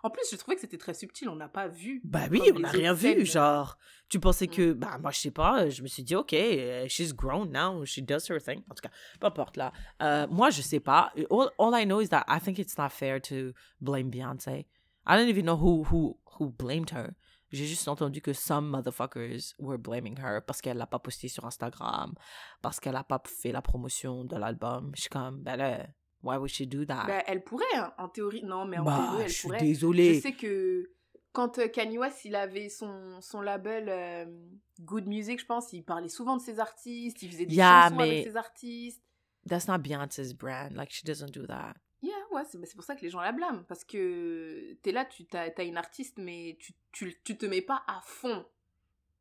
En 0.05 0.11
plus, 0.11 0.23
je 0.31 0.37
trouvais 0.37 0.55
que 0.55 0.61
c'était 0.61 0.79
très 0.79 0.95
subtil, 0.95 1.29
on 1.29 1.35
n'a 1.35 1.49
pas 1.49 1.66
vu. 1.66 2.01
Bah 2.05 2.27
oui, 2.31 2.41
on 2.55 2.61
n'a 2.61 2.71
rien 2.71 2.93
vu, 2.93 3.27
genre. 3.27 3.77
Tu 4.09 4.21
pensais 4.21 4.47
Mm. 4.47 4.51
que, 4.51 4.73
bah 4.73 4.97
moi 4.99 5.11
je 5.11 5.19
sais 5.19 5.33
pas, 5.33 5.69
je 5.69 5.83
me 5.83 5.89
suis 5.89 6.05
dit, 6.05 6.14
ok, 6.14 6.33
euh, 6.35 6.87
she's 6.89 7.12
grown 7.12 7.51
now, 7.51 7.85
she 7.85 7.99
does 8.01 8.31
her 8.31 8.41
thing. 8.41 8.62
En 8.71 8.75
tout 8.75 8.83
cas, 8.83 8.91
peu 9.19 9.27
importe 9.27 9.57
là. 9.57 9.73
Euh, 10.01 10.27
moi 10.31 10.51
je 10.51 10.62
sais 10.62 10.79
pas. 10.79 11.12
All, 11.31 11.51
all 11.59 11.75
I 11.75 11.85
know 11.85 12.01
is 12.01 12.09
that 12.11 12.25
I 12.29 12.39
think 12.39 12.59
it's 12.61 12.79
not 12.79 12.91
fair 12.91 13.21
to 13.23 13.53
blame 13.81 14.09
Beyoncé. 14.09 14.66
I 15.05 15.16
don't 15.16 15.29
even 15.29 15.45
know 15.45 15.57
who, 15.57 15.85
who, 15.91 16.16
who 16.39 16.51
blamed 16.51 16.91
her. 16.93 17.14
J'ai 17.51 17.66
juste 17.66 17.89
entendu 17.89 18.21
que 18.21 18.33
some 18.33 18.71
motherfuckers 18.71 19.55
were 19.59 19.79
blaming 19.79 20.19
her 20.19 20.41
parce 20.47 20.61
qu'elle 20.61 20.77
l'a 20.77 20.87
pas 20.87 21.01
posté 21.01 21.29
sur 21.29 21.45
Instagram, 21.45 22.14
parce 22.62 22.79
qu'elle 22.79 22.97
a 22.97 23.05
pas 23.05 23.21
fait 23.27 23.53
la 23.53 23.62
promotion 23.62 24.25
de 24.25 24.37
l'album. 24.37 24.93
Je 24.95 25.01
suis 25.03 25.11
comme, 25.11 25.43
ben 25.43 25.57
là, 25.57 25.87
why 26.23 26.37
would 26.37 26.51
she 26.51 26.62
do 26.66 26.85
that? 26.85 27.05
Ben, 27.07 27.23
elle 27.27 27.43
pourrait, 27.43 27.64
hein, 27.75 27.93
en 27.99 28.09
théorie. 28.09 28.43
Non, 28.45 28.64
mais 28.64 28.79
en 28.79 28.85
bah, 28.85 28.97
théorie, 28.97 29.23
elle 29.23 29.29
je 29.29 29.35
suis 29.35 29.43
pourrait. 29.49 29.61
désolée. 29.61 30.14
Je 30.14 30.21
sais 30.21 30.33
que 30.33 30.91
quand 31.33 31.59
euh, 31.59 31.69
Kanye 31.69 31.99
West, 31.99 32.25
il 32.25 32.35
avait 32.35 32.69
son, 32.69 33.21
son 33.21 33.41
label 33.41 33.89
euh, 33.89 34.27
Good 34.81 35.07
Music, 35.07 35.41
je 35.41 35.47
pense, 35.47 35.73
il 35.73 35.83
parlait 35.85 36.09
souvent 36.09 36.37
de 36.37 36.43
ses 36.43 36.59
artistes, 36.59 37.23
il 37.23 37.31
faisait 37.31 37.47
des 37.47 37.55
Yeah, 37.55 37.85
chansons 37.85 37.97
mais- 37.97 38.11
avec 38.11 38.25
ses 38.25 38.37
artistes. 38.37 39.03
That's 39.49 39.69
not 39.69 39.79
Beyonce's 39.79 40.35
brand. 40.35 40.75
Like, 40.75 40.91
she 40.91 41.05
doesn't 41.05 41.31
do 41.31 41.47
that. 41.47 41.75
Yeah, 42.03 42.14
ouais, 42.33 42.43
c'est 42.45 42.75
pour 42.75 42.85
ça 42.85 42.95
que 42.95 43.03
les 43.03 43.11
gens 43.11 43.21
la 43.21 43.33
blâment. 43.33 43.64
Parce 43.66 43.85
que 43.85 44.75
t'es 44.83 44.93
là, 44.93 45.05
tu 45.05 45.27
as, 45.33 45.62
une 45.64 45.77
artiste, 45.77 46.19
mais 46.19 46.57
tu, 46.61 46.75
tu, 46.93 47.16
tu 47.25 47.37
te 47.37 47.47
mets 47.47 47.62
pas 47.62 47.83
à 47.87 48.01
fond. 48.05 48.45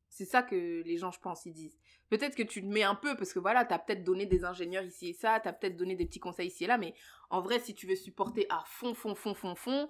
C'est 0.09 0.25
ça 0.25 0.43
que 0.43 0.83
les 0.83 0.97
gens, 0.97 1.11
je 1.11 1.19
pense, 1.19 1.45
ils 1.45 1.53
disent. 1.53 1.77
Peut-être 2.09 2.35
que 2.35 2.43
tu 2.43 2.61
te 2.61 2.67
mets 2.67 2.83
un 2.83 2.95
peu, 2.95 3.15
parce 3.15 3.33
que 3.33 3.39
voilà, 3.39 3.65
t'as 3.65 3.79
peut-être 3.79 4.03
donné 4.03 4.25
des 4.25 4.45
ingénieurs 4.45 4.83
ici 4.83 5.09
et 5.09 5.13
ça, 5.13 5.39
t'as 5.41 5.51
peut-être 5.51 5.75
donné 5.75 5.95
des 5.95 6.05
petits 6.05 6.19
conseils 6.19 6.47
ici 6.47 6.63
et 6.63 6.67
là, 6.67 6.77
mais 6.77 6.93
en 7.29 7.41
vrai, 7.41 7.59
si 7.59 7.73
tu 7.75 7.85
veux 7.85 7.95
supporter 7.95 8.45
à 8.49 8.63
fond, 8.65 8.93
fond, 8.93 9.13
fond, 9.13 9.33
fond, 9.33 9.55
fond, 9.55 9.89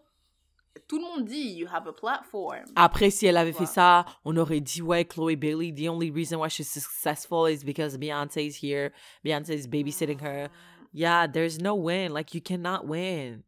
tout 0.88 0.98
le 0.98 1.04
monde 1.04 1.26
dit, 1.26 1.56
you 1.58 1.68
have 1.72 1.88
a 1.88 1.94
platform. 1.94 2.66
Après, 2.76 3.10
si 3.10 3.26
elle 3.26 3.38
avait 3.38 3.54
fait 3.54 3.66
ça, 3.66 4.06
on 4.26 4.36
aurait 4.38 4.62
dit, 4.62 4.82
ouais, 4.82 5.06
Chloe 5.06 5.36
Bailey, 5.36 5.72
the 5.74 5.90
only 5.90 6.12
reason 6.12 6.40
why 6.40 6.50
she's 6.50 6.70
successful 6.70 7.48
is 7.48 7.64
because 7.64 7.98
Beyonce's 7.98 8.56
here. 8.62 8.92
Beyonce's 9.24 9.68
babysitting 9.68 10.22
her. 10.22 10.50
Yeah, 10.94 11.28
there's 11.28 11.60
no 11.60 11.76
win. 11.76 12.14
Like, 12.14 12.34
you 12.34 12.42
cannot 12.42 12.86
win. 12.88 13.44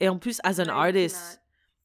Et 0.00 0.08
en 0.08 0.18
plus, 0.18 0.40
as 0.44 0.58
an 0.58 0.66
No, 0.66 0.74
artist. 0.74 1.38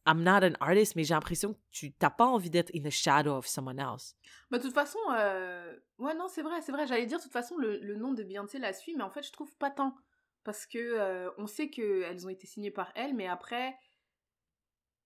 I'm 0.06 0.24
not 0.24 0.42
an 0.44 0.56
artist, 0.62 0.96
mais 0.96 1.04
j'ai 1.04 1.14
l'impression 1.14 1.54
que 1.54 1.60
tu 1.70 1.92
t'as 1.92 2.10
pas 2.10 2.26
envie 2.26 2.50
d'être 2.50 2.72
in 2.74 2.82
the 2.82 2.90
shadow 2.90 3.36
of 3.36 3.46
someone 3.46 3.78
else. 3.78 4.16
Bah, 4.50 4.58
de 4.58 4.64
toute 4.64 4.74
façon, 4.74 5.00
euh, 5.12 5.74
ouais, 6.00 6.16
non, 6.16 6.28
c'est 6.28 6.42
vrai, 6.42 6.62
c'est 6.62 6.72
vrai. 6.72 6.88
J'allais 6.88 7.06
dire, 7.06 7.18
de 7.18 7.24
toute 7.24 7.32
façon, 7.32 7.58
le, 7.58 7.78
le 7.78 7.96
nom 7.96 8.14
de 8.14 8.24
Beyoncé 8.24 8.60
la 8.60 8.74
suit, 8.74 8.96
mais 8.96 9.04
en 9.04 9.10
fait, 9.10 9.24
je 9.24 9.32
trouve 9.32 9.56
pas 9.58 9.72
tant. 9.72 9.96
Parce 10.44 10.66
que 10.66 10.78
euh, 10.78 11.30
on 11.38 11.46
sait 11.46 11.70
qu'elles 11.70 12.26
ont 12.26 12.30
été 12.30 12.48
signées 12.48 12.72
par 12.72 12.92
elle, 12.96 13.14
mais 13.14 13.28
après, 13.28 13.78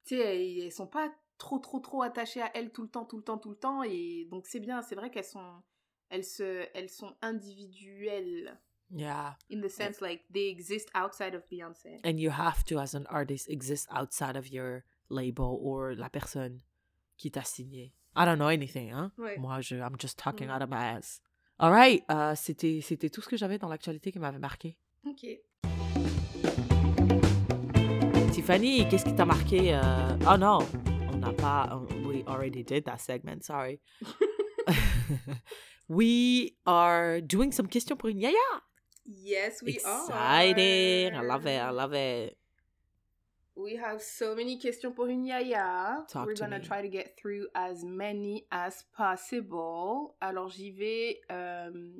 tu 0.05 0.15
sais, 0.15 0.21
elles, 0.21 0.65
elles 0.65 0.71
sont 0.71 0.87
pas 0.87 1.11
trop, 1.37 1.57
trop, 1.57 1.79
trop 1.79 2.03
attachées 2.03 2.41
à 2.41 2.51
elle 2.55 2.71
tout 2.71 2.83
le 2.83 2.89
temps, 2.89 3.05
tout 3.05 3.17
le 3.17 3.23
temps, 3.23 3.39
tout 3.39 3.49
le 3.49 3.55
temps. 3.57 3.83
Et 3.83 4.27
donc, 4.29 4.45
c'est 4.45 4.59
bien, 4.59 4.81
c'est 4.83 4.95
vrai 4.95 5.09
qu'elles 5.09 5.23
sont, 5.23 5.63
elles, 6.09 6.23
se, 6.23 6.67
elles 6.75 6.89
sont 6.89 7.15
individuelles. 7.21 8.59
Yeah. 8.93 9.37
In 9.49 9.61
the 9.61 9.69
sense, 9.69 10.01
like, 10.01 10.25
they 10.31 10.49
exist 10.49 10.89
outside 10.93 11.33
of 11.33 11.47
Beyoncé. 11.49 11.99
And 12.03 12.19
you 12.19 12.29
have 12.29 12.63
to, 12.65 12.77
as 12.77 12.93
an 12.93 13.05
artist, 13.09 13.49
exist 13.49 13.87
outside 13.89 14.35
of 14.35 14.49
your 14.51 14.83
label 15.09 15.57
or 15.61 15.95
la 15.95 16.09
personne 16.09 16.59
qui 17.17 17.31
t'a 17.31 17.43
signé. 17.43 17.93
I 18.15 18.25
don't 18.25 18.37
know 18.37 18.49
anything, 18.49 18.91
hein? 18.93 19.11
Ouais. 19.17 19.37
Moi, 19.37 19.61
je, 19.61 19.75
I'm 19.77 19.95
just 19.97 20.17
talking 20.17 20.47
Mm. 20.49 20.55
out 20.55 20.61
of 20.61 20.69
my 20.69 20.77
ass. 20.97 21.21
All 21.59 21.71
right, 21.71 22.03
euh, 22.11 22.33
c'était, 22.35 22.81
c'était 22.81 23.09
tout 23.09 23.21
ce 23.21 23.29
que 23.29 23.37
j'avais 23.37 23.57
dans 23.57 23.69
l'actualité 23.69 24.11
qui 24.11 24.19
m'avait 24.19 24.39
marqué. 24.39 24.77
Ok. 25.07 25.25
Tiffany, 28.33 28.87
qu'est-ce 28.89 29.05
qui 29.05 29.13
t'a 29.15 29.25
marqué? 29.25 29.73
euh, 29.73 30.17
Oh 30.29 30.37
non, 30.37 30.59
on 31.13 31.17
n'a 31.17 31.33
pas. 31.33 31.81
We 32.05 32.23
already 32.27 32.63
did 32.63 32.85
that 32.85 32.97
segment, 32.99 33.43
sorry. 33.43 33.79
we 35.87 36.53
are 36.65 37.21
doing 37.21 37.51
some 37.51 37.67
questions 37.67 37.95
pour 37.97 38.09
une 38.09 38.19
yaya. 38.19 38.35
Yes, 39.05 39.61
we 39.61 39.75
Exciting! 39.75 41.13
are. 41.13 41.23
I 41.23 41.27
love 41.27 41.45
it, 41.45 41.59
I 41.59 41.69
love 41.71 41.93
it. 41.93 42.37
We 43.61 43.77
have 43.77 44.01
so 44.01 44.33
many 44.35 44.57
questions 44.57 44.91
pour 44.91 45.05
une 45.07 45.25
yaya. 45.25 46.03
Talk 46.07 46.25
We're 46.25 46.33
to 46.35 46.43
gonna 46.45 46.59
me. 46.59 46.65
try 46.65 46.81
to 46.81 46.89
get 46.89 47.15
through 47.15 47.47
as 47.53 47.83
many 47.83 48.47
as 48.49 48.83
possible. 48.95 50.15
Alors 50.19 50.49
j'y 50.49 50.71
vais 50.71 51.21
euh, 51.31 51.91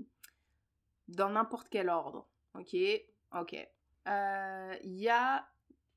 dans 1.07 1.29
n'importe 1.29 1.69
quel 1.69 1.89
ordre. 1.89 2.27
Ok, 2.55 2.75
ok. 3.39 3.55
Euh, 4.07 4.75
Il 4.83 4.97
y 4.97 5.09
a 5.09 5.45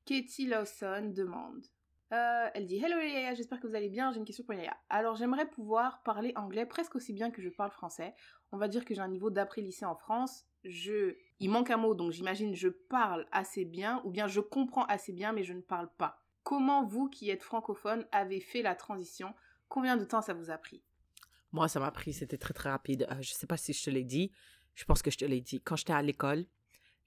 Katie 0.05 0.45
Lawson 0.47 1.11
demande. 1.15 1.65
Euh, 2.13 2.47
elle 2.53 2.67
dit 2.67 2.77
Hello 2.77 2.99
Yaya, 2.99 3.33
j'espère 3.33 3.59
que 3.59 3.65
vous 3.67 3.75
allez 3.75 3.89
bien. 3.89 4.11
J'ai 4.11 4.19
une 4.19 4.25
question 4.25 4.43
pour 4.45 4.53
Yaya. 4.53 4.77
Alors 4.89 5.15
j'aimerais 5.15 5.49
pouvoir 5.49 6.03
parler 6.03 6.31
anglais 6.35 6.67
presque 6.67 6.95
aussi 6.95 7.13
bien 7.13 7.31
que 7.31 7.41
je 7.41 7.49
parle 7.49 7.71
français. 7.71 8.13
On 8.51 8.57
va 8.57 8.67
dire 8.67 8.85
que 8.85 8.93
j'ai 8.93 9.01
un 9.01 9.07
niveau 9.07 9.31
d'après-lycée 9.31 9.85
en 9.85 9.95
France. 9.95 10.45
Je, 10.65 11.15
il 11.39 11.49
manque 11.49 11.69
un 11.69 11.77
mot, 11.77 11.93
donc 11.93 12.11
j'imagine 12.11 12.55
je 12.55 12.69
parle 12.69 13.27
assez 13.31 13.65
bien, 13.65 14.01
ou 14.03 14.09
bien 14.09 14.27
je 14.27 14.39
comprends 14.41 14.85
assez 14.85 15.13
bien, 15.13 15.31
mais 15.31 15.43
je 15.43 15.53
ne 15.53 15.61
parle 15.61 15.89
pas. 15.97 16.23
Comment 16.43 16.85
vous, 16.85 17.07
qui 17.07 17.29
êtes 17.29 17.43
francophone, 17.43 18.07
avez 18.11 18.39
fait 18.39 18.61
la 18.61 18.75
transition? 18.75 19.33
Combien 19.67 19.95
de 19.97 20.05
temps 20.05 20.21
ça 20.21 20.33
vous 20.33 20.49
a 20.49 20.57
pris? 20.57 20.83
Moi, 21.51 21.67
ça 21.67 21.79
m'a 21.79 21.91
pris, 21.91 22.13
c'était 22.13 22.37
très 22.37 22.53
très 22.53 22.69
rapide. 22.69 23.07
Euh, 23.11 23.21
je 23.21 23.31
sais 23.31 23.47
pas 23.47 23.57
si 23.57 23.73
je 23.73 23.83
te 23.83 23.89
l'ai 23.89 24.03
dit. 24.03 24.31
Je 24.73 24.83
pense 24.85 25.01
que 25.01 25.09
je 25.09 25.17
te 25.17 25.25
l'ai 25.25 25.41
dit. 25.41 25.61
Quand 25.61 25.75
j'étais 25.75 25.93
à 25.93 26.01
l'école, 26.01 26.45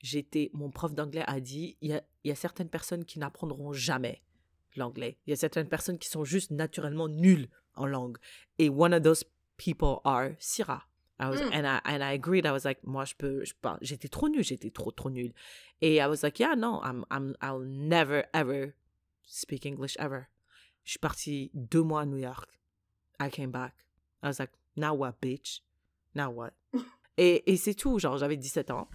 j'étais, 0.01 0.51
mon 0.55 0.71
prof 0.71 0.95
d'anglais 0.95 1.25
a 1.27 1.41
dit, 1.41 1.77
il 1.81 1.91
y 1.91 1.95
a, 1.95 2.03
il 2.25 2.29
y 2.29 2.33
a 2.33 2.35
certaines 2.35 2.71
personnes 2.71 3.05
qui 3.05 3.19
n'apprendront 3.19 3.73
jamais 3.73 4.23
l'anglais. 4.77 5.19
Il 5.27 5.31
y 5.31 5.33
a 5.33 5.37
certaines 5.37 5.69
personnes 5.69 5.99
qui 5.99 6.09
sont 6.09 6.25
juste 6.25 6.51
naturellement 6.51 7.09
nulles 7.09 7.49
en 7.75 7.87
langue. 7.87 8.19
Et 8.59 8.71
one 8.71 8.95
of 8.95 9.03
those 9.03 9.25
people 9.57 10.01
are 10.05 10.31
Syrah. 10.39 10.88
I 11.21 11.29
was, 11.31 11.41
Mm. 11.41 11.51
and, 11.53 11.66
I, 11.66 11.81
and 11.85 12.03
I 12.05 12.12
agreed. 12.12 12.47
I 12.47 12.53
was 12.53 12.64
like, 12.64 12.79
moi, 12.87 13.05
je 13.05 13.14
peux, 13.16 13.45
je 13.45 13.53
parle. 13.61 13.79
J'étais 13.83 14.09
trop 14.09 14.29
nulle, 14.29 14.45
j'étais 14.45 14.71
trop, 14.73 14.93
trop 14.93 15.11
nulle. 15.11 15.33
Et 15.81 15.97
I 16.01 16.07
was 16.07 16.23
like, 16.23 16.39
yeah, 16.39 16.55
no, 16.55 16.81
I'm, 16.83 17.05
I'm, 17.11 17.35
I'll 17.43 17.59
never, 17.61 18.25
ever 18.33 18.75
speak 19.27 19.66
English 19.66 19.97
ever. 19.99 20.29
Je 20.85 20.93
suis 20.93 20.99
partie 21.01 21.51
deux 21.55 21.83
mois 21.83 22.03
à 22.03 22.07
New 22.07 22.19
York. 22.19 22.49
I 23.21 23.31
came 23.31 23.51
back. 23.51 23.75
I 24.23 24.29
was 24.29 24.39
like, 24.39 24.53
now 24.77 24.95
what, 24.95 25.21
bitch? 25.21 25.61
Now 26.14 26.31
what? 26.31 26.53
et 27.19 27.43
et 27.53 27.57
c'est 27.57 27.75
tout. 27.75 27.99
Genre, 27.99 28.16
j'avais 28.16 28.37
17 28.37 28.71
ans. 28.71 28.89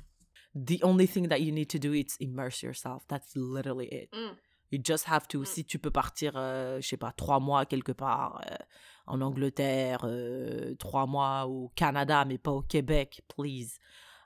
The 0.56 0.80
only 0.84 1.08
thing 1.08 1.28
that 1.30 1.42
you 1.42 1.52
need 1.52 1.70
to 1.72 1.80
do 1.80 1.94
is 1.94 2.16
immerse 2.22 2.64
yourself. 2.64 3.04
That's 3.08 3.36
literally 3.36 3.88
it. 3.88 4.10
Mm. 4.14 4.36
You 4.74 4.80
just 4.84 5.06
have 5.08 5.28
to. 5.28 5.42
Mm. 5.42 5.46
Si 5.46 5.66
tu 5.66 5.78
peux 5.78 5.92
partir, 5.92 6.34
euh, 6.36 6.82
je 6.82 6.88
sais 6.88 6.98
pas, 6.98 7.12
trois 7.12 7.40
mois 7.40 7.66
quelque 7.68 7.92
part 7.92 8.42
euh, 8.50 8.56
en 9.06 9.22
Angleterre, 9.22 10.00
euh, 10.04 10.74
trois 10.80 11.06
mois 11.06 11.46
au 11.46 11.72
Canada, 11.76 12.26
mais 12.26 12.40
pas 12.40 12.52
au 12.52 12.64
Québec, 12.64 13.22
please. 13.28 13.78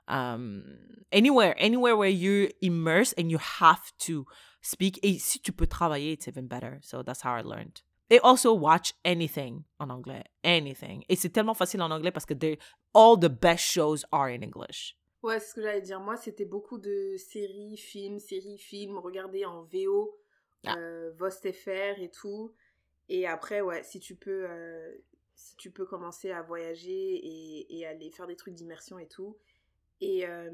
Um, 0.08 0.64
anywhere, 1.12 1.54
anywhere 1.58 1.94
where 1.98 2.10
you're 2.10 2.48
immersed 2.62 3.12
and 3.18 3.28
you 3.28 3.38
have 3.60 3.92
to 4.06 4.24
speak. 4.62 4.98
Et 5.02 5.18
si 5.18 5.38
tu 5.40 5.52
peux 5.52 5.66
travailler, 5.66 6.12
it's 6.12 6.26
even 6.28 6.46
better. 6.46 6.78
So 6.80 7.02
that's 7.02 7.22
how 7.22 7.36
I 7.36 7.42
learned. 7.42 7.82
Et 8.08 8.18
also 8.22 8.54
watch 8.54 8.94
anything 9.04 9.64
en 9.78 9.90
anglais. 9.90 10.24
Anything. 10.42 11.04
Et 11.10 11.16
c'est 11.16 11.28
tellement 11.28 11.52
facile 11.52 11.82
en 11.82 11.90
anglais 11.90 12.10
parce 12.10 12.24
que 12.24 12.32
they- 12.32 12.58
all 12.94 13.18
the 13.20 13.28
best 13.28 13.64
shows 13.64 13.98
are 14.10 14.28
in 14.28 14.40
English. 14.42 14.96
Ouais, 15.22 15.40
c'est 15.40 15.48
ce 15.50 15.54
que 15.56 15.62
j'allais 15.62 15.82
dire. 15.82 16.00
Moi, 16.00 16.16
c'était 16.16 16.46
beaucoup 16.46 16.78
de 16.78 17.16
séries, 17.18 17.76
films, 17.76 18.18
séries, 18.18 18.56
films, 18.56 18.96
regarder 18.98 19.44
en 19.44 19.64
VO, 19.64 20.16
Ah. 20.64 20.76
euh, 20.76 21.12
VostFR 21.16 22.00
et 22.00 22.10
tout. 22.10 22.52
Et 23.08 23.26
après, 23.26 23.60
ouais, 23.60 23.82
si 23.82 24.00
tu 24.00 24.14
peux, 24.16 24.46
euh, 24.48 24.94
si 25.34 25.56
tu 25.56 25.70
peux 25.70 25.86
commencer 25.86 26.30
à 26.30 26.42
voyager 26.42 26.92
et, 27.14 27.78
et 27.78 27.86
aller 27.86 28.10
faire 28.10 28.26
des 28.26 28.36
trucs 28.36 28.54
d'immersion 28.54 28.98
et 28.98 29.06
tout. 29.08 29.36
Et, 30.00 30.26
euh, 30.26 30.50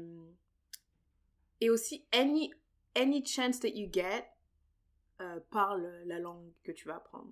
et 1.61 1.69
aussi, 1.69 2.05
any, 2.13 2.53
any 2.95 3.25
chance 3.25 3.59
that 3.59 3.69
you 3.69 3.89
get, 3.91 4.25
euh, 5.21 5.39
parle 5.49 5.85
la 6.05 6.19
langue 6.19 6.51
que 6.63 6.71
tu 6.71 6.87
vas 6.87 6.95
apprendre. 6.97 7.31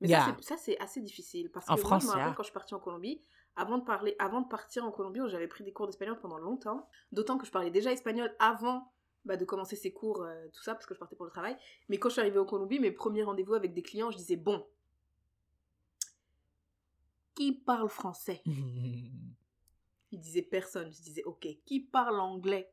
Mais 0.00 0.08
ça, 0.08 0.14
Yeah. 0.14 0.36
c'est- 0.38 0.42
ça, 0.44 0.56
c'est 0.56 0.78
assez 0.78 1.00
difficile. 1.00 1.50
Parce 1.50 1.66
que 1.66 1.72
moi, 1.72 1.78
France, 1.80 2.02
je 2.02 2.06
me 2.06 2.12
rappelle 2.12 2.26
yeah. 2.28 2.34
quand 2.36 2.42
je 2.42 2.48
suis 2.48 2.54
partie 2.54 2.74
en 2.74 2.80
Colombie, 2.80 3.22
avant 3.56 3.78
de, 3.78 3.84
parler, 3.84 4.14
avant 4.18 4.42
de 4.42 4.48
partir 4.48 4.84
en 4.84 4.92
Colombie, 4.92 5.20
j'avais 5.28 5.48
pris 5.48 5.64
des 5.64 5.72
cours 5.72 5.86
d'espagnol 5.86 6.18
pendant 6.20 6.38
longtemps. 6.38 6.88
D'autant 7.12 7.38
que 7.38 7.46
je 7.46 7.50
parlais 7.50 7.70
déjà 7.70 7.90
espagnol 7.92 8.34
avant 8.38 8.92
bah, 9.26 9.36
de 9.36 9.44
commencer 9.44 9.76
ces 9.76 9.92
cours, 9.92 10.22
euh, 10.22 10.46
tout 10.52 10.62
ça, 10.62 10.74
parce 10.74 10.86
que 10.86 10.94
je 10.94 10.98
partais 10.98 11.16
pour 11.16 11.26
le 11.26 11.30
travail. 11.30 11.56
Mais 11.88 11.98
quand 11.98 12.08
je 12.08 12.14
suis 12.14 12.20
arrivée 12.20 12.38
en 12.38 12.44
Colombie, 12.44 12.78
mes 12.78 12.92
premiers 12.92 13.24
rendez-vous 13.24 13.54
avec 13.54 13.74
des 13.74 13.82
clients, 13.82 14.10
je 14.10 14.16
disais, 14.16 14.36
bon, 14.36 14.66
qui 17.34 17.52
parle 17.52 17.88
français? 17.88 18.42
Ils 20.12 20.20
disaient 20.20 20.42
personne. 20.42 20.92
Je 20.92 21.02
disais, 21.02 21.24
ok, 21.24 21.46
qui 21.64 21.80
parle 21.80 22.18
anglais? 22.20 22.72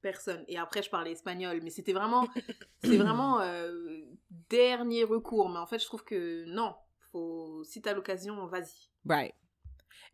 Personne. 0.00 0.44
Et 0.48 0.58
après, 0.58 0.82
je 0.82 0.90
parlais 0.90 1.12
espagnol. 1.12 1.60
Mais 1.62 1.70
c'était 1.70 1.94
vraiment, 1.94 2.28
c'est 2.82 2.98
vraiment 2.98 3.40
euh, 3.40 4.04
dernier 4.50 5.02
recours. 5.02 5.48
Mais 5.48 5.58
en 5.58 5.66
fait, 5.66 5.78
je 5.78 5.86
trouve 5.86 6.04
que 6.04 6.44
non. 6.44 6.74
Faut, 7.10 7.64
si 7.64 7.80
t'as 7.80 7.94
l'occasion, 7.94 8.46
vas-y. 8.46 8.90
Right. 9.06 9.34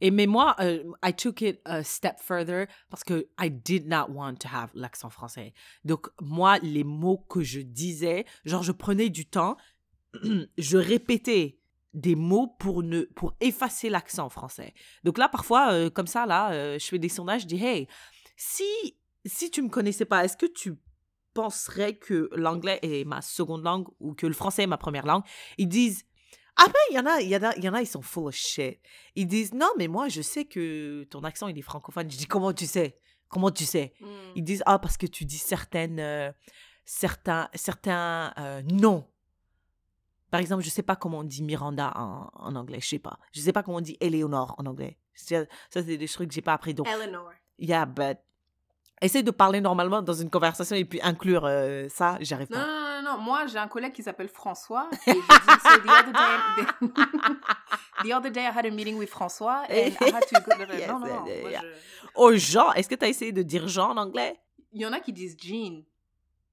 Et 0.00 0.10
mais 0.10 0.26
moi, 0.26 0.56
euh, 0.60 0.82
I 1.04 1.12
took 1.14 1.42
it 1.42 1.60
a 1.64 1.82
step 1.82 2.20
further 2.20 2.66
parce 2.88 3.04
que 3.04 3.28
I 3.38 3.50
did 3.50 3.86
not 3.86 4.10
want 4.10 4.36
to 4.36 4.48
have 4.48 4.70
l'accent 4.74 5.10
français. 5.10 5.52
Donc, 5.84 6.08
moi, 6.20 6.58
les 6.58 6.84
mots 6.84 7.18
que 7.28 7.42
je 7.42 7.60
disais, 7.60 8.24
genre, 8.44 8.62
je 8.62 8.72
prenais 8.72 9.10
du 9.10 9.26
temps, 9.26 9.56
je 10.58 10.76
répétais 10.76 11.58
des 11.92 12.14
mots 12.14 12.54
pour, 12.58 12.82
ne, 12.82 13.02
pour 13.02 13.34
effacer 13.40 13.90
l'accent 13.90 14.28
français. 14.28 14.74
Donc 15.02 15.18
là, 15.18 15.28
parfois, 15.28 15.90
comme 15.90 16.06
ça, 16.06 16.24
là, 16.24 16.78
je 16.78 16.84
fais 16.86 17.00
des 17.00 17.08
sondages, 17.08 17.42
je 17.42 17.46
dis, 17.46 17.64
hey, 17.64 17.88
si, 18.36 18.64
si 19.24 19.50
tu 19.50 19.60
me 19.60 19.68
connaissais 19.68 20.04
pas, 20.04 20.24
est-ce 20.24 20.36
que 20.36 20.46
tu 20.46 20.76
penserais 21.34 21.96
que 21.96 22.30
l'anglais 22.34 22.78
est 22.82 23.04
ma 23.04 23.22
seconde 23.22 23.62
langue 23.62 23.88
ou 24.00 24.14
que 24.14 24.26
le 24.26 24.32
français 24.32 24.62
est 24.62 24.66
ma 24.66 24.78
première 24.78 25.06
langue? 25.06 25.24
Ils 25.58 25.68
disent, 25.68 26.04
après, 26.56 26.78
il 26.90 26.96
y 26.96 26.98
en 26.98 27.06
a, 27.06 27.20
il 27.20 27.28
y 27.28 27.36
en 27.36 27.42
a, 27.42 27.56
il 27.56 27.64
y 27.64 27.68
en 27.68 27.74
a, 27.74 27.80
ils 27.80 27.86
sont 27.86 28.02
full 28.02 28.28
of 28.28 28.34
shit. 28.34 28.78
Ils 29.14 29.26
disent, 29.26 29.52
non, 29.54 29.70
mais 29.78 29.88
moi, 29.88 30.08
je 30.08 30.22
sais 30.22 30.44
que 30.44 31.04
ton 31.04 31.20
accent, 31.24 31.48
il 31.48 31.58
est 31.58 31.62
francophone. 31.62 32.10
Je 32.10 32.16
dis, 32.16 32.26
comment 32.26 32.52
tu 32.52 32.66
sais? 32.66 32.98
Comment 33.28 33.50
tu 33.50 33.64
sais? 33.64 33.92
Ils 34.34 34.42
disent, 34.42 34.62
ah, 34.66 34.78
parce 34.78 34.96
que 34.96 35.06
tu 35.06 35.24
dis 35.24 35.38
certaines, 35.38 36.00
euh, 36.00 36.32
certains, 36.84 37.48
certains 37.54 38.34
euh, 38.38 38.62
noms. 38.62 39.06
Par 40.30 40.40
exemple, 40.40 40.62
je 40.62 40.70
sais 40.70 40.82
pas 40.82 40.96
comment 40.96 41.18
on 41.18 41.24
dit 41.24 41.42
Miranda 41.42 41.92
en, 41.96 42.30
en 42.34 42.54
anglais, 42.56 42.78
je 42.80 42.88
sais 42.88 42.98
pas. 42.98 43.18
Je 43.32 43.40
sais 43.40 43.52
pas 43.52 43.62
comment 43.62 43.78
on 43.78 43.82
dit 43.82 43.96
Eleanor 44.00 44.54
en 44.58 44.66
anglais. 44.66 44.98
Ça, 45.14 45.44
ça, 45.70 45.82
c'est 45.82 45.96
des 45.96 46.08
trucs 46.08 46.28
que 46.28 46.34
j'ai 46.34 46.42
pas 46.42 46.54
appris. 46.54 46.72
Donc, 46.74 46.86
Eleanor. 46.88 47.30
yeah, 47.58 47.84
but 47.84 48.18
essaye 49.00 49.22
de 49.22 49.30
parler 49.30 49.60
normalement 49.60 50.02
dans 50.02 50.12
une 50.14 50.30
conversation 50.30 50.76
et 50.76 50.84
puis 50.84 51.00
inclure 51.02 51.44
euh, 51.46 51.86
ça, 51.88 52.16
j'arrive 52.20 52.50
Non, 52.50 52.58
pas. 52.58 52.66
non, 52.66 53.02
non, 53.02 53.16
non. 53.16 53.22
Moi, 53.22 53.46
j'ai 53.46 53.58
un 53.58 53.68
collègue 53.68 53.92
qui 53.92 54.02
s'appelle 54.02 54.28
François. 54.28 54.88
Et 55.06 55.12
je 55.12 55.16
dis, 55.16 55.20
so 55.62 55.78
the 55.78 55.90
other 55.90 56.12
day, 56.12 56.88
the 58.04 58.12
other 58.12 58.30
day, 58.30 58.42
I 58.42 58.50
had 58.56 58.66
a 58.66 58.70
meeting 58.70 58.96
with 58.98 59.10
François 59.10 59.62
and 59.68 59.92
I 60.00 60.10
had 60.12 60.26
to 60.28 60.40
go. 60.40 60.52
Yes, 60.76 60.88
non, 60.88 61.00
non, 61.00 61.06
non. 61.06 61.26
yeah, 61.26 61.40
Moi, 61.42 61.50
yeah. 61.50 61.60
je- 61.62 62.08
Oh, 62.14 62.32
Jean, 62.34 62.72
est-ce 62.72 62.88
que 62.88 62.94
tu 62.96 63.04
as 63.04 63.08
essayé 63.08 63.32
de 63.32 63.42
dire 63.42 63.68
Jean 63.68 63.90
en 63.90 63.96
anglais? 63.96 64.38
Il 64.72 64.80
y 64.80 64.86
en 64.86 64.92
a 64.92 65.00
qui 65.00 65.12
disent 65.12 65.36
Jean. 65.40 65.82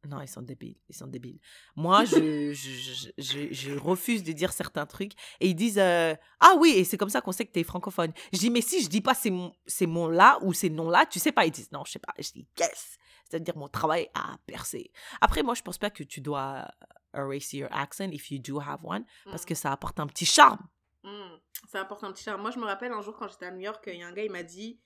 Non, 0.05 0.21
ils 0.21 0.27
sont 0.27 0.41
débiles. 0.41 0.77
Ils 0.89 0.95
sont 0.95 1.07
débiles. 1.07 1.39
Moi, 1.75 2.05
je, 2.05 2.53
je, 2.53 3.09
je, 3.17 3.47
je- 3.51 3.77
refuse 3.77 4.23
de 4.23 4.31
dire 4.31 4.53
certains 4.53 4.85
trucs. 4.85 5.13
Et 5.39 5.49
ils 5.49 5.55
disent 5.55 5.79
euh, 5.79 6.15
Ah 6.39 6.53
oui, 6.59 6.71
et 6.75 6.83
c'est 6.83 6.97
comme 6.97 7.09
ça 7.09 7.19
qu'on 7.19 7.31
sait 7.31 7.45
que 7.45 7.51
tu 7.51 7.59
es 7.59 7.63
francophone. 7.63 8.13
Je 8.31 8.37
dis 8.39 8.49
Mais 8.49 8.61
si 8.61 8.81
je 8.81 8.87
dis 8.89 9.01
pas 9.01 9.13
ces, 9.15 9.33
ces 9.65 9.87
mots-là 9.87 10.39
ou 10.43 10.53
ces 10.53 10.69
noms-là, 10.69 11.05
tu 11.07 11.19
sais 11.19 11.31
pas. 11.31 11.45
Ils 11.45 11.51
disent 11.51 11.71
Non, 11.71 11.83
je 11.85 11.93
sais 11.93 11.99
pas. 11.99 12.13
Je 12.19 12.31
dis 12.31 12.47
Yes 12.59 12.97
C'est-à-dire 13.29 13.57
mon 13.57 13.67
travail 13.67 14.07
a 14.13 14.37
percé. 14.45 14.91
Après, 15.19 15.43
moi, 15.43 15.55
je 15.55 15.61
pense 15.61 15.77
pas 15.77 15.89
que 15.89 16.03
tu 16.03 16.21
dois 16.21 16.67
erase 17.13 17.53
your 17.53 17.69
accent 17.71 18.09
if 18.11 18.29
you 18.31 18.39
do 18.39 18.59
have 18.61 18.79
one 18.83 19.03
parce 19.25 19.45
que 19.45 19.55
ça 19.55 19.71
apporte 19.71 19.99
un 19.99 20.07
petit 20.07 20.25
charme. 20.25 20.59
Mm. 21.03 21.37
Ça 21.67 21.81
apporte 21.81 22.03
un 22.03 22.11
petit 22.11 22.23
charme. 22.23 22.41
Moi, 22.41 22.51
je 22.51 22.59
me 22.59 22.65
rappelle 22.65 22.91
un 22.91 23.01
jour 23.01 23.15
quand 23.17 23.27
j'étais 23.27 23.47
à 23.47 23.51
New 23.51 23.61
York, 23.61 23.83
il 23.87 23.99
y 23.99 24.03
a 24.03 24.07
un 24.07 24.13
gars, 24.13 24.23
il 24.23 24.31
m'a 24.31 24.43
dit 24.43 24.79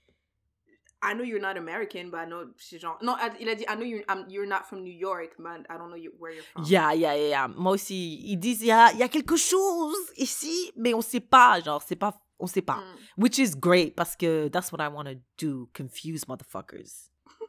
I 1.03 1.13
know 1.13 1.23
you're 1.23 1.39
not 1.41 1.57
American, 1.57 2.11
but 2.11 2.19
I 2.19 2.25
know. 2.25 2.45
c'est 2.57 2.79
genre. 2.79 2.97
Non, 3.01 3.15
il 3.39 3.49
a 3.49 3.55
dit 3.55 3.65
I 3.67 3.75
know 3.75 3.83
you're, 3.85 4.03
um, 4.07 4.25
you're 4.29 4.45
not 4.47 4.65
from 4.67 4.83
New 4.83 4.93
York, 4.93 5.35
but 5.39 5.65
I 5.69 5.77
don't 5.77 5.89
know 5.89 5.95
you- 5.97 6.13
where 6.19 6.31
you're 6.33 6.43
from. 6.53 6.63
Yeah, 6.65 6.93
yeah, 6.93 7.15
yeah, 7.15 7.27
yeah. 7.29 7.47
Moi 7.47 7.73
aussi, 7.73 8.21
ils 8.23 8.37
disent 8.37 8.61
il 8.61 8.67
y 8.67 8.71
a, 8.71 8.93
y 8.93 9.01
a 9.03 9.09
quelque 9.09 9.35
chose 9.35 9.95
ici, 10.17 10.71
mais 10.75 10.93
on 10.93 11.01
sait 11.01 11.19
pas. 11.19 11.59
Genre, 11.61 11.81
c'est 11.81 11.95
pas. 11.95 12.13
On 12.39 12.47
sait 12.47 12.61
pas. 12.61 12.77
Mm. 12.77 13.23
Which 13.23 13.37
is 13.39 13.55
great 13.55 13.95
parce 13.95 14.15
que 14.15 14.47
that's 14.49 14.71
what 14.71 14.79
I 14.81 14.87
want 14.89 15.05
to 15.05 15.15
do. 15.37 15.69
Confuse 15.75 16.27
motherfuckers. 16.27 17.09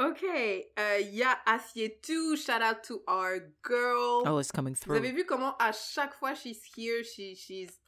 Ok, 0.00 0.22
euh, 0.22 1.00
il 1.00 1.16
y 1.16 1.24
a 1.24 1.36
Assiette, 1.44 2.06
shout 2.36 2.62
out 2.62 2.84
to 2.86 3.02
our 3.08 3.40
girl. 3.64 4.22
Oh, 4.28 4.38
it's 4.38 4.52
coming 4.52 4.74
Vous 4.74 4.80
through. 4.80 4.96
avez 4.96 5.10
vu 5.10 5.24
comment 5.26 5.56
à 5.58 5.72
chaque 5.72 6.14
fois 6.14 6.34
she's 6.36 6.60
here, 6.76 7.02
she, 7.02 7.34
she's, 7.34 7.80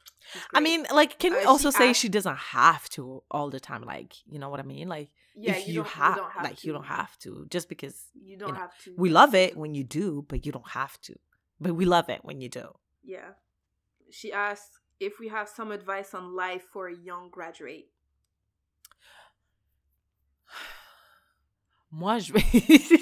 I 0.53 0.59
mean, 0.59 0.85
like, 0.93 1.17
can 1.19 1.31
we 1.33 1.39
Uh, 1.39 1.41
she 1.41 1.47
also 1.47 1.69
say 1.71 1.89
asked- 1.89 1.99
she 2.01 2.09
doesn't 2.09 2.37
have 2.37 2.87
to 2.91 3.23
all 3.31 3.49
the 3.49 3.59
time? 3.59 3.83
Like, 3.83 4.13
you 4.25 4.39
know 4.39 4.49
what 4.49 4.59
I 4.59 4.63
mean? 4.63 4.87
Like, 4.89 5.09
yeah, 5.35 5.55
if 5.55 5.67
you, 5.67 5.73
you, 5.73 5.79
don't, 5.83 5.87
have, 5.89 6.15
you 6.15 6.21
don't 6.21 6.31
have 6.31 6.43
like, 6.43 6.57
to. 6.59 6.67
you 6.67 6.73
don't 6.73 6.85
have 6.85 7.17
to. 7.19 7.45
Just 7.49 7.67
because 7.69 7.95
You 8.13 8.37
don't 8.37 8.49
know, 8.53 8.59
have 8.59 8.77
to. 8.83 8.93
we 8.97 9.09
love 9.09 9.33
it 9.35 9.55
when 9.57 9.73
you 9.75 9.83
do, 9.83 10.25
but 10.27 10.45
you 10.45 10.51
don't 10.51 10.69
have 10.69 10.99
to. 11.01 11.15
But 11.59 11.73
we 11.75 11.85
love 11.85 12.09
it 12.09 12.19
when 12.23 12.41
you 12.41 12.49
do. 12.49 12.67
Yeah. 13.03 13.31
She 14.11 14.31
asked 14.31 14.79
if 14.99 15.19
we 15.19 15.29
have 15.29 15.47
some 15.49 15.71
advice 15.71 16.13
on 16.13 16.35
life 16.35 16.63
for 16.73 16.87
a 16.87 16.95
young 16.95 17.29
graduate. 17.31 17.87
Moi, 21.91 22.19
je 22.19 22.33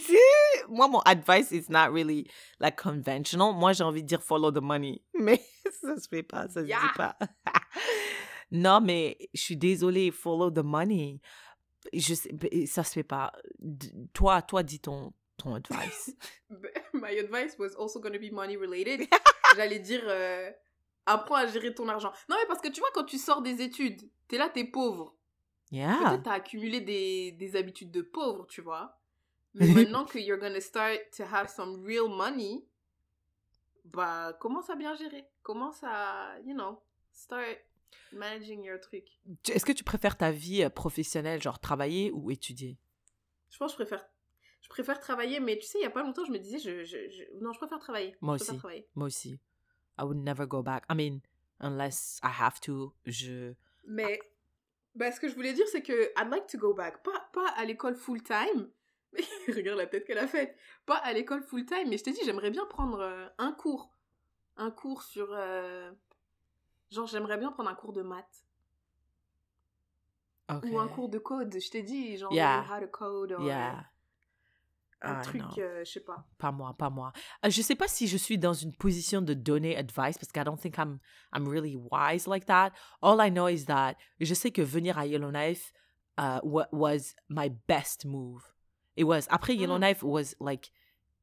Moi, 0.67 0.87
mon 0.87 0.99
advice 1.01 1.51
is 1.51 1.65
not 1.69 1.91
really 1.91 2.29
like 2.59 2.75
conventional. 2.81 3.53
Moi, 3.53 3.73
j'ai 3.73 3.83
envie 3.83 4.03
de 4.03 4.07
dire 4.07 4.21
follow 4.21 4.51
the 4.51 4.61
money. 4.61 5.01
Mais 5.19 5.41
ça 5.81 5.97
se 5.97 6.07
fait 6.07 6.23
pas, 6.23 6.47
ça 6.49 6.61
se 6.61 6.67
Yeah. 6.67 6.79
dit 6.81 6.97
pas. 6.97 7.17
non, 8.51 8.81
mais 8.81 9.17
je 9.33 9.41
suis 9.41 9.57
désolée, 9.57 10.11
follow 10.11 10.49
the 10.51 10.63
money. 10.63 11.21
Je 11.93 12.13
sais, 12.13 12.29
ça 12.65 12.83
se 12.83 12.93
fait 12.93 13.03
pas. 13.03 13.31
D- 13.59 13.91
Toi, 14.13 14.41
toi, 14.41 14.63
dis 14.63 14.79
ton, 14.79 15.13
ton 15.37 15.55
advice. 15.55 16.15
My 16.93 17.17
advice 17.19 17.57
was 17.57 17.75
also 17.77 17.99
going 17.99 18.13
to 18.13 18.19
be 18.19 18.31
money 18.31 18.57
related. 18.57 19.07
J'allais 19.55 19.79
dire 19.79 20.01
euh, 20.05 20.51
apprends 21.05 21.35
à 21.35 21.47
gérer 21.47 21.73
ton 21.73 21.87
argent. 21.87 22.11
Non, 22.29 22.35
mais 22.39 22.47
parce 22.47 22.61
que 22.61 22.69
tu 22.69 22.79
vois, 22.79 22.89
quand 22.93 23.05
tu 23.05 23.17
sors 23.17 23.41
des 23.41 23.61
études, 23.61 24.01
t'es 24.27 24.37
là, 24.37 24.49
t'es 24.49 24.65
pauvre. 24.65 25.15
Yeah. 25.71 25.97
Peut-être 26.03 26.23
t'as 26.23 26.33
accumulé 26.33 26.81
des, 26.81 27.31
des 27.33 27.55
habitudes 27.55 27.91
de 27.91 28.01
pauvre, 28.01 28.45
tu 28.47 28.61
vois. 28.61 28.98
Mais 29.55 29.67
maintenant 29.67 30.05
que 30.05 30.19
you're 30.19 30.39
gonna 30.39 30.61
start 30.61 30.99
to 31.17 31.23
have 31.23 31.49
some 31.49 31.83
real 31.85 32.07
money, 32.07 32.63
bah, 33.85 34.33
commence 34.39 34.69
à 34.69 34.75
bien 34.75 34.95
gérer? 34.95 35.25
Commence 35.43 35.83
à, 35.83 36.39
you 36.45 36.53
know, 36.53 36.79
start 37.11 37.57
managing 38.11 38.63
your 38.63 38.79
truc? 38.79 39.05
Est-ce 39.49 39.65
que 39.65 39.71
tu 39.71 39.83
préfères 39.83 40.17
ta 40.17 40.31
vie 40.31 40.63
euh, 40.63 40.69
professionnelle, 40.69 41.41
genre 41.41 41.59
travailler 41.59 42.11
ou 42.11 42.29
étudier? 42.31 42.77
Je 43.49 43.57
pense 43.57 43.75
que 43.75 43.83
je 43.83 43.87
préfère, 43.87 44.07
je 44.61 44.69
préfère 44.69 44.99
travailler, 44.99 45.39
mais 45.39 45.57
tu 45.57 45.65
sais, 45.65 45.79
il 45.79 45.83
y 45.83 45.85
a 45.85 45.89
pas 45.89 46.03
longtemps, 46.03 46.25
je 46.25 46.31
me 46.31 46.37
disais, 46.37 46.59
je, 46.59 46.83
je, 46.83 47.09
je- 47.09 47.39
non, 47.41 47.51
je 47.51 47.57
préfère 47.57 47.79
travailler. 47.79 48.15
Moi 48.21 48.37
je 48.37 48.43
aussi. 48.43 48.57
travailler. 48.57 48.87
Moi 48.95 49.07
aussi. 49.07 49.39
I 49.99 50.03
would 50.03 50.17
never 50.17 50.45
go 50.47 50.61
back. 50.61 50.85
I 50.89 50.95
mean, 50.95 51.19
unless 51.59 52.19
I 52.23 52.29
have 52.39 52.59
to. 52.61 52.93
Je. 53.05 53.53
Mais 53.85 54.19
bah, 54.95 55.11
ce 55.11 55.19
que 55.19 55.27
je 55.27 55.33
voulais 55.35 55.53
dire, 55.53 55.67
c'est 55.71 55.81
que 55.81 56.11
I'd 56.17 56.29
like 56.29 56.45
to 56.47 56.57
go 56.59 56.73
back. 56.73 57.03
Pas, 57.03 57.27
pas 57.33 57.49
à 57.57 57.65
l'école 57.65 57.95
full 57.95 58.21
time. 58.21 58.69
Mais 59.13 59.23
regarde 59.55 59.77
la 59.77 59.87
tête 59.87 60.05
qu'elle 60.05 60.17
a 60.19 60.27
faite. 60.27 60.55
Pas 60.85 60.97
à 60.97 61.13
l'école 61.13 61.41
full 61.43 61.65
time, 61.65 61.89
mais 61.89 61.97
je 61.97 62.03
t'ai 62.03 62.11
dit, 62.11 62.19
j'aimerais 62.25 62.51
bien 62.51 62.65
prendre 62.65 62.99
euh, 62.99 63.27
un 63.37 63.51
cours. 63.51 63.91
Un 64.57 64.71
cours 64.71 65.03
sur. 65.03 65.29
euh, 65.31 65.91
Genre, 66.91 67.07
j'aimerais 67.07 67.37
bien 67.37 67.51
prendre 67.51 67.69
un 67.69 67.75
cours 67.75 67.93
de 67.93 68.01
maths. 68.01 68.45
Okay. 70.49 70.69
Ou 70.71 70.79
un 70.79 70.87
cours 70.87 71.09
de 71.09 71.19
code. 71.19 71.55
Je 71.59 71.69
t'ai 71.69 71.83
dit, 71.83 72.17
genre, 72.17 72.31
Yeah. 72.33 72.65
how 72.69 72.79
to 72.81 72.87
code. 72.87 73.35
Yeah. 73.39 73.71
euh, 73.71 73.81
un 75.01 75.19
Ah, 75.19 75.21
truc, 75.21 75.43
euh, 75.59 75.83
je 75.85 75.91
sais 75.91 75.99
pas. 76.01 76.25
Pas 76.37 76.51
moi, 76.51 76.73
pas 76.77 76.89
moi. 76.89 77.13
Je 77.47 77.61
sais 77.61 77.75
pas 77.75 77.87
si 77.87 78.05
je 78.07 78.17
suis 78.17 78.37
dans 78.37 78.53
une 78.53 78.75
position 78.75 79.21
de 79.21 79.33
donner 79.33 79.77
advice 79.77 80.17
parce 80.17 80.29
que 80.31 80.39
I 80.39 80.43
don't 80.43 80.57
think 80.59 80.77
I'm 80.77 80.99
I'm 81.33 81.47
really 81.47 81.75
wise 81.77 82.27
like 82.27 82.45
that. 82.47 82.71
All 83.01 83.17
I 83.25 83.29
know 83.31 83.47
is 83.47 83.65
that 83.67 83.95
je 84.19 84.33
sais 84.33 84.51
que 84.51 84.61
venir 84.61 84.97
à 84.97 85.05
Yellowknife 85.05 85.71
uh, 86.19 86.39
wa- 86.43 86.67
was 86.73 87.15
my 87.29 87.49
best 87.67 88.03
move. 88.05 88.43
It 88.97 89.03
was. 89.05 89.25
Après 89.29 89.53
Mm. 89.55 89.59
Yellowknife 89.61 90.03
was 90.03 90.35
like 90.39 90.71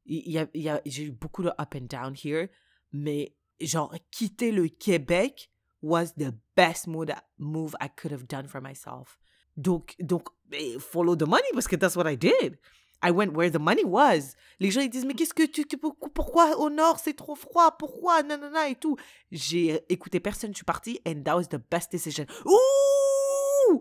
y 0.07 0.39
a, 0.39 0.47
y 0.55 0.69
a- 0.69 0.81
j'ai 0.87 1.05
eu 1.05 1.11
beaucoup 1.13 1.43
de 1.43 1.49
up 1.61 1.75
and 1.75 1.87
down 1.89 2.15
here, 2.15 2.49
mais 2.93 3.35
genre 3.61 3.93
quitter 4.17 4.53
le 4.53 4.69
Québec 4.69 5.51
was 5.83 6.15
the 6.17 6.33
best 6.57 6.87
move 6.87 7.11
move 7.39 7.75
I 7.81 7.89
could 7.89 8.13
have 8.13 8.27
done 8.27 8.47
for 8.47 8.61
myself. 8.61 9.19
Donc 9.57 9.95
donc 9.99 10.29
follow 10.79 11.17
the 11.17 11.27
money 11.27 11.49
parce 11.53 11.67
que 11.67 11.77
that's 11.77 11.97
what 11.97 12.09
I 12.11 12.17
did. 12.17 12.59
I 13.03 13.11
went 13.11 13.33
where 13.35 13.51
the 13.51 13.59
money 13.61 13.85
was. 13.85 14.35
Les 14.59 14.71
gens 14.71 14.81
ils 14.81 14.89
disent 14.89 15.05
mais 15.05 15.15
qu'est-ce 15.15 15.35
que 15.35 15.45
tu 15.47 15.67
tu- 15.67 15.77
pourquoi 15.77 16.57
au 16.59 16.71
nord 16.71 16.99
c'est 16.99 17.15
trop 17.15 17.35
froid? 17.35 17.73
Pourquoi? 17.79 18.23
Nanana 18.23 18.69
et 18.69 18.75
tout. 18.77 18.97
J'ai 19.33 19.81
écouté 19.93 20.19
personne 20.21 20.53
je 20.53 20.57
suis 20.59 20.65
partie 20.65 21.01
and 21.07 21.23
that 21.25 21.37
was 21.37 21.45
the 21.49 21.59
best 21.71 21.91
decision. 21.93 22.25
Ouh 22.45 23.81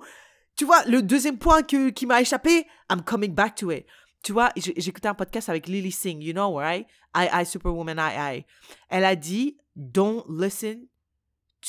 tu 0.56 0.66
vois 0.66 0.84
le 0.86 1.02
deuxième 1.02 1.38
point 1.38 1.64
que 1.64 1.90
qui 1.90 2.06
m'a 2.06 2.22
échappé 2.22 2.68
I'm 2.90 3.02
coming 3.02 3.34
back 3.34 3.56
to 3.56 3.72
it. 3.72 3.86
Tu 4.24 4.32
vois 4.34 4.50
écouté 4.56 5.08
un 5.08 5.14
podcast 5.14 5.50
avec 5.50 5.68
Lily 5.68 5.92
Singh 5.92 6.22
you 6.24 6.34
know 6.34 6.56
right? 6.58 6.88
I 7.16 7.28
I 7.32 7.46
Superwoman 7.46 7.98
I 8.00 8.38
I. 8.38 8.46
Elle 8.90 9.06
a 9.06 9.16
dit 9.16 9.58
don't 9.76 10.24
listen 10.30 10.88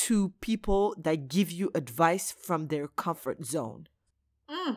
to 0.07 0.31
people 0.41 0.95
that 1.03 1.29
give 1.29 1.51
you 1.53 1.71
advice 1.75 2.33
from 2.43 2.69
their 2.69 2.87
comfort 2.95 3.43
zone 3.43 3.85
Hmm. 4.49 4.75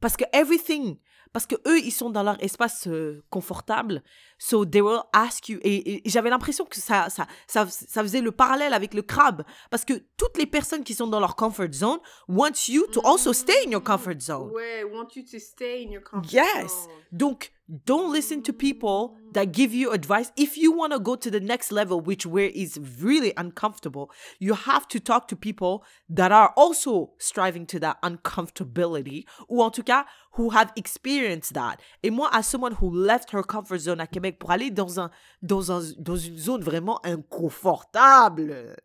parce 0.00 0.16
que 0.16 0.24
everything 0.32 0.98
parce 1.34 1.44
que 1.46 1.56
eux 1.66 1.78
ils 1.80 1.90
sont 1.90 2.08
dans 2.08 2.22
leur 2.22 2.42
espace 2.42 2.86
euh, 2.88 3.22
confortable 3.28 4.02
so 4.38 4.64
they 4.64 4.80
will 4.80 5.00
ask 5.12 5.48
you 5.50 5.58
et, 5.62 5.96
et 5.96 6.02
j'avais 6.08 6.30
l'impression 6.30 6.64
que 6.64 6.76
ça, 6.76 7.10
ça 7.10 7.26
ça 7.46 7.66
ça 7.68 8.02
faisait 8.02 8.22
le 8.22 8.32
parallèle 8.32 8.72
avec 8.72 8.94
le 8.94 9.02
crabe 9.02 9.42
parce 9.70 9.84
que 9.84 9.94
toutes 10.16 10.38
les 10.38 10.46
personnes 10.46 10.84
qui 10.84 10.94
sont 10.94 11.06
dans 11.08 11.20
leur 11.20 11.36
comfort 11.36 11.72
zone 11.72 11.98
want 12.28 12.52
you 12.68 12.86
to 12.92 13.00
also 13.06 13.32
stay 13.32 13.66
in 13.66 13.70
your 13.72 13.82
comfort 13.82 14.20
zone 14.20 14.50
Ouais, 14.52 14.84
want 14.84 15.08
you 15.16 15.22
to 15.24 15.38
stay 15.38 15.84
in 15.86 15.90
your 15.90 16.02
comfort 16.02 16.32
Yes. 16.32 16.70
zone. 16.72 16.92
donc 17.12 17.52
don't 17.84 18.12
listen 18.12 18.42
to 18.42 18.52
people 18.52 19.16
that 19.32 19.52
give 19.52 19.72
you 19.72 19.92
advice. 19.92 20.30
If 20.36 20.56
you 20.56 20.72
want 20.72 20.92
to 20.92 20.98
go 20.98 21.16
to 21.16 21.30
the 21.30 21.40
next 21.40 21.72
level 21.72 22.00
which 22.00 22.26
where 22.26 22.50
is 22.54 22.78
really 23.00 23.32
uncomfortable 23.36 24.10
you 24.38 24.54
have 24.54 24.86
to 24.88 25.00
talk 25.00 25.28
to 25.28 25.36
people 25.36 25.84
that 26.08 26.30
are 26.32 26.52
also 26.56 27.12
striving 27.18 27.66
to 27.66 27.80
that 27.80 27.96
uncomfortability 28.02 29.24
ou 29.48 29.62
en 29.62 29.70
tout 29.70 29.84
cas 29.86 30.04
who 30.32 30.50
have 30.50 30.72
experienced 30.76 31.54
that. 31.54 31.80
Et 32.02 32.10
moi 32.10 32.28
as 32.32 32.46
someone 32.46 32.72
who 32.72 32.90
left 32.90 33.30
her 33.30 33.42
comfort 33.42 33.78
zone 33.78 34.00
à 34.00 34.06
Québec 34.06 34.38
pour 34.38 34.50
aller 34.50 34.70
dans 34.70 35.00
un 35.00 35.10
dans 35.42 35.70
un 35.72 35.80
dans 35.98 36.16
une 36.16 36.36
zone 36.36 36.62
vraiment 36.62 37.00
inconfortable 37.04 38.76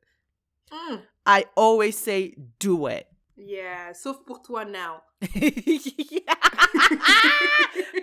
Hmm. 0.71 0.97
I 1.25 1.45
always 1.55 1.97
say 1.97 2.35
do 2.59 2.85
it 2.87 3.07
Yeah, 3.39 3.93
sauf 3.93 4.17
pour 4.25 4.41
toi 4.41 4.65
now. 4.65 5.01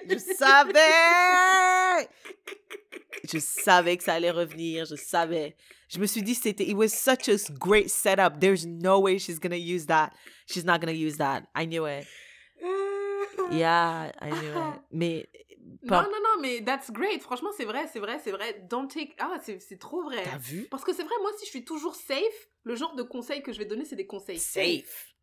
je 0.08 0.18
savais 0.18 2.08
je 3.24 3.38
savais 3.38 3.96
que 3.96 4.04
ça 4.04 4.14
allait 4.14 4.30
revenir 4.30 4.84
je 4.84 4.96
savais 4.96 5.56
je 5.88 5.98
me 5.98 6.06
suis 6.06 6.22
dit 6.22 6.34
c'était 6.34 6.64
it 6.64 6.74
was 6.76 6.88
such 6.88 7.28
a 7.28 7.36
great 7.58 7.88
setup 7.88 8.38
there's 8.40 8.66
no 8.66 9.00
way 9.00 9.18
she's 9.18 9.38
gonna 9.38 9.56
use 9.56 9.86
that 9.86 10.10
she's 10.46 10.64
not 10.64 10.78
gonna 10.78 10.92
use 10.92 11.16
that 11.16 11.44
I 11.54 11.66
knew 11.66 11.86
it 11.86 12.06
yeah 13.50 14.10
I 14.20 14.30
knew 14.30 14.50
it 14.50 14.80
mais 14.90 15.28
Non, 15.82 16.02
non, 16.02 16.20
non, 16.22 16.40
mais 16.40 16.62
that's 16.64 16.90
great. 16.90 17.20
Franchement, 17.22 17.50
c'est 17.56 17.64
vrai, 17.64 17.86
c'est 17.92 17.98
vrai, 17.98 18.18
c'est 18.22 18.30
vrai. 18.30 18.64
Don't 18.68 18.88
take. 18.88 19.14
Ah, 19.18 19.38
c'est 19.42 19.60
c'est 19.60 19.78
trop 19.78 20.02
vrai. 20.02 20.22
T'as 20.22 20.38
vu? 20.38 20.66
Parce 20.70 20.84
que 20.84 20.92
c'est 20.92 21.02
vrai, 21.02 21.14
moi 21.20 21.30
aussi, 21.32 21.44
je 21.44 21.50
suis 21.50 21.64
toujours 21.64 21.94
safe. 21.94 22.48
Le 22.64 22.76
genre 22.76 22.94
de 22.94 23.02
conseils 23.02 23.42
que 23.42 23.52
je 23.52 23.58
vais 23.58 23.64
donner, 23.64 23.84
c'est 23.84 23.96
des 23.96 24.06
conseils 24.06 24.38
Safe. 24.38 25.15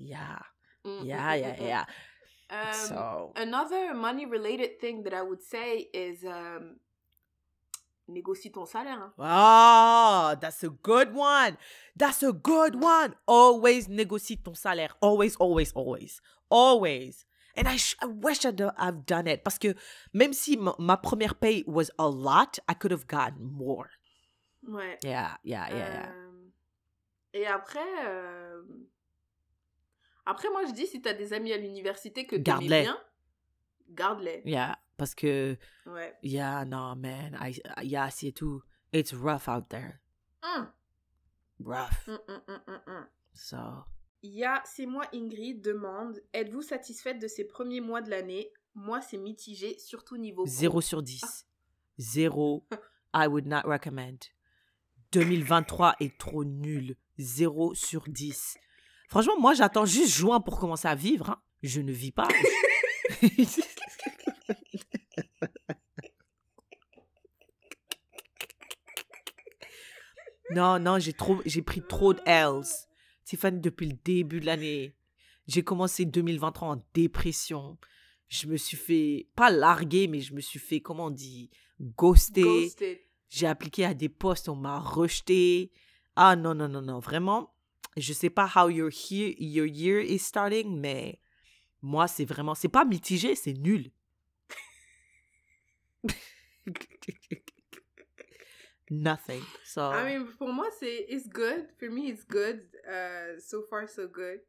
Yeah. 0.00 0.38
Mm, 0.84 1.04
Yeah, 1.04 1.34
yeah, 1.34 1.56
yeah. 1.60 1.84
Um, 2.50 2.72
So, 2.88 3.32
Another 3.36 3.94
money 3.94 4.24
related 4.26 4.80
thing 4.80 5.02
that 5.04 5.14
I 5.14 5.22
would 5.22 5.42
say 5.42 5.88
is 5.92 6.24
um, 6.24 6.80
négocie 8.08 8.50
ton 8.50 8.66
salaire. 8.66 9.12
ah, 9.18 10.34
that's 10.40 10.64
a 10.64 10.70
good 10.70 11.12
one. 11.14 11.56
That's 11.96 12.22
a 12.22 12.32
good 12.32 12.74
one. 12.82 13.14
Always 13.26 13.88
négocie 13.88 14.42
ton 14.42 14.54
salaire. 14.54 14.90
Always, 15.00 15.36
always, 15.36 15.72
always. 15.74 16.20
Always. 16.50 17.24
And 17.56 17.68
I, 17.68 17.76
sh- 17.76 17.96
I 18.00 18.06
wish 18.06 18.44
I'd 18.44 18.60
have 18.60 19.04
done 19.06 19.26
it. 19.28 19.44
Parce 19.44 19.58
que 19.58 19.74
même 20.14 20.32
si 20.32 20.56
ma, 20.56 20.74
ma 20.78 20.96
première 20.96 21.34
paye 21.38 21.62
was 21.66 21.90
a 21.98 22.08
lot, 22.08 22.58
I 22.68 22.74
could 22.74 22.90
have 22.90 23.06
gotten 23.06 23.44
more. 23.44 23.90
Ouais. 24.66 24.98
Yeah, 25.02 25.36
yeah, 25.44 25.68
yeah, 25.68 25.76
yeah. 25.76 26.08
Euh, 26.10 26.50
et 27.32 27.46
après, 27.46 28.06
euh, 28.06 28.62
après 30.30 30.48
moi 30.50 30.64
je 30.66 30.72
dis 30.72 30.86
si 30.86 31.00
t'as 31.02 31.12
des 31.14 31.32
amis 31.32 31.52
à 31.52 31.56
l'université 31.58 32.26
que 32.26 32.36
t'aimais 32.36 32.82
bien, 32.82 32.98
garde-les. 33.90 34.42
Yeah, 34.44 34.78
parce 34.96 35.14
que, 35.14 35.56
Ouais. 35.86 36.14
yeah, 36.22 36.64
no, 36.64 36.94
man. 36.94 37.36
I, 37.40 37.60
yeah, 37.82 38.10
c'est 38.10 38.32
tout. 38.32 38.62
It's 38.92 39.12
rough 39.12 39.48
out 39.48 39.68
there. 39.68 40.00
Hum, 40.42 40.70
Rough. 41.64 42.08
hum. 42.08 43.06
So, 43.32 43.56
Il 44.22 44.32
y 44.34 44.44
a 44.44 44.62
C'est 44.64 44.86
moi 44.86 45.04
Ingrid 45.14 45.60
demande 45.62 46.20
Êtes-vous 46.32 46.62
satisfaite 46.62 47.18
de 47.20 47.28
ces 47.28 47.44
premiers 47.44 47.80
mois 47.80 48.00
de 48.02 48.10
l'année? 48.10 48.52
Moi 48.74 49.00
c'est 49.00 49.16
mitigé, 49.18 49.78
surtout 49.78 50.16
niveau. 50.16 50.44
pro. 50.44 50.52
0 50.52 50.80
sur 50.80 51.02
10. 51.02 51.46
Zéro. 51.98 52.66
I 53.14 53.26
would 53.26 53.46
not 53.46 53.62
recommend. 53.64 54.18
2023 55.12 55.96
est 56.00 56.16
trop 56.18 56.44
nul. 56.44 56.96
0 57.18 57.74
sur 57.74 58.04
10. 58.08 58.56
Franchement, 59.10 59.38
moi, 59.40 59.54
j'attends 59.54 59.84
juste 59.84 60.14
juin 60.14 60.40
pour 60.40 60.58
commencer 60.60 60.86
à 60.86 60.94
vivre. 60.94 61.30
hein. 61.30 61.42
Je 61.62 61.80
ne 61.80 61.92
vis 61.92 62.12
pas. 62.12 62.28
non, 70.54 70.78
non, 70.78 70.98
j'ai 70.98 71.12
trop, 71.12 71.40
j'ai 71.44 71.62
pris 71.62 71.82
trop 71.82 72.14
de 72.14 72.20
L's. 72.24 72.86
Tiffany, 73.24 73.60
depuis 73.60 73.86
le 73.88 73.96
début 74.04 74.40
de 74.40 74.46
l'année, 74.46 74.96
j'ai 75.46 75.62
commencé 75.62 76.04
2023 76.04 76.68
en 76.68 76.82
dépression. 76.94 77.78
Je 78.28 78.46
me 78.46 78.56
suis 78.56 78.76
fait, 78.76 79.28
pas 79.36 79.50
larguer, 79.50 80.06
mais 80.08 80.20
je 80.20 80.34
me 80.34 80.40
suis 80.40 80.58
fait, 80.58 80.80
comment 80.80 81.06
on 81.06 81.10
dit, 81.10 81.50
ghoster. 81.80 82.42
Ghosted. 82.42 82.98
J'ai 83.28 83.46
appliqué 83.46 83.84
à 83.84 83.94
des 83.94 84.08
postes, 84.08 84.48
on 84.48 84.56
m'a 84.56 84.78
rejeté. 84.80 85.70
Ah 86.16 86.34
non, 86.36 86.54
non, 86.54 86.68
non, 86.68 86.82
non, 86.82 86.98
vraiment. 86.98 87.54
Je 87.96 88.12
sais 88.12 88.30
pas 88.30 88.46
how 88.54 88.68
your, 88.68 88.90
he- 88.90 89.34
your 89.38 89.66
year 89.66 90.00
is 90.00 90.18
starting, 90.20 90.78
mais 90.80 91.18
moi, 91.82 92.06
c'est 92.08 92.24
vraiment, 92.24 92.54
c'est 92.54 92.68
pas 92.68 92.84
mitigé, 92.84 93.34
c'est 93.34 93.52
nul. 93.54 93.90
Nothing. 98.90 99.42
So, 99.64 99.82
I 99.92 100.04
mean, 100.04 100.26
pour 100.36 100.52
moi, 100.52 100.66
c'est 100.78 101.06
it's 101.08 101.28
good. 101.28 101.68
For 101.78 101.88
me, 101.90 102.08
it's 102.08 102.24
good. 102.26 102.60
Uh, 102.86 103.38
so 103.40 103.62
far, 103.70 103.88
so 103.88 104.08
good. 104.08 104.40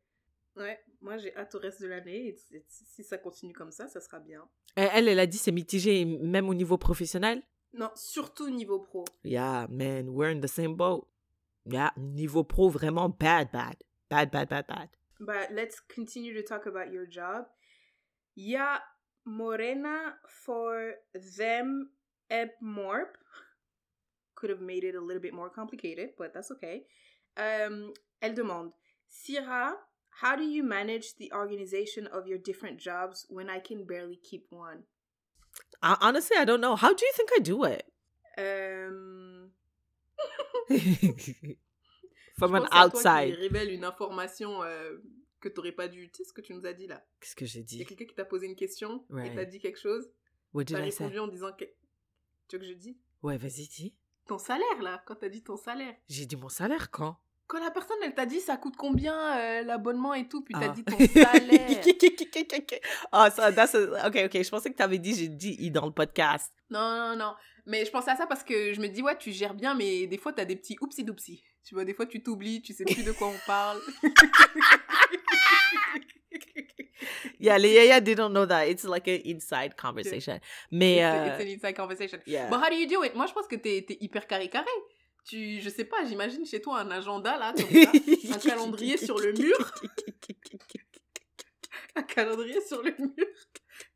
Ouais, 0.58 0.80
moi, 1.00 1.18
j'ai 1.18 1.34
hâte 1.36 1.54
au 1.56 1.60
reste 1.60 1.82
de 1.82 1.88
l'année. 1.88 2.36
Si 2.68 3.04
ça 3.04 3.18
continue 3.20 3.54
comme 3.54 3.72
ça, 3.72 3.88
ça 3.88 4.02
sera 4.02 4.20
bien. 4.20 4.44
elle, 4.76 5.08
elle 5.08 5.20
a 5.20 5.28
dit 5.28 5.38
c'est 5.38 5.52
mitigé, 5.52 6.06
même 6.06 6.50
au 6.50 6.54
niveau 6.56 6.78
professionnel? 6.78 7.44
Non, 7.74 7.90
surtout 7.96 8.50
niveau 8.50 8.80
pro. 8.80 9.06
Yeah, 9.24 9.68
man, 9.70 10.10
we're 10.10 10.32
in 10.36 10.42
the 10.42 10.48
same 10.50 10.76
boat. 10.76 11.08
Yeah, 11.66 11.92
niveau 11.98 12.44
pro, 12.44 12.70
vraiment 12.70 13.18
bad, 13.18 13.52
bad. 13.52 13.78
Bad, 14.10 14.32
bad, 14.32 14.50
bad, 14.50 14.68
bad. 14.68 14.90
But 15.20 15.50
let's 15.54 15.80
continue 15.80 16.34
to 16.34 16.42
talk 16.42 16.66
about 16.66 16.92
your 16.92 17.06
job. 17.06 17.46
Ya 18.36 18.80
Morena 19.26 20.16
for 20.46 20.94
them 21.38 21.90
Eb 22.30 22.50
Morp. 22.64 23.16
Could 24.36 24.50
have 24.50 24.62
made 24.62 24.84
it 24.84 24.96
a 24.96 25.02
little 25.02 25.22
bit 25.22 25.34
more 25.34 25.50
complicated, 25.50 26.10
but 26.18 26.34
that's 26.34 26.52
okay. 26.52 26.84
Um, 27.38 27.94
elle 28.22 28.34
demande 28.34 28.72
Syrah, 29.10 29.74
how 30.22 30.36
do 30.36 30.44
you 30.44 30.64
manage 30.64 31.16
the 31.18 31.32
organization 31.34 32.08
of 32.08 32.28
your 32.28 32.38
different 32.38 32.80
jobs 32.80 33.26
when 33.30 33.50
I 33.50 33.60
can 33.60 33.86
barely 33.86 34.18
keep 34.18 34.46
one? 34.50 34.84
I, 35.82 35.98
honestly, 36.02 36.38
I 36.38 36.46
don't 36.46 36.62
know. 36.62 36.76
How 36.76 36.94
do 36.94 37.06
you 37.06 37.12
think 37.16 37.30
I 37.36 37.40
do 37.40 37.64
it? 37.66 37.86
Um, 38.38 39.52
From 42.38 42.56
an 42.56 42.66
toi 42.66 42.90
qui 42.90 42.98
outside. 42.98 43.36
révèle 43.36 43.72
une 43.72 43.84
information 43.84 44.64
euh, 44.64 44.98
que 45.40 45.50
t'aurais 45.50 45.72
pas 45.74 45.88
dû. 45.88 46.10
Tu 46.12 46.18
sais 46.18 46.30
ce 46.30 46.34
que 46.34 46.42
tu 46.42 46.54
nous 46.54 46.66
as 46.66 46.74
dit 46.74 46.88
là? 46.88 47.06
Qu'est-ce 47.20 47.36
que 47.36 47.46
j'ai 47.46 47.60
Il 47.60 47.64
y 47.64 47.66
dit? 47.66 47.82
a 47.82 47.86
quelqu'un 47.86 48.06
qui 48.06 48.16
t'a 48.16 48.26
posé 48.26 48.48
une 48.48 48.56
question 48.56 49.06
et 49.10 49.14
Ouais. 49.14 49.36
t'as 49.36 49.46
dit 49.46 49.60
quelque 49.60 49.80
chose. 49.80 50.10
What 50.54 50.64
did 50.66 50.76
T'as 50.78 50.86
I 50.86 50.92
say? 50.92 51.04
répondu 51.04 51.20
en 51.20 51.28
disant 51.28 51.52
que... 51.54 51.66
Tu 52.48 52.56
veux 52.58 52.60
que 52.60 52.66
je 52.68 52.74
dise? 52.74 52.98
Ouais, 53.22 53.38
vas-y, 53.38 53.68
dis. 53.68 53.96
Ton 54.28 54.38
salaire, 54.38 54.82
là, 54.82 55.04
quand 55.06 55.16
t'as 55.16 55.30
dit 55.30 55.44
ton 55.44 55.56
salaire. 55.58 55.96
J'ai 56.10 56.26
dit 56.26 56.36
mon 56.36 56.50
salaire 56.50 56.90
quand? 56.92 57.18
Quand 57.52 57.60
la 57.62 57.70
personne, 57.70 57.98
elle 58.02 58.14
t'a 58.16 58.26
dit 58.26 58.40
ça 58.40 58.56
coûte 58.56 58.76
combien 58.78 59.14
euh, 59.38 59.64
l'abonnement 59.64 60.14
et 60.14 60.26
tout, 60.30 60.42
puis 60.42 60.54
t'as 60.58 60.68
Ah. 60.68 60.70
dit 60.70 60.84
ton 60.86 60.98
salaire? 60.98 61.82
Ah, 63.12 63.30
ça, 63.30 63.52
that's 63.52 63.76
a- 63.76 64.08
ok, 64.08 64.16
ok. 64.26 64.42
Je 64.42 64.50
pensais 64.50 64.70
que 64.72 64.78
t'avais 64.78 65.00
dit, 65.00 65.14
j'ai 65.14 65.28
dit 65.28 65.58
i 65.60 65.70
dans 65.70 65.86
le 65.86 65.92
podcast. 65.92 66.54
non, 66.70 66.80
non, 67.10 67.16
non. 67.18 67.34
Mais 67.66 67.84
je 67.86 67.92
pensais 67.92 68.10
à 68.12 68.16
ça 68.16 68.26
parce 68.26 68.44
que 68.44 68.72
je 68.74 68.80
me 68.80 68.88
dis, 68.88 69.02
ouais, 69.04 69.18
tu 69.18 69.32
gères 69.34 69.54
bien, 69.54 69.76
mais 69.76 70.08
des 70.08 70.18
fois, 70.18 70.32
t'as 70.32 70.46
des 70.46 70.56
petits 70.56 70.78
oupsi 70.80 71.04
doupsi. 71.04 71.44
Tu 71.64 71.76
vois, 71.76 71.84
des 71.86 71.94
fois, 71.94 72.06
tu 72.08 72.24
t'oublies, 72.24 72.62
tu 72.62 72.74
sais 72.74 72.86
plus 72.86 73.04
de 73.04 73.12
quoi 73.12 73.28
on 73.28 73.38
parle. 73.46 73.80
Yeah, 77.40 77.58
les 77.58 77.74
yaya, 77.74 78.00
they 78.02 78.14
don't 78.16 78.32
know 78.32 78.46
that. 78.46 78.68
It's 78.68 78.84
like 78.84 79.08
an 79.08 79.20
inside 79.26 79.76
conversation. 79.76 80.40
Mais, 80.72 80.98
It's, 80.98 81.04
euh, 81.04 81.26
it's 81.26 81.42
an 81.44 81.48
inside 81.48 81.76
conversation. 81.76 82.20
yeah. 82.28 82.48
But 82.50 82.62
how 82.62 82.70
do 82.70 82.76
you 82.76 82.88
do 82.88 83.04
it? 83.04 83.16
Moi, 83.16 83.26
je 83.28 83.34
pense 83.34 83.48
que 83.48 83.56
t'es 83.56 83.84
t'es 83.88 83.98
hyper 84.00 84.28
carré 84.28 84.48
carré. 84.48 84.70
Tu, 85.24 85.62
je 85.62 85.70
sais 85.70 85.86
pas, 85.86 86.04
j'imagine 86.06 86.46
chez 86.46 86.62
toi 86.62 86.80
un 86.80 86.90
agenda 86.92 87.38
là, 87.38 87.54
comme 87.54 87.70
ça, 87.70 87.92
un 88.36 88.40
calendrier 88.40 88.98
sur 88.98 89.18
le 89.20 89.34
mur. 89.34 89.56
un 91.96 92.02
calendrier 92.04 92.60
sur 92.62 92.82
le 92.82 92.92
mur 92.98 93.12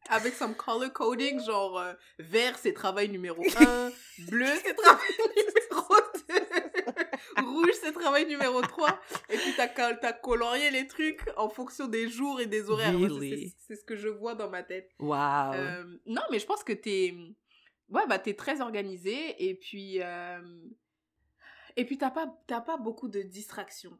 avec 0.09 0.33
some 0.35 0.55
color 0.55 0.93
coding, 0.93 1.43
genre 1.43 1.79
euh, 1.79 1.93
vert 2.19 2.57
c'est 2.59 2.73
travail 2.73 3.09
numéro 3.09 3.41
1, 3.57 3.91
bleu 4.29 4.45
c'est 4.63 4.75
travail 4.75 5.09
numéro 5.09 5.95
2, 6.29 7.43
rouge 7.43 7.73
c'est 7.81 7.91
travail 7.91 8.27
numéro 8.27 8.61
3, 8.61 8.99
et 9.29 9.37
puis 9.37 9.51
t'as 9.57 9.67
t'as 9.67 10.13
colorié 10.13 10.69
les 10.69 10.85
trucs 10.87 11.21
en 11.37 11.49
fonction 11.49 11.87
des 11.87 12.07
jours 12.07 12.39
et 12.39 12.45
des 12.45 12.69
horaires. 12.69 12.93
Really? 12.97 13.55
c'est- 13.67 13.75
ce 13.75 13.83
que 13.83 13.95
je 13.95 14.07
vois 14.09 14.35
dans 14.35 14.49
ma 14.49 14.61
tête. 14.61 14.91
Wow. 14.99 15.53
Euh, 15.55 15.83
non, 16.05 16.21
mais 16.31 16.37
je 16.39 16.45
pense 16.45 16.63
que 16.63 16.73
t'es. 16.73 17.15
Ouais, 17.89 18.03
bah, 18.07 18.19
t'es 18.19 18.35
très 18.35 18.61
organisé 18.61 19.35
et 19.43 19.55
puis. 19.55 20.01
euh, 20.01 20.39
Et 21.77 21.85
puis, 21.85 21.97
t'as 21.97 22.11
pas, 22.11 22.27
pas 22.47 22.77
beaucoup 22.77 23.07
de 23.07 23.21
distractions. 23.21 23.97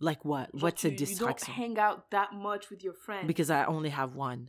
like 0.00 0.24
what? 0.24 0.46
Genre, 0.54 0.62
What's 0.64 0.80
tu, 0.80 0.86
a 0.86 0.90
You 0.90 0.96
distraction? 0.96 1.52
don't 1.54 1.62
hang 1.62 1.78
out 1.78 2.04
that 2.10 2.30
much 2.32 2.70
with 2.70 2.82
your 2.82 2.94
friends. 2.94 3.26
Because 3.26 3.50
I 3.50 3.64
only 3.68 3.90
have 3.90 4.16
one. 4.16 4.48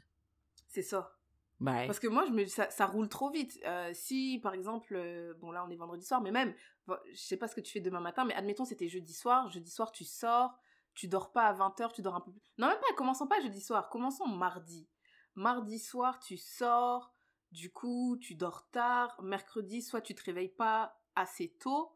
C'est 0.68 0.82
ça. 0.82 1.16
Right. 1.62 1.86
Parce 1.88 2.00
que 2.00 2.08
moi, 2.08 2.26
je 2.26 2.32
me, 2.32 2.46
ça, 2.46 2.70
ça 2.72 2.88
roule 2.88 3.08
trop 3.08 3.30
vite. 3.30 3.60
Euh, 3.66 3.92
si, 3.94 4.40
par 4.42 4.54
exemple, 4.54 4.96
euh, 4.96 5.34
bon, 5.40 5.52
là, 5.52 5.64
on 5.66 5.70
est 5.70 5.76
vendredi 5.76 6.06
soir, 6.06 6.20
mais 6.22 6.32
même, 6.32 6.54
bon, 6.88 6.98
je 7.12 7.20
sais 7.20 7.38
pas 7.38 7.48
ce 7.48 7.56
que 7.56 7.62
tu 7.62 7.72
fais 7.72 7.80
demain 7.80 8.00
matin, 8.02 8.26
mais 8.26 8.34
admettons, 8.34 8.66
c'était 8.66 8.90
jeudi 8.90 9.14
soir. 9.14 9.50
Jeudi 9.50 9.70
soir, 9.70 9.92
tu 9.92 10.04
sors, 10.04 10.58
tu 10.96 11.08
dors 11.08 11.32
pas 11.32 11.46
à 11.48 11.54
20h, 11.54 11.94
tu 11.94 12.02
dors 12.02 12.16
un 12.16 12.22
peu 12.22 12.32
plus. 12.32 12.42
Non, 12.58 12.68
même 12.68 12.80
pas, 12.80 12.94
commençons 12.98 13.28
pas 13.28 13.40
jeudi 13.40 13.62
soir, 13.62 13.90
commençons 13.90 14.28
mardi. 14.28 14.90
Mardi 15.36 15.80
soir, 15.80 16.20
tu 16.20 16.38
sors, 16.38 17.14
du 17.52 17.72
coup, 17.72 18.18
tu 18.20 18.36
dors 18.36 18.68
tard. 18.72 19.16
Mercredi, 19.22 19.82
soit 19.84 20.02
tu 20.02 20.16
te 20.16 20.24
réveilles 20.24 20.50
pas 20.56 21.00
assez 21.16 21.50
tôt, 21.60 21.96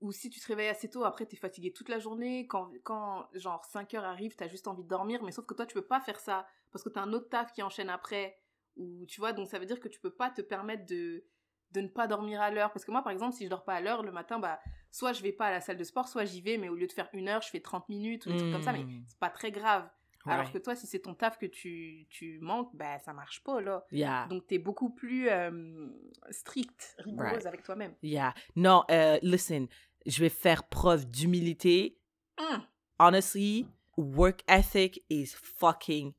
ou 0.00 0.12
si 0.12 0.30
tu 0.30 0.38
te 0.40 0.46
réveilles 0.46 0.68
assez 0.68 0.88
tôt, 0.88 1.04
après, 1.04 1.26
t'es 1.26 1.36
fatigué 1.36 1.72
toute 1.72 1.88
la 1.88 1.98
journée. 1.98 2.46
Quand, 2.46 2.70
quand 2.84 3.28
genre, 3.34 3.64
5 3.64 3.94
heures 3.94 4.04
arrivent, 4.04 4.36
t'as 4.36 4.48
juste 4.48 4.68
envie 4.68 4.84
de 4.84 4.88
dormir, 4.88 5.22
mais 5.24 5.32
sauf 5.32 5.44
que 5.46 5.54
toi, 5.54 5.66
tu 5.66 5.74
peux 5.74 5.86
pas 5.86 6.00
faire 6.00 6.20
ça 6.20 6.46
parce 6.70 6.84
que 6.84 6.88
t'as 6.90 7.00
un 7.02 7.12
autre 7.12 7.28
taf 7.28 7.52
qui 7.52 7.62
enchaîne 7.62 7.90
après 7.90 8.38
ou 8.76 9.04
tu 9.06 9.20
vois 9.20 9.32
donc 9.32 9.48
ça 9.48 9.58
veut 9.58 9.66
dire 9.66 9.80
que 9.80 9.88
tu 9.88 9.98
peux 9.98 10.12
pas 10.14 10.30
te 10.30 10.40
permettre 10.42 10.86
de 10.86 11.24
de 11.72 11.80
ne 11.80 11.88
pas 11.88 12.06
dormir 12.06 12.40
à 12.40 12.50
l'heure 12.50 12.70
parce 12.72 12.84
que 12.84 12.92
moi 12.92 13.02
par 13.02 13.10
exemple 13.12 13.34
si 13.34 13.44
je 13.44 13.50
dors 13.50 13.64
pas 13.64 13.74
à 13.74 13.80
l'heure 13.80 14.02
le 14.04 14.12
matin 14.12 14.38
bah 14.38 14.60
soit 14.92 15.12
je 15.12 15.22
vais 15.22 15.32
pas 15.32 15.46
à 15.46 15.50
la 15.50 15.60
salle 15.60 15.76
de 15.78 15.82
sport 15.84 16.06
soit 16.08 16.24
j'y 16.24 16.40
vais 16.42 16.58
mais 16.58 16.68
au 16.68 16.76
lieu 16.76 16.86
de 16.86 16.92
faire 16.92 17.08
une 17.12 17.28
heure 17.28 17.42
je 17.42 17.48
fais 17.48 17.60
30 17.60 17.88
minutes 17.88 18.24
ou 18.26 18.30
des 18.30 18.36
trucs 18.36 18.52
comme 18.52 18.62
ça 18.62 18.72
mais 18.72 18.84
Mm. 18.84 19.02
c'est 19.08 19.18
pas 19.18 19.30
très 19.30 19.50
grave 19.50 19.90
alors 20.26 20.52
que 20.52 20.58
toi 20.58 20.76
si 20.76 20.86
c'est 20.86 21.00
ton 21.00 21.14
taf 21.14 21.38
que 21.38 21.46
tu 21.46 22.06
tu 22.10 22.38
manques 22.40 22.70
bah 22.76 22.98
ça 23.00 23.12
marche 23.14 23.42
pas 23.42 23.60
là 23.60 23.84
Yeah. 23.90 24.26
donc 24.28 24.46
t'es 24.46 24.58
beaucoup 24.58 24.90
plus 24.90 25.28
euh, 25.30 25.88
strict 26.30 26.96
rigoureuse 26.98 27.32
Right. 27.32 27.46
avec 27.46 27.62
toi-même 27.62 27.94
Yeah. 28.02 28.34
Non, 28.56 28.84
euh, 28.90 29.18
listen, 29.22 29.66
je 30.06 30.20
vais 30.20 30.28
faire 30.28 30.64
preuve 30.64 31.06
d'humilité. 31.06 31.98
Hum, 32.38 32.62
Honestly, 32.98 33.66
work 33.96 34.42
ethic 34.48 35.04
is 35.08 35.34
fucking 35.34 36.14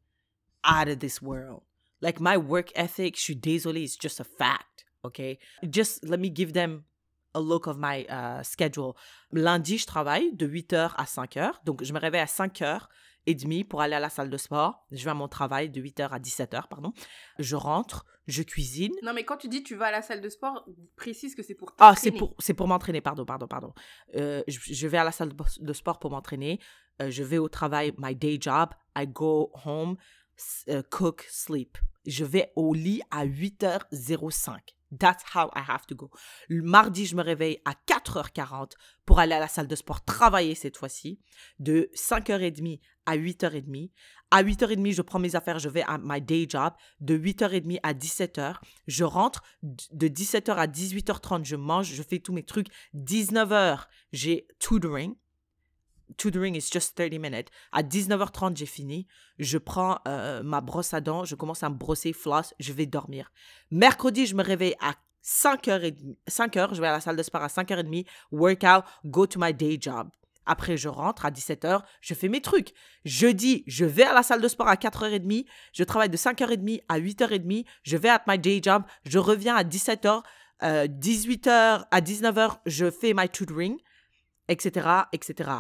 out 0.64 0.88
of 0.88 1.00
this 1.00 1.22
world. 1.22 1.62
Like 2.02 2.20
my 2.20 2.38
work 2.38 2.72
ethic, 2.76 3.18
je 3.18 3.22
suis 3.22 3.36
désolée, 3.36 3.84
it's 3.84 3.98
just 4.00 4.20
a 4.22 4.24
fact. 4.24 4.86
Okay. 5.04 5.40
Just 5.70 6.04
let 6.06 6.20
me 6.20 6.30
give 6.30 6.54
them 6.54 6.84
a 7.34 7.40
look 7.40 7.68
of 7.68 7.78
my 7.78 8.06
uh, 8.10 8.44
schedule. 8.44 8.96
Lundi, 9.32 9.78
je 9.78 9.86
travaille 9.86 10.34
de 10.34 10.48
8h 10.48 10.94
à 10.96 11.04
5h. 11.06 11.52
Donc, 11.66 11.84
je 11.84 11.94
me 11.94 12.00
réveille 12.00 12.22
à 12.22 12.26
5h 12.26 12.88
et 13.30 13.36
demie 13.36 13.64
pour 13.64 13.82
aller 13.82 13.94
à 13.94 14.00
la 14.00 14.10
salle 14.10 14.32
de 14.32 14.38
sport. 14.38 14.86
Je 14.92 15.04
vais 15.04 15.12
à 15.12 15.14
mon 15.14 15.28
travail 15.28 15.70
de 15.70 15.80
8h 15.80 16.10
à 16.10 16.18
17h, 16.18 16.68
pardon. 16.68 16.94
Je 17.38 17.56
rentre, 17.56 18.06
je 18.28 18.42
cuisine. 18.42 18.92
Non, 19.04 19.14
mais 19.14 19.24
quand 19.24 19.38
tu 19.38 19.48
dis 19.48 19.62
tu 19.62 19.76
vas 19.76 19.86
à 19.88 19.92
la 19.92 20.02
salle 20.02 20.20
de 20.20 20.30
sport, 20.30 20.68
précise 20.96 21.36
que 21.36 21.44
c'est 21.44 21.54
pour 21.54 21.76
Ah, 21.78 21.94
c'est 21.96 22.12
pour, 22.12 22.36
c'est 22.40 22.56
pour 22.56 22.68
m'entraîner, 22.68 23.02
pardon, 23.02 23.26
pardon, 23.26 23.48
pardon. 23.48 23.74
Euh, 24.16 24.42
je, 24.48 24.60
je, 24.74 24.88
vais 24.88 24.98
à 24.98 25.04
la 25.04 25.12
salle 25.12 25.32
de 25.60 25.74
sport 25.74 26.00
pour 26.00 26.10
m'entraîner. 26.10 26.60
Euh, 27.02 27.12
je 27.12 27.22
vais 27.22 27.38
au 27.38 27.50
travail, 27.50 27.94
my 28.00 28.16
day 28.16 28.40
job. 28.42 28.70
I 28.98 29.06
go 29.06 29.52
home, 29.64 29.96
uh, 30.68 30.82
cook, 30.90 31.28
sleep. 31.30 31.78
Je 32.08 32.26
vais 32.26 32.52
au 32.56 32.74
lit 32.74 33.02
à 33.12 33.28
8h05. 33.28 34.58
That's 34.98 35.24
how 35.36 35.50
I 35.56 35.62
have 35.68 35.86
to 35.88 35.96
go. 35.96 36.10
Le 36.48 36.64
mardi, 36.64 37.06
je 37.06 37.16
me 37.16 37.22
réveille 37.22 37.60
à 37.66 37.74
4h40 37.88 38.72
pour 39.06 39.20
aller 39.20 39.34
à 39.34 39.40
la 39.40 39.48
salle 39.48 39.68
de 39.68 39.76
sport 39.76 40.04
travailler 40.04 40.56
cette 40.56 40.78
fois-ci, 40.78 41.20
de 41.60 41.90
5h30 41.96 42.80
à 43.06 43.18
8h30. 43.18 43.92
À 44.32 44.44
8h30, 44.44 44.94
je 44.94 45.02
prends 45.02 45.20
mes 45.20 45.36
affaires, 45.36 45.60
je 45.60 45.70
vais 45.70 45.84
à 45.84 45.98
my 46.02 46.22
day 46.22 46.46
job. 46.48 46.74
De 47.00 47.18
8h30 47.18 47.80
à 47.84 47.94
17h, 47.94 48.56
je 48.88 49.04
rentre. 49.04 49.44
De 49.64 50.08
17h 50.08 50.52
à 50.52 50.68
18h30, 50.68 51.46
je 51.46 51.56
mange, 51.56 51.88
je 51.88 52.04
fais 52.04 52.20
tous 52.20 52.34
mes 52.34 52.44
trucs. 52.44 52.68
19h, 52.96 53.86
j'ai 54.12 54.48
tutoring 54.60 55.16
tutoring 56.18 56.56
is 56.56 56.70
just 56.72 56.96
30 56.96 57.20
minutes. 57.20 57.50
À 57.72 57.84
19h30, 57.84 58.58
j'ai 58.58 58.66
fini. 58.66 59.08
Je 59.38 59.58
prends 59.58 60.00
euh, 60.08 60.44
ma 60.44 60.62
brosse 60.62 60.94
à 60.94 61.02
dents, 61.02 61.26
je 61.26 61.36
commence 61.36 61.64
à 61.64 61.70
me 61.70 61.76
brosser, 61.76 62.14
floss, 62.14 62.54
je 62.60 62.74
vais 62.74 62.86
dormir. 62.86 63.32
Mercredi, 63.72 64.26
je 64.26 64.36
me 64.36 64.44
réveille 64.44 64.76
à 64.82 64.96
5h30. 65.24 66.16
5h, 66.30 66.76
je 66.76 66.82
vais 66.82 66.88
à 66.88 66.94
la 66.94 67.00
salle 67.00 67.16
de 67.16 67.24
sport 67.24 67.44
à 67.44 67.48
5h30, 67.48 68.06
workout, 68.32 68.84
go 69.06 69.26
to 69.28 69.40
my 69.40 69.54
day 69.54 69.78
job. 69.80 70.10
Après, 70.46 70.78
je 70.78 70.90
rentre 70.90 71.26
à 71.26 71.32
17h, 71.32 71.82
je 72.02 72.14
fais 72.16 72.28
mes 72.28 72.42
trucs. 72.42 72.74
Jeudi, 73.06 73.64
je 73.68 73.86
vais 73.86 74.04
à 74.04 74.14
la 74.14 74.24
salle 74.24 74.42
de 74.42 74.48
sport 74.48 74.68
à 74.68 74.76
4h30, 74.76 75.46
je 75.74 75.84
travaille 75.84 76.10
de 76.10 76.18
5h30 76.18 76.82
à 76.90 77.00
8h30, 77.00 77.66
je 77.84 77.98
vais 77.98 78.10
à 78.10 78.24
my 78.28 78.40
day 78.40 78.60
job, 78.64 78.82
je 79.06 79.20
reviens 79.20 79.56
à 79.56 79.64
17h, 79.64 80.24
18h 80.62 81.86
à 81.92 82.02
19h, 82.02 82.58
je 82.66 82.90
fais 82.90 83.14
my 83.14 83.30
tutoring, 83.30 83.78
etc., 84.48 84.88
etc. 85.14 85.52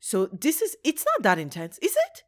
So 0.00 0.26
this 0.28 0.62
is, 0.62 0.76
it's 0.84 1.04
not 1.04 1.22
that 1.22 1.40
intense, 1.40 1.78
is 1.82 1.86
it? 1.86 2.26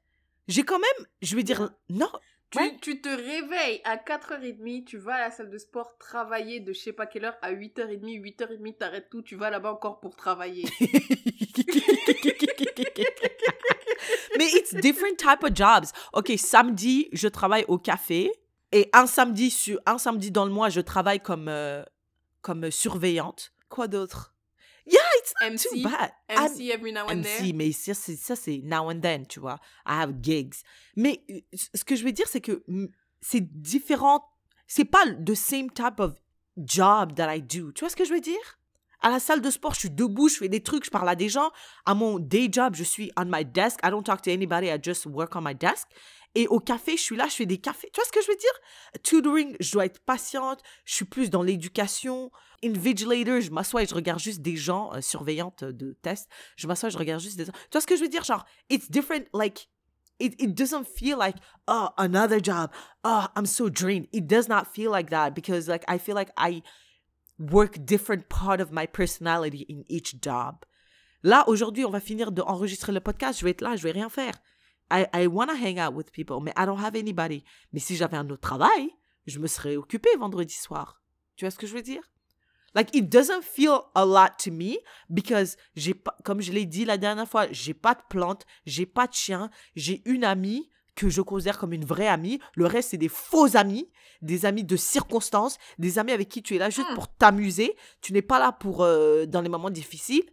J'ai 0.48 0.62
quand 0.62 0.78
même, 0.78 1.06
je 1.20 1.36
vais 1.36 1.42
dire, 1.42 1.70
non. 1.90 2.10
Tu, 2.50 2.58
tu, 2.80 3.00
te 3.02 3.08
réveilles 3.10 3.82
à 3.84 3.96
4h30, 3.96 4.84
tu 4.84 4.96
vas 4.96 5.16
à 5.16 5.20
la 5.20 5.30
salle 5.30 5.50
de 5.50 5.58
sport 5.58 5.98
travailler 5.98 6.60
de 6.60 6.72
je 6.72 6.80
sais 6.80 6.94
pas 6.94 7.04
quelle 7.04 7.26
heure 7.26 7.36
à 7.42 7.52
8h30, 7.52 8.00
8h30 8.00 8.76
t'arrêtes 8.78 9.10
tout, 9.10 9.20
tu 9.20 9.36
vas 9.36 9.50
là-bas 9.50 9.72
encore 9.72 10.00
pour 10.00 10.16
travailler. 10.16 10.64
Mais 14.38 14.48
it's 14.54 14.74
different 14.74 15.18
type 15.18 15.42
of 15.42 15.54
jobs. 15.54 15.92
Ok, 16.14 16.32
samedi, 16.38 17.10
je 17.12 17.28
travaille 17.28 17.66
au 17.68 17.76
café 17.76 18.32
et 18.72 18.88
un 18.94 19.06
samedi, 19.06 19.50
sur, 19.50 19.78
un 19.84 19.98
samedi 19.98 20.30
dans 20.30 20.46
le 20.46 20.52
mois, 20.52 20.70
je 20.70 20.80
travaille 20.80 21.20
comme, 21.20 21.48
euh, 21.48 21.82
comme 22.40 22.70
surveillante. 22.70 23.52
Quoi 23.68 23.88
d'autre? 23.88 24.34
It's 25.40 25.64
MC, 25.64 25.82
too 25.82 25.88
bad. 25.88 26.12
MC 26.28 26.70
every 26.70 26.92
now 26.92 27.06
and 27.08 27.22
MC, 27.22 27.52
mais 27.52 27.72
ça, 27.72 27.94
c'est, 27.94 28.16
ça, 28.16 28.36
c'est 28.36 28.60
now 28.64 28.90
and 28.90 29.00
then, 29.00 29.26
tu 29.26 29.40
vois. 29.40 29.58
I 29.86 30.00
have 30.02 30.14
gigs. 30.22 30.62
Mais 30.96 31.22
euh, 31.30 31.40
ce 31.52 31.84
que 31.84 31.96
je 31.96 32.04
veux 32.04 32.12
dire, 32.12 32.26
c'est 32.28 32.40
que 32.40 32.62
c'est 33.20 33.40
différent. 33.40 34.24
C'est 34.66 34.84
pas 34.84 35.04
the 35.06 35.34
same 35.34 35.70
type 35.70 35.98
of 35.98 36.14
job 36.56 37.14
that 37.14 37.34
I 37.34 37.40
do. 37.40 37.72
Tu 37.72 37.80
vois 37.80 37.90
ce 37.90 37.96
que 37.96 38.04
je 38.04 38.12
veux 38.12 38.20
dire? 38.20 38.58
À 39.00 39.10
la 39.10 39.20
salle 39.20 39.40
de 39.40 39.50
sport, 39.50 39.74
je 39.74 39.80
suis 39.80 39.90
debout, 39.90 40.28
je 40.28 40.38
fais 40.38 40.48
des 40.48 40.62
trucs, 40.62 40.84
je 40.84 40.90
parle 40.90 41.08
à 41.08 41.14
des 41.14 41.28
gens. 41.28 41.50
À 41.86 41.94
mon 41.94 42.18
day 42.18 42.48
job, 42.50 42.74
je 42.74 42.82
suis 42.82 43.12
on 43.16 43.26
my 43.26 43.44
desk. 43.44 43.78
I 43.84 43.90
don't 43.90 44.02
talk 44.02 44.22
to 44.22 44.30
anybody, 44.30 44.68
I 44.68 44.78
just 44.82 45.06
work 45.06 45.36
on 45.36 45.42
my 45.42 45.54
desk. 45.54 45.86
Et 46.38 46.46
au 46.46 46.60
café, 46.60 46.96
je 46.96 47.02
suis 47.02 47.16
là, 47.16 47.26
je 47.26 47.34
fais 47.34 47.46
des 47.46 47.58
cafés. 47.58 47.90
Tu 47.92 48.00
vois 48.00 48.06
ce 48.06 48.12
que 48.12 48.22
je 48.22 48.28
veux 48.28 48.36
dire? 48.36 49.02
Tutoring, 49.02 49.56
je 49.58 49.72
dois 49.72 49.86
être 49.86 49.98
patiente. 49.98 50.62
Je 50.84 50.94
suis 50.94 51.04
plus 51.04 51.30
dans 51.30 51.42
l'éducation. 51.42 52.30
Invigilator, 52.62 53.40
je 53.40 53.50
m'assois 53.50 53.82
et 53.82 53.86
je 53.86 53.94
regarde 53.96 54.20
juste 54.20 54.40
des 54.40 54.54
gens, 54.54 54.94
euh, 54.94 55.00
surveillantes 55.00 55.64
de 55.64 55.98
tests. 56.00 56.30
Je 56.54 56.68
m'assois 56.68 56.90
et 56.90 56.92
je 56.92 56.98
regarde 56.98 57.20
juste 57.20 57.38
des 57.38 57.44
gens. 57.44 57.52
Tu 57.52 57.68
vois 57.72 57.80
ce 57.80 57.88
que 57.88 57.96
je 57.96 58.02
veux 58.02 58.08
dire? 58.08 58.22
Genre, 58.22 58.46
it's 58.70 58.88
different, 58.88 59.26
like, 59.34 59.68
it, 60.20 60.54
doesn't 60.54 60.84
feel 60.84 61.18
like, 61.18 61.34
oh, 61.66 61.88
another 61.96 62.38
job. 62.40 62.70
Oh, 63.02 63.24
I'm 63.34 63.44
so 63.46 63.68
drained. 63.68 64.06
It 64.12 64.28
does 64.28 64.48
not 64.48 64.66
feel 64.72 64.92
like 64.92 65.10
that 65.10 65.30
because, 65.34 65.66
like, 65.66 65.82
I 65.88 65.98
feel 65.98 66.14
like 66.14 66.30
I 66.38 66.62
work 67.40 67.84
different 67.84 68.28
part 68.28 68.60
of 68.60 68.70
my 68.70 68.86
personality 68.86 69.66
in 69.68 69.82
each 69.88 70.14
job. 70.22 70.64
Là, 71.24 71.42
aujourd'hui, 71.48 71.84
on 71.84 71.90
va 71.90 71.98
finir 71.98 72.30
d'enregistrer 72.30 72.92
le 72.92 73.00
podcast. 73.00 73.40
Je 73.40 73.44
vais 73.44 73.50
être 73.50 73.60
là, 73.60 73.74
je 73.74 73.82
vais 73.82 73.90
rien 73.90 74.08
faire. 74.08 74.34
I, 74.90 75.06
I 75.14 75.26
want 75.26 75.48
to 75.48 75.56
hang 75.56 75.78
out 75.78 75.94
with 75.94 76.10
people, 76.12 76.40
mais 76.40 76.52
I 76.56 76.66
don't 76.66 76.82
have 76.82 76.96
anybody. 76.96 77.44
Mais 77.72 77.80
si 77.80 77.96
j'avais 77.96 78.16
un 78.16 78.28
autre 78.30 78.40
travail, 78.40 78.90
je 79.26 79.38
me 79.38 79.46
serais 79.46 79.76
occupée 79.76 80.14
vendredi 80.18 80.54
soir. 80.54 81.02
Tu 81.36 81.44
vois 81.44 81.50
ce 81.50 81.58
que 81.58 81.66
je 81.66 81.74
veux 81.74 81.82
dire? 81.82 82.02
Like, 82.74 82.94
it 82.94 83.08
doesn't 83.08 83.42
feel 83.42 83.80
a 83.94 84.04
lot 84.04 84.36
to 84.44 84.50
me 84.50 84.76
because 85.08 85.56
j'ai 85.74 85.94
pas, 85.94 86.16
comme 86.24 86.40
je 86.40 86.52
l'ai 86.52 86.66
dit 86.66 86.84
la 86.84 86.98
dernière 86.98 87.28
fois, 87.28 87.46
j'ai 87.50 87.74
pas 87.74 87.94
de 87.94 88.00
plantes, 88.08 88.44
j'ai 88.66 88.86
pas 88.86 89.06
de 89.06 89.14
chien, 89.14 89.50
j'ai 89.74 90.02
une 90.04 90.24
amie 90.24 90.68
que 90.94 91.08
je 91.08 91.22
considère 91.22 91.58
comme 91.58 91.72
une 91.72 91.84
vraie 91.84 92.08
amie. 92.08 92.40
Le 92.54 92.66
reste, 92.66 92.90
c'est 92.90 92.98
des 92.98 93.08
faux 93.08 93.56
amis, 93.56 93.88
des 94.20 94.44
amis 94.46 94.64
de 94.64 94.76
circonstances, 94.76 95.56
des 95.78 95.98
amis 95.98 96.12
avec 96.12 96.28
qui 96.28 96.42
tu 96.42 96.56
es 96.56 96.58
là 96.58 96.70
juste 96.70 96.90
hmm. 96.90 96.94
pour 96.94 97.08
t'amuser. 97.08 97.76
Tu 98.00 98.12
n'es 98.12 98.22
pas 98.22 98.38
là 98.38 98.52
pour, 98.52 98.82
euh, 98.82 99.24
dans 99.26 99.40
les 99.40 99.48
moments 99.48 99.70
difficiles. 99.70 100.28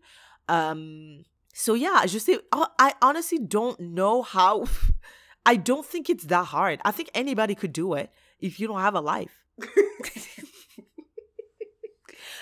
Um, 0.49 1.23
So 1.57 1.73
yeah, 1.73 2.05
je 2.05 2.19
sais. 2.19 2.37
Oh, 2.51 2.63
uh, 2.63 2.67
I 2.77 2.93
honestly 3.01 3.39
don't 3.39 3.79
know 3.79 4.21
how. 4.21 4.65
I 5.45 5.55
don't 5.55 5.85
think 5.85 6.09
it's 6.09 6.25
that 6.25 6.47
hard. 6.47 6.81
I 6.83 6.91
think 6.91 7.09
anybody 7.13 7.55
could 7.55 7.71
do 7.71 7.93
it 7.93 8.09
if 8.41 8.59
you 8.59 8.67
don't 8.67 8.81
have 8.81 8.93
a 8.93 8.99
life. 8.99 9.45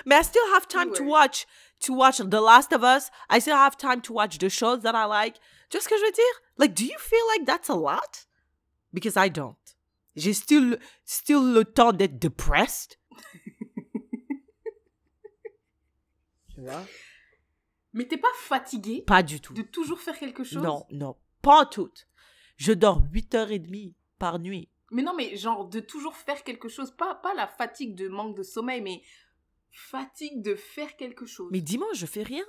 But 0.06 0.16
I 0.16 0.22
still 0.24 0.48
have 0.50 0.68
time 0.68 0.94
to 0.96 1.04
watch 1.04 1.46
to 1.82 1.94
watch 1.94 2.18
The 2.18 2.42
Last 2.42 2.74
of 2.74 2.84
Us. 2.84 3.10
I 3.30 3.40
still 3.40 3.56
have 3.56 3.78
time 3.78 4.02
to 4.02 4.12
watch 4.12 4.38
the 4.38 4.50
shows 4.50 4.82
that 4.82 4.96
I 4.96 5.06
like. 5.06 5.38
Just 5.70 5.88
que 5.88 5.98
je 5.98 6.04
veux 6.04 6.12
dire, 6.12 6.42
like, 6.58 6.76
do 6.76 6.86
you 6.86 6.98
feel 7.00 7.26
like 7.28 7.46
that's 7.46 7.70
a 7.70 7.76
lot? 7.76 8.26
Because 8.94 9.16
I 9.16 9.30
don't. 9.30 9.56
J'ai 10.18 10.34
still 10.34 10.78
still 11.06 11.42
le 11.42 11.64
temps 11.64 11.94
d'être 11.94 12.20
depressed. 12.20 12.98
tu 16.54 16.62
vois? 16.62 16.86
Mais 17.94 18.08
t'es 18.08 18.18
pas 18.18 18.28
fatigué 18.36 19.04
Pas 19.06 19.24
du 19.24 19.40
tout. 19.40 19.54
De 19.54 19.62
toujours 19.62 20.00
faire 20.00 20.18
quelque 20.18 20.44
chose 20.44 20.64
Non, 20.64 20.86
non, 20.92 21.16
pas 21.42 21.66
tout. 21.66 21.92
Je 22.58 22.74
dors 22.74 23.02
8h30 23.14 23.94
par 24.18 24.40
nuit. 24.40 24.70
Mais 24.92 25.02
non, 25.02 25.14
mais 25.16 25.36
genre 25.36 25.68
de 25.68 25.80
toujours 25.80 26.16
faire 26.16 26.44
quelque 26.44 26.68
chose. 26.68 26.92
Pas, 26.92 27.16
pas 27.16 27.34
la 27.34 27.48
fatigue 27.48 27.96
de 27.96 28.08
manque 28.08 28.36
de 28.36 28.44
sommeil, 28.44 28.82
mais 28.82 29.02
fatigue 29.72 30.42
de 30.42 30.56
faire 30.56 30.96
quelque 30.96 31.26
chose. 31.26 31.50
Mais 31.52 31.62
dimanche, 31.62 31.98
je 31.98 32.06
fais 32.06 32.24
rien. 32.24 32.46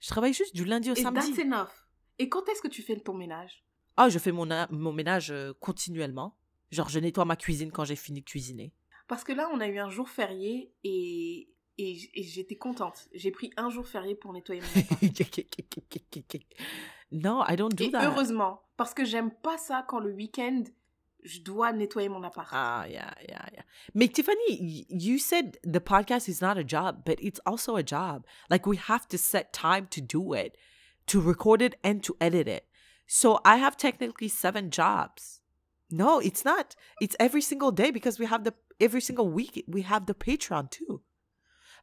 Je 0.00 0.08
travaille 0.08 0.34
juste 0.34 0.54
du 0.54 0.64
lundi 0.64 0.90
au 0.90 0.94
Et 0.94 1.02
samedi. 1.02 1.32
That's 1.32 1.44
enough. 1.44 1.70
Et 2.18 2.28
quand 2.28 2.48
est-ce 2.48 2.62
que 2.62 2.68
tu 2.68 2.82
fais 2.82 2.96
ton 2.96 3.14
ménage? 3.14 3.64
Ah, 3.96 4.08
je 4.08 4.18
fais 4.18 4.32
mon, 4.32 4.46
mon 4.70 4.92
ménage 4.92 5.30
euh, 5.30 5.52
continuellement. 5.60 6.36
Genre, 6.70 6.88
je 6.88 6.98
nettoie 6.98 7.24
ma 7.24 7.36
cuisine 7.36 7.72
quand 7.72 7.84
j'ai 7.84 7.96
fini 7.96 8.20
de 8.20 8.26
cuisiner. 8.26 8.72
Parce 9.08 9.24
que 9.24 9.32
là, 9.32 9.48
on 9.52 9.60
a 9.60 9.68
eu 9.68 9.78
un 9.78 9.90
jour 9.90 10.08
férié 10.08 10.72
et 10.84 11.50
et, 11.78 12.22
j'étais 12.22 12.56
contente. 12.56 13.08
J'ai 13.14 13.30
pris 13.30 13.52
un 13.56 13.70
jour 13.70 13.86
férié 13.86 14.14
pour 14.14 14.32
nettoyer 14.32 14.60
mon 14.60 14.66
appart. 14.80 15.02
non, 17.12 17.44
I 17.48 17.56
don't 17.56 17.74
do 17.74 17.84
et 17.84 17.90
heureusement, 17.94 18.62
parce 18.76 18.94
que 18.94 19.04
j'aime 19.04 19.30
pas 19.30 19.58
ça 19.58 19.84
quand 19.88 20.00
le 20.00 20.12
week-end, 20.12 20.64
je 21.24 21.40
dois 21.40 21.72
nettoyer 21.72 22.08
mon 22.08 22.22
appart. 22.22 22.48
Ah, 22.52 22.86
yeah, 22.88 23.14
yeah, 23.28 23.44
yeah. 23.52 23.64
Mais 23.94 24.08
Tiffany, 24.08 24.86
you 24.88 25.18
said 25.18 25.58
the 25.64 25.80
podcast 25.80 26.28
is 26.28 26.40
not 26.40 26.58
a 26.58 26.64
job, 26.64 27.02
but 27.04 27.18
it's 27.20 27.40
also 27.46 27.76
a 27.76 27.82
job. 27.82 28.24
Like 28.50 28.66
we 28.66 28.76
have 28.76 29.06
to 29.08 29.18
set 29.18 29.52
time 29.52 29.86
to 29.90 30.00
do 30.00 30.34
it, 30.34 30.56
to 31.06 31.20
record 31.20 31.62
it 31.62 31.76
and 31.82 32.02
to 32.02 32.16
edit 32.20 32.48
it. 32.48 32.64
So 33.06 33.40
I 33.44 33.56
have 33.56 33.76
technically 33.76 34.28
seven 34.28 34.70
jobs. 34.70 35.40
No, 35.90 36.18
it's 36.18 36.44
not. 36.44 36.76
It's 37.00 37.16
every 37.18 37.40
single 37.40 37.72
day 37.72 37.90
because 37.90 38.18
we 38.18 38.26
have 38.26 38.44
the 38.44 38.52
every 38.80 39.00
single 39.00 39.28
week 39.28 39.64
we 39.66 39.82
have 39.82 40.06
the 40.06 40.14
Patreon 40.14 40.70
too. 40.70 41.00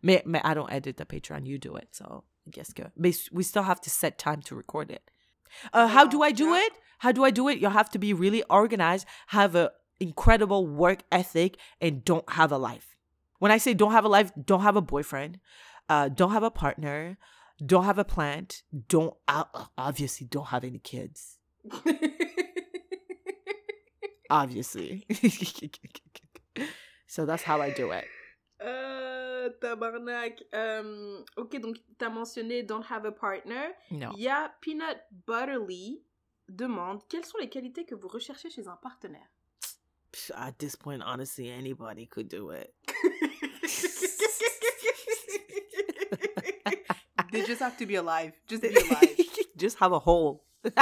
Mais, 0.06 0.22
mais 0.26 0.42
I 0.44 0.54
don't 0.54 0.72
edit 0.72 0.98
the 0.98 1.06
Patreon. 1.06 1.48
You 1.48 1.58
do 1.58 1.76
it. 1.76 1.88
So 1.92 2.24
I 2.48 2.52
guess 2.52 2.72
que. 2.72 2.86
But 2.96 3.16
we 3.32 3.44
still 3.44 3.64
have 3.64 3.82
to 3.82 3.90
set 3.90 4.20
time 4.20 4.42
to 4.44 4.56
record 4.56 4.92
it. 4.92 5.10
Uh, 5.74 5.88
how 5.88 6.06
do 6.06 6.22
I 6.22 6.32
do 6.32 6.54
it? 6.54 6.74
How 7.00 7.12
do 7.12 7.24
I 7.24 7.32
do 7.32 7.48
it? 7.50 7.60
You 7.60 7.70
have 7.70 7.90
to 7.92 8.00
be 8.00 8.14
really 8.14 8.44
organized, 8.44 9.08
have 9.28 9.56
a 9.56 9.72
incredible 10.00 10.68
work 10.68 11.00
ethic, 11.12 11.58
and 11.82 12.06
don't 12.06 12.30
have 12.32 12.52
a 12.52 12.58
life. 12.58 12.96
When 13.40 13.52
I 13.52 13.58
say 13.58 13.74
don't 13.74 13.92
have 13.92 14.06
a 14.06 14.10
life, 14.10 14.32
don't 14.46 14.62
have 14.62 14.76
a 14.76 14.82
boyfriend, 14.82 15.40
uh, 15.90 16.10
don't 16.10 16.32
have 16.32 16.44
a 16.44 16.52
partner, 16.52 17.18
don't 17.66 17.86
have 17.86 17.98
a 17.98 18.06
plant, 18.06 18.62
don't 18.88 19.16
uh, 19.28 19.46
obviously 19.78 20.28
don't 20.28 20.48
have 20.48 20.64
any 20.64 20.80
kids. 20.80 21.38
Obviously. 24.30 25.06
so 27.08 27.26
that's 27.26 27.44
how 27.44 27.62
I 27.62 27.70
do 27.70 27.92
it. 27.92 28.06
Euh, 28.60 29.05
tabarnak. 29.50 30.44
Euh, 30.54 31.24
ok, 31.38 31.60
donc 31.60 31.78
t'as 31.98 32.10
mentionné 32.10 32.64
Don't 32.64 32.84
Have 32.90 33.06
a 33.06 33.12
Partner. 33.12 33.74
No. 33.92 34.12
Il 34.16 34.24
y 34.24 34.28
a 34.28 34.54
Peanut 34.62 34.98
Butterly 35.28 36.04
demande 36.50 37.02
quelles 37.10 37.26
sont 37.26 37.38
les 37.40 37.50
qualités 37.50 37.86
que 37.86 37.96
vous 37.96 38.08
recherchez 38.08 38.50
chez 38.50 38.68
un 38.68 38.78
partenaire? 38.78 39.28
At 40.34 40.54
this 40.60 40.76
point, 40.76 41.02
honestly, 41.02 41.50
anybody 41.50 42.08
could 42.08 42.30
do 42.30 42.52
it. 42.52 42.74
They 47.36 47.44
just 47.46 47.62
have 47.62 47.78
to 47.78 47.86
be 47.86 47.96
alive. 47.96 48.32
Just 48.48 48.62
be 48.62 48.70
alive. 48.70 49.10
Just 49.58 49.78
have 49.80 49.92
a 49.92 50.00
hole. 50.00 50.46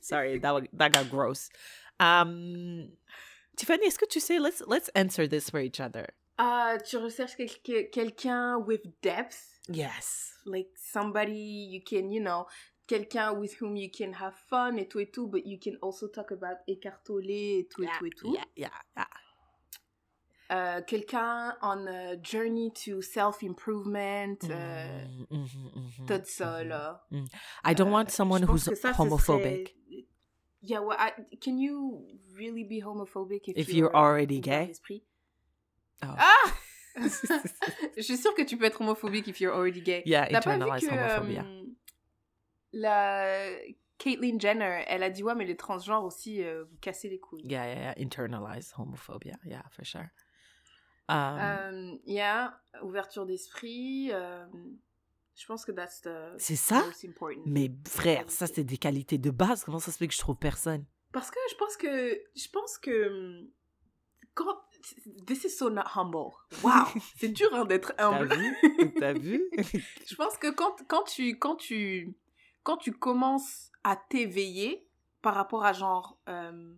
Sorry, 0.00 0.38
that, 0.38 0.68
that 0.72 0.92
got 0.92 1.10
gross. 1.10 1.48
Um, 2.00 2.88
Tiffany, 3.56 3.86
est-ce 3.86 3.98
que 3.98 4.06
tu 4.06 4.20
sais, 4.20 4.40
let's, 4.40 4.62
let's 4.66 4.88
answer 4.96 5.28
this 5.28 5.48
for 5.50 5.60
each 5.60 5.80
other. 5.80 6.08
Ah, 6.38 6.76
tu 6.84 6.96
recherches 6.98 7.36
quel- 7.64 7.90
quelqu'un 7.90 8.58
with 8.58 8.82
depth, 9.02 9.60
Yes. 9.68 10.34
like 10.46 10.70
somebody 10.76 11.32
you 11.72 11.80
can, 11.84 12.10
you 12.12 12.20
know, 12.22 12.46
quelqu'un 12.86 13.32
with 13.38 13.54
whom 13.60 13.76
you 13.76 13.90
can 13.90 14.12
have 14.12 14.34
fun 14.48 14.76
et 14.78 14.86
tout 14.88 15.00
et 15.00 15.10
tout, 15.10 15.26
but 15.26 15.44
you 15.44 15.58
can 15.58 15.76
also 15.82 16.06
talk 16.08 16.30
about 16.30 16.58
écartolé 16.68 17.58
et 17.60 17.68
tout 17.68 17.82
et 17.82 17.88
tout 17.98 18.06
et 18.06 18.10
tout. 18.10 18.32
Yeah, 18.34 18.44
yeah, 18.56 18.70
yeah. 18.96 19.06
Euh, 20.50 20.80
quelqu'un 20.86 21.56
on 21.60 21.86
a 21.86 22.16
journey 22.22 22.72
to 22.72 23.02
self-improvement, 23.02 24.38
euh, 24.48 25.04
Mm, 25.04 25.26
mhm, 25.30 25.70
mhm, 25.74 26.06
tout 26.06 26.24
ça, 26.24 26.62
mhm. 26.62 26.68
là. 26.68 27.06
I 27.64 27.74
don't 27.74 27.88
Euh, 27.88 27.92
want 27.92 28.10
someone 28.10 28.44
who's 28.44 28.64
ça, 28.74 28.92
homophobic. 28.96 29.74
serait- 29.74 30.06
Yeah, 30.62 30.80
well, 30.80 30.96
I, 30.98 31.12
can 31.40 31.58
you 31.58 32.06
really 32.34 32.64
be 32.64 32.80
homophobic 32.82 33.46
if, 33.48 33.56
If 33.58 33.72
you're 33.74 33.94
already 33.94 34.38
ouvert 34.40 34.68
gay? 34.68 34.72
Oh. 36.02 36.06
Ah 36.18 36.52
Je 37.96 38.02
suis 38.02 38.16
sûre 38.16 38.34
que 38.34 38.42
tu 38.42 38.56
peux 38.56 38.64
être 38.64 38.80
homophobique 38.80 39.28
if 39.28 39.40
you're 39.40 39.54
already 39.54 39.80
gay. 39.82 40.02
Yeah, 40.06 40.26
internalized 40.30 40.88
homophobia. 40.90 41.44
euh, 41.44 41.64
la 42.72 43.50
Caitlyn 43.98 44.38
Jenner, 44.38 44.84
elle 44.86 45.02
a 45.02 45.10
dit 45.10 45.22
ouais 45.22 45.34
mais 45.34 45.44
les 45.44 45.56
transgenres 45.56 46.04
aussi 46.04 46.42
euh, 46.42 46.64
vous 46.64 46.76
cassez 46.80 47.08
les 47.08 47.18
couilles. 47.18 47.42
Yeah, 47.46 47.66
yeah, 47.66 47.80
yeah. 47.80 47.94
Internalized 47.98 48.72
homophobia. 48.78 49.36
Yeah, 49.44 49.62
for 49.70 49.84
sure. 49.84 50.08
Um, 51.08 51.38
Euh, 51.40 51.96
yeah, 52.06 52.60
ouverture 52.82 53.26
d'esprit. 53.26 54.10
euh, 54.12 54.44
je 55.34 55.46
pense 55.46 55.64
que 55.64 55.72
that's 55.72 56.00
the 56.02 56.10
C'est 56.38 56.56
ça? 56.56 56.84
most 56.84 57.04
important. 57.04 57.40
mais 57.46 57.70
frère, 57.88 58.28
ça 58.30 58.46
c'est 58.46 58.64
des 58.64 58.76
qualités 58.76 59.18
de 59.18 59.30
base. 59.30 59.64
Comment 59.64 59.78
ça 59.78 59.90
se 59.92 59.98
fait 59.98 60.08
que 60.08 60.14
je 60.14 60.18
trouve 60.18 60.36
personne? 60.36 60.84
Parce 61.12 61.30
que 61.30 61.38
je 61.50 61.54
pense 61.56 61.76
que 61.76 62.20
je 62.36 62.48
pense 62.52 62.76
que 62.78 63.48
quand 64.34 64.58
this 65.26 65.44
is 65.44 65.50
so 65.56 65.68
not 65.68 65.84
humble. 65.96 66.32
Wow, 66.62 66.86
c'est 67.18 67.28
dur 67.28 67.48
hein, 67.54 67.64
d'être 67.64 67.94
T'as 67.96 68.08
humble. 68.08 68.34
vu? 68.34 68.92
T'as 68.98 69.12
vu? 69.12 69.42
Je 70.06 70.14
pense 70.14 70.36
que 70.38 70.50
quand, 70.50 70.76
quand, 70.88 71.04
tu, 71.04 71.38
quand, 71.38 71.56
tu, 71.56 72.14
quand 72.62 72.76
tu 72.76 72.92
commences 72.92 73.70
à 73.84 73.96
t'éveiller 73.96 74.86
par 75.22 75.34
rapport 75.34 75.64
à 75.64 75.72
genre... 75.72 76.18
euh, 76.28 76.74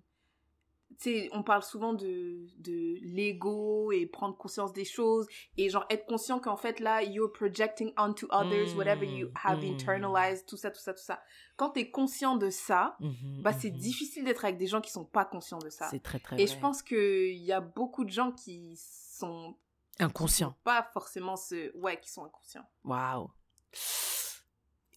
sais, 1.03 1.29
on 1.33 1.43
parle 1.43 1.63
souvent 1.63 1.93
de, 1.93 2.47
de 2.59 2.97
l'ego 3.03 3.93
et 3.93 4.07
prendre 4.07 4.37
conscience 4.37 4.73
des 4.73 4.85
choses 4.85 5.27
et 5.57 5.69
genre 5.71 5.87
être 5.91 6.07
conscient 6.07 6.39
qu'en 6.41 6.57
fait 6.57 6.81
là, 6.81 7.03
you're 7.03 7.33
projecting 7.33 7.93
onto 7.97 8.27
others, 8.31 8.75
whatever 8.77 9.05
you 9.07 9.29
Mm, 9.29 9.33
have 9.45 9.61
mm. 9.65 9.73
internalized, 9.73 10.47
tout 10.47 10.57
ça, 10.57 10.71
tout 10.71 10.81
ça, 10.81 10.93
tout 10.95 11.03
ça. 11.03 11.21
Quand 11.57 11.71
t'es 11.71 11.91
conscient 11.91 12.37
de 12.37 12.51
ça, 12.51 12.97
Mhm, 13.01 13.43
bah 13.43 13.53
c'est 13.53 13.71
mhm. 13.71 13.77
difficile 13.79 14.25
d'être 14.25 14.45
avec 14.45 14.57
des 14.59 14.67
gens 14.67 14.81
qui 14.81 14.91
sont 14.91 15.05
pas 15.05 15.25
conscients 15.25 15.59
de 15.59 15.71
ça. 15.71 15.89
C'est 15.91 16.03
très 16.03 16.19
très 16.21 16.41
Et 16.41 16.47
vrai. 16.47 16.55
je 16.55 16.61
pense 16.61 16.83
qu'il 16.83 17.35
y 17.37 17.53
a 17.53 17.61
beaucoup 17.61 18.05
de 18.05 18.11
gens 18.11 18.33
qui 18.33 18.77
sont 18.77 19.57
qui 19.97 20.03
Inconscient. 20.05 20.49
sont 20.51 20.57
pas 20.65 20.89
forcément 20.95 21.37
ce... 21.37 21.77
Ouais, 21.77 22.01
qui 22.01 22.11
sont 22.11 22.25
inconscients. 22.25 22.65
Wow. 22.85 23.31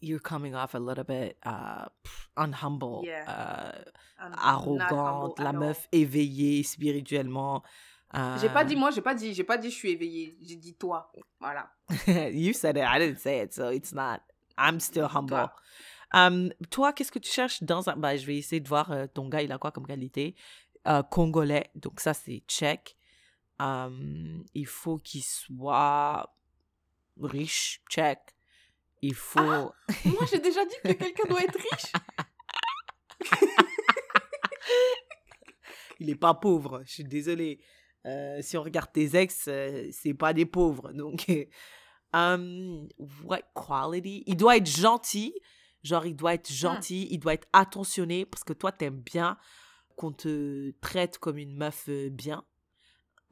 You're 0.04 0.20
coming 0.20 0.54
off 0.54 0.76
a 0.76 0.80
little 0.80 1.06
bit 1.06 1.38
uh, 1.46 1.86
unhumble, 2.36 3.06
Yeah. 3.06 3.24
uh, 3.28 4.32
arrogante, 4.38 4.92
humble 4.92 5.44
la 5.44 5.54
meuf 5.54 5.88
éveillée 5.92 6.64
spirituellement. 6.64 7.64
J'ai 8.40 8.50
pas 8.50 8.64
uh, 8.64 8.66
dit 8.66 8.76
moi, 8.76 8.92
j'ai 8.92 9.02
pas 9.02 9.16
dit, 9.16 9.34
j'ai 9.34 9.44
pas 9.44 9.58
dit 9.58 9.72
je 9.72 9.76
suis 9.76 9.92
éveillée, 9.92 10.38
j'ai 10.42 10.56
dit 10.56 10.76
toi. 10.76 11.12
Voilà. 11.40 11.72
you 12.32 12.54
said 12.54 12.78
it, 12.78 12.84
I 12.84 13.00
didn't 13.00 13.20
say 13.20 13.42
it, 13.42 13.54
so 13.54 13.70
it's 13.70 13.94
not. 13.94 14.22
I'm 14.58 14.80
still 14.80 15.08
humble. 15.08 15.30
Toi. 15.30 15.54
Um, 16.14 16.52
toi, 16.70 16.94
qu'est-ce 16.94 17.12
que 17.12 17.20
tu 17.20 17.32
cherches 17.32 17.64
dans 17.64 17.90
un... 17.90 17.96
Bah, 17.96 18.16
je 18.16 18.26
vais 18.26 18.38
essayer 18.38 18.60
de 18.60 18.68
voir 18.68 18.92
euh, 18.92 19.08
ton 19.08 19.28
gars, 19.30 19.42
il 19.42 19.52
a 19.52 19.58
quoi 19.58 19.72
comme 19.72 19.88
qualité? 19.88 20.36
Euh, 20.88 21.02
congolais, 21.02 21.72
donc 21.76 22.00
ça, 22.00 22.14
c'est 22.14 22.44
check. 22.48 22.96
Um, 23.60 24.44
il 24.54 24.68
faut 24.68 25.00
qu'il 25.00 25.24
soit 25.24 26.36
riche, 27.20 27.82
check. 27.90 28.20
Il 29.04 29.16
faut... 29.16 29.42
Moi, 29.42 30.26
j'ai 30.32 30.40
déjà 30.40 30.64
dit 30.64 30.76
que 30.82 30.94
quelqu'un 30.94 31.28
doit 31.28 31.44
être 31.44 31.60
riche. 31.60 31.92
il 36.00 36.10
est 36.10 36.16
pas 36.16 36.34
pauvre, 36.34 36.82
je 36.86 36.94
suis 36.94 37.04
désolée. 37.04 37.60
Euh, 38.06 38.40
si 38.42 38.56
on 38.56 38.64
regarde 38.64 38.94
tes 38.94 39.14
ex, 39.18 39.50
euh, 39.50 39.90
c'est 39.92 40.14
pas 40.14 40.32
des 40.32 40.46
pauvres. 40.46 40.94
Donc, 40.94 41.30
um, 42.14 42.88
what 43.26 43.42
quality? 43.54 44.24
Il 44.26 44.38
doit 44.38 44.56
être 44.56 44.70
gentil. 44.70 45.34
Genre, 45.84 46.06
il 46.06 46.16
doit 46.16 46.36
être 46.36 46.50
gentil, 46.50 47.10
il 47.12 47.20
doit 47.20 47.34
être 47.34 47.50
attentionné 47.52 48.26
parce 48.26 48.46
que 48.46 48.54
toi, 48.54 48.72
t'aimes 48.72 49.02
bien 49.02 49.38
qu'on 49.98 50.14
te 50.14 50.72
traite 50.80 51.18
comme 51.18 51.38
une 51.38 51.58
meuf 51.58 51.90
euh, 51.90 52.10
bien. 52.10 52.46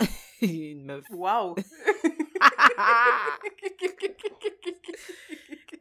une 0.41 0.83
meuf. 0.83 1.05
Waouh. 1.11 1.55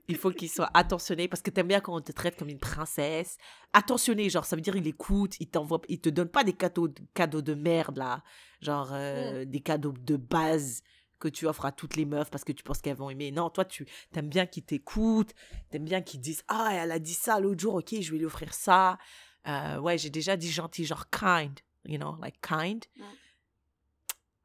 Il 0.09 0.17
faut 0.17 0.31
qu'il 0.33 0.51
soit 0.51 0.71
attentionné 0.75 1.29
parce 1.29 1.41
que 1.41 1.51
t'aimes 1.51 1.69
bien 1.69 1.81
quand 1.81 1.95
on 1.95 2.01
te 2.01 2.11
traite 2.11 2.37
comme 2.37 2.49
une 2.49 2.59
princesse. 2.59 3.39
Attentionné, 3.73 4.29
genre, 4.29 4.45
ça 4.45 4.57
veut 4.57 4.63
dire 4.63 4.75
il 4.75 4.87
écoute, 4.89 5.37
il 5.39 5.49
t'envoie, 5.49 5.81
il 5.89 6.01
te 6.01 6.09
donne 6.09 6.29
pas 6.29 6.43
des 6.43 6.53
cadeaux, 6.53 6.89
cadeaux 7.15 7.43
de 7.43 7.55
merde, 7.55 7.97
là. 7.97 8.25
Genre, 8.61 8.91
euh, 8.93 9.45
des 9.45 9.61
cadeaux 9.61 9.93
de 9.93 10.17
base 10.17 10.83
que 11.21 11.29
tu 11.29 11.47
offres 11.47 11.67
à 11.67 11.71
toutes 11.71 11.97
les 11.97 12.07
meufs 12.07 12.31
parce 12.31 12.43
que 12.43 12.51
tu 12.51 12.65
penses 12.65 12.81
qu'elles 12.81 12.97
vont 12.97 13.11
aimer. 13.11 13.31
Non, 13.31 13.51
toi, 13.51 13.65
tu 13.65 13.87
t'aimes 14.11 14.29
bien 14.29 14.47
qu'ils 14.47 14.65
t'écoutent, 14.65 15.33
t'aimes 15.71 15.85
bien 15.85 16.01
qu'ils 16.01 16.21
disent 16.21 16.43
Ah, 16.49 16.71
elle 16.73 16.91
a 16.91 16.99
dit 16.99 17.15
ça 17.15 17.39
l'autre 17.39 17.61
jour, 17.61 17.75
ok, 17.75 17.95
je 18.01 18.11
vais 18.11 18.19
lui 18.19 18.27
offrir 18.27 18.53
ça. 18.53 18.99
Euh, 19.47 19.79
ouais, 19.79 19.97
j'ai 19.97 20.11
déjà 20.11 20.37
dit 20.37 20.51
gentil, 20.51 20.85
genre 20.85 21.09
kind, 21.11 21.57
you 21.85 21.99
know, 21.99 22.17
like 22.21 22.41
kind. 22.41 22.85
Mm. 22.97 23.03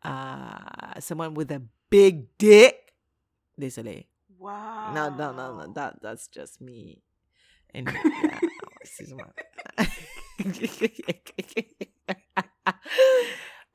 Uh, 0.03 0.99
someone 0.99 1.35
with 1.35 1.51
a 1.51 1.59
big 1.95 2.27
dick. 2.37 2.75
Désolé. 3.57 4.07
Waouh. 4.39 4.93
No, 4.93 5.09
no, 5.09 5.31
no, 5.31 5.55
no. 5.55 5.73
That 5.73 6.01
that's 6.01 6.27
just 6.27 6.59
me. 6.61 7.01
And 7.73 7.87
yeah, 7.87 8.39
excuse-moi. 8.81 9.31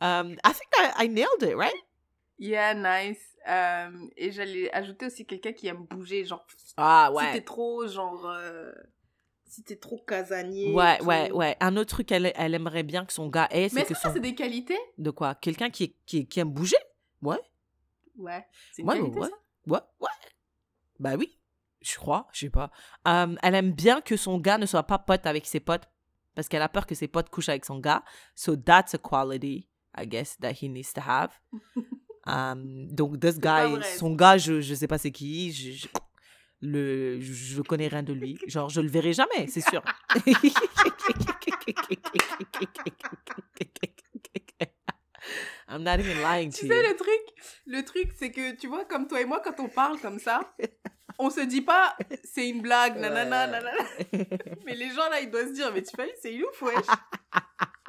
um, 0.00 0.36
I 0.44 0.52
think 0.52 0.70
I, 0.78 0.92
I 1.04 1.06
nailed 1.08 1.42
it, 1.42 1.56
right? 1.56 1.74
Yeah, 2.38 2.74
nice. 2.74 3.20
Euh, 3.48 3.90
et 4.16 4.32
j'allais 4.32 4.70
ajouter 4.72 5.06
aussi 5.06 5.24
quelqu'un 5.24 5.52
qui 5.52 5.68
aime 5.68 5.86
bouger, 5.88 6.24
genre 6.24 6.46
Ah 6.76 7.10
si 7.10 7.16
t'es 7.26 7.32
ouais. 7.32 7.40
trop 7.40 7.86
genre 7.86 8.26
euh, 8.26 8.70
si 9.46 9.62
t'es 9.62 9.76
trop 9.76 9.98
casanier. 10.06 10.74
Ouais, 10.74 10.98
tout. 10.98 11.06
ouais, 11.06 11.30
ouais. 11.32 11.56
Un 11.60 11.76
autre 11.78 11.94
truc, 11.94 12.12
elle, 12.12 12.32
elle 12.34 12.54
aimerait 12.54 12.82
bien 12.82 13.06
que 13.06 13.14
son 13.14 13.28
gars 13.28 13.48
ait, 13.50 13.68
Mais 13.72 13.80
c'est 13.80 13.84
que 13.86 13.94
ça 13.94 14.08
son... 14.08 14.14
c'est 14.14 14.20
des 14.20 14.34
qualités? 14.34 14.78
De 14.98 15.10
quoi? 15.10 15.34
Quelqu'un 15.34 15.70
qui, 15.70 15.96
qui, 16.04 16.26
qui 16.26 16.40
aime 16.40 16.50
bouger? 16.50 16.76
Ouais, 17.22 17.40
Ouais. 18.20 18.44
C'est 18.72 18.82
une 18.82 18.88
ouais, 18.88 18.98
qualité 18.98 19.18
ouais. 19.18 19.28
ça? 19.28 19.34
ouais, 19.66 19.80
ouais. 20.00 20.08
Bah 20.98 21.14
oui, 21.16 21.38
je 21.80 21.96
crois, 21.96 22.28
je 22.32 22.40
sais 22.40 22.50
pas. 22.50 22.70
Elle 23.04 23.54
aime 23.54 23.72
bien 23.72 24.00
que 24.00 24.16
son 24.16 24.38
gars 24.38 24.58
ne 24.58 24.66
soit 24.66 24.82
pas 24.82 24.98
pote 24.98 25.26
avec 25.26 25.46
ses 25.46 25.60
potes 25.60 25.88
parce 26.34 26.48
qu'elle 26.48 26.62
a 26.62 26.68
peur 26.68 26.86
que 26.86 26.94
ses 26.94 27.08
potes 27.08 27.30
couchent 27.30 27.48
avec 27.48 27.64
son 27.64 27.78
gars. 27.78 28.04
So 28.34 28.56
that's 28.56 28.94
a 28.94 28.98
quality, 28.98 29.68
I 29.98 30.06
guess, 30.06 30.36
that 30.38 30.52
he 30.62 30.68
needs 30.68 30.92
to 30.94 31.00
have. 31.00 31.30
Um, 32.26 32.86
donc, 32.92 33.18
this 33.18 33.38
guy, 33.38 33.80
son 33.98 34.14
gars, 34.14 34.36
je, 34.36 34.60
je 34.60 34.74
sais 34.74 34.86
pas 34.86 34.98
c'est 34.98 35.10
qui, 35.10 35.52
je, 35.52 35.72
je, 35.72 35.88
le, 36.60 37.18
je 37.20 37.62
connais 37.62 37.88
rien 37.88 38.02
de 38.02 38.12
lui. 38.12 38.38
Genre, 38.46 38.68
je 38.68 38.82
le 38.82 38.88
verrai 38.88 39.14
jamais, 39.14 39.46
c'est 39.48 39.62
sûr. 39.62 39.82
I'm 45.70 45.82
not 45.82 45.98
even 46.00 46.20
lying 46.20 46.50
to 46.50 46.58
Tu 46.58 46.66
you. 46.66 46.72
sais 46.72 46.88
le 46.88 46.96
truc, 46.96 47.20
le 47.66 47.84
truc 47.84 48.08
c'est 48.18 48.30
que 48.30 48.56
tu 48.56 48.66
vois 48.68 48.84
comme 48.84 49.06
toi 49.06 49.20
et 49.20 49.24
moi 49.24 49.40
quand 49.44 49.58
on 49.60 49.68
parle 49.68 49.98
comme 50.00 50.18
ça, 50.18 50.52
on 51.18 51.30
se 51.30 51.40
dit 51.40 51.62
pas 51.62 51.96
c'est 52.24 52.48
une 52.48 52.60
blague 52.62 52.96
nanana 52.98 53.46
Ouais. 53.46 53.52
nanana. 53.52 53.70
Mais 54.66 54.74
les 54.74 54.90
gens 54.90 55.08
là 55.10 55.20
ils 55.20 55.30
doivent 55.30 55.48
se 55.48 55.52
dire 55.52 55.70
mais 55.72 55.82
tu 55.82 55.94
fais 55.96 56.12
c'est 56.20 56.34
une 56.34 56.44
ouf 56.44 56.62
wesh. 56.62 56.86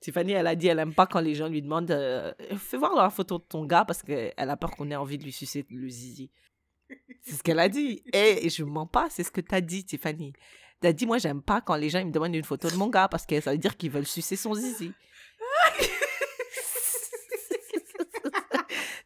Tiffany, 0.00 0.32
elle 0.32 0.46
a 0.46 0.54
dit 0.54 0.68
elle 0.68 0.78
aime 0.78 0.94
pas 0.94 1.06
quand 1.06 1.20
les 1.20 1.34
gens 1.34 1.48
lui 1.48 1.62
demandent 1.62 1.90
euh, 1.90 2.32
fais 2.58 2.76
voir 2.76 2.94
la 2.94 3.10
photo 3.10 3.38
de 3.38 3.44
ton 3.44 3.64
gars 3.64 3.84
parce 3.84 4.02
qu'elle 4.02 4.32
a 4.36 4.56
peur 4.56 4.72
qu'on 4.72 4.90
ait 4.90 4.96
envie 4.96 5.18
de 5.18 5.24
lui 5.24 5.32
sucer 5.32 5.64
le 5.70 5.88
zizi. 5.88 6.30
C'est 7.22 7.36
ce 7.36 7.42
qu'elle 7.42 7.58
a 7.60 7.68
dit. 7.68 8.02
Et 8.12 8.48
je 8.50 8.64
mens 8.64 8.86
pas, 8.86 9.08
c'est 9.10 9.22
ce 9.24 9.30
que 9.30 9.40
t'as 9.40 9.60
dit, 9.60 9.84
Tiffany. 9.84 10.32
T'as 10.80 10.92
dit, 10.92 11.06
moi, 11.06 11.18
j'aime 11.18 11.40
pas 11.42 11.60
quand 11.60 11.76
les 11.76 11.88
gens 11.88 12.00
ils 12.00 12.06
me 12.08 12.12
demandent 12.12 12.34
une 12.34 12.42
photo 12.44 12.68
de 12.68 12.74
mon 12.74 12.88
gars 12.88 13.06
parce 13.08 13.24
que 13.24 13.40
ça 13.40 13.52
veut 13.52 13.58
dire 13.58 13.76
qu'ils 13.76 13.90
veulent 13.92 14.06
sucer 14.06 14.34
son 14.36 14.52
zizi. 14.54 14.92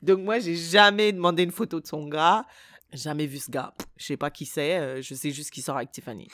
Donc, 0.07 0.21
moi, 0.21 0.39
j'ai 0.39 0.57
jamais 0.57 1.13
demandé 1.13 1.43
une 1.43 1.51
photo 1.51 1.81
de 1.81 1.87
son 1.87 2.07
gars. 2.09 2.45
Jamais 2.93 3.27
vu 3.27 3.39
ce 3.39 3.51
gars. 3.51 3.75
Je 3.97 4.05
sais 4.07 4.17
pas 4.17 4.31
qui 4.31 4.47
c'est. 4.47 4.79
euh, 4.79 5.03
Je 5.03 5.15
sais 5.15 5.31
juste 5.31 5.51
qu'il 5.51 5.63
sort 5.63 5.77
avec 5.77 5.91
Tiffany. 5.91 6.29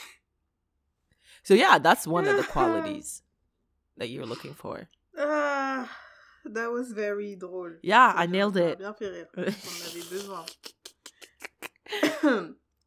So, 1.42 1.54
yeah, 1.54 1.80
that's 1.80 2.06
one 2.06 2.28
of 2.28 2.36
the 2.36 2.46
qualities 2.52 3.22
that 3.98 4.06
you're 4.06 4.26
looking 4.26 4.54
for. 4.54 4.78
Ah, 5.18 5.88
that 6.44 6.70
was 6.70 6.92
very 6.94 7.36
drôle. 7.36 7.78
Yeah, 7.82 8.14
I 8.16 8.28
nailed 8.28 8.56
it. 8.56 8.78
bien 8.78 8.94
fait 8.94 9.08
rire. 9.08 9.28
On 9.36 9.40
avait 9.42 10.08
besoin. 10.10 10.44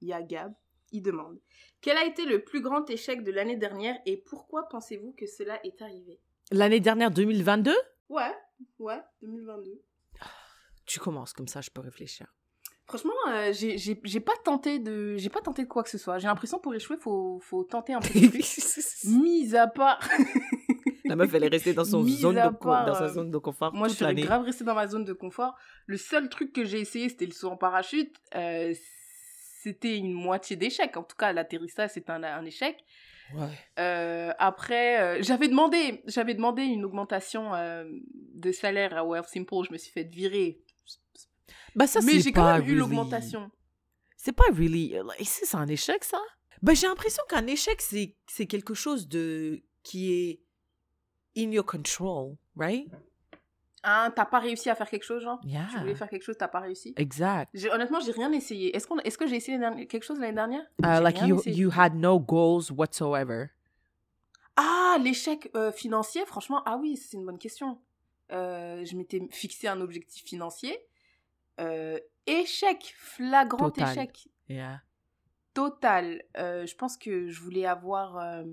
Il 0.01 0.07
y 0.09 0.13
a 0.13 0.21
Gab, 0.21 0.53
il 0.91 1.01
demande 1.01 1.39
Quel 1.81 1.97
a 1.97 2.05
été 2.05 2.25
le 2.25 2.43
plus 2.43 2.61
grand 2.61 2.89
échec 2.89 3.23
de 3.23 3.31
l'année 3.31 3.55
dernière 3.57 3.95
et 4.05 4.17
pourquoi 4.17 4.67
pensez-vous 4.69 5.13
que 5.13 5.25
cela 5.25 5.59
est 5.65 5.81
arrivé? 5.81 6.19
L'année 6.51 6.79
dernière, 6.79 7.11
2022, 7.11 7.73
Ouais, 8.09 8.31
ouais, 8.79 9.01
2022. 9.21 9.81
Tu 10.85 10.99
commences 10.99 11.33
comme 11.33 11.47
ça, 11.47 11.61
je 11.61 11.69
peux 11.69 11.81
réfléchir. 11.81 12.27
Franchement, 12.87 13.13
euh, 13.29 13.51
j'ai- 13.51 14.19
pas 14.19 14.33
tenté 14.43 14.77
de 14.77 15.15
j'ai 15.17 15.29
pas 15.29 15.41
tenté 15.41 15.63
de 15.63 15.67
quoi 15.67 15.81
que 15.83 15.89
ce 15.89 15.97
soit. 15.97 16.19
J'ai 16.19 16.27
l'impression 16.27 16.59
pour 16.59 16.75
échouer, 16.75 16.97
faut 16.97 17.39
faut 17.41 17.63
tenter 17.63 17.93
un 17.93 17.99
peu 17.99 18.19
de 18.19 18.27
plus. 18.27 19.03
Mis 19.05 19.55
à 19.55 19.65
part, 19.67 19.99
La 21.05 21.15
meuf, 21.15 21.33
elle 21.33 21.45
est 21.45 21.47
restée 21.47 21.73
dans 21.73 21.83
son 21.85 22.03
zone 22.07 22.35
de, 22.35 22.49
co- 22.49 22.69
part, 22.69 22.85
dans 22.85 22.93
sa 22.93 23.05
euh, 23.05 23.09
zone 23.13 23.31
de 23.31 23.37
confort 23.39 23.73
moi 23.73 23.87
je 23.87 23.93
toute 23.93 24.01
l'année. 24.01 24.21
grave 24.21 24.43
restée 24.43 24.63
dans 24.63 24.75
ma 24.75 24.87
zone 24.87 25.03
de 25.03 25.13
confort. 25.13 25.55
Le 25.87 25.97
seul 25.97 26.29
truc 26.29 26.53
que 26.53 26.63
j'ai 26.63 26.79
essayé, 26.79 27.09
c'était 27.09 27.25
le 27.25 27.31
saut 27.31 27.49
en 27.49 27.57
parachute. 27.57 28.15
Euh, 28.35 28.73
c'était 29.63 29.97
une 29.97 30.13
moitié 30.13 30.55
d'échec. 30.55 30.95
En 30.95 31.03
tout 31.03 31.15
cas, 31.17 31.33
l'atterrissage, 31.33 31.89
c'était 31.95 32.11
un, 32.11 32.21
un 32.23 32.45
échec. 32.45 32.83
Ouais. 33.33 33.47
Euh, 33.79 34.31
après, 34.37 35.01
euh, 35.01 35.23
j'avais 35.23 35.47
demandé, 35.47 36.03
j'avais 36.05 36.35
demandé 36.35 36.61
une 36.63 36.85
augmentation 36.85 37.55
euh, 37.55 37.83
de 38.35 38.51
salaire 38.51 38.95
à 38.95 39.03
Wealth 39.03 39.27
Simple. 39.27 39.63
Je 39.67 39.73
me 39.73 39.77
suis 39.79 39.91
fait 39.91 40.03
virer. 40.03 40.59
Bah 41.75 41.87
ça, 41.87 41.99
Mais 42.01 42.13
c'est 42.13 42.19
j'ai 42.21 42.31
quand 42.31 42.43
pas 42.43 42.53
même 42.59 42.63
eu 42.63 42.71
really- 42.71 42.79
l'augmentation. 42.79 43.51
C'est 44.17 44.31
pas 44.31 44.45
really... 44.51 44.89
like, 44.89 45.27
C'est 45.27 45.55
un 45.55 45.67
échec, 45.67 46.03
ça? 46.03 46.19
Bah 46.61 46.73
j'ai 46.73 46.87
l'impression 46.87 47.21
qu'un 47.29 47.45
échec, 47.47 47.81
c'est 47.81 48.15
c'est 48.27 48.45
quelque 48.47 48.73
chose 48.73 49.07
de... 49.07 49.61
qui 49.83 50.13
est 50.13 50.39
in 51.37 51.51
your 51.51 51.65
control, 51.65 52.35
right? 52.55 52.87
Hein, 53.83 54.11
t'as 54.15 54.25
pas 54.25 54.39
réussi 54.39 54.69
à 54.71 54.75
faire 54.75 54.89
quelque 54.89 55.03
chose, 55.03 55.21
genre? 55.21 55.39
Yeah. 55.43 55.67
Tu 55.71 55.77
voulais 55.77 55.93
faire 55.93 56.09
quelque 56.09 56.23
chose, 56.23 56.37
t'as 56.39 56.47
pas 56.47 56.61
réussi? 56.61 56.95
Exact. 56.97 57.53
Honnêtement, 57.71 57.99
j'ai 57.99 58.13
rien 58.13 58.31
essayé. 58.31 58.75
Est-ce 58.75 58.87
qu'on, 58.87 58.97
est-ce 58.99 59.15
que 59.15 59.27
j'ai 59.27 59.35
essayé 59.35 59.59
quelque 59.85 60.03
chose 60.03 60.19
l'année 60.19 60.33
dernière? 60.33 60.63
Uh, 60.83 61.03
like 61.03 61.21
you, 61.21 61.35
essayé. 61.37 61.55
you 61.55 61.69
had 61.71 61.93
no 61.93 62.19
goals 62.19 62.71
whatsoever. 62.71 63.49
Ah, 64.55 64.97
l'échec 64.99 65.51
euh, 65.55 65.71
financier, 65.71 66.25
franchement, 66.25 66.63
ah 66.65 66.77
oui, 66.81 66.97
c'est 66.97 67.17
une 67.17 67.25
bonne 67.25 67.37
question. 67.37 67.79
Euh, 68.31 68.83
je 68.85 68.95
m'étais 68.95 69.21
fixé 69.29 69.67
un 69.67 69.79
objectif 69.81 70.23
financier. 70.25 70.79
Euh, 71.59 71.99
échec, 72.25 72.93
flagrant 72.97 73.69
Total. 73.71 73.91
échec, 73.91 74.27
Yeah. 74.49 74.81
total. 75.53 76.21
Euh, 76.37 76.65
je 76.65 76.75
pense 76.75 76.97
que 76.97 77.29
je 77.29 77.41
voulais 77.41 77.65
avoir 77.65 78.17
euh, 78.17 78.43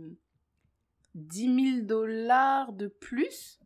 10 1.14 1.72
000 1.76 1.86
dollars 1.86 2.72
de 2.72 2.88
plus. 2.88 3.59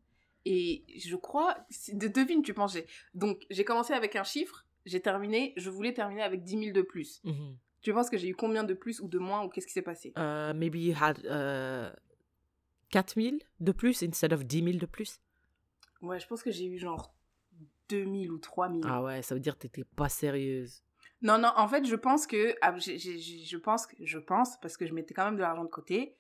Et 0.45 0.84
je 0.99 1.16
crois, 1.16 1.57
de- 1.93 2.09
devine, 2.09 2.43
tu 2.43 2.55
pensais. 2.55 2.87
Donc, 3.14 3.45
j'ai 3.51 3.64
commencé 3.64 3.93
avec 3.93 4.14
un 4.16 4.22
chiffre, 4.24 4.64
j'ai 4.84 5.01
terminé, 5.01 5.53
je 5.57 5.70
voulais 5.70 5.93
terminer 5.93 6.22
avec 6.22 6.45
10 6.45 6.59
000 6.59 6.72
de 6.72 6.82
plus. 6.82 7.20
Mhm. 7.24 7.57
Tu 7.82 7.93
penses 7.93 8.09
que 8.11 8.16
j'ai 8.16 8.28
eu 8.28 8.34
combien 8.34 8.62
de 8.64 8.74
plus 8.74 9.01
ou 9.01 9.09
de 9.09 9.18
moins 9.18 9.45
ou 9.45 9.49
qu'est-ce 9.49 9.66
qui 9.66 9.72
s'est 9.72 9.82
passé? 9.82 10.12
Uh, 10.16 10.53
maybe 10.55 10.76
you 10.76 10.95
had 11.01 11.18
uh, 11.24 11.93
4000 12.91 13.41
de 13.61 13.72
plus 13.72 14.03
instead 14.03 14.32
of 14.32 14.45
10 14.45 14.62
000 14.62 14.78
de 14.78 14.87
plus? 14.87 15.20
Ouais, 16.01 16.18
je 16.20 16.26
pense 16.26 16.43
que 16.43 16.51
j'ai 16.53 16.66
eu 16.66 16.78
genre 16.78 17.12
2000 17.89 18.30
ou 18.32 18.39
3000. 18.39 18.84
Ah 18.87 19.03
ouais, 19.03 19.22
ça 19.22 19.34
veut 19.34 19.41
dire 19.41 19.55
que 19.55 19.61
t'étais 19.61 19.84
pas 19.84 20.09
sérieuse. 20.09 20.82
Non, 21.22 21.39
non, 21.39 21.51
en 21.57 21.68
fait, 21.68 21.84
je 21.87 21.97
pense 21.97 22.26
que. 22.26 22.55
ah, 22.61 22.76
je 22.78 23.57
pense 23.57 23.87
que. 23.87 23.97
Je 24.01 24.18
pense, 24.18 24.59
parce 24.61 24.76
que 24.76 24.87
je 24.87 24.93
mettais 24.93 25.14
quand 25.14 25.24
même 25.24 25.37
de 25.37 25.41
l'argent 25.41 25.64
de 25.64 25.70
côté. 25.70 26.16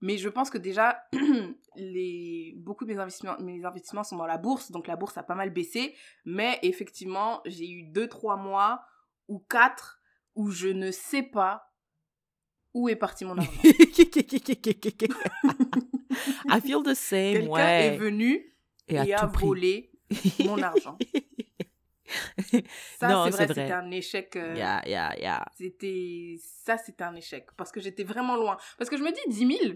Mais 0.00 0.16
je 0.16 0.28
pense 0.28 0.48
que 0.50 0.58
déjà, 0.58 1.02
les, 1.76 2.54
beaucoup 2.58 2.84
de 2.84 2.92
mes 2.92 2.98
investissements, 2.98 3.36
mes 3.40 3.64
investissements 3.64 4.04
sont 4.04 4.16
dans 4.16 4.26
la 4.26 4.38
bourse. 4.38 4.70
Donc 4.70 4.86
la 4.86 4.96
bourse 4.96 5.18
a 5.18 5.22
pas 5.22 5.34
mal 5.34 5.50
baissé. 5.50 5.94
Mais 6.24 6.58
effectivement, 6.62 7.40
j'ai 7.44 7.68
eu 7.68 7.90
2-3 7.90 8.40
mois 8.40 8.82
ou 9.26 9.40
4 9.50 10.00
où 10.36 10.50
je 10.50 10.68
ne 10.68 10.92
sais 10.92 11.22
pas 11.24 11.72
où 12.74 12.88
est 12.88 12.96
parti 12.96 13.24
mon 13.24 13.36
argent. 13.36 13.50
I 16.48 16.60
feel 16.60 16.82
the 16.82 16.94
same 16.94 17.32
Quelqu'un 17.32 17.68
est 17.68 17.96
venu 17.96 18.54
Et 18.86 19.14
a 19.14 19.26
volé 19.26 19.87
mon 20.44 20.60
argent. 20.62 20.96
Ça, 22.98 23.08
c'est 23.26 23.30
vrai, 23.30 23.30
vrai. 23.30 23.48
c'était 23.48 23.72
un 23.72 23.90
échec. 23.90 24.34
euh, 24.36 24.54
Yeah, 24.56 24.82
yeah, 24.86 25.18
yeah. 25.18 25.44
C'était 25.56 26.36
ça, 26.64 26.78
c'était 26.78 27.04
un 27.04 27.14
échec 27.14 27.46
parce 27.56 27.70
que 27.70 27.80
j'étais 27.80 28.04
vraiment 28.04 28.36
loin. 28.36 28.56
Parce 28.78 28.88
que 28.88 28.96
je 28.96 29.02
me 29.02 29.12
dis 29.12 29.20
10 29.46 29.56
000. 29.64 29.74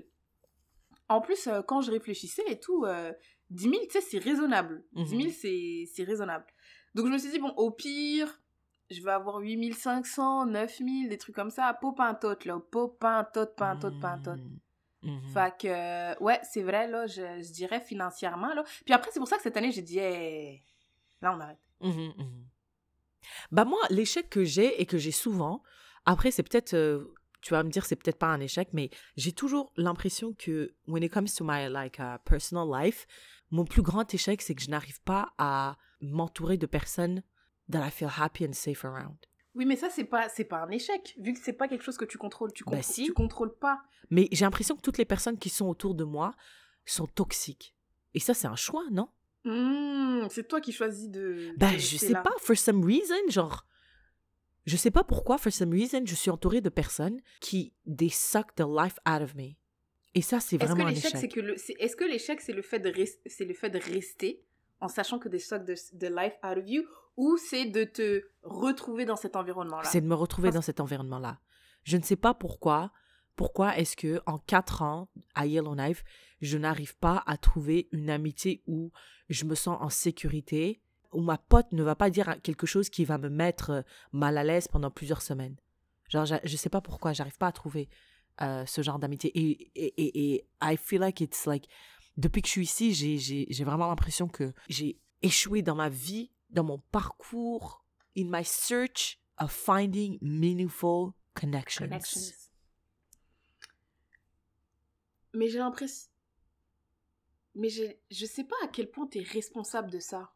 En 1.09 1.20
plus, 1.20 1.47
euh, 1.47 1.61
quand 1.62 1.83
je 1.83 1.91
réfléchissais 1.91 2.43
et 2.49 2.59
tout, 2.59 2.85
euh, 2.87 3.12
10 3.51 3.64
000, 3.64 3.74
tu 3.85 3.91
sais, 3.91 4.01
c'est 4.01 4.18
raisonnable. 4.18 4.83
10 4.93 5.07
000, 5.09 5.22
Mhm. 5.24 5.30
c'est 5.30 5.85
c'est 5.93 6.05
raisonnable. 6.05 6.47
Donc 6.95 7.07
je 7.07 7.12
me 7.12 7.18
suis 7.18 7.30
dit 7.30 7.39
bon, 7.39 7.51
au 7.57 7.70
pire, 7.70 8.41
je 8.91 9.03
vais 9.03 9.11
avoir 9.11 9.37
8 9.39 9.72
500, 9.74 10.47
9 10.47 10.78
000, 10.78 10.89
des 11.11 11.18
trucs 11.18 11.35
comme 11.35 11.51
ça. 11.51 11.78
Tot 12.20 12.45
là, 12.47 12.59
pot 12.70 12.89
pas 12.89 13.18
un 13.18 13.24
tot, 13.24 13.55
Mm. 15.03 15.11
Mhm. 15.11 15.29
Fait 15.33 15.55
que 15.59 15.69
euh, 15.69 16.15
ouais, 16.21 16.41
c'est 16.43 16.63
vrai 16.63 16.89
là, 16.89 17.07
je, 17.07 17.43
je 17.43 17.53
dirais 17.53 17.81
financièrement 17.81 18.55
là. 18.55 18.65
Puis 18.85 18.95
après, 18.95 19.11
c'est 19.13 19.19
pour 19.19 19.29
ça 19.29 19.37
que 19.37 19.43
cette 19.43 19.57
année, 19.57 19.73
j'ai 19.73 19.83
dit 19.83 19.99
Hey, 19.99 20.63
là 21.21 21.35
on 21.37 21.41
arrête. 21.41 21.59
Mhm, 21.81 22.13
mhm. 22.17 22.47
Bah 23.51 23.65
moi, 23.65 23.81
l'échec 23.91 24.29
que 24.31 24.45
j'ai 24.45 24.81
et 24.81 24.87
que 24.87 24.99
j'ai 24.99 25.13
souvent, 25.13 25.63
après 26.07 26.31
c'est 26.31 26.43
peut-être, 26.43 26.75
euh, 26.75 27.15
tu 27.41 27.53
vas 27.53 27.63
me 27.63 27.71
dire 27.71 27.85
c'est 27.85 27.97
peut-être 27.97 28.19
pas 28.19 28.29
un 28.29 28.41
échec, 28.41 28.69
mais 28.73 28.91
j'ai 29.17 29.33
toujours 29.33 29.73
l'impression 29.77 30.33
que 30.35 30.75
when 30.87 31.03
it 31.03 31.13
comes 31.13 31.29
to 31.29 31.45
my 31.45 31.69
like 31.69 31.99
uh, 31.99 32.19
personal 32.25 32.67
life, 32.69 33.07
mon 33.51 33.65
plus 33.65 33.83
grand 33.83 34.13
échec 34.13 34.43
c'est 34.43 34.55
que 34.55 34.63
je 34.63 34.71
n'arrive 34.71 35.01
pas 35.03 35.33
à 35.39 35.77
m'entourer 36.01 36.57
de 36.57 36.67
personnes 36.67 37.23
that 37.71 37.87
I 37.87 37.91
feel 37.91 38.11
happy 38.17 38.45
and 38.47 38.53
safe 38.53 38.85
around. 38.85 39.19
Oui, 39.55 39.67
mais 39.67 39.77
ça 39.77 39.91
c'est 39.91 40.05
pas 40.05 40.29
c'est 40.29 40.45
pas 40.45 40.63
un 40.63 40.71
échec 40.71 41.15
vu 41.19 41.35
que 41.35 41.41
c'est 41.43 41.53
pas 41.53 41.69
quelque 41.69 41.85
chose 41.85 41.97
que 41.99 42.05
tu 42.07 42.17
contrôles, 42.19 42.53
tu, 42.53 42.65
Bah 42.65 42.79
contr- 42.79 42.83
si. 42.83 43.05
tu 43.05 43.13
contrôles 43.13 43.55
pas. 43.59 43.83
Mais 44.11 44.29
j'ai 44.33 44.45
l'impression 44.45 44.77
que 44.77 44.81
toutes 44.81 44.99
les 44.99 45.05
personnes 45.05 45.39
qui 45.39 45.51
sont 45.51 45.67
autour 45.67 45.95
de 45.95 46.05
moi 46.05 46.35
sont 46.87 47.07
toxiques. 47.07 47.75
Et 48.15 48.21
ça 48.21 48.33
c'est 48.35 48.47
un 48.47 48.57
choix, 48.57 48.85
non? 48.91 49.09
Hmm, 49.45 50.27
c'est 50.31 50.47
toi 50.49 50.61
qui 50.61 50.73
choisis 50.73 51.09
de. 51.09 51.53
Ben, 51.59 51.73
de 51.75 51.79
je 51.79 51.97
sais 51.97 52.11
là. 52.13 52.23
pas, 52.23 52.33
for 52.39 52.57
some 52.57 52.85
reason, 52.85 53.15
genre. 53.29 53.67
Je 54.65 54.77
sais 54.77 54.93
pas 54.93 55.03
pourquoi, 55.03 55.39
for 55.39 55.53
some 55.53 55.73
reason, 55.73 56.03
je 56.07 56.15
suis 56.15 56.31
entourée 56.31 56.61
de 56.61 56.69
personnes 56.69 57.21
qui, 57.41 57.73
they 57.85 58.09
suck 58.11 58.55
the 58.55 58.61
life 58.65 58.95
out 59.09 59.21
of 59.21 59.35
me. 59.35 59.57
Et 60.15 60.23
ça, 60.23 60.39
c'est 60.41 60.55
Est-ce 60.57 60.65
que 60.65 60.69
vraiment 60.69 60.87
un 60.87 60.93
l'échec 60.93 61.17
c'est 61.17 61.35
le 61.37 61.57
est-ce 61.83 61.97
que 61.97 62.05
l'échec 62.05 62.41
c'est 62.41 62.53
le 62.53 62.63
fait 62.63 62.79
de 62.79 62.89
res- 62.91 63.19
c'est 63.27 63.45
le 63.45 63.55
fait 63.55 63.71
de 63.71 63.79
rester? 63.79 64.45
En 64.83 64.89
sachant 64.89 65.18
que 65.18 65.28
des 65.28 65.39
suck 65.39 65.64
de, 65.64 65.74
de 65.95 66.07
life 66.09 66.35
out 66.45 66.59
of 66.59 66.64
you 66.68 66.83
ou 67.16 67.37
c'est 67.37 67.66
de 67.66 67.85
te 67.85 68.22
retrouver 68.43 69.05
dans 69.05 69.16
cet 69.16 69.37
environnement 69.37 69.78
là. 69.78 69.85
C'est 69.85 70.01
de 70.01 70.07
me 70.07 70.14
retrouver 70.14 70.49
Parce- 70.49 70.57
dans 70.57 70.62
cet 70.62 70.80
environnement-là. 70.80 71.39
Je 71.85 71.97
ne 71.97 72.03
sais 72.03 72.16
pas 72.16 72.35
pourquoi. 72.35 72.93
Pourquoi 73.36 73.77
est-ce 73.78 73.97
que 73.97 74.20
en 74.27 74.39
quatre 74.39 74.82
ans 74.82 75.09
à 75.35 75.47
Yellowknife, 75.47 76.05
je 76.43 76.59
n'arrive 76.59 76.97
pas 76.98 77.23
à 77.27 77.36
trouver 77.39 77.89
une 77.93 78.11
amitié 78.11 78.62
où 78.66 78.93
je 79.31 79.44
me 79.47 79.55
sens 79.55 79.78
en 79.81 79.89
sécurité, 79.89 80.82
où 81.12 81.20
ma 81.23 81.39
pote 81.39 81.73
ne 81.73 81.82
va 81.82 81.94
pas 81.94 82.11
dire 82.11 82.40
quelque 82.43 82.66
chose 82.66 82.90
qui 82.90 83.05
va 83.05 83.16
me 83.19 83.31
mettre 83.31 83.70
euh, 83.70 83.82
mal 84.12 84.36
à 84.36 84.44
l'aise 84.44 84.69
pendant 84.69 84.90
plusieurs 84.90 85.23
semaines. 85.23 85.57
Genre, 86.11 86.27
je 86.27 86.57
sais 86.57 86.69
pas 86.69 86.82
pourquoi, 86.82 87.15
j'arrive 87.15 87.39
pas 87.39 87.47
à 87.47 87.52
trouver 87.52 87.89
euh, 88.43 88.66
ce 88.66 88.82
genre 88.82 88.98
d'amitié. 88.98 89.31
Et, 89.39 89.70
et, 89.74 89.94
et, 90.02 90.35
et 90.35 90.47
I 90.62 90.77
feel 90.77 91.01
like 91.01 91.20
it's 91.23 91.47
like, 91.47 91.69
depuis 92.16 92.43
que 92.43 92.48
je 92.48 92.52
suis 92.52 92.62
ici, 92.64 92.94
j'ai- 92.94 93.18
j'ai 93.18 93.47
j'ai 93.48 93.64
vraiment 93.64 93.86
l'impression 93.89 94.28
que 94.28 94.52
j'ai 94.68 94.98
échoué 95.22 95.62
dans 95.62 95.74
ma 95.74 95.89
vie, 95.89 96.30
dans 96.51 96.64
mon 96.64 96.78
parcours, 96.90 97.84
in 98.16 98.24
my 98.28 98.44
search 98.44 99.18
of 99.39 99.51
finding 99.51 100.18
meaningful 100.20 101.12
connections. 101.34 101.86
Connections. 101.86 102.34
Mais 105.34 105.48
j'ai 105.48 105.59
l'impression 105.59 106.09
mais 107.55 107.68
j'ai- 107.68 108.01
je 108.10 108.24
sais 108.24 108.44
pas 108.44 108.56
à 108.64 108.68
quel 108.68 108.90
point 108.90 109.06
tu 109.06 109.18
es 109.18 109.22
responsable 109.22 109.90
de 109.90 109.98
ça. 109.98 110.32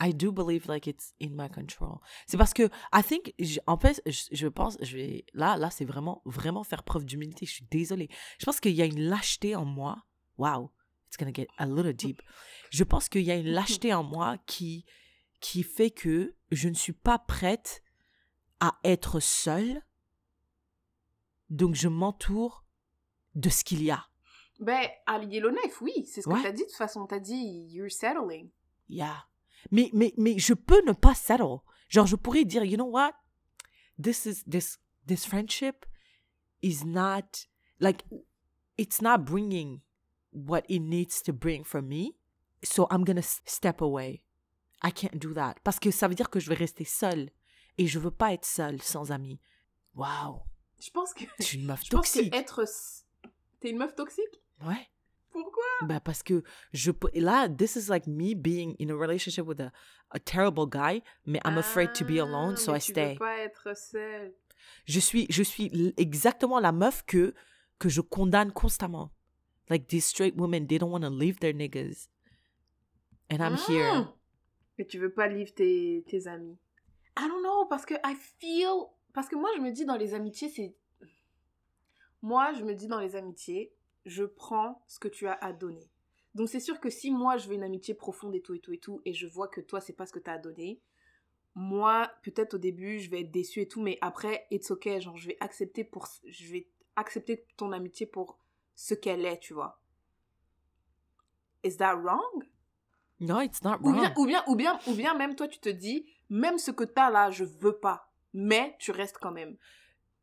I 0.00 0.12
do 0.14 0.30
believe 0.30 0.68
like 0.68 0.86
it's 0.86 1.14
in 1.20 1.30
my 1.30 1.48
control. 1.50 1.98
C'est 2.26 2.36
parce 2.36 2.52
que 2.52 2.68
I 2.92 3.02
think 3.02 3.34
en 3.66 3.78
fait 3.78 4.00
je, 4.06 4.24
je 4.30 4.46
pense 4.46 4.76
je 4.82 4.96
vais 4.96 5.24
là 5.32 5.56
là 5.56 5.70
c'est 5.70 5.86
vraiment 5.86 6.20
vraiment 6.26 6.62
faire 6.64 6.82
preuve 6.84 7.04
d'humilité. 7.04 7.46
Je 7.46 7.52
suis 7.52 7.66
désolée. 7.70 8.08
Je 8.38 8.44
pense 8.44 8.60
qu'il 8.60 8.74
y 8.74 8.82
a 8.82 8.84
une 8.84 9.00
lâcheté 9.00 9.56
en 9.56 9.64
moi. 9.64 10.04
Wow, 10.36 10.70
it's 11.08 11.16
gonna 11.16 11.32
get 11.34 11.48
a 11.58 11.66
little 11.66 11.92
deep. 11.92 12.22
Je 12.70 12.84
pense 12.84 13.08
qu'il 13.08 13.22
y 13.22 13.30
a 13.30 13.36
une 13.36 13.48
lâcheté 13.48 13.92
en 13.94 14.04
moi 14.04 14.36
qui 14.46 14.84
qui 15.40 15.62
fait 15.62 15.90
que 15.90 16.34
je 16.50 16.68
ne 16.68 16.74
suis 16.74 16.92
pas 16.92 17.18
prête 17.18 17.82
à 18.60 18.78
être 18.84 19.20
seule. 19.20 19.82
Donc 21.50 21.74
je 21.74 21.88
m'entoure 21.88 22.64
de 23.34 23.48
ce 23.48 23.64
qu'il 23.64 23.82
y 23.82 23.90
a. 23.90 24.06
Ben, 24.60 24.88
à 25.06 25.22
Yellowknife, 25.22 25.80
oui, 25.80 26.04
c'est 26.06 26.20
ce 26.22 26.28
que 26.28 26.34
Ouais. 26.34 26.42
t'as 26.42 26.50
dit 26.52 26.62
de 26.62 26.66
toute 26.68 26.76
façon. 26.76 27.06
T'as 27.06 27.20
dit, 27.20 27.68
you're 27.70 27.90
settling. 27.90 28.50
Yeah. 28.88 29.26
Mais, 29.70 29.90
mais, 29.92 30.12
mais 30.16 30.38
je 30.38 30.52
peux 30.54 30.82
ne 30.84 30.92
pas 30.92 31.14
settle. 31.14 31.58
Genre, 31.88 32.06
je 32.06 32.16
pourrais 32.16 32.44
dire, 32.44 32.64
you 32.64 32.76
know 32.76 32.90
what? 32.90 33.12
This 34.02 34.26
is, 34.26 34.44
this, 34.50 34.78
this 35.06 35.24
friendship 35.24 35.86
is 36.62 36.84
not, 36.84 37.46
like, 37.80 38.04
it's 38.76 39.00
not 39.00 39.18
bringing 39.24 39.80
what 40.32 40.62
it 40.68 40.80
needs 40.80 41.22
to 41.22 41.32
bring 41.32 41.64
for 41.64 41.80
me. 41.82 42.14
So 42.62 42.86
I'm 42.90 43.04
gonna 43.04 43.22
step 43.22 43.80
away. 43.80 44.22
I 44.82 44.90
can't 44.92 45.18
do 45.18 45.32
that. 45.34 45.54
Parce 45.64 45.78
que 45.78 45.90
ça 45.90 46.08
veut 46.08 46.14
dire 46.14 46.30
que 46.30 46.40
je 46.40 46.48
vais 46.48 46.54
rester 46.56 46.84
seule. 46.84 47.30
Et 47.78 47.86
je 47.86 47.98
veux 47.98 48.10
pas 48.10 48.32
être 48.32 48.44
seule 48.44 48.82
sans 48.82 49.12
amis. 49.12 49.38
Wow. 49.94 50.42
Je 50.80 50.90
pense 50.90 51.12
que. 51.14 51.24
Je 51.38 51.44
suis 51.44 51.58
une 51.58 51.66
meuf 51.66 51.82
Je 51.84 51.90
pense 51.90 52.12
toxique. 52.12 52.32
que 52.32 52.36
être. 52.36 52.64
T'es 53.60 53.70
une 53.70 53.78
meuf 53.78 53.94
toxique? 53.94 54.42
Ouais. 54.64 54.88
Pourquoi? 55.30 55.64
Ben 55.82 56.00
parce 56.00 56.22
que 56.22 56.42
je 56.72 56.90
Là, 57.14 57.48
this 57.48 57.76
is 57.76 57.88
like 57.88 58.06
me 58.06 58.34
being 58.34 58.74
in 58.80 58.88
a 58.90 58.94
relationship 58.96 59.46
with 59.46 59.60
a, 59.60 59.70
a 60.10 60.18
terrible 60.18 60.66
guy, 60.66 61.02
mais 61.26 61.38
I'm 61.44 61.58
afraid 61.58 61.92
to 61.94 62.04
be 62.04 62.18
alone, 62.18 62.54
Ah, 62.54 62.56
so 62.56 62.72
mais 62.72 62.78
I 62.78 62.80
tu 62.86 62.92
stay. 62.92 63.12
veux 63.12 63.18
pas 63.18 63.38
être 63.38 63.76
seule. 63.76 64.32
Je 64.86 64.98
suis, 65.00 65.26
je 65.30 65.42
suis 65.42 65.92
exactement 65.96 66.58
la 66.58 66.72
meuf 66.72 67.04
que, 67.04 67.34
que 67.78 67.88
je 67.88 68.00
condamne 68.00 68.52
constamment. 68.52 69.12
Like 69.70 69.88
these 69.88 70.06
straight 70.06 70.36
women, 70.36 70.66
they 70.66 70.78
don't 70.78 70.90
want 70.90 71.02
to 71.02 71.10
leave 71.10 71.40
their 71.40 71.52
niggas. 71.52 72.08
And 73.30 73.42
I'm 73.42 73.56
here. 73.56 73.92
Mm. 73.92 74.08
Mais 74.78 74.86
tu 74.86 74.98
veux 74.98 75.12
pas 75.12 75.28
livre 75.28 75.52
tes, 75.54 76.04
tes 76.06 76.26
amis. 76.26 76.56
I 77.18 77.28
don't 77.28 77.42
know, 77.42 77.66
parce 77.66 77.84
que 77.84 77.94
I 78.04 78.14
feel... 78.14 78.86
Parce 79.12 79.28
que 79.28 79.36
moi, 79.36 79.50
je 79.56 79.60
me 79.60 79.72
dis 79.72 79.84
dans 79.84 79.96
les 79.96 80.14
amitiés, 80.14 80.48
c'est... 80.48 80.76
Moi, 82.22 82.52
je 82.52 82.62
me 82.62 82.74
dis 82.74 82.86
dans 82.86 83.00
les 83.00 83.16
amitiés, 83.16 83.72
je 84.06 84.24
prends 84.24 84.82
ce 84.86 84.98
que 84.98 85.08
tu 85.08 85.26
as 85.26 85.32
à 85.32 85.52
donner. 85.52 85.90
Donc 86.34 86.48
c'est 86.48 86.60
sûr 86.60 86.78
que 86.78 86.90
si 86.90 87.10
moi, 87.10 87.36
je 87.36 87.48
veux 87.48 87.54
une 87.54 87.64
amitié 87.64 87.94
profonde 87.94 88.34
et 88.34 88.40
tout 88.40 88.54
et 88.54 88.60
tout 88.60 88.72
et 88.72 88.78
tout, 88.78 89.00
et 89.04 89.12
je 89.12 89.26
vois 89.26 89.48
que 89.48 89.60
toi, 89.60 89.80
c'est 89.80 89.92
pas 89.92 90.06
ce 90.06 90.12
que 90.12 90.18
tu 90.18 90.30
as 90.30 90.34
à 90.34 90.38
donner, 90.38 90.80
moi, 91.54 92.10
peut-être 92.22 92.54
au 92.54 92.58
début, 92.58 93.00
je 93.00 93.10
vais 93.10 93.22
être 93.22 93.32
déçue 93.32 93.62
et 93.62 93.68
tout, 93.68 93.82
mais 93.82 93.98
après, 94.00 94.46
it's 94.50 94.70
okay, 94.70 95.00
genre, 95.00 95.16
je 95.16 95.28
vais 95.28 95.36
accepter 95.40 95.82
pour... 95.82 96.06
Je 96.24 96.52
vais 96.52 96.68
accepter 96.94 97.44
ton 97.56 97.72
amitié 97.72 98.06
pour 98.06 98.38
ce 98.80 98.94
qu'elle 98.94 99.24
est, 99.26 99.40
tu 99.40 99.54
vois. 99.54 99.82
Is 101.64 101.76
that 101.78 101.96
wrong? 101.96 102.44
No, 103.18 103.40
it's 103.40 103.60
not 103.64 103.78
Ou 103.82 103.90
wrong. 103.90 103.96
bien, 104.00 104.14
ou 104.16 104.24
bien, 104.26 104.44
ou 104.46 104.54
bien, 104.54 104.78
ou 104.86 104.94
bien 104.94 105.14
même 105.14 105.34
toi, 105.34 105.48
tu 105.48 105.58
te 105.58 105.68
dis, 105.68 106.06
même 106.30 106.58
ce 106.58 106.70
que 106.70 106.84
t'as 106.84 107.10
là, 107.10 107.32
je 107.32 107.42
veux 107.42 107.76
pas. 107.80 108.12
Mais 108.32 108.76
tu 108.78 108.92
restes 108.92 109.18
quand 109.20 109.32
même. 109.32 109.56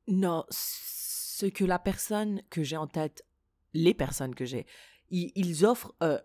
Non, 0.07 0.45
ce 0.49 1.47
que 1.47 1.65
la 1.65 1.79
personne 1.79 2.41
que 2.49 2.63
j'ai 2.63 2.77
en 2.77 2.87
tête, 2.87 3.25
les 3.73 3.93
personnes 3.93 4.33
que 4.33 4.45
j'ai, 4.45 4.65
ils, 5.09 5.33
ils 5.35 5.65
offrent 5.65 5.93
euh, 6.01 6.21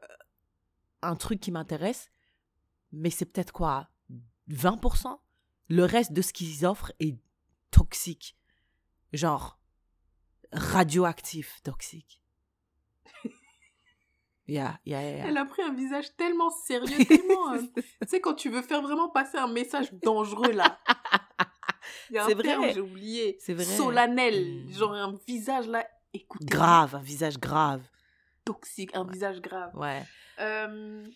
un 1.03 1.17
truc 1.17 1.41
qui 1.41 1.51
m'intéresse, 1.51 2.13
mais 2.93 3.11
c'est 3.11 3.25
peut-être 3.27 3.53
quoi 3.53 3.89
20% 4.51 5.19
Le 5.69 5.85
reste 5.85 6.13
de 6.13 6.23
ce 6.23 6.33
qu'ils 6.33 6.65
offrent 6.65 6.93
est 7.01 7.19
toxique. 7.73 8.37
Genre, 9.13 9.59
radioactif 10.53 11.61
toxique. 11.63 12.21
Yeah, 14.49 14.81
yeah, 14.85 15.01
yeah. 15.01 15.29
Elle 15.29 15.37
a 15.37 15.45
pris 15.45 15.63
un 15.63 15.73
visage 15.73 16.07
tellement 16.17 16.51
sérieux, 16.51 17.05
tellement. 17.05 17.53
euh, 17.53 17.63
tu 17.77 18.09
sais, 18.09 18.21
quand 18.21 18.35
tu 18.35 18.51
veux 18.51 18.63
faire 18.63 18.83
vraiment 18.83 19.09
passer 19.09 19.39
un 19.39 19.47
message 19.47 19.93
dangereux 20.03 20.51
là. 20.51 20.77
C'est 22.27 22.35
vrai. 22.35 22.73
j'ai 22.75 22.81
oublié. 22.81 23.37
C'est 23.39 23.55
vrai. 23.55 23.63
Solennel. 23.63 24.65
Mm. 24.65 24.73
Genre 24.73 24.93
un 24.93 25.15
visage 25.29 25.69
là. 25.69 25.87
Écoutez. 26.13 26.45
Grave, 26.47 26.97
un 26.97 27.01
visage 27.01 27.39
grave. 27.39 27.83
Toxique, 28.45 28.91
un 28.95 29.05
visage 29.05 29.41
grave. 29.41 29.71
Ouais. 29.77 30.03
Euh, 30.41 31.07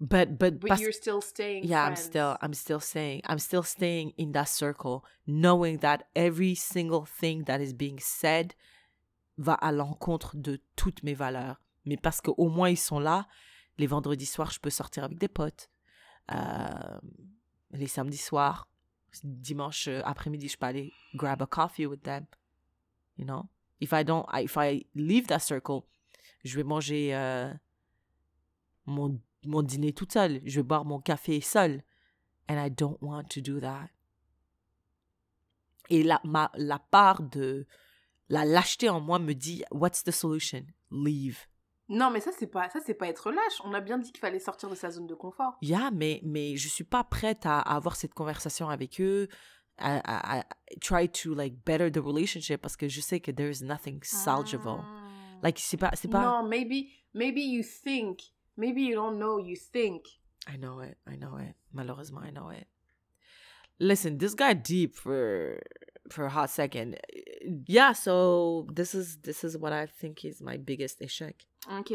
But, 0.00 0.38
but, 0.38 0.60
but 0.60 0.78
you're 0.78 0.92
still 0.92 1.20
staying 1.20 1.64
yeah 1.64 1.82
i'm 1.82 1.96
still 1.96 2.36
i'm 2.40 2.54
still 2.54 2.78
staying 2.78 3.20
i'm 3.24 3.40
still 3.40 3.64
staying 3.64 4.12
in 4.16 4.30
that 4.30 4.48
circle 4.48 5.04
knowing 5.26 5.78
that 5.78 6.06
every 6.14 6.54
single 6.54 7.04
thing 7.04 7.42
that 7.46 7.60
is 7.60 7.72
being 7.72 7.98
said 7.98 8.54
va 9.38 9.54
à 9.54 9.72
l'encontre 9.72 10.36
de 10.36 10.60
toutes 10.76 11.02
mes 11.02 11.14
valeurs. 11.14 11.60
Mais 11.86 11.96
parce 11.96 12.20
qu'au 12.20 12.48
moins 12.48 12.68
ils 12.68 12.76
sont 12.76 12.98
là 12.98 13.26
les 13.78 13.86
vendredis 13.86 14.26
soirs 14.26 14.50
je 14.50 14.60
peux 14.60 14.70
sortir 14.70 15.04
avec 15.04 15.18
des 15.18 15.28
potes. 15.28 15.70
Euh, 16.32 17.00
les 17.70 17.86
samedis 17.86 18.18
soirs 18.18 18.68
dimanche 19.24 19.88
euh, 19.88 20.02
après-midi 20.04 20.48
je 20.48 20.58
peux 20.58 20.66
aller 20.66 20.92
grab 21.14 21.40
a 21.40 21.46
coffee 21.46 21.86
with 21.86 22.02
them 22.02 22.26
you 23.16 23.24
know? 23.24 23.48
If 23.80 23.92
i 23.92 24.04
don't 24.04 24.26
if 24.34 24.58
i 24.58 24.84
leave 24.94 25.28
that 25.28 25.38
circle 25.38 25.84
je 26.44 26.56
vais 26.56 26.64
manger 26.64 27.14
euh, 27.14 27.50
mon, 28.84 29.18
mon 29.44 29.62
dîner 29.62 29.92
toute 29.92 30.12
seule. 30.12 30.40
Je 30.44 30.60
vais 30.60 30.64
boire 30.64 30.84
mon 30.84 31.00
café 31.00 31.40
seule. 31.40 31.82
And 32.48 32.56
I 32.64 32.70
don't 32.70 32.96
want 33.00 33.24
to 33.34 33.40
do 33.40 33.60
that. 33.60 33.88
Et 35.90 36.02
la, 36.02 36.20
ma, 36.24 36.50
la 36.54 36.78
part 36.78 37.22
de 37.22 37.66
la 38.28 38.44
lâcheté 38.44 38.88
en 38.88 39.00
moi 39.00 39.18
me 39.18 39.34
dit, 39.34 39.64
what's 39.70 40.02
the 40.04 40.10
solution? 40.10 40.64
Leave. 40.90 41.38
Non, 41.88 42.10
mais 42.10 42.20
ça, 42.20 42.30
c'est 42.38 42.46
pas, 42.46 42.68
ça, 42.68 42.80
c'est 42.84 42.94
pas 42.94 43.08
être 43.08 43.30
lâche. 43.30 43.60
On 43.64 43.72
a 43.72 43.80
bien 43.80 43.96
dit 43.98 44.12
qu'il 44.12 44.20
fallait 44.20 44.38
sortir 44.38 44.68
de 44.68 44.74
sa 44.74 44.90
zone 44.90 45.06
de 45.06 45.14
confort. 45.14 45.56
Yeah, 45.62 45.90
mais, 45.90 46.20
mais 46.22 46.56
je 46.56 46.68
suis 46.68 46.84
pas 46.84 47.04
prête 47.04 47.46
à, 47.46 47.60
à 47.60 47.76
avoir 47.76 47.96
cette 47.96 48.12
conversation 48.12 48.68
avec 48.68 49.00
eux, 49.00 49.28
à- 49.78 50.40
à 50.40 50.44
try 50.82 51.08
to 51.08 51.34
like 51.34 51.54
better 51.64 51.90
the 51.90 51.98
relationship 52.04 52.60
parce 52.60 52.76
que 52.76 52.88
je 52.88 53.00
sais 53.00 53.20
que 53.20 53.30
there 53.30 53.50
is 53.50 53.62
nothing 53.64 54.00
salvageable. 54.02 54.80
Ah. 54.82 55.04
Like, 55.42 55.58
c'est 55.58 55.76
pas, 55.78 55.90
c'est 55.94 56.08
pas. 56.08 56.42
No, 56.42 56.46
maybe 56.46 56.88
maybe 57.14 57.38
you 57.40 57.62
think. 57.62 58.20
Maybe 58.58 58.82
you 58.82 58.96
don't 58.96 59.20
know, 59.20 59.38
you 59.38 59.54
think. 59.56 60.08
I 60.48 60.56
know 60.56 60.80
it. 60.80 60.98
I 61.06 61.14
know 61.14 61.36
it. 61.36 61.54
Malheureusement, 61.72 62.26
I 62.26 62.30
know 62.30 62.48
it. 62.50 62.66
Listen, 63.78 64.18
this 64.18 64.34
got 64.34 64.64
deep 64.64 64.96
for 64.96 65.60
for 66.10 66.24
a 66.24 66.30
hot 66.30 66.50
second. 66.50 66.96
Yeah, 67.68 67.92
so 67.92 68.66
this 68.74 68.94
is 68.94 69.18
this 69.22 69.44
is 69.44 69.56
what 69.56 69.72
I 69.72 69.86
think 69.86 70.24
is 70.24 70.40
my 70.42 70.56
biggest 70.56 71.00
échec. 71.00 71.46
Ok. 71.70 71.92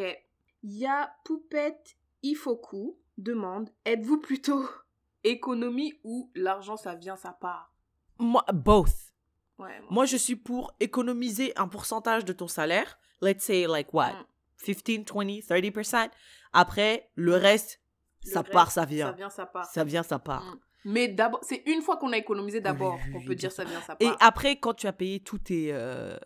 Ya 0.64 1.10
Poupette 1.26 1.98
Ifoku 2.24 2.96
demande 3.18 3.70
Êtes-vous 3.86 4.22
plutôt 4.22 4.64
économie 5.26 5.94
ou 6.06 6.32
l'argent 6.34 6.78
ça 6.78 6.96
vient 6.96 7.18
sa 7.18 7.34
part? 7.34 7.74
Moi, 8.18 8.46
both. 8.54 9.12
Ouais. 9.60 9.80
moi. 9.82 9.88
Moi, 9.90 10.06
je 10.06 10.16
suis 10.16 10.38
pour 10.38 10.74
économiser 10.80 11.52
un 11.58 11.68
pourcentage 11.68 12.24
de 12.24 12.32
ton 12.32 12.48
salaire. 12.48 12.98
Let's 13.22 13.44
say 13.44 13.68
like 13.68 13.94
what? 13.94 14.14
Mm. 14.14 14.26
15, 14.66 15.06
20, 15.14 15.40
30%. 15.42 16.10
Après, 16.54 17.10
le 17.16 17.36
reste, 17.36 17.82
Le 18.26 18.32
ça 18.32 18.42
reste, 18.42 18.52
part, 18.52 18.72
ça 18.72 18.86
vient. 18.86 19.08
Ça 19.08 19.14
vient 19.14 19.30
sa 19.30 19.46
part. 19.46 19.66
Ça 19.66 19.84
vient, 19.84 20.04
ça 20.04 20.20
part. 20.20 20.44
Mm. 20.44 20.60
Mais 20.86 21.08
d'abord, 21.08 21.40
c'est 21.44 21.64
une 21.66 21.82
fois 21.82 21.98
qu'on 21.98 22.12
a 22.12 22.18
économisé 22.18 22.60
d'abord 22.60 23.00
Oui, 23.06 23.14
qu'on 23.14 23.26
peut 23.26 23.36
dire 23.36 23.52
ça 23.52 23.64
vient 23.64 23.80
Et 24.00 24.06
part. 24.06 24.18
après, 24.20 24.58
quand 24.58 24.74
tu 24.74 24.86
as 24.88 24.94
payé 24.94 25.22
tous 25.22 25.40
tes 25.40 25.70
euh, 25.72 26.18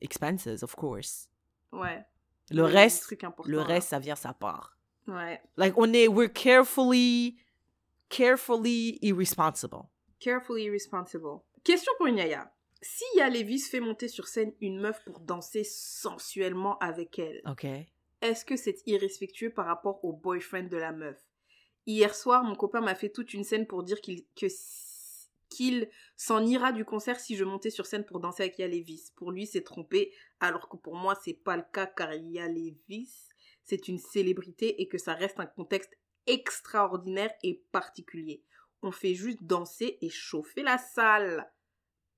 expenses, 0.00 0.46
of 0.62 0.74
course. 0.74 1.28
Ouais. 1.70 2.04
Le 2.50 2.62
reste, 2.62 3.14
le 3.46 3.60
reste, 3.60 3.88
ça 3.88 3.98
vient, 3.98 4.16
ça 4.16 4.32
part. 4.32 4.76
Ouais. 5.06 5.40
Like, 5.56 5.74
on 5.76 5.92
est, 5.92 6.08
we're 6.08 6.32
carefully, 6.32 7.36
carefully 8.08 8.98
irresponsible. 9.02 9.84
Carefully 10.18 10.70
responsible. 10.70 11.42
Question 11.62 11.92
pour 11.98 12.08
Inyaya. 12.08 12.50
Si 12.86 13.04
Ya 13.16 13.30
Levis 13.30 13.60
fait 13.60 13.80
monter 13.80 14.08
sur 14.08 14.28
scène 14.28 14.52
une 14.60 14.78
meuf 14.78 15.02
pour 15.06 15.20
danser 15.20 15.64
sensuellement 15.64 16.78
avec 16.80 17.18
elle, 17.18 17.40
est-ce 18.20 18.44
que 18.44 18.56
c'est 18.56 18.82
irrespectueux 18.84 19.48
par 19.48 19.64
rapport 19.64 20.04
au 20.04 20.12
boyfriend 20.12 20.68
de 20.68 20.76
la 20.76 20.92
meuf? 20.92 21.16
Hier 21.86 22.14
soir, 22.14 22.44
mon 22.44 22.54
copain 22.54 22.82
m'a 22.82 22.94
fait 22.94 23.08
toute 23.08 23.32
une 23.32 23.42
scène 23.42 23.66
pour 23.66 23.84
dire 23.84 24.02
qu'il 24.02 24.26
que 24.36 24.46
qu'il 25.48 25.88
s'en 26.16 26.44
ira 26.44 26.72
du 26.72 26.84
concert 26.84 27.20
si 27.20 27.36
je 27.36 27.44
montais 27.44 27.70
sur 27.70 27.86
scène 27.86 28.04
pour 28.04 28.20
danser 28.20 28.42
avec 28.42 28.58
Ya 28.58 28.68
Levis. 28.68 29.12
Pour 29.16 29.32
lui, 29.32 29.46
c'est 29.46 29.62
trompé, 29.62 30.12
alors 30.40 30.68
que 30.68 30.76
pour 30.76 30.94
moi, 30.94 31.14
c'est 31.24 31.32
pas 31.32 31.56
le 31.56 31.64
cas 31.72 31.86
car 31.86 32.12
Ya 32.12 32.48
Levis, 32.48 33.28
c'est 33.64 33.88
une 33.88 33.98
célébrité 33.98 34.82
et 34.82 34.88
que 34.88 34.98
ça 34.98 35.14
reste 35.14 35.40
un 35.40 35.46
contexte 35.46 35.96
extraordinaire 36.26 37.32
et 37.42 37.62
particulier. 37.72 38.42
On 38.82 38.92
fait 38.92 39.14
juste 39.14 39.42
danser 39.42 39.96
et 40.02 40.10
chauffer 40.10 40.62
la 40.62 40.76
salle. 40.76 41.50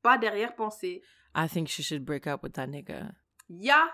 Pas 0.06 0.18
derrière 0.18 0.54
penser. 0.54 1.02
I 1.34 1.48
think 1.48 1.66
she 1.66 1.82
should 1.82 2.04
break 2.04 2.28
up 2.28 2.44
with 2.44 2.52
that 2.52 2.68
nigga. 2.68 3.16
Ya 3.48 3.88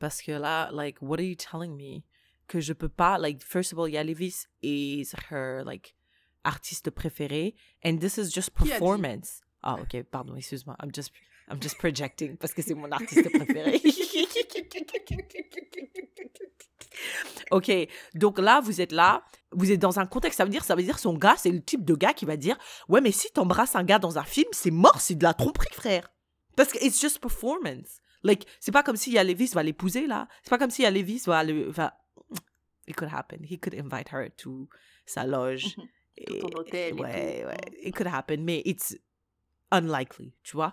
Parce 0.00 0.20
que 0.20 0.32
là, 0.32 0.70
like, 0.72 1.00
what 1.00 1.20
are 1.20 1.24
you 1.24 1.36
telling 1.36 1.76
me? 1.76 2.04
Que 2.48 2.60
je 2.60 2.72
peux 2.72 2.88
pas, 2.88 3.16
like, 3.16 3.40
first 3.40 3.72
of 3.72 3.78
all, 3.78 3.88
Yalivis 3.88 4.48
is 4.60 5.14
her, 5.30 5.62
like, 5.64 5.94
artiste 6.44 6.90
préférée. 6.90 7.54
And 7.84 8.00
this 8.00 8.18
is 8.18 8.32
just 8.32 8.54
performance. 8.54 9.44
Ah, 9.62 9.76
ok, 9.80 10.02
pardon, 10.10 10.34
excuse-moi. 10.36 10.74
I'm 10.80 10.90
just, 10.90 11.12
I'm 11.48 11.62
just 11.62 11.78
projecting 11.78 12.36
parce 12.36 12.52
que 12.52 12.62
c'est 12.62 12.74
mon 12.74 12.90
artiste 12.90 13.30
préféré. 13.30 13.80
ok, 17.50 17.70
donc 18.14 18.38
là, 18.38 18.60
vous 18.60 18.80
êtes 18.80 18.92
là, 18.92 19.24
vous 19.52 19.70
êtes 19.70 19.80
dans 19.80 19.98
un 19.98 20.06
contexte, 20.06 20.38
ça 20.38 20.44
veut 20.44 20.50
dire, 20.50 20.64
ça 20.64 20.74
veut 20.74 20.82
dire 20.82 20.98
son 20.98 21.14
gars, 21.14 21.36
c'est 21.36 21.50
le 21.50 21.62
type 21.62 21.84
de 21.84 21.94
gars 21.94 22.12
qui 22.12 22.24
va 22.24 22.36
dire, 22.36 22.56
ouais, 22.88 23.00
mais 23.00 23.12
si 23.12 23.30
t'embrasses 23.32 23.76
un 23.76 23.84
gars 23.84 23.98
dans 23.98 24.18
un 24.18 24.24
film, 24.24 24.48
c'est 24.52 24.70
mort, 24.70 25.00
c'est 25.00 25.14
de 25.14 25.22
la 25.22 25.34
tromperie, 25.34 25.72
frère. 25.72 26.10
Parce 26.56 26.72
que 26.72 26.84
it's 26.84 27.00
just 27.00 27.20
performance. 27.20 28.00
Like, 28.22 28.46
c'est 28.60 28.72
pas 28.72 28.82
comme 28.82 28.96
si 28.96 29.12
Yalevis 29.12 29.52
va 29.54 29.62
l'épouser, 29.62 30.06
là. 30.06 30.26
C'est 30.42 30.50
pas 30.50 30.58
comme 30.58 30.70
si 30.70 30.82
Yalevis 30.82 31.22
va 31.26 31.44
le... 31.44 31.70
Va... 31.70 31.96
It 32.88 32.96
could 32.96 33.10
happen. 33.12 33.44
He 33.44 33.58
could 33.58 33.74
invite 33.74 34.12
her 34.12 34.30
to 34.38 34.68
sa 35.04 35.24
loge. 35.24 35.76
Hôtel 36.54 36.90
et 36.90 36.92
ouais, 36.92 37.44
ouais. 37.44 37.56
It 37.82 37.94
could 37.94 38.06
happen, 38.06 38.42
mais 38.42 38.62
it's 38.64 38.96
unlikely, 39.70 40.32
tu 40.42 40.56
vois. 40.56 40.72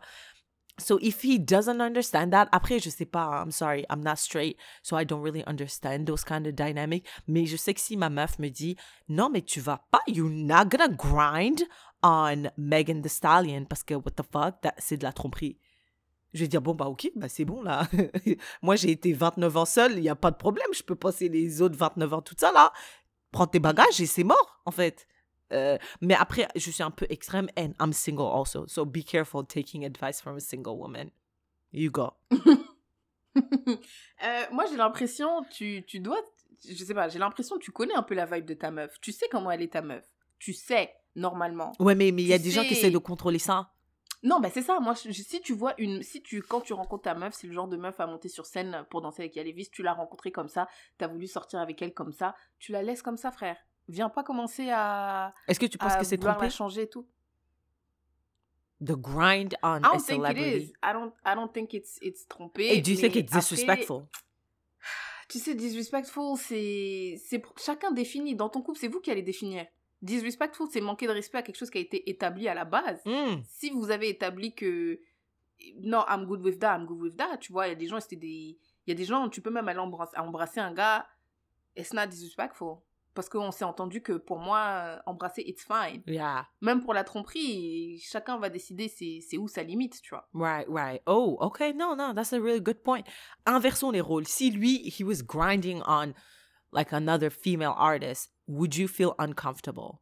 So 0.80 0.98
if 1.02 1.22
he 1.24 1.38
doesn't 1.38 1.82
understand 1.82 2.32
that, 2.32 2.50
après, 2.52 2.80
je 2.80 2.90
sais 2.90 3.06
pas, 3.06 3.44
I'm 3.44 3.52
sorry, 3.52 3.86
I'm 3.92 4.02
not 4.02 4.18
straight, 4.18 4.58
so 4.82 4.98
I 4.98 5.04
don't 5.06 5.22
really 5.22 5.44
understand 5.46 6.08
those 6.08 6.24
kind 6.24 6.48
of 6.48 6.56
dynamics. 6.56 7.08
Mais 7.28 7.46
je 7.46 7.58
sais 7.58 7.76
que 7.76 7.80
si 7.80 7.96
ma 7.96 8.10
meuf 8.10 8.40
me 8.40 8.50
dit, 8.50 8.76
non, 9.08 9.30
mais 9.30 9.42
tu 9.42 9.60
vas 9.60 9.86
pas, 9.92 10.02
you're 10.08 10.30
not 10.30 10.70
gonna 10.70 10.90
grind 10.90 11.64
on 12.02 12.50
Megan 12.58 13.02
the 13.02 13.08
Stallion, 13.08 13.66
parce 13.66 13.84
que 13.84 13.94
what 13.94 14.16
the 14.16 14.24
fuck, 14.24 14.56
c'est 14.80 14.98
de 14.98 15.04
la 15.04 15.14
tromperie. 15.14 15.60
Je 16.34 16.40
vais 16.40 16.48
dire, 16.48 16.62
bon, 16.62 16.74
bah 16.74 16.88
ok, 16.88 17.12
bah 17.16 17.30
c'est 17.30 17.46
bon 17.46 17.62
là. 17.62 17.88
Moi, 18.64 18.76
j'ai 18.76 18.90
été 18.90 19.14
29 19.14 19.58
ans 19.58 19.66
seule, 19.66 19.94
il 19.94 20.02
n'y 20.02 20.10
a 20.10 20.16
pas 20.16 20.32
de 20.32 20.38
problème, 20.38 20.68
je 20.74 20.82
peux 20.82 20.96
passer 20.96 21.30
les 21.30 21.62
autres 21.62 21.78
29 21.78 22.14
ans 22.14 22.22
toute 22.24 22.40
seule 22.40 22.54
là. 22.54 22.74
Prends 23.32 23.48
tes 23.48 23.60
bagages 23.60 24.02
et 24.02 24.08
c'est 24.08 24.24
mort, 24.24 24.62
en 24.66 24.72
fait. 24.72 25.08
Euh, 25.54 25.78
mais 26.02 26.16
après, 26.16 26.48
je 26.56 26.72
suis 26.72 26.84
un 26.84 26.92
peu 26.92 27.06
extrême 27.10 27.48
and 27.58 27.72
I'm 27.80 27.94
single 27.94 28.26
also. 28.26 28.68
So 28.68 28.86
be 28.86 29.04
careful 29.06 29.46
taking 29.46 29.86
advice 29.86 30.20
from 30.22 30.36
a 30.38 30.40
single 30.40 30.78
woman. 30.78 31.12
You 31.72 31.90
go. 31.92 32.12
Euh, 33.36 34.44
moi, 34.52 34.66
j'ai 34.70 34.78
l'impression, 34.78 35.44
tu, 35.52 35.84
tu 35.88 36.00
dois, 36.00 36.20
je 36.70 36.84
sais 36.84 36.94
pas, 36.94 37.10
j'ai 37.10 37.20
l'impression 37.20 37.58
que 37.58 37.64
tu 37.64 37.72
connais 37.72 37.96
un 37.96 38.04
peu 38.04 38.14
la 38.14 38.26
vibe 38.26 38.46
de 38.46 38.54
ta 38.54 38.70
meuf. 38.72 39.00
Tu 39.02 39.12
sais 39.12 39.28
comment 39.30 39.50
elle 39.52 39.62
est 39.64 39.74
ta 39.74 39.82
meuf. 39.82 40.06
Tu 40.40 40.54
sais, 40.54 40.94
normalement. 41.16 41.72
Ouais, 41.80 41.96
mais 41.96 42.12
mais 42.12 42.22
il 42.22 42.28
y 42.28 42.34
a 42.34 42.38
Tu 42.38 42.44
des 42.46 42.52
gens 42.52 42.62
qui 42.62 42.74
essaient 42.74 42.92
de 42.92 42.98
contrôler 43.00 43.40
ça. 43.40 43.72
Non, 44.22 44.40
bah 44.40 44.50
c'est 44.54 44.62
ça. 44.62 44.80
Moi, 44.80 44.94
je- 44.94 45.12
si 45.12 45.42
tu 45.42 45.54
vois 45.54 45.74
une, 45.78 46.02
si 46.04 46.22
tu, 46.22 46.42
quand 46.42 46.62
tu 46.62 46.74
rencontres 46.74 47.04
ta 47.04 47.16
meuf, 47.16 47.34
c'est 47.34 47.48
le 47.48 47.54
genre 47.54 47.68
de 47.68 47.76
meuf 47.76 48.00
à 48.00 48.06
monter 48.08 48.30
sur 48.30 48.46
scène 48.46 48.86
pour 48.90 49.02
danser 49.02 49.24
avec 49.24 49.36
Yalevis, 49.36 49.70
tu 49.72 49.84
l'as 49.84 49.94
rencontrée 49.94 50.32
comme 50.32 50.48
ça, 50.48 50.70
t'as 50.98 51.08
voulu 51.08 51.28
sortir 51.28 51.60
avec 51.60 51.82
elle 51.82 51.94
comme 51.94 52.14
ça, 52.14 52.36
tu 52.60 52.72
la 52.72 52.84
laisses 52.84 53.02
comme 53.02 53.18
ça, 53.18 53.32
frère. 53.32 53.58
Viens 53.90 54.10
pas 54.10 54.24
commencer 54.24 54.70
à, 54.72 55.34
Est-ce 55.48 55.60
que 55.60 55.66
tu 55.66 55.78
penses 55.78 55.96
que 55.98 56.06
c'est 56.06 56.18
trompé? 56.18 56.50
changer 56.50 56.84
et 56.84 56.90
tout? 56.90 57.06
The 58.82 58.94
grind 58.94 59.56
on 59.64 59.78
I 59.78 59.78
a 59.78 59.80
don't 59.80 59.92
think 60.00 60.20
it 60.20 60.26
celebrity. 60.26 60.58
is. 60.58 60.74
I 60.84 60.94
don't, 60.94 61.14
I 61.26 61.36
don't 61.36 61.54
think 61.54 61.74
it's, 61.74 62.00
it's 62.02 62.28
trompé. 62.28 62.76
Et 62.76 62.82
do 62.82 62.92
you 62.92 62.98
think 62.98 63.16
mais 63.16 63.22
it's 63.22 63.32
après, 63.32 63.40
disrespectful? 63.42 64.06
Tu 65.30 65.40
sais, 65.40 65.56
disrespectful, 65.56 66.38
c'est, 66.38 67.16
c'est 67.26 67.42
chacun 67.58 67.92
définit. 67.92 68.36
Dans 68.36 68.50
ton 68.50 68.62
couple, 68.62 68.78
c'est 68.78 68.90
vous 68.90 69.00
qui 69.00 69.10
allez 69.10 69.22
définir. 69.24 69.66
Disrespectful, 70.02 70.68
c'est 70.70 70.82
manquer 70.82 71.08
de 71.08 71.14
respect 71.14 71.38
à 71.38 71.42
quelque 71.42 71.56
chose 71.56 71.70
qui 71.70 71.78
a 71.78 71.82
été 71.82 72.10
établi 72.10 72.48
à 72.50 72.54
la 72.54 72.66
base. 72.66 73.02
Hmm. 73.06 73.42
si 73.48 73.70
vous 73.70 73.90
avez 73.90 74.10
établi 74.10 74.54
que 74.54 75.00
non, 75.80 76.04
I'm 76.10 76.26
good 76.26 76.42
with 76.42 76.60
that, 76.60 76.78
I'm 76.78 76.86
good 76.86 77.00
with 77.02 77.18
that, 77.18 77.38
tu 77.38 77.54
vois, 77.54 77.68
il 77.68 77.70
y 77.70 77.74
a 77.74 77.76
des 77.76 77.88
gens, 77.88 78.00
c'était 78.00 78.18
des. 78.18 78.58
Il 78.86 78.90
y 78.90 78.92
a 78.92 78.96
des 78.96 79.06
gens, 79.06 79.30
tu 79.30 79.42
peux 79.42 79.50
même 79.50 79.68
aller 79.70 79.80
embrasser, 79.80 80.18
embrasser 80.18 80.60
un 80.60 80.74
gars, 80.74 81.08
it's 81.78 81.94
not 81.94 82.08
disrespectful. 82.08 82.80
Parce 83.14 83.30
qu'on 83.30 83.52
s'est 83.52 83.64
entendu 83.64 84.02
que 84.02 84.14
pour 84.14 84.40
moi, 84.40 84.60
euh, 84.60 85.00
embrasser, 85.06 85.44
it's 85.46 85.64
fine. 85.64 86.02
Yeah. 86.08 86.48
Même 86.62 86.82
pour 86.82 86.94
la 86.96 87.04
tromperie, 87.04 88.00
chacun 88.00 88.40
va 88.40 88.50
décider 88.50 88.88
c'est 88.88 89.38
où 89.38 89.48
sa 89.48 89.62
limite, 89.62 90.02
tu 90.02 90.10
vois. 90.10 90.28
Right, 90.34 90.66
right. 90.68 91.02
Oh, 91.06 91.38
okay. 91.42 91.74
No, 91.74 91.96
no, 91.96 92.14
that's 92.14 92.34
a 92.34 92.40
really 92.40 92.60
good 92.62 92.82
point. 92.84 93.04
Inversons 93.46 93.92
les 93.92 94.02
rôles. 94.02 94.28
Si 94.28 94.50
lui, 94.50 94.90
he 94.90 95.04
was 95.04 95.22
grinding 95.22 95.82
on 95.86 96.14
like 96.72 96.92
another 96.92 97.30
female 97.30 97.76
artist, 97.78 98.32
would 98.48 98.76
you 98.76 98.88
feel 98.88 99.14
uncomfortable? 99.20 100.00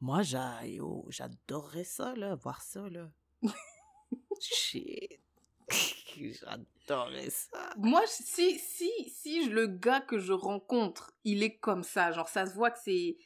Moi, 0.00 0.22
j'a- 0.22 0.64
yo, 0.66 1.06
j'adorerais 1.10 1.84
ça, 1.84 2.14
là, 2.16 2.34
voir 2.36 2.62
ça, 2.62 2.88
là. 2.88 3.10
Shit. 4.40 5.20
j'adorerais 6.16 7.30
ça. 7.30 7.70
Moi, 7.76 8.02
si, 8.06 8.58
si, 8.58 8.90
si 9.08 9.46
le 9.48 9.66
gars 9.66 10.00
que 10.00 10.18
je 10.18 10.32
rencontre, 10.32 11.12
il 11.24 11.42
est 11.42 11.56
comme 11.58 11.82
ça, 11.84 12.12
genre 12.12 12.28
ça 12.28 12.46
se 12.46 12.54
voit 12.54 12.70
que 12.70 12.78
c'est... 12.84 13.16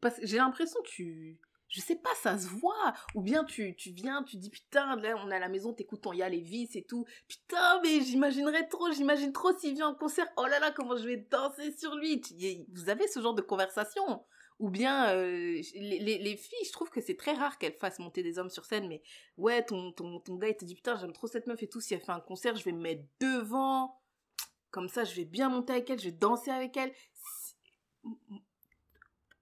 Parce 0.00 0.18
que 0.18 0.26
j'ai 0.26 0.38
l'impression 0.38 0.80
que 0.82 0.88
tu... 0.88 1.38
Je 1.68 1.80
sais 1.80 1.96
pas, 1.96 2.14
ça 2.22 2.38
se 2.38 2.46
voit. 2.46 2.92
Ou 3.14 3.22
bien 3.22 3.42
tu, 3.42 3.74
tu 3.74 3.90
viens, 3.90 4.22
tu 4.22 4.36
dis 4.36 4.50
putain, 4.50 4.94
là 4.96 5.16
on 5.18 5.30
est 5.30 5.34
à 5.36 5.40
la 5.40 5.48
maison, 5.48 5.72
t'écoutes 5.72 6.02
ton 6.02 6.12
Ya 6.12 6.28
les 6.28 6.40
vis 6.40 6.76
et 6.76 6.84
tout. 6.84 7.04
Putain, 7.26 7.80
mais 7.82 8.00
j'imaginerais 8.00 8.68
trop, 8.68 8.92
j'imagine 8.92 9.32
trop 9.32 9.56
s'il 9.58 9.74
vient 9.74 9.88
en 9.88 9.94
concert. 9.94 10.26
Oh 10.36 10.46
là 10.46 10.60
là, 10.60 10.70
comment 10.70 10.96
je 10.96 11.04
vais 11.04 11.16
danser 11.16 11.72
sur 11.76 11.96
lui. 11.96 12.20
Y- 12.38 12.64
Vous 12.72 12.90
avez 12.90 13.08
ce 13.08 13.20
genre 13.20 13.34
de 13.34 13.42
conversation 13.42 14.24
ou 14.60 14.70
bien 14.70 15.10
euh, 15.14 15.60
les, 15.74 15.98
les, 15.98 16.18
les 16.18 16.36
filles, 16.36 16.64
je 16.64 16.72
trouve 16.72 16.90
que 16.90 17.00
c'est 17.00 17.16
très 17.16 17.32
rare 17.32 17.58
qu'elles 17.58 17.76
fassent 17.76 17.98
monter 17.98 18.22
des 18.22 18.38
hommes 18.38 18.50
sur 18.50 18.64
scène, 18.64 18.86
mais 18.88 19.02
ouais, 19.36 19.64
ton, 19.64 19.92
ton, 19.92 20.20
ton 20.20 20.36
gars 20.36 20.48
il 20.48 20.56
te 20.56 20.64
dit 20.64 20.74
putain, 20.74 20.96
j'aime 20.96 21.12
trop 21.12 21.26
cette 21.26 21.46
meuf 21.46 21.62
et 21.62 21.68
tout, 21.68 21.80
si 21.80 21.94
elle 21.94 22.00
fait 22.00 22.12
un 22.12 22.20
concert, 22.20 22.56
je 22.56 22.64
vais 22.64 22.72
me 22.72 22.80
mettre 22.80 23.02
devant, 23.20 24.00
comme 24.70 24.88
ça 24.88 25.04
je 25.04 25.14
vais 25.14 25.24
bien 25.24 25.48
monter 25.48 25.72
avec 25.72 25.90
elle, 25.90 25.98
je 25.98 26.06
vais 26.06 26.12
danser 26.12 26.50
avec 26.50 26.76
elle. 26.76 26.92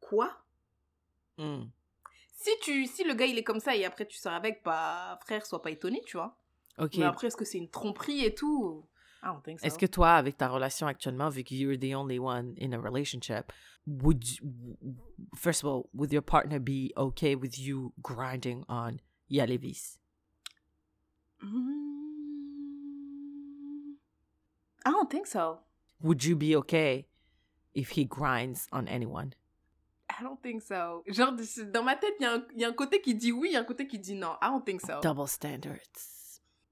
Quoi? 0.00 0.30
Hmm. 1.38 1.64
si, 2.34 2.50
tu, 2.62 2.86
si 2.86 3.04
le 3.04 3.14
gars 3.14 3.26
il 3.26 3.38
est 3.38 3.44
comme 3.44 3.60
ça 3.60 3.74
et 3.74 3.84
après 3.84 4.06
tu 4.06 4.18
sors 4.18 4.32
avec, 4.32 4.62
bah 4.64 5.18
frère, 5.22 5.44
sois 5.46 5.62
pas 5.62 5.70
étonné, 5.70 6.02
tu 6.06 6.16
vois. 6.16 6.36
Ok. 6.78 6.96
Mais 6.96 7.04
après, 7.04 7.26
est-ce 7.26 7.36
que 7.36 7.44
c'est 7.44 7.58
une 7.58 7.70
tromperie 7.70 8.24
et 8.24 8.34
tout? 8.34 8.86
I 9.22 9.28
don't 9.28 9.42
think 9.44 9.60
so. 9.60 9.66
Est-ce 9.66 9.78
que 9.78 9.86
toi, 9.86 10.16
avec 10.16 10.36
ta 10.36 10.48
relation 10.48 10.86
actuellement, 10.88 11.30
vu 11.30 11.44
que 11.44 11.54
you're 11.54 11.76
the 11.78 11.94
only 11.94 12.18
one 12.18 12.54
in 12.58 12.72
a 12.72 12.78
relationship, 12.80 13.52
would 13.86 14.24
you, 14.28 14.38
first 15.36 15.62
of 15.62 15.68
all, 15.68 15.88
would 15.94 16.12
your 16.12 16.22
partner 16.22 16.58
be 16.58 16.92
okay 16.96 17.36
with 17.36 17.56
you 17.58 17.92
grinding 18.02 18.64
on 18.68 19.00
Yalevis? 19.30 19.98
Mm, 23.02 23.94
I 24.84 24.90
don't 24.90 25.10
think 25.10 25.26
so. 25.26 25.60
Would 26.02 26.24
you 26.24 26.34
be 26.36 26.56
okay 26.56 27.06
if 27.74 27.90
he 27.90 28.04
grinds 28.04 28.66
on 28.72 28.88
anyone? 28.88 29.34
I 30.10 30.22
don't 30.22 30.42
think 30.42 30.62
so. 30.62 31.02
Genre, 31.08 31.32
dans 31.72 31.82
ma 31.84 31.94
tête, 31.96 32.14
il 32.20 32.24
y, 32.24 32.26
a 32.26 32.32
un- 32.34 32.46
il 32.54 32.60
y 32.60 32.64
a 32.64 32.68
un 32.68 32.72
côté 32.74 33.00
qui 33.00 33.14
dit 33.14 33.32
oui, 33.32 33.48
il 33.50 33.52
y 33.52 33.56
a 33.56 33.60
un 33.60 33.64
côté 33.64 33.86
qui 33.86 33.98
dit 33.98 34.14
non. 34.14 34.36
I 34.42 34.48
don't 34.48 34.64
think 34.64 34.80
so. 34.80 35.00
Double 35.00 35.26
standards. 35.28 36.11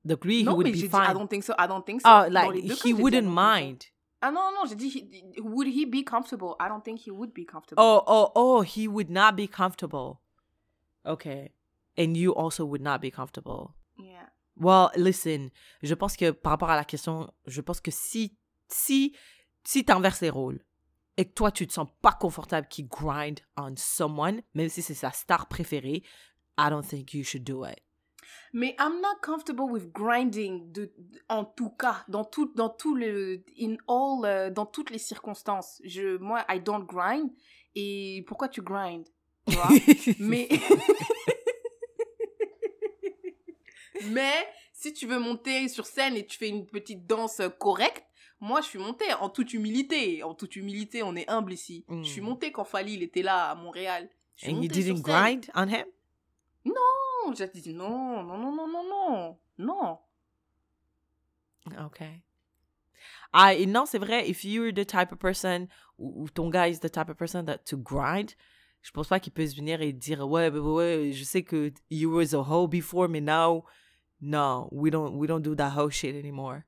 Donc 0.04 0.24
lui, 0.24 0.40
he 0.40 0.44
non, 0.44 0.54
would 0.54 0.64
mais 0.66 0.72
be 0.72 0.76
j'ai 0.78 0.88
dit 0.88 0.94
I 0.96 1.06
fine. 1.06 1.14
don't 1.14 1.28
think 1.28 1.44
so, 1.44 1.52
I 1.58 1.66
don't 1.66 1.84
think 1.84 2.00
so. 2.00 2.08
Oh, 2.08 2.26
like 2.30 2.52
cas, 2.52 2.52
he 2.54 2.62
dit 2.62 2.88
I 2.90 2.92
wouldn't 2.94 3.24
so. 3.24 3.30
mind. 3.30 3.84
Ah 4.22 4.30
non, 4.30 4.52
non, 4.52 4.66
j'ai 4.66 4.74
dit, 4.76 4.88
he- 4.90 5.40
would 5.40 5.66
he 5.66 5.84
be 5.86 6.02
comfortable? 6.04 6.54
I 6.60 6.68
don't 6.68 6.82
think 6.84 7.00
he 7.06 7.10
would 7.10 7.32
be 7.32 7.44
comfortable. 7.44 7.82
Oh, 7.82 8.02
oh, 8.06 8.32
oh, 8.34 8.60
he 8.62 8.86
would 8.88 9.10
not 9.10 9.34
be 9.36 9.46
comfortable. 9.48 10.20
Okay. 11.06 11.52
And 11.96 12.16
you 12.16 12.32
also 12.34 12.64
would 12.64 12.82
not 12.82 13.00
be 13.00 13.10
comfortable. 13.10 13.74
Yeah. 13.98 14.28
Well, 14.56 14.90
listen, 14.96 15.50
je 15.82 15.94
pense 15.94 16.16
que 16.16 16.32
par 16.32 16.52
rapport 16.52 16.70
à 16.70 16.76
la 16.76 16.84
question, 16.84 17.30
je 17.46 17.60
pense 17.62 17.80
que 17.80 17.90
si 17.90 18.36
si 18.68 19.14
si 19.64 19.84
t'inverses 19.84 20.20
les 20.20 20.30
rôles 20.30 20.60
et 21.16 21.24
que 21.24 21.32
toi 21.32 21.50
tu 21.50 21.66
te 21.66 21.72
sens 21.72 21.88
pas 22.02 22.12
confortable 22.12 22.68
qu'il 22.68 22.88
grind 22.88 23.40
on 23.56 23.74
someone, 23.76 24.42
même 24.54 24.68
si 24.68 24.82
c'est 24.82 24.94
sa 24.94 25.12
star 25.12 25.46
préférée, 25.48 26.02
I 26.58 26.68
don't 26.70 26.82
think 26.86 27.14
you 27.14 27.24
should 27.24 27.44
do 27.44 27.64
it. 27.64 27.80
Mais 28.52 28.74
I'm 28.78 29.00
not 29.00 29.20
comfortable 29.22 29.70
with 29.70 29.92
grinding 29.92 30.72
de, 30.72 30.92
en 31.28 31.44
tout 31.44 31.70
cas, 31.70 32.04
dans 32.08 32.24
tout, 32.24 32.52
dans 32.54 32.68
tout 32.68 32.94
le, 32.94 33.42
in 33.58 33.76
all, 33.88 34.24
euh, 34.24 34.50
dans 34.50 34.66
toutes 34.66 34.90
les 34.90 34.98
circonstances. 34.98 35.80
Je, 35.84 36.16
moi, 36.18 36.44
I 36.48 36.60
don't 36.60 36.84
grind. 36.84 37.30
Et 37.74 38.24
pourquoi 38.26 38.48
tu 38.48 38.62
grind? 38.62 39.06
Tu 39.46 39.54
vois? 39.54 39.68
Mais, 40.18 40.48
mais 44.10 44.32
si 44.72 44.92
tu 44.92 45.06
veux 45.06 45.18
monter 45.18 45.68
sur 45.68 45.86
scène 45.86 46.16
et 46.16 46.26
tu 46.26 46.38
fais 46.38 46.48
une 46.48 46.66
petite 46.66 47.06
danse 47.06 47.40
correcte, 47.58 48.04
moi 48.40 48.60
je 48.60 48.66
suis 48.66 48.78
montée 48.78 49.12
en 49.14 49.28
toute 49.28 49.52
humilité. 49.52 50.22
En 50.22 50.34
toute 50.34 50.56
humilité, 50.56 51.02
on 51.02 51.14
est 51.16 51.28
humble 51.28 51.52
ici. 51.52 51.84
Mm. 51.88 52.02
Je 52.02 52.08
suis 52.08 52.20
montée 52.20 52.52
quand 52.52 52.64
Fali 52.64 52.94
il 52.94 53.02
était 53.02 53.22
là 53.22 53.50
à 53.50 53.54
Montréal. 53.54 54.08
And 54.46 54.62
you 54.62 54.68
didn't 54.68 55.02
grind 55.02 55.50
on 55.54 55.68
him? 55.68 55.84
Non, 56.64 56.74
j'ai 57.36 57.48
dit 57.48 57.74
non, 57.74 58.22
non, 58.22 58.38
non, 58.38 58.52
non, 58.52 58.66
non, 58.68 58.84
non, 58.88 59.38
non. 59.58 59.98
Okay. 61.86 62.22
Ah, 63.32 63.54
et 63.54 63.66
non, 63.66 63.86
c'est 63.86 63.98
vrai, 63.98 64.28
if 64.28 64.44
you're 64.44 64.72
the 64.72 64.84
type 64.84 65.12
of 65.12 65.18
person, 65.18 65.68
ou, 65.98 66.22
ou 66.24 66.28
ton 66.28 66.50
gars 66.50 66.68
is 66.68 66.80
the 66.80 66.90
type 66.90 67.08
of 67.08 67.16
person 67.16 67.44
that 67.46 67.64
to 67.66 67.76
grind, 67.76 68.34
je 68.82 68.90
pense 68.90 69.08
pas 69.08 69.20
qu'il 69.20 69.32
puisse 69.32 69.54
venir 69.54 69.80
et 69.82 69.92
dire, 69.92 70.26
ouais, 70.26 70.50
ouais, 70.50 70.58
ouais, 70.58 71.12
je 71.12 71.22
sais 71.24 71.42
que 71.42 71.72
you 71.90 72.10
was 72.10 72.34
a 72.34 72.40
hoe 72.42 72.66
before, 72.66 73.08
mais 73.08 73.20
now, 73.20 73.64
no, 74.20 74.68
we 74.72 74.90
don't, 74.90 75.14
we 75.16 75.28
don't 75.28 75.42
do 75.42 75.54
that 75.54 75.70
hoe 75.76 75.90
shit 75.90 76.14
anymore. 76.16 76.64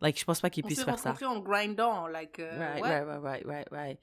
Like, 0.00 0.18
je 0.18 0.24
pense 0.24 0.40
pas 0.40 0.50
qu'il 0.50 0.64
On 0.64 0.68
puisse 0.68 0.78
s'est 0.80 0.84
faire 0.84 0.98
ça. 0.98 1.10
rencontrés 1.12 1.26
en 1.26 1.40
grindant, 1.40 2.06
like, 2.06 2.38
euh, 2.38 2.58
Right, 2.58 2.82
ouais. 2.82 2.88
right, 2.90 3.06
right, 3.06 3.22
right, 3.22 3.46
right, 3.46 3.68
right. 3.72 3.98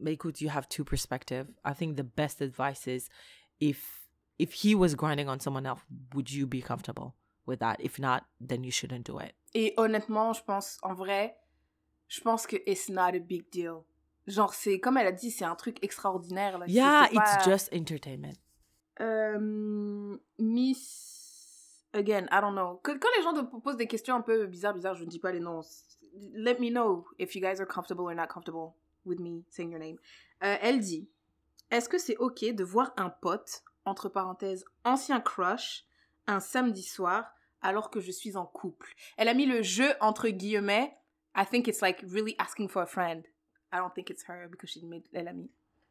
Mais 0.00 0.14
écoute, 0.14 0.40
you 0.40 0.48
have 0.50 0.66
two 0.68 0.84
perspectives. 0.84 1.48
I 1.64 1.74
think 1.74 1.96
the 1.96 2.02
best 2.02 2.40
advice 2.40 2.86
is 2.88 3.08
if 3.60 4.01
if 4.38 4.64
he 4.64 4.74
was 4.74 4.94
grinding 4.94 5.28
on 5.28 5.38
someone 5.40 5.66
else, 5.66 5.80
would 6.14 6.30
you 6.30 6.46
be 6.46 6.60
comfortable 6.62 7.14
with 7.46 7.58
that? 7.60 7.76
If 7.80 7.98
not, 7.98 8.24
then 8.40 8.64
you 8.64 8.70
shouldn't 8.70 9.04
do 9.06 9.18
it. 9.20 9.34
Et 9.54 9.74
honnêtement, 9.76 10.32
je 10.32 10.42
pense, 10.44 10.78
en 10.82 10.94
vrai, 10.94 11.36
je 12.08 12.20
pense 12.20 12.46
que 12.46 12.56
it's 12.66 12.88
not 12.88 13.14
a 13.14 13.18
big 13.20 13.50
deal. 13.50 13.82
Genre, 14.26 14.54
c'est, 14.54 14.78
comme 14.78 14.96
elle 14.98 15.08
a 15.08 15.12
dit, 15.12 15.30
c'est 15.30 15.44
un 15.44 15.56
truc 15.56 15.82
extraordinaire. 15.82 16.58
Là. 16.58 16.66
C'est- 16.66 16.72
Yeah, 16.72 17.06
c'est 17.10 17.14
pas- 17.16 17.22
it's 17.36 17.44
just 17.44 17.72
entertainment. 17.74 18.36
Euh, 19.00 20.16
Miss 20.38 21.84
again, 21.94 22.26
I 22.30 22.40
don't 22.40 22.54
know. 22.54 22.80
Quand 22.82 22.94
les 23.16 23.22
gens 23.22 23.32
te 23.34 23.60
posent 23.60 23.76
des 23.76 23.86
questions 23.86 24.14
un 24.14 24.20
peu 24.20 24.46
bizarres, 24.46 24.74
bizarres, 24.74 24.94
je 24.96 25.04
ne 25.04 25.08
dis 25.10 25.18
pas 25.18 25.32
les 25.32 25.40
noms. 25.40 25.62
Let 26.34 26.58
me 26.60 26.70
know 26.70 27.06
if 27.18 27.34
you 27.34 27.40
guys 27.40 27.60
are 27.60 27.66
comfortable 27.66 28.04
or 28.04 28.14
not 28.14 28.28
comfortable 28.28 28.74
with 29.04 29.18
me 29.18 29.44
saying 29.50 29.70
your 29.70 29.80
name. 29.80 29.96
Euh, 30.42 30.56
elle 30.60 30.80
dit, 30.80 31.08
est-ce 31.70 31.88
que 31.88 31.98
c'est 31.98 32.16
ok 32.18 32.44
de 32.54 32.64
voir 32.64 32.92
un 32.96 33.10
pote, 33.10 33.62
entre 33.84 34.08
parenthèses, 34.08 34.64
ancien 34.84 35.20
crush, 35.20 35.84
un 36.26 36.40
samedi 36.40 36.82
soir, 36.82 37.24
alors 37.60 37.90
que 37.90 38.00
je 38.00 38.10
suis 38.10 38.36
en 38.36 38.46
couple 38.46 38.92
Elle 39.16 39.28
a 39.28 39.34
mis 39.34 39.46
le 39.46 39.62
jeu 39.62 39.94
entre 40.00 40.28
guillemets. 40.28 40.96
I 41.34 41.44
think 41.46 41.66
it's 41.66 41.80
like 41.80 42.02
really 42.02 42.34
asking 42.38 42.68
for 42.68 42.82
a 42.82 42.86
friend. 42.86 43.24
I 43.72 43.78
don't 43.78 43.94
think 43.94 44.10
it's 44.10 44.24
her 44.28 44.48
because 44.50 44.70
she 44.70 44.84
made. 44.84 45.04
Elle 45.12 45.28
a 45.28 45.32
mis. 45.32 45.50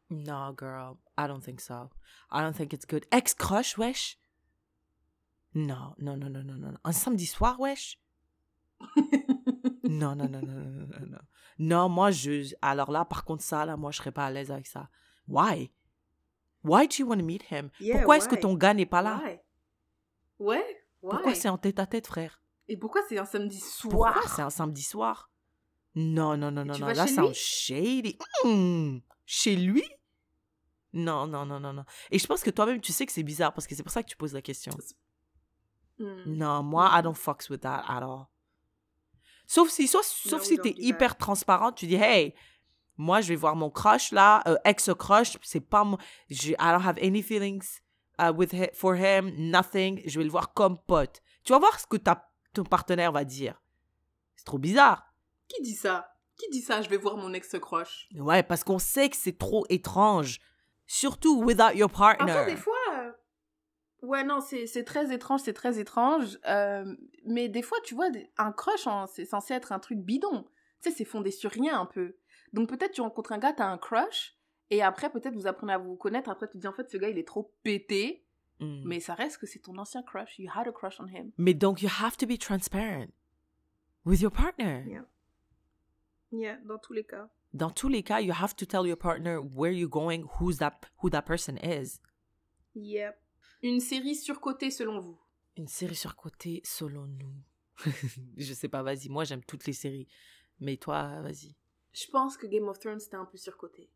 No, 0.09 0.53
girl. 0.53 0.97
I 1.17 1.27
don't 1.27 1.41
think 1.41 1.61
so. 1.61 1.89
I 2.29 2.41
don't 2.41 2.55
think 2.55 2.73
it's 2.73 2.85
good. 2.85 3.05
Ex-crush, 3.11 3.77
wesh? 3.77 4.19
Non, 5.53 5.95
non, 5.97 6.17
non, 6.17 6.29
non, 6.29 6.43
non, 6.43 6.59
non. 6.59 6.77
Un 6.83 6.91
samedi 6.91 7.25
soir, 7.25 7.59
wesh? 7.59 7.97
Non, 9.91 10.15
non, 10.15 10.29
non, 10.29 10.41
non, 10.41 10.55
non, 10.55 10.71
non, 10.71 10.87
non, 10.87 11.05
non. 11.07 11.19
Non, 11.59 11.89
moi, 11.89 12.11
je... 12.11 12.55
Alors 12.61 12.91
là, 12.91 13.03
par 13.03 13.25
contre, 13.25 13.43
ça, 13.43 13.65
là, 13.65 13.75
moi, 13.75 13.91
je 13.91 13.97
serais 13.97 14.11
pas 14.11 14.25
à 14.25 14.31
l'aise 14.31 14.49
avec 14.49 14.65
ça. 14.65 14.89
Why? 15.27 15.69
Why 16.63 16.87
do 16.87 16.95
you 16.99 17.07
want 17.07 17.17
to 17.17 17.25
meet 17.25 17.43
him? 17.51 17.69
Yeah, 17.79 17.97
Pourquoi 17.97 18.17
est-ce 18.17 18.29
que 18.29 18.35
ton 18.35 18.53
gars 18.55 18.73
n'est 18.73 18.85
pas 18.85 19.01
là? 19.01 19.21
Why? 20.39 20.59
Ouais. 20.61 20.83
Pourquoi 21.01 21.33
c'est 21.35 21.49
en 21.49 21.57
tête-à-tête, 21.57 22.07
frère? 22.07 22.41
Et 22.67 22.77
pourquoi 22.77 23.01
c'est 23.09 23.17
un 23.17 23.25
samedi 23.25 23.59
soir? 23.59 24.13
Pourquoi 24.13 24.35
c'est 24.35 24.41
un 24.41 24.49
samedi 24.49 24.83
soir? 24.83 25.31
Non, 25.95 26.37
non, 26.37 26.51
non, 26.51 26.63
non, 26.63 26.77
non. 26.77 26.87
Là, 26.87 27.07
c'est 27.07 27.19
un 27.19 27.33
shady. 27.33 28.17
Chez 29.25 29.55
lui? 29.55 29.83
Non, 30.93 31.25
non, 31.25 31.45
non, 31.45 31.59
non, 31.59 31.73
non. 31.73 31.85
Et 32.11 32.19
je 32.19 32.27
pense 32.27 32.43
que 32.43 32.49
toi-même, 32.49 32.81
tu 32.81 32.91
sais 32.91 33.05
que 33.05 33.11
c'est 33.11 33.23
bizarre 33.23 33.53
parce 33.53 33.65
que 33.65 33.75
c'est 33.75 33.83
pour 33.83 33.91
ça 33.91 34.03
que 34.03 34.09
tu 34.09 34.17
poses 34.17 34.33
la 34.33 34.41
question. 34.41 34.73
Hmm. 35.97 36.23
Non, 36.25 36.63
moi, 36.63 36.89
I 36.93 37.01
don't 37.01 37.15
fucks 37.15 37.49
with 37.49 37.61
that 37.61 37.83
at 37.87 38.03
all. 38.03 38.27
Sauf 39.47 39.69
si, 39.69 39.87
sauf, 39.87 40.05
sauf 40.05 40.41
we 40.41 40.47
si 40.47 40.57
t'es 40.59 40.73
hyper 40.77 41.17
transparente, 41.17 41.75
tu 41.75 41.87
dis, 41.87 41.95
hey, 41.95 42.33
moi, 43.01 43.21
je 43.21 43.29
vais 43.29 43.35
voir 43.35 43.55
mon 43.55 43.69
crush 43.69 44.11
là, 44.11 44.41
euh, 44.47 44.55
ex-crush, 44.63 45.37
c'est 45.41 45.59
pas 45.59 45.83
moi. 45.83 45.97
je- 46.29 46.51
I 46.53 46.55
don't 46.71 46.85
have 46.85 46.97
any 47.01 47.21
feelings 47.23 47.79
uh, 48.19 48.29
with 48.35 48.53
he- 48.53 48.69
for 48.73 48.95
him, 48.95 49.31
nothing. 49.37 50.01
Je 50.05 50.19
vais 50.19 50.23
le 50.25 50.31
voir 50.31 50.53
comme 50.53 50.77
pote. 50.77 51.21
Tu 51.43 51.51
vas 51.53 51.59
voir 51.59 51.79
ce 51.79 51.87
que 51.87 51.97
ta, 51.97 52.29
ton 52.53 52.63
partenaire 52.63 53.11
va 53.11 53.23
dire. 53.23 53.61
C'est 54.35 54.45
trop 54.45 54.59
bizarre. 54.59 55.13
Qui 55.47 55.61
dit 55.63 55.73
ça? 55.75 56.07
Qui 56.37 56.49
dit 56.49 56.61
ça? 56.61 56.81
Je 56.81 56.89
vais 56.89 56.97
voir 56.97 57.17
mon 57.17 57.33
ex-crush. 57.33 58.07
Ouais, 58.15 58.43
parce 58.43 58.63
qu'on 58.63 58.79
sait 58.79 59.09
que 59.09 59.17
c'est 59.17 59.37
trop 59.37 59.65
étrange. 59.69 60.39
Surtout 60.87 61.43
without 61.43 61.75
your 61.75 61.89
partner. 61.89 62.31
Enfin, 62.31 62.45
des 62.45 62.55
fois. 62.55 62.73
euh, 62.97 63.11
Ouais, 64.03 64.23
non, 64.23 64.39
c'est 64.41 64.83
très 64.83 65.13
étrange, 65.13 65.41
c'est 65.45 65.53
très 65.53 65.77
étrange. 65.79 66.39
euh, 66.47 66.85
mais 67.25 67.49
des 67.49 67.61
fois, 67.61 67.77
tu 67.83 67.93
vois, 67.93 68.07
un 68.37 68.51
crush, 68.51 68.87
hein, 68.87 69.05
c'est 69.13 69.25
censé 69.25 69.53
être 69.53 69.71
un 69.71 69.79
truc 69.79 69.99
bidon. 69.99 70.43
Tu 70.81 70.89
sais, 70.89 70.95
c'est 70.97 71.05
fondé 71.05 71.29
sur 71.29 71.51
rien 71.51 71.79
un 71.79 71.85
peu. 71.85 72.15
Donc 72.53 72.69
peut-être 72.69 72.91
tu 72.91 73.01
rencontres 73.01 73.31
un 73.31 73.37
gars, 73.37 73.53
t'as 73.53 73.67
un 73.67 73.77
crush, 73.77 74.35
et 74.71 74.81
après, 74.81 75.11
peut-être 75.11 75.35
vous 75.35 75.47
apprenez 75.47 75.73
à 75.73 75.77
vous 75.77 75.97
connaître. 75.97 76.29
Après, 76.29 76.47
tu 76.47 76.53
te 76.53 76.57
dis, 76.57 76.67
en 76.67 76.71
fait, 76.71 76.89
ce 76.89 76.97
gars, 76.97 77.09
il 77.09 77.17
est 77.17 77.27
trop 77.27 77.53
pété. 77.61 78.25
Mm. 78.61 78.83
Mais 78.85 78.99
ça 79.01 79.13
reste 79.13 79.37
que 79.37 79.45
c'est 79.45 79.59
ton 79.59 79.77
ancien 79.77 80.01
crush. 80.01 80.39
You 80.39 80.49
had 80.55 80.67
a 80.67 80.71
crush 80.71 80.99
on 81.01 81.07
him. 81.07 81.31
Mais 81.37 81.53
donc, 81.53 81.81
you 81.81 81.89
have 81.89 82.15
to 82.15 82.25
be 82.25 82.37
transparent 82.39 83.11
with 84.05 84.21
your 84.21 84.31
partner. 84.31 84.85
Yeah. 84.87 85.05
Yeah, 86.31 86.57
dans 86.65 86.79
tous 86.79 86.93
les 86.93 87.03
cas. 87.03 87.29
Dans 87.53 87.69
tous 87.69 87.89
les 87.89 88.01
cas, 88.01 88.21
you 88.21 88.31
have 88.31 88.55
to 88.55 88.65
tell 88.65 88.87
your 88.87 88.97
partner 88.97 89.39
where 89.39 89.73
you're 89.73 89.89
going, 89.89 90.23
who's 90.39 90.59
that, 90.59 90.79
who 91.03 91.09
that 91.09 91.23
person 91.23 91.57
is. 91.57 91.99
Yep. 92.75 93.19
Une 93.63 93.81
série 93.81 94.15
surcotée 94.15 94.71
selon 94.71 95.01
vous 95.01 95.19
Une 95.57 95.67
série 95.67 95.95
sur 95.95 96.15
côté 96.15 96.61
selon 96.63 97.07
nous. 97.07 97.35
je 98.37 98.53
sais 98.53 98.69
pas, 98.69 98.83
vas-y. 98.83 99.09
Moi, 99.09 99.25
j'aime 99.25 99.43
toutes 99.43 99.67
les 99.67 99.73
séries. 99.73 100.07
Mais 100.61 100.77
toi, 100.77 101.19
vas-y. 101.21 101.57
Je 101.93 102.07
pense 102.07 102.37
que 102.37 102.47
Game 102.47 102.67
of 102.67 102.79
Thrones 102.79 102.99
c'était 102.99 103.15
un 103.17 103.25
peu 103.25 103.37
surcoté. 103.37 103.89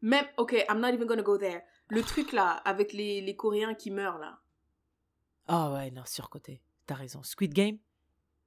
Même, 0.00 0.26
ok, 0.36 0.52
I'm 0.68 0.78
not 0.80 0.88
even 0.90 1.06
gonna 1.06 1.22
go 1.22 1.36
there. 1.38 1.62
Le 1.88 2.02
truc 2.02 2.32
là, 2.32 2.50
avec 2.64 2.92
les, 2.92 3.20
les 3.20 3.34
Coréens 3.36 3.74
qui 3.74 3.90
meurent 3.90 4.18
là. 4.18 4.38
Ah 5.48 5.72
ouais, 5.72 5.90
non, 5.90 6.04
surcoté. 6.04 6.60
T'as 6.86 6.94
raison. 6.94 7.22
Squid 7.22 7.52
Game? 7.52 7.78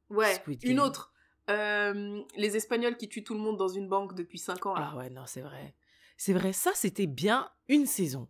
Ouais, 0.10 0.36
Squid 0.36 0.64
une 0.64 0.80
autre. 0.80 1.12
Euh, 1.50 2.22
les 2.38 2.56
Espagnols 2.56 2.96
qui 2.96 3.10
tuent 3.10 3.24
tout 3.24 3.34
le 3.34 3.40
monde 3.40 3.58
dans 3.58 3.68
une 3.68 3.90
banque 3.90 4.16
depuis 4.16 4.38
5 4.40 4.66
ans 4.68 4.76
là. 4.76 4.92
Ah 4.94 4.98
ouais, 4.98 5.10
non, 5.10 5.26
c'est 5.26 5.42
vrai. 5.42 5.76
C'est 6.16 6.34
vrai, 6.34 6.54
ça, 6.54 6.72
c'était 6.76 7.08
bien 7.08 7.50
une 7.68 7.86
saison. 7.86 8.30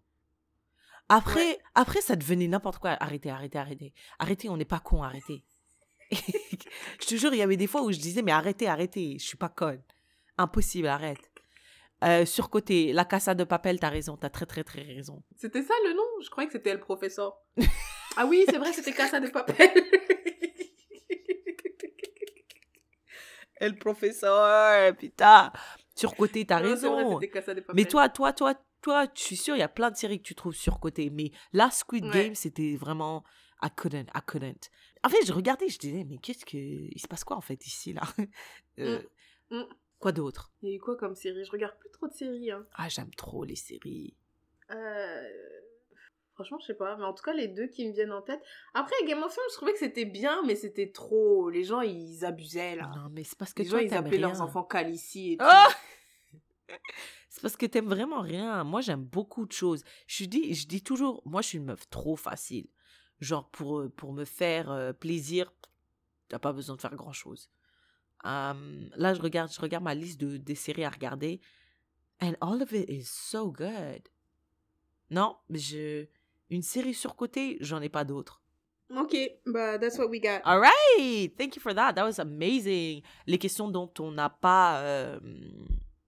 Après, 1.10 1.45
Ouais. 1.45 1.60
après 1.76 1.99
ça 2.02 2.15
devenait 2.15 2.48
n'importe 2.48 2.80
quoi. 2.80 2.91
Arrêtez, 3.02 3.30
arrêtez, 3.30 3.57
arrêtez. 3.60 3.94
Arrêtez, 4.18 4.49
on 4.49 4.56
n'est 4.57 4.65
pas 4.65 4.80
con, 4.80 5.03
arrêtez. 5.03 5.44
je 6.11 7.06
te 7.06 7.15
jure, 7.15 7.34
il 7.34 7.38
y 7.38 7.41
avait 7.41 7.57
des 7.57 7.68
fois 7.68 7.82
où 7.84 7.91
je 7.91 7.99
disais, 7.99 8.22
mais 8.22 8.32
arrêtez, 8.32 8.68
arrêtez, 8.68 9.18
je 9.19 9.26
suis 9.26 9.38
pas 9.38 9.49
conne. 9.49 9.82
Impossible, 10.41 10.88
arrête. 10.88 11.19
Euh, 12.03 12.26
surcoté, 12.26 12.93
la 12.93 13.05
Casa 13.05 13.35
de 13.35 13.43
Papel, 13.43 13.80
t'as 13.80 13.89
raison, 13.89 14.18
t'as 14.18 14.30
très 14.31 14.47
très 14.47 14.63
très 14.63 14.81
raison. 14.81 15.22
C'était 15.38 15.61
ça 15.61 15.76
le 15.85 15.93
nom? 15.93 16.03
Je 16.23 16.30
croyais 16.31 16.47
que 16.47 16.53
c'était 16.53 16.73
le 16.73 16.80
professeur. 16.80 17.38
ah 18.18 18.26
oui, 18.26 18.43
c'est 18.49 18.57
vrai, 18.57 18.73
c'était 18.73 18.91
Casa 18.91 19.19
de 19.19 19.27
Papel. 19.27 19.69
Et 23.59 23.69
le 23.69 23.76
professeur, 23.76 24.95
putain. 24.97 25.51
Surcoté, 25.95 26.45
t'as 26.47 26.59
vrai, 26.59 26.69
raison. 26.69 27.19
c'était 27.19 27.31
Casa 27.31 27.53
de 27.53 27.59
Papel. 27.61 27.76
Mais 27.76 27.85
toi, 27.88 28.09
toi, 28.09 28.34
toi, 28.34 28.55
toi, 28.81 29.05
je 29.13 29.22
suis 29.22 29.38
sûre, 29.38 29.55
il 29.55 29.59
y 29.59 29.63
a 29.63 29.69
plein 29.69 29.91
de 29.91 29.95
séries 29.95 30.18
que 30.19 30.27
tu 30.27 30.34
trouves 30.34 30.55
surcotées. 30.55 31.11
Mais 31.11 31.30
là, 31.53 31.69
Squid 31.69 32.05
Ouais. 32.05 32.11
Game, 32.11 32.34
c'était 32.35 32.76
vraiment. 32.76 33.23
I 33.63 33.68
couldn't, 33.76 34.07
I 34.15 34.22
couldn't. 34.26 34.69
En 35.03 35.09
fait, 35.09 35.23
je 35.23 35.34
regardais, 35.34 35.69
je 35.69 35.77
disais, 35.77 36.03
mais 36.09 36.18
qu'est-ce 36.18 36.43
que. 36.45 36.57
Il 36.57 36.99
se 36.99 37.07
passe 37.07 37.23
quoi, 37.23 37.38
en 37.38 37.41
fait, 37.41 37.63
ici, 37.68 37.93
là? 37.93 38.01
Euh, 38.80 38.99
Mm, 39.51 39.57
mm. 39.57 39.65
Quoi 40.02 40.11
d'autre? 40.11 40.52
Il 40.61 40.69
y 40.69 40.72
a 40.73 40.76
eu 40.76 40.80
quoi 40.80 40.98
comme 40.98 41.15
série? 41.15 41.45
Je 41.45 41.52
regarde 41.52 41.78
plus 41.80 41.91
trop 41.91 42.07
de 42.07 42.14
séries. 42.14 42.52
Hein. 42.52 42.65
Ah, 42.73 42.90
j'aime 42.90 43.11
trop 43.15 43.44
les 43.45 43.56
séries. 43.56 44.15
Euh, 44.72 45.30
Franchement, 46.34 46.57
je 46.60 46.65
sais 46.68 46.73
pas. 46.73 46.95
Mais 46.98 47.03
en 47.03 47.14
tout 47.14 47.23
cas, 47.23 47.34
les 47.34 47.48
deux 47.48 47.68
qui 47.68 47.88
me 47.88 47.94
viennent 47.94 48.11
en 48.14 48.22
tête. 48.22 48.41
Après, 48.73 48.95
Game 49.06 49.22
of 49.22 49.32
Thrones, 49.32 49.45
je 49.52 49.56
trouvais 49.57 49.73
que 49.73 49.80
c'était 49.80 50.06
bien, 50.06 50.41
mais 50.44 50.56
c'était 50.56 50.91
trop. 50.91 51.49
Les 51.52 51.64
gens, 51.64 51.82
ils 51.82 52.26
abusaient 52.26 52.76
là. 52.78 52.91
Non, 52.95 53.10
mais 53.11 53.23
c'est 53.23 53.38
parce 53.38 53.53
que 53.53 53.61
Les 53.61 53.68
gens, 53.68 53.73
toi, 53.73 53.82
ils 53.84 53.90
t'aimes 53.90 53.99
appelaient 54.06 54.18
rien. 54.18 54.30
leurs 54.30 54.41
enfants 54.41 54.64
Calici 54.64 55.34
et 55.34 55.38
tout. 55.38 55.45
Ah 55.48 55.68
c'est 57.30 57.41
parce 57.41 57.57
que 57.57 57.65
t'aimes 57.68 57.90
vraiment 57.90 58.22
rien. 58.22 58.64
Moi, 58.64 58.82
j'aime 58.82 59.03
beaucoup 59.03 59.45
de 59.45 59.52
choses. 59.52 59.84
Je 60.07 60.26
dis, 60.26 60.53
je 60.56 60.68
dis 60.68 60.82
toujours, 60.82 61.22
moi, 61.26 61.41
je 61.41 61.49
suis 61.49 61.57
une 61.60 61.65
meuf 61.65 61.88
trop 61.90 62.15
facile. 62.15 62.68
Genre, 63.19 63.48
pour, 63.52 63.80
euh, 63.82 63.90
pour 63.90 64.14
me 64.14 64.26
faire 64.26 64.72
euh, 64.72 64.94
plaisir, 64.94 65.53
t'as 66.30 66.40
pas 66.40 66.53
besoin 66.53 66.76
de 66.76 66.82
faire 66.82 66.95
grand-chose. 66.95 67.52
Euh, 68.26 68.53
là, 68.95 69.14
je 69.14 69.22
regarde, 69.22 69.52
je 69.52 69.60
regarde 69.60 69.84
ma 69.84 69.95
liste 69.95 70.19
de, 70.22 70.38
des 70.38 70.56
séries 70.56 70.84
à 70.84 70.89
regarder. 70.89 71.41
And 72.22 72.34
all 72.41 72.61
of 72.61 72.72
it 72.73 72.89
is 72.89 73.03
so 73.06 73.52
good. 73.52 74.07
Non, 75.10 75.35
je... 75.49 76.06
Une 76.49 76.61
série 76.61 76.93
surcotée, 76.93 77.57
j'en 77.61 77.81
ai 77.81 77.89
pas 77.89 78.03
d'autres. 78.03 78.41
Ok, 78.95 79.15
bah, 79.45 79.80
that's 79.80 79.98
what 79.98 80.07
we 80.10 80.19
got. 80.19 80.41
All 80.43 80.60
right, 80.60 81.35
thank 81.38 81.56
you 81.56 81.61
for 81.61 81.73
that. 81.73 81.93
That 81.93 82.03
was 82.06 82.19
amazing. 82.19 83.02
Les 83.26 83.38
questions 83.38 83.69
dont 83.69 83.89
on 83.99 84.11
n'a 84.11 84.30
pas... 84.30 84.81
euh, 84.81 85.18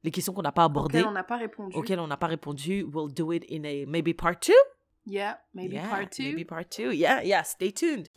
les 0.04 0.12
questions 0.12 0.34
qu'on 0.34 0.42
n'a 0.42 0.52
pas 0.52 0.66
abordées 0.66 1.00
Auquel 1.00 1.08
on 1.08 1.14
n'a 1.14 1.24
pas 1.24 1.38
répondu. 1.38 1.76
auxquelles 1.78 2.00
on 2.02 2.08
n'a 2.08 2.18
pas 2.18 2.28
répondu, 2.28 2.84
we'll 2.84 3.12
do 3.12 3.32
it 3.32 3.46
in 3.50 3.64
a 3.64 3.86
maybe 3.88 4.14
part 4.14 4.38
two? 4.42 4.52
Yeah, 5.06 5.38
maybe 5.54 5.76
yeah, 5.76 5.88
part 5.88 6.10
two. 6.12 6.24
Maybe 6.24 6.44
part 6.46 6.70
two. 6.70 6.92
Yeah, 6.92 7.24
yeah. 7.24 7.44
Stay 7.44 7.72
tuned. 7.72 8.08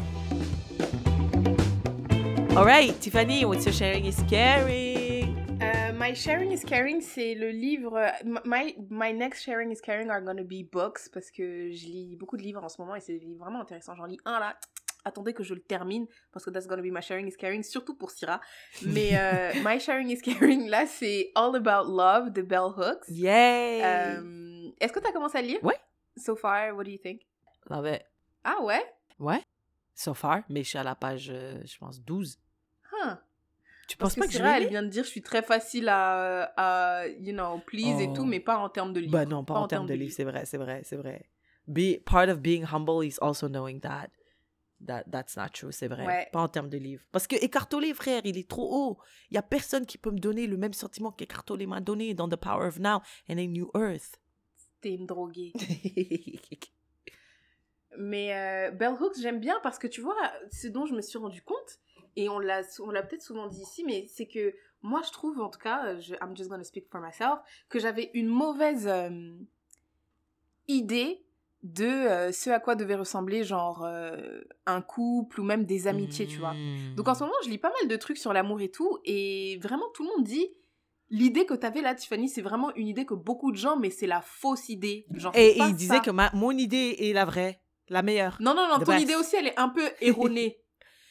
All 2.56 2.64
right, 2.64 2.98
Tiffany, 3.02 3.44
what's 3.44 3.66
your 3.66 3.74
sharing 3.74 4.06
is 4.06 4.22
caring? 4.26 5.36
Euh, 5.60 5.92
my 5.92 6.14
sharing 6.14 6.52
is 6.52 6.64
caring, 6.64 7.02
c'est 7.02 7.34
le 7.34 7.50
livre. 7.50 8.00
My, 8.46 8.74
my 8.88 9.12
next 9.12 9.42
sharing 9.42 9.70
is 9.70 9.82
caring 9.82 10.08
are 10.08 10.22
gonna 10.22 10.42
be 10.42 10.62
books 10.72 11.10
parce 11.12 11.30
que 11.30 11.70
je 11.70 11.86
lis 11.86 12.16
beaucoup 12.16 12.38
de 12.38 12.42
livres 12.42 12.64
en 12.64 12.70
ce 12.70 12.80
moment 12.80 12.94
et 12.96 13.00
c'est 13.00 13.20
vraiment 13.38 13.60
intéressants. 13.60 13.94
J'en 13.94 14.06
lis 14.06 14.16
un 14.24 14.40
là. 14.40 14.56
Attendez 15.04 15.34
que 15.34 15.44
je 15.44 15.52
le 15.52 15.60
termine 15.60 16.06
parce 16.32 16.46
que 16.46 16.50
that's 16.50 16.66
gonna 16.66 16.80
be 16.80 16.90
my 16.90 17.02
sharing 17.02 17.28
is 17.28 17.36
caring, 17.36 17.62
surtout 17.62 17.94
pour 17.94 18.10
Syrah. 18.10 18.40
Mais 18.86 19.10
euh, 19.18 19.52
my 19.62 19.78
sharing 19.78 20.08
is 20.08 20.22
caring 20.22 20.66
là, 20.70 20.86
c'est 20.86 21.32
All 21.34 21.54
About 21.56 21.90
Love 21.94 22.30
de 22.32 22.40
Bell 22.40 22.72
Hooks. 22.74 23.06
Yay! 23.10 23.82
Euh, 23.84 24.70
Est-ce 24.80 24.94
que 24.94 25.00
tu 25.00 25.06
as 25.06 25.12
commencé 25.12 25.36
à 25.36 25.42
lire? 25.42 25.62
Ouais. 25.62 25.78
So 26.16 26.34
far, 26.34 26.74
what 26.74 26.84
do 26.84 26.90
you 26.90 26.98
think? 26.98 27.20
Love 27.68 27.86
it. 27.86 28.02
Ah 28.42 28.62
ouais? 28.62 28.82
Ouais. 29.18 29.42
So 29.94 30.14
far, 30.14 30.42
mais 30.48 30.62
je 30.62 30.70
suis 30.70 30.78
à 30.78 30.82
la 30.84 30.94
page, 30.94 31.28
euh, 31.30 31.60
je 31.66 31.76
pense, 31.76 32.00
12. 32.00 32.38
Huh. 33.04 33.16
Tu 33.88 33.96
Parce 33.96 34.14
penses 34.16 34.24
pas 34.24 34.26
que 34.26 34.32
je 34.32 34.42
vais 34.42 34.48
elle 34.64 34.68
vient 34.68 34.82
de 34.82 34.88
dire 34.88 35.04
je 35.04 35.10
suis 35.10 35.22
très 35.22 35.42
facile 35.42 35.88
à, 35.88 36.52
à 36.56 37.06
you 37.06 37.32
know, 37.32 37.60
please 37.66 38.00
et 38.02 38.08
Oh. 38.10 38.14
tout, 38.14 38.24
mais 38.24 38.40
pas 38.40 38.58
en 38.58 38.68
termes 38.68 38.92
de 38.92 38.98
livre. 39.00 39.12
Bah 39.12 39.24
non, 39.26 39.44
pas, 39.44 39.54
en 39.54 39.68
termes 39.68 39.86
de 39.86 39.94
livre, 39.94 40.12
c'est 40.12 40.24
vrai, 40.24 40.44
c'est 40.44 40.58
vrai, 40.58 40.80
c'est 40.84 40.96
vrai. 40.96 41.28
Be, 41.68 42.00
part 42.04 42.28
of 42.28 42.40
being 42.40 42.64
humble 42.64 43.04
is 43.06 43.16
also 43.20 43.48
knowing 43.48 43.80
that. 43.80 44.08
That, 44.86 45.04
that's 45.10 45.36
not 45.36 45.48
true, 45.54 45.72
c'est 45.72 45.88
vrai. 45.88 46.04
Ouais. 46.04 46.28
Pas 46.32 46.40
en 46.40 46.48
termes 46.48 46.68
de 46.68 46.76
livre. 46.78 47.02
Parce 47.10 47.26
que 47.26 47.36
Écartolé, 47.36 47.94
frère, 47.94 48.20
il 48.24 48.36
est 48.36 48.48
trop 48.48 48.68
haut. 48.74 48.98
Il 49.30 49.34
y 49.34 49.38
a 49.38 49.42
personne 49.42 49.86
qui 49.86 49.96
peut 49.98 50.10
me 50.10 50.18
donner 50.18 50.46
le 50.46 50.56
même 50.58 50.74
sentiment 50.74 51.12
qu'Écartolé 51.12 51.66
m'a 51.66 51.80
donné 51.80 52.12
dans 52.12 52.28
The 52.28 52.36
Power 52.36 52.66
of 52.66 52.78
Now 52.78 53.00
and 53.30 53.38
a 53.38 53.46
New 53.46 53.70
Earth. 53.74 54.20
T'es 54.82 54.94
une 54.94 55.06
droguée. 55.06 55.52
Mais 57.98 58.34
euh, 58.34 58.70
Bell 58.72 58.92
Hooks, 59.00 59.16
j'aime 59.20 59.40
bien 59.40 59.58
parce 59.62 59.78
que 59.78 59.86
tu 59.86 60.00
vois, 60.02 60.16
ce 60.52 60.68
dont 60.68 60.84
je 60.86 60.94
me 60.94 61.00
suis 61.00 61.18
rendu 61.18 61.40
compte, 61.42 61.78
et 62.16 62.28
on 62.28 62.38
l'a, 62.38 62.62
on 62.80 62.90
l'a 62.90 63.02
peut-être 63.02 63.22
souvent 63.22 63.46
dit 63.46 63.60
ici, 63.60 63.84
mais 63.84 64.06
c'est 64.08 64.26
que 64.26 64.54
moi, 64.82 65.02
je 65.06 65.10
trouve, 65.12 65.40
en 65.40 65.50
tout 65.50 65.58
cas, 65.58 65.98
je, 66.00 66.14
I'm 66.14 66.36
just 66.36 66.48
gonna 66.48 66.64
speak 66.64 66.88
for 66.90 67.00
myself, 67.00 67.40
que 67.68 67.78
j'avais 67.78 68.10
une 68.14 68.28
mauvaise 68.28 68.86
euh, 68.86 69.10
idée 70.68 71.22
de 71.62 71.84
euh, 71.84 72.32
ce 72.32 72.50
à 72.50 72.60
quoi 72.60 72.76
devait 72.76 72.94
ressembler, 72.94 73.42
genre, 73.42 73.84
euh, 73.84 74.40
un 74.66 74.80
couple 74.82 75.40
ou 75.40 75.44
même 75.44 75.64
des 75.64 75.88
amitiés, 75.88 76.26
tu 76.26 76.38
vois. 76.38 76.54
Donc 76.96 77.08
en 77.08 77.14
ce 77.14 77.24
moment, 77.24 77.34
je 77.44 77.50
lis 77.50 77.58
pas 77.58 77.72
mal 77.80 77.88
de 77.88 77.96
trucs 77.96 78.18
sur 78.18 78.32
l'amour 78.32 78.60
et 78.60 78.70
tout, 78.70 78.98
et 79.04 79.58
vraiment, 79.62 79.86
tout 79.94 80.02
le 80.04 80.10
monde 80.16 80.24
dit. 80.24 80.48
L'idée 81.08 81.46
que 81.46 81.54
t'avais 81.54 81.82
là, 81.82 81.94
Tiffany, 81.94 82.28
c'est 82.28 82.42
vraiment 82.42 82.74
une 82.74 82.88
idée 82.88 83.06
que 83.06 83.14
beaucoup 83.14 83.52
de 83.52 83.56
gens, 83.56 83.76
mais 83.76 83.90
c'est 83.90 84.08
la 84.08 84.20
fausse 84.20 84.68
idée. 84.68 85.06
Genre, 85.14 85.30
Et, 85.36 85.50
et 85.50 85.58
il 85.60 85.76
disait 85.76 85.94
ça. 85.96 86.00
que 86.00 86.10
ma, 86.10 86.32
mon 86.34 86.50
idée 86.50 86.96
est 86.98 87.12
la 87.12 87.24
vraie, 87.24 87.60
la 87.88 88.02
meilleure. 88.02 88.36
Non, 88.40 88.54
non, 88.54 88.66
non, 88.68 88.84
ton 88.84 88.96
idée 88.96 89.14
aussi, 89.14 89.36
elle 89.36 89.46
est 89.46 89.56
un 89.58 89.68
peu 89.68 89.88
erronée. 90.00 90.58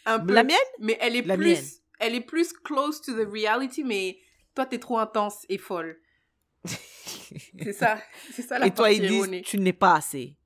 Un 0.05 0.19
peu. 0.19 0.33
La 0.33 0.43
mienne? 0.43 0.57
Mais 0.79 0.97
elle 1.01 1.15
est 1.15 1.21
La 1.23 1.35
plus, 1.35 1.53
mienne. 1.53 1.65
elle 1.99 2.15
est 2.15 2.21
plus 2.21 2.53
close 2.53 3.01
to 3.01 3.13
the 3.13 3.27
reality, 3.29 3.83
mais 3.83 4.19
toi, 4.53 4.65
t'es 4.65 4.79
trop 4.79 4.97
intense 4.99 5.45
et 5.49 5.57
folle. 5.57 5.99
C'est 7.59 7.73
ça, 7.73 7.97
c'est 8.31 8.41
ça 8.43 8.59
la 8.59 8.67
Et 8.67 8.73
toi, 8.73 8.91
ils 8.91 9.01
disent, 9.01 9.41
tu 9.43 9.57
n'es 9.59 9.73
pas 9.73 9.95
assez. 9.95 10.37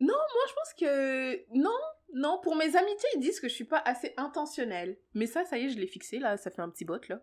Moi, 0.00 0.14
je 0.48 0.54
pense 0.54 0.74
que 0.78 1.36
non, 1.56 1.76
non. 2.14 2.40
Pour 2.42 2.56
mes 2.56 2.76
amitiés, 2.76 3.08
ils 3.14 3.20
disent 3.20 3.40
que 3.40 3.48
je 3.48 3.54
suis 3.54 3.64
pas 3.64 3.78
assez 3.84 4.12
intentionnelle. 4.16 4.98
Mais 5.14 5.26
ça, 5.26 5.44
ça 5.44 5.58
y 5.58 5.66
est, 5.66 5.70
je 5.70 5.78
l'ai 5.78 5.86
fixé 5.86 6.18
là. 6.18 6.36
Ça 6.36 6.50
fait 6.50 6.62
un 6.62 6.68
petit 6.70 6.84
bot 6.84 6.98
là. 7.08 7.20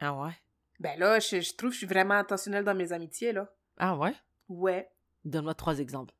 Ah 0.00 0.14
ouais? 0.14 0.32
Ben 0.80 0.98
là, 0.98 1.18
je, 1.20 1.40
je 1.40 1.54
trouve 1.54 1.70
que 1.70 1.74
je 1.74 1.78
suis 1.78 1.86
vraiment 1.86 2.14
intentionnelle 2.14 2.64
dans 2.64 2.74
mes 2.74 2.92
amitiés 2.92 3.32
là. 3.32 3.52
Ah 3.76 3.96
ouais? 3.96 4.14
Ouais. 4.48 4.88
Donne-moi 5.24 5.54
trois 5.54 5.78
exemples. 5.78 6.14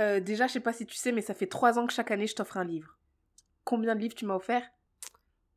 Euh, 0.00 0.20
déjà, 0.20 0.46
je 0.46 0.54
sais 0.54 0.60
pas 0.60 0.72
si 0.72 0.86
tu 0.86 0.94
sais, 0.96 1.12
mais 1.12 1.22
ça 1.22 1.34
fait 1.34 1.46
trois 1.46 1.78
ans 1.78 1.86
que 1.86 1.92
chaque 1.92 2.10
année, 2.10 2.26
je 2.26 2.34
t'offre 2.34 2.56
un 2.58 2.64
livre. 2.64 2.98
Combien 3.66 3.96
de 3.96 4.00
livres 4.00 4.14
tu 4.14 4.24
m'as 4.24 4.36
offert 4.36 4.62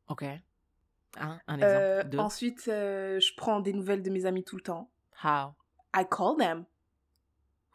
Ok. 0.08 0.24
Un, 0.24 1.40
un 1.46 1.54
exemple. 1.54 1.64
Euh, 1.64 2.02
Deux. 2.04 2.18
Ensuite, 2.18 2.66
euh, 2.66 3.20
je 3.20 3.32
prends 3.36 3.60
des 3.60 3.72
nouvelles 3.72 4.02
de 4.02 4.10
mes 4.10 4.26
amis 4.26 4.42
tout 4.44 4.56
le 4.56 4.62
temps. 4.62 4.90
How? 5.22 5.54
I 5.94 6.04
call 6.10 6.36
them. 6.36 6.64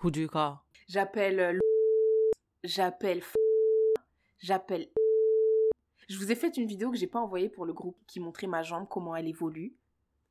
Who 0.03 0.11
do 0.11 0.19
you 0.19 0.27
call? 0.27 0.57
J'appelle 0.89 1.39
euh, 1.39 1.51
le- 1.53 1.59
j'appelle 2.65 3.23
j'appelle 4.39 4.89
je 6.09 6.17
vous 6.17 6.31
ai 6.31 6.35
fait 6.35 6.55
une 6.57 6.67
vidéo 6.67 6.91
que 6.91 6.97
j'ai 6.97 7.07
pas 7.07 7.19
envoyée 7.19 7.49
pour 7.49 7.65
le 7.65 7.73
groupe 7.73 7.97
qui 8.05 8.19
montrait 8.19 8.45
ma 8.47 8.61
jambe 8.61 8.87
comment 8.89 9.15
elle 9.15 9.27
évolue. 9.27 9.73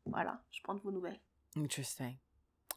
Voilà, 0.07 0.43
je 0.51 0.63
prends 0.63 0.75
de 0.75 0.81
vos 0.81 0.93
nouvelles. 0.93 1.19
Interesting. 1.57 2.17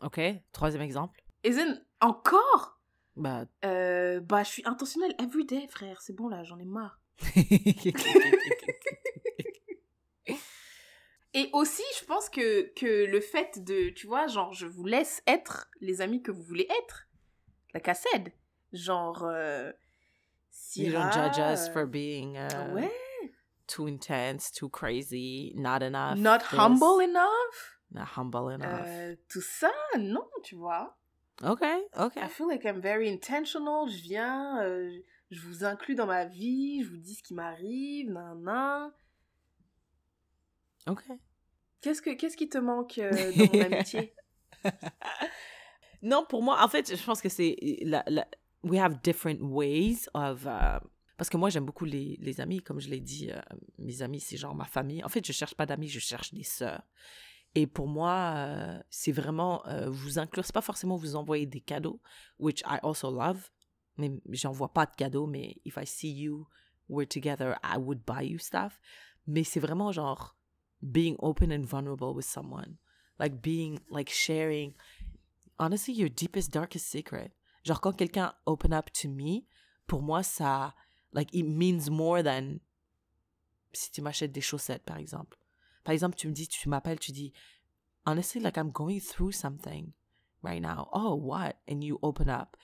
Ok. 0.01 0.19
Troisième 0.53 0.81
exemple. 0.81 1.21
Isn't 1.43 1.83
encore? 2.01 2.79
Bah. 3.17 3.45
euh, 3.65 4.19
bah 4.21 4.43
je 4.43 4.49
suis 4.49 4.63
intentionnelle 4.65 5.13
everyday 5.19 5.67
frère, 5.67 6.01
c'est 6.01 6.13
bon 6.13 6.29
là, 6.29 6.43
j'en 6.43 6.57
ai 6.59 6.65
marre. 6.65 7.01
Et 11.33 11.49
aussi, 11.53 11.83
je 11.99 12.05
pense 12.05 12.29
que 12.29 12.73
que 12.73 13.05
le 13.05 13.19
fait 13.19 13.63
de 13.63 13.89
tu 13.89 14.07
vois, 14.07 14.27
genre 14.27 14.53
je 14.53 14.65
vous 14.65 14.85
laisse 14.85 15.21
être 15.27 15.69
les 15.81 16.01
amis 16.01 16.21
que 16.23 16.31
vous 16.31 16.41
voulez 16.41 16.67
être. 16.83 17.07
La 17.73 17.79
cassette. 17.79 18.31
Genre 18.73 19.23
euh, 19.23 19.71
you 20.75 20.91
don't 20.91 21.11
Syrah, 21.11 21.29
judge 21.31 21.37
us 21.37 21.67
euh, 21.67 21.73
for 21.73 21.85
being 21.85 22.37
uh, 22.37 22.73
Ouais. 22.73 22.91
too 23.67 23.87
intense, 23.87 24.51
too 24.51 24.69
crazy, 24.69 25.53
not 25.55 25.81
enough. 25.83 26.17
Not 26.17 26.39
this, 26.39 26.57
humble 26.57 27.01
enough? 27.01 27.77
Not 27.91 28.07
humble 28.17 28.49
enough. 28.51 28.85
Euh, 28.87 29.15
tout 29.29 29.41
ça, 29.41 29.71
non, 29.99 30.25
tu 30.43 30.55
vois. 30.55 30.97
Ok, 31.43 31.63
ok. 31.99 32.15
I 32.17 32.27
feel 32.29 32.47
like 32.47 32.65
I'm 32.65 32.81
very 32.81 33.07
intentional. 33.09 33.87
Je 33.87 34.01
viens, 34.01 34.59
euh, 34.63 34.89
je 35.31 35.41
vous 35.41 35.63
inclus 35.63 35.95
dans 35.95 36.05
ma 36.07 36.25
vie, 36.25 36.83
je 36.83 36.89
vous 36.89 36.97
dis 36.97 37.15
ce 37.15 37.23
qui 37.23 37.33
m'arrive, 37.33 38.09
nan 38.11 38.41
nan. 38.43 38.91
Ok. 40.87 41.03
Qu'est-ce 41.81 42.01
que 42.01 42.11
qu'est-ce 42.11 42.37
qui 42.37 42.49
te 42.49 42.57
manque 42.57 42.97
euh, 42.97 43.09
dans 43.37 43.53
mon 43.53 43.61
amitié? 43.61 44.13
Non, 46.01 46.25
pour 46.27 46.43
moi, 46.43 46.63
en 46.63 46.67
fait, 46.67 46.95
je 46.95 47.03
pense 47.03 47.21
que 47.21 47.29
c'est 47.29 47.55
la, 47.81 48.03
la- 48.07 48.27
we 48.63 48.79
have 48.79 49.01
different 49.01 49.39
ways 49.41 50.07
of 50.13 50.45
uh, 50.45 50.79
parce 51.17 51.29
que 51.29 51.37
moi 51.37 51.49
j'aime 51.49 51.65
beaucoup 51.65 51.85
les, 51.85 52.17
les 52.21 52.39
amis, 52.41 52.61
comme 52.61 52.79
je 52.79 52.89
l'ai 52.89 52.99
dit, 52.99 53.31
euh, 53.31 53.39
mes 53.79 54.01
amis 54.03 54.19
c'est 54.19 54.37
genre 54.37 54.53
ma 54.55 54.65
famille. 54.65 55.03
En 55.03 55.09
fait, 55.09 55.25
je 55.25 55.31
cherche 55.31 55.55
pas 55.55 55.65
d'amis, 55.65 55.87
je 55.87 55.99
cherche 55.99 56.33
des 56.33 56.43
sœurs. 56.43 56.83
Et 57.55 57.65
pour 57.65 57.87
moi, 57.87 58.33
euh, 58.35 58.79
c'est 58.91 59.11
vraiment 59.11 59.65
euh, 59.67 59.89
vous 59.89 60.19
inclure, 60.19 60.45
c'est 60.45 60.53
pas 60.53 60.61
forcément 60.61 60.95
vous 60.95 61.15
envoyer 61.15 61.47
des 61.47 61.61
cadeaux, 61.61 61.99
which 62.39 62.61
I 62.61 62.77
also 62.83 63.09
love. 63.11 63.49
Mais 63.97 64.11
j'envoie 64.29 64.73
pas 64.73 64.85
de 64.85 64.95
cadeaux, 64.95 65.27
mais 65.27 65.57
if 65.65 65.77
I 65.77 65.85
see 65.85 66.11
you, 66.11 66.47
we're 66.87 67.07
together, 67.07 67.57
I 67.63 67.77
would 67.77 68.05
buy 68.05 68.21
you 68.21 68.37
stuff. 68.37 68.79
Mais 69.25 69.43
c'est 69.43 69.59
vraiment 69.59 69.91
genre 69.91 70.35
being 70.81 71.15
open 71.19 71.51
and 71.51 71.65
vulnerable 71.65 72.13
with 72.13 72.25
someone, 72.25 72.77
like 73.19 73.41
being 73.41 73.79
like 73.89 74.09
sharing. 74.09 74.73
Honestly 75.59 75.93
your 75.93 76.09
deepest 76.09 76.51
darkest 76.51 76.87
secret. 76.87 77.33
Genre 77.65 77.81
quand 77.81 77.93
quelqu'un 77.97 78.33
open 78.45 78.73
up 78.73 78.91
to 78.93 79.09
me 79.09 79.47
pour 79.87 80.01
moi 80.01 80.21
ça 80.21 80.73
like 81.13 81.33
it 81.33 81.45
means 81.45 81.89
more 81.89 82.21
than 82.21 82.59
si 83.73 83.91
tu 83.91 84.01
m'achètes 84.01 84.31
des 84.31 84.41
chaussettes 84.41 84.85
par 84.85 84.97
exemple. 84.97 85.37
Par 85.83 85.93
exemple 85.93 86.15
tu 86.15 86.27
me 86.27 86.33
dis 86.33 86.47
tu 86.47 86.69
m'appelles 86.69 86.99
tu 86.99 87.11
dis 87.11 87.33
honestly 88.05 88.39
like 88.39 88.57
I'm 88.57 88.71
going 88.71 88.99
through 88.99 89.31
something 89.31 89.93
right 90.43 90.61
now. 90.61 90.89
Oh 90.93 91.15
what? 91.15 91.57
And 91.67 91.83
you 91.83 91.97
open 92.03 92.29
up 92.29 92.55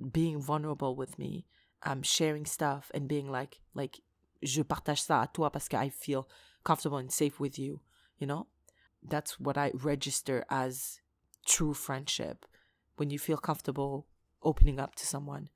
being 0.00 0.40
vulnerable 0.40 0.94
with 0.94 1.18
me 1.18 1.46
um 1.82 2.02
sharing 2.02 2.46
stuff 2.46 2.90
and 2.94 3.08
being 3.08 3.30
like 3.30 3.60
like 3.74 4.02
je 4.42 4.62
partage 4.62 5.02
ça 5.02 5.22
à 5.22 5.32
toi 5.32 5.50
parce 5.50 5.68
que 5.68 5.76
I 5.76 5.90
feel 5.90 6.26
comfortable 6.64 6.98
and 6.98 7.10
safe 7.10 7.40
with 7.40 7.58
you 7.58 7.80
you 8.18 8.26
know 8.26 8.46
that's 9.02 9.40
what 9.40 9.56
I 9.56 9.72
register 9.74 10.44
as 10.50 11.00
true 11.46 11.74
friendship 11.74 12.46
when 12.96 13.10
you 13.10 13.18
feel 13.18 13.38
comfortable 13.38 14.06
opening 14.42 14.78
up 14.78 14.94
to 14.96 15.06
someone. 15.06 15.48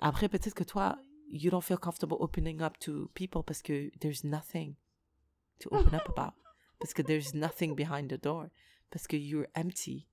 Après, 0.00 0.28
peut-être 0.28 0.54
que 0.54 0.64
toi, 0.64 0.96
you 1.28 1.50
don't 1.50 1.64
feel 1.64 1.76
comfortable 1.76 2.16
opening 2.20 2.62
up 2.62 2.78
to 2.78 3.10
people 3.14 3.42
parce 3.42 3.62
que 3.62 3.90
there's 4.00 4.24
nothing 4.24 4.76
to 5.60 5.68
open 5.70 5.94
up 5.94 6.08
about. 6.08 6.34
Parce 6.80 6.94
que 6.94 7.02
there's 7.02 7.34
nothing 7.34 7.74
behind 7.74 8.08
the 8.08 8.16
door. 8.16 8.50
Parce 8.90 9.06
que 9.06 9.18
you're 9.18 9.48
empty. 9.54 10.06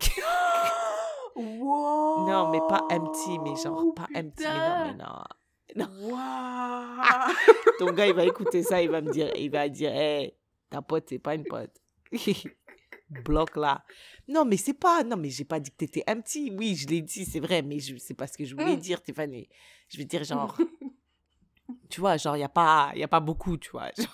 Wow 1.36 2.26
Non, 2.26 2.46
mais 2.46 2.60
pas 2.60 2.84
empty, 2.90 3.38
mais 3.38 3.56
genre 3.56 3.84
pas 3.94 4.08
empty. 4.14 4.44
Mais 4.44 4.60
non, 4.60 4.76
mais 4.84 4.94
non. 4.94 5.86
Wow 6.10 7.34
Ton 7.78 7.92
gars, 7.92 8.06
il 8.08 8.14
va 8.14 8.24
écouter 8.24 8.62
ça, 8.62 8.82
il 8.82 8.90
va 8.90 9.00
me 9.00 9.10
dire, 9.10 9.30
il 9.36 9.50
va 9.50 9.68
dire, 9.68 9.92
hey, 9.94 10.34
ta 10.68 10.82
pote, 10.82 11.06
c'est 11.08 11.18
pas 11.18 11.34
une 11.34 11.44
pote. 11.46 11.70
Bloc 13.08 13.56
là. 13.56 13.84
Non, 14.28 14.44
mais 14.44 14.56
c'est 14.56 14.74
pas, 14.74 15.02
non, 15.02 15.16
mais 15.16 15.30
j'ai 15.30 15.44
pas 15.44 15.58
dit 15.58 15.70
que 15.70 15.76
t'étais 15.76 16.04
empty. 16.08 16.52
Oui, 16.56 16.76
je 16.76 16.86
l'ai 16.88 17.02
dit, 17.02 17.24
c'est 17.24 17.40
vrai, 17.40 17.62
mais 17.62 17.78
je, 17.80 17.96
c'est 17.96 18.14
pas 18.14 18.26
ce 18.28 18.36
que 18.38 18.44
je 18.44 18.54
voulais 18.54 18.76
Mm. 18.76 18.80
dire, 18.80 19.02
Tiffany. 19.02 19.48
Je 19.88 19.98
veux 19.98 20.04
dire, 20.04 20.22
genre, 20.22 20.56
tu 21.90 22.00
vois, 22.00 22.16
genre, 22.16 22.36
il 22.36 22.40
y 22.40 22.44
a 22.44 22.48
pas, 22.48 22.92
y 22.94 23.02
a 23.02 23.08
pas 23.08 23.18
beaucoup, 23.20 23.56
tu 23.56 23.70
vois. 23.70 23.90
Genre, 23.96 24.06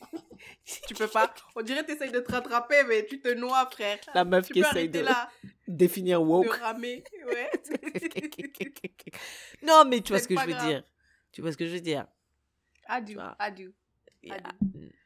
Tu 0.86 0.94
peux 0.94 1.08
pas. 1.08 1.32
On 1.56 1.62
dirait 1.62 1.82
que 1.82 1.88
t'essayes 1.92 2.12
de 2.12 2.20
te 2.20 2.30
rattraper, 2.32 2.84
mais 2.88 3.04
tu 3.06 3.20
te 3.20 3.28
noies, 3.34 3.68
frère. 3.70 3.98
la 4.14 4.24
meuf 4.24 4.46
Tu 4.46 4.54
qui 4.54 4.60
essaye 4.60 4.88
de 4.88 5.00
là, 5.00 5.28
définir 5.66 6.20
de 6.20 6.26
woke. 6.26 6.54
ramer. 6.56 7.04
Ouais. 7.26 7.50
non, 9.62 9.84
mais 9.86 10.00
tu 10.00 10.12
vois 10.12 10.20
ce 10.20 10.28
que 10.28 10.36
je 10.36 10.44
veux 10.46 10.52
grave. 10.52 10.66
dire. 10.68 10.82
Tu 11.32 11.42
vois 11.42 11.52
ce 11.52 11.56
que 11.56 11.66
je 11.66 11.72
veux 11.74 11.80
dire. 11.80 12.06
I 12.88 13.02
do. 13.02 13.20
Yeah. 14.22 14.36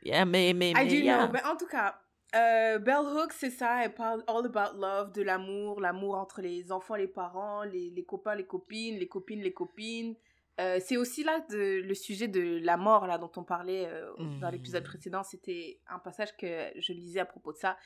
Yeah, 0.03 0.25
mais, 0.25 0.53
mais, 0.55 0.71
I 0.71 0.75
mais, 0.75 0.87
do 0.87 0.95
yeah. 0.95 1.19
know. 1.27 1.33
Mais 1.33 1.45
en 1.45 1.57
tout 1.57 1.67
cas, 1.67 2.01
euh, 2.35 2.79
Bell 2.79 2.97
Hooks, 3.05 3.33
c'est 3.33 3.51
ça. 3.51 3.85
Elle 3.85 3.95
parle 3.95 4.25
all 4.27 4.45
about 4.47 4.79
love, 4.79 5.13
de 5.13 5.23
l'amour, 5.23 5.81
l'amour 5.81 6.17
entre 6.17 6.41
les 6.41 6.73
enfants, 6.73 6.97
les 6.97 7.09
parents, 7.09 7.63
les, 7.65 7.91
les 7.91 8.05
copains, 8.05 8.35
les 8.35 8.47
copines, 8.47 8.99
les 8.99 9.09
copines, 9.09 9.41
les 9.43 9.53
copines. 9.53 10.15
Euh, 10.61 10.79
c'est 10.81 10.97
aussi 10.97 11.25
là 11.25 11.41
de, 11.51 11.83
le 11.83 11.95
sujet 11.95 12.29
de 12.29 12.61
la 12.63 12.77
mort 12.77 13.07
là 13.09 13.19
dont 13.19 13.31
on 13.37 13.43
parlait 13.43 13.87
euh, 13.87 14.13
dans 14.41 14.51
l'épisode 14.51 14.85
précédent. 14.85 15.25
C'était 15.25 15.81
un 15.89 15.99
passage 15.99 16.37
que 16.37 16.71
je 16.79 16.93
lisais 16.93 17.21
à 17.21 17.25
propos 17.25 17.53
de 17.53 17.59
ça 17.59 17.77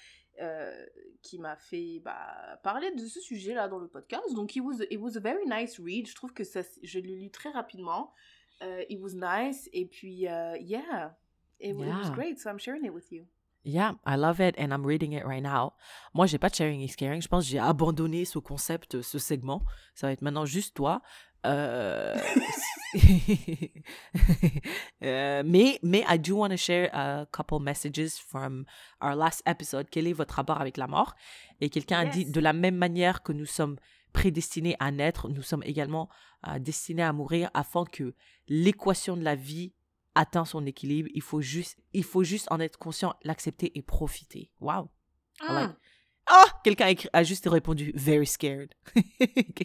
euh, 0.43 0.85
qui 1.23 1.39
m'a 1.39 1.57
fait 1.57 2.01
bah, 2.05 2.61
parler 2.62 2.90
de 2.93 3.07
ce 3.07 3.20
sujet 3.20 3.55
là 3.55 3.69
dans 3.69 3.78
le 3.78 3.89
podcast. 3.89 4.35
Donc 4.35 4.55
it 4.55 4.62
was, 4.62 4.82
it 4.90 5.01
was 5.01 5.16
a 5.16 5.20
very 5.20 5.47
nice 5.47 5.81
read. 5.81 6.07
Je 6.07 6.15
trouve 6.15 6.35
que 6.35 6.45
ça, 6.45 6.61
je 6.82 6.99
l'ai 6.99 7.16
lu 7.16 7.31
très 7.31 7.51
rapidement. 7.51 8.12
It 8.90 8.99
was 9.01 9.15
nice 9.15 9.70
et 9.73 9.86
puis 9.86 10.23
yeah, 10.24 10.57
it, 11.61 11.70
it 11.70 11.74
was 11.77 11.86
Yeah. 11.86 12.11
great. 12.11 12.39
So 12.39 12.51
I'm 12.51 12.59
sharing 12.59 12.85
it 12.85 12.93
with 12.93 13.11
you. 13.12 13.27
Yeah, 13.65 13.95
I 14.07 14.16
love 14.16 14.40
it 14.40 14.55
and 14.59 14.73
I'm 14.73 14.85
reading 14.85 15.12
it 15.12 15.24
right 15.24 15.43
now. 15.43 15.74
Moi, 16.15 16.27
j'ai 16.27 16.39
pas 16.39 16.49
de 16.49 16.55
sharing 16.55 16.81
is 16.81 16.95
caring. 16.97 17.20
Je 17.20 17.28
pense 17.28 17.45
que 17.45 17.51
j'ai 17.51 17.59
abandonné 17.59 18.24
ce 18.24 18.39
concept, 18.39 19.03
ce 19.03 19.19
segment. 19.19 19.62
Ça 19.95 20.07
va 20.07 20.12
être 20.12 20.23
maintenant 20.23 20.47
juste 20.47 20.74
toi. 20.74 21.03
Euh... 21.47 22.16
euh, 25.02 25.43
mais, 25.44 25.78
mais 25.82 26.05
I 26.09 26.19
do 26.19 26.36
want 26.36 26.51
to 26.51 26.56
share 26.56 26.90
a 26.93 27.27
couple 27.27 27.60
messages 27.60 28.19
from 28.19 28.65
our 29.01 29.15
last 29.15 29.43
episode. 29.47 29.89
Quel 29.90 30.06
est 30.06 30.12
votre 30.12 30.35
rapport 30.35 30.60
avec 30.60 30.77
la 30.77 30.86
mort? 30.86 31.15
Et 31.60 31.70
quelqu'un 31.70 32.01
a 32.01 32.05
dit, 32.06 32.27
de 32.27 32.40
la 32.40 32.52
même 32.52 32.77
manière 32.77 33.23
que 33.23 33.32
nous 33.32 33.47
sommes 33.47 33.77
prédestinés 34.12 34.77
à 34.81 34.90
naître, 34.90 35.28
nous 35.28 35.43
sommes 35.43 35.62
également 35.65 36.09
euh, 36.47 36.59
destinés 36.59 37.02
à 37.02 37.12
mourir 37.12 37.51
afin 37.55 37.85
que 37.85 38.15
l'équation 38.48 39.16
de 39.16 39.23
la 39.23 39.35
vie 39.35 39.74
atteint 40.15 40.44
son 40.44 40.66
équilibre. 40.66 41.09
Il 41.15 41.23
faut 41.23 41.40
juste, 41.40 41.78
il 41.93 42.05
faut 42.05 42.24
juste 42.24 42.48
en 42.51 42.59
être 42.59 42.78
conscient, 42.78 43.15
l'accepter 43.23 43.77
et 43.78 43.82
profiter. 43.82 44.51
Wow. 44.60 44.90
Mm. 45.40 45.74
Oh, 46.31 46.47
quelqu'un 46.65 46.93
a, 46.93 47.19
a 47.19 47.23
juste 47.23 47.48
répondu 47.48 47.93
very 47.94 48.27
scared. 48.27 48.74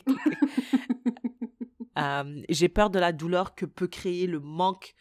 Euh, 1.97 2.41
J'ai 2.49 2.69
peur 2.69 2.89
de 2.89 2.99
la 2.99 3.11
douleur 3.11 3.55
que 3.55 3.65
peut 3.65 3.87
créer 3.87 4.27
le 4.27 4.39
manque 4.39 4.95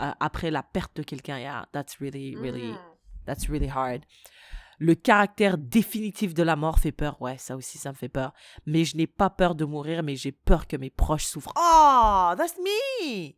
euh, 0.00 0.10
après 0.20 0.50
la 0.50 0.62
perte 0.62 0.96
de 0.96 1.02
quelqu'un. 1.02 1.38
Yeah, 1.38 1.66
that's 1.72 1.96
really, 2.00 2.36
really, 2.36 2.72
Mm. 2.72 2.78
that's 3.26 3.48
really 3.48 3.68
hard. 3.68 4.02
Le 4.80 4.94
caractère 4.94 5.58
définitif 5.58 6.34
de 6.34 6.42
la 6.44 6.54
mort 6.54 6.78
fait 6.78 6.92
peur. 6.92 7.20
Ouais, 7.20 7.36
ça 7.36 7.56
aussi, 7.56 7.78
ça 7.78 7.90
me 7.90 7.96
fait 7.96 8.08
peur. 8.08 8.32
Mais 8.64 8.84
je 8.84 8.96
n'ai 8.96 9.08
pas 9.08 9.28
peur 9.28 9.56
de 9.56 9.64
mourir, 9.64 10.04
mais 10.04 10.14
j'ai 10.14 10.30
peur 10.30 10.68
que 10.68 10.76
mes 10.76 10.88
proches 10.90 11.24
souffrent. 11.26 11.52
Oh, 11.56 12.32
that's 12.36 12.56
me! 12.58 13.32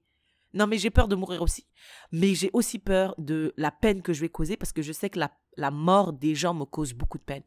Non, 0.53 0.66
mais 0.66 0.77
j'ai 0.78 0.91
peur 0.91 1.09
de 1.09 1.15
mourir 1.16 1.41
aussi. 1.41 1.66
Mais 2.12 2.35
j'ai 2.35 2.51
aussi 2.53 2.78
peur 2.78 3.15
de 3.16 3.55
la 3.57 3.70
peine 3.70 4.03
que 4.03 4.12
je 4.12 4.20
vais 4.20 4.28
causer 4.28 4.57
parce 4.59 4.73
que 4.73 4.82
je 4.82 4.93
sais 4.93 5.09
que 5.09 5.19
la, 5.19 5.31
la 5.57 5.70
mort 5.70 6.12
des 6.12 6.35
gens 6.35 6.53
me 6.53 6.65
cause 6.66 6.93
beaucoup 6.93 7.16
de 7.19 7.23
peine. 7.24 7.45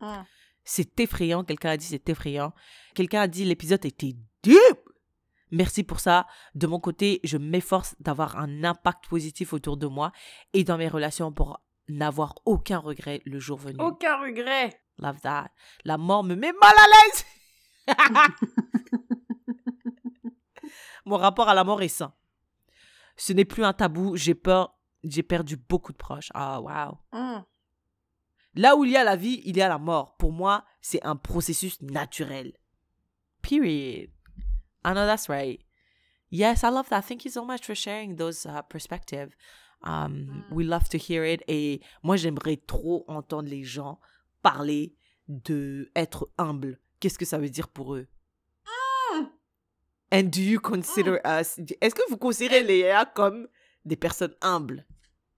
Mm. 0.00 0.22
C'est 0.64 0.98
effrayant. 0.98 1.44
Quelqu'un 1.44 1.70
a 1.70 1.76
dit 1.76 1.86
c'est 1.86 2.08
effrayant. 2.08 2.52
Quelqu'un 2.96 3.20
a 3.20 3.28
dit 3.28 3.44
l'épisode 3.44 3.84
était 3.84 4.16
deep. 4.42 4.78
Merci 5.50 5.84
pour 5.84 6.00
ça. 6.00 6.26
De 6.54 6.66
mon 6.66 6.80
côté, 6.80 7.20
je 7.24 7.38
m'efforce 7.38 7.94
d'avoir 8.00 8.36
un 8.38 8.64
impact 8.64 9.06
positif 9.08 9.52
autour 9.52 9.76
de 9.76 9.86
moi 9.86 10.12
et 10.52 10.64
dans 10.64 10.76
mes 10.76 10.88
relations 10.88 11.32
pour 11.32 11.60
n'avoir 11.88 12.34
aucun 12.44 12.78
regret 12.78 13.22
le 13.24 13.38
jour 13.38 13.58
venu. 13.58 13.76
Aucun 13.80 14.20
regret. 14.20 14.80
Love 14.98 15.20
that. 15.20 15.50
La 15.84 15.98
mort 15.98 16.24
me 16.24 16.34
met 16.34 16.52
mal 16.52 16.74
à 16.76 16.86
l'aise. 16.88 17.24
Mon 21.04 21.16
rapport 21.16 21.48
à 21.48 21.54
la 21.54 21.62
mort 21.62 21.82
est 21.82 21.88
sain. 21.88 22.12
Ce 23.16 23.32
n'est 23.32 23.44
plus 23.44 23.64
un 23.64 23.72
tabou. 23.72 24.16
J'ai 24.16 24.34
peur. 24.34 24.76
J'ai 25.04 25.22
perdu 25.22 25.56
beaucoup 25.56 25.92
de 25.92 25.96
proches. 25.96 26.30
Ah, 26.34 26.60
wow. 26.60 26.98
Mm. 27.12 27.44
Là 28.54 28.74
où 28.74 28.84
il 28.84 28.90
y 28.90 28.96
a 28.96 29.04
la 29.04 29.16
vie, 29.16 29.42
il 29.44 29.56
y 29.56 29.62
a 29.62 29.68
la 29.68 29.78
mort. 29.78 30.16
Pour 30.16 30.32
moi, 30.32 30.64
c'est 30.80 31.04
un 31.04 31.14
processus 31.14 31.80
naturel. 31.82 32.54
Period. 33.42 34.10
I 34.86 34.94
know 34.94 35.04
that's 35.04 35.28
right. 35.28 35.60
Yes, 36.30 36.62
I 36.62 36.68
love 36.68 36.88
that. 36.90 37.04
Thank 37.04 37.24
you 37.24 37.30
so 37.30 37.44
much 37.44 37.66
for 37.66 37.74
sharing 37.74 38.16
those 38.16 38.46
uh, 38.46 38.62
perspectives. 38.62 39.32
Um, 39.82 40.44
We 40.50 40.62
love 40.64 40.88
to 40.90 40.98
hear 40.98 41.24
it. 41.24 41.42
Et 41.48 41.80
moi, 42.04 42.16
j'aimerais 42.16 42.56
trop 42.56 43.04
entendre 43.08 43.48
les 43.48 43.64
gens 43.64 43.98
parler 44.42 44.94
de 45.28 45.90
être 45.96 46.30
humble. 46.38 46.78
Qu'est-ce 47.00 47.18
que 47.18 47.24
ça 47.24 47.38
veut 47.38 47.50
dire 47.50 47.68
pour 47.68 47.96
eux? 47.96 48.06
And 50.12 50.30
do 50.30 50.40
you 50.40 50.60
consider 50.60 51.18
us... 51.24 51.58
Est-ce 51.80 51.94
que 51.96 52.08
vous 52.08 52.16
considérez 52.16 52.62
les 52.62 52.78
IA 52.78 53.06
comme 53.06 53.48
des 53.84 53.96
personnes 53.96 54.36
humbles? 54.40 54.86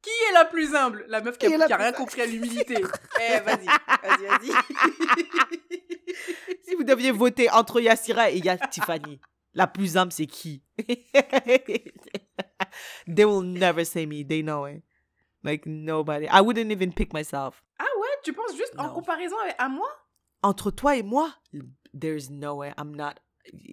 Qui 0.02 0.10
est 0.10 0.34
la 0.34 0.44
plus 0.44 0.74
humble? 0.74 1.06
La 1.08 1.22
meuf 1.22 1.38
qui 1.38 1.46
a, 1.46 1.66
qui 1.66 1.74
rien 1.74 1.92
compris 1.92 2.20
à 2.20 2.26
l'humilité. 2.26 2.76
eh, 3.20 3.40
vas-y, 3.40 3.64
vas-y, 3.64 4.26
vas-y. 4.26 4.52
Si 6.64 6.74
vous 6.74 6.84
deviez 6.84 7.12
voter 7.12 7.50
entre 7.50 7.80
Yassira 7.80 8.30
et 8.30 8.42
Tiffany, 8.70 9.18
la 9.58 9.66
plus 9.66 9.96
humble, 9.96 10.12
c'est 10.12 10.26
qui? 10.26 10.62
They 13.08 13.24
will 13.24 13.42
never 13.42 13.84
say 13.84 14.06
me. 14.06 14.22
They 14.24 14.40
know 14.40 14.66
it. 14.66 14.84
Like, 15.42 15.66
nobody. 15.66 16.28
I 16.28 16.40
wouldn't 16.40 16.70
even 16.70 16.92
pick 16.92 17.12
myself. 17.12 17.64
ah 17.80 17.84
ouais, 17.98 18.08
tu 18.22 18.32
penses 18.32 18.56
juste 18.56 18.74
en 18.78 18.94
comparaison 18.94 19.36
à 19.58 19.68
moi? 19.68 19.88
Entre 20.42 20.70
toi 20.70 20.96
et 20.96 21.02
moi, 21.02 21.34
there's 21.92 22.30
no 22.30 22.54
way. 22.54 22.72
I'm 22.78 22.94
not... 22.94 23.14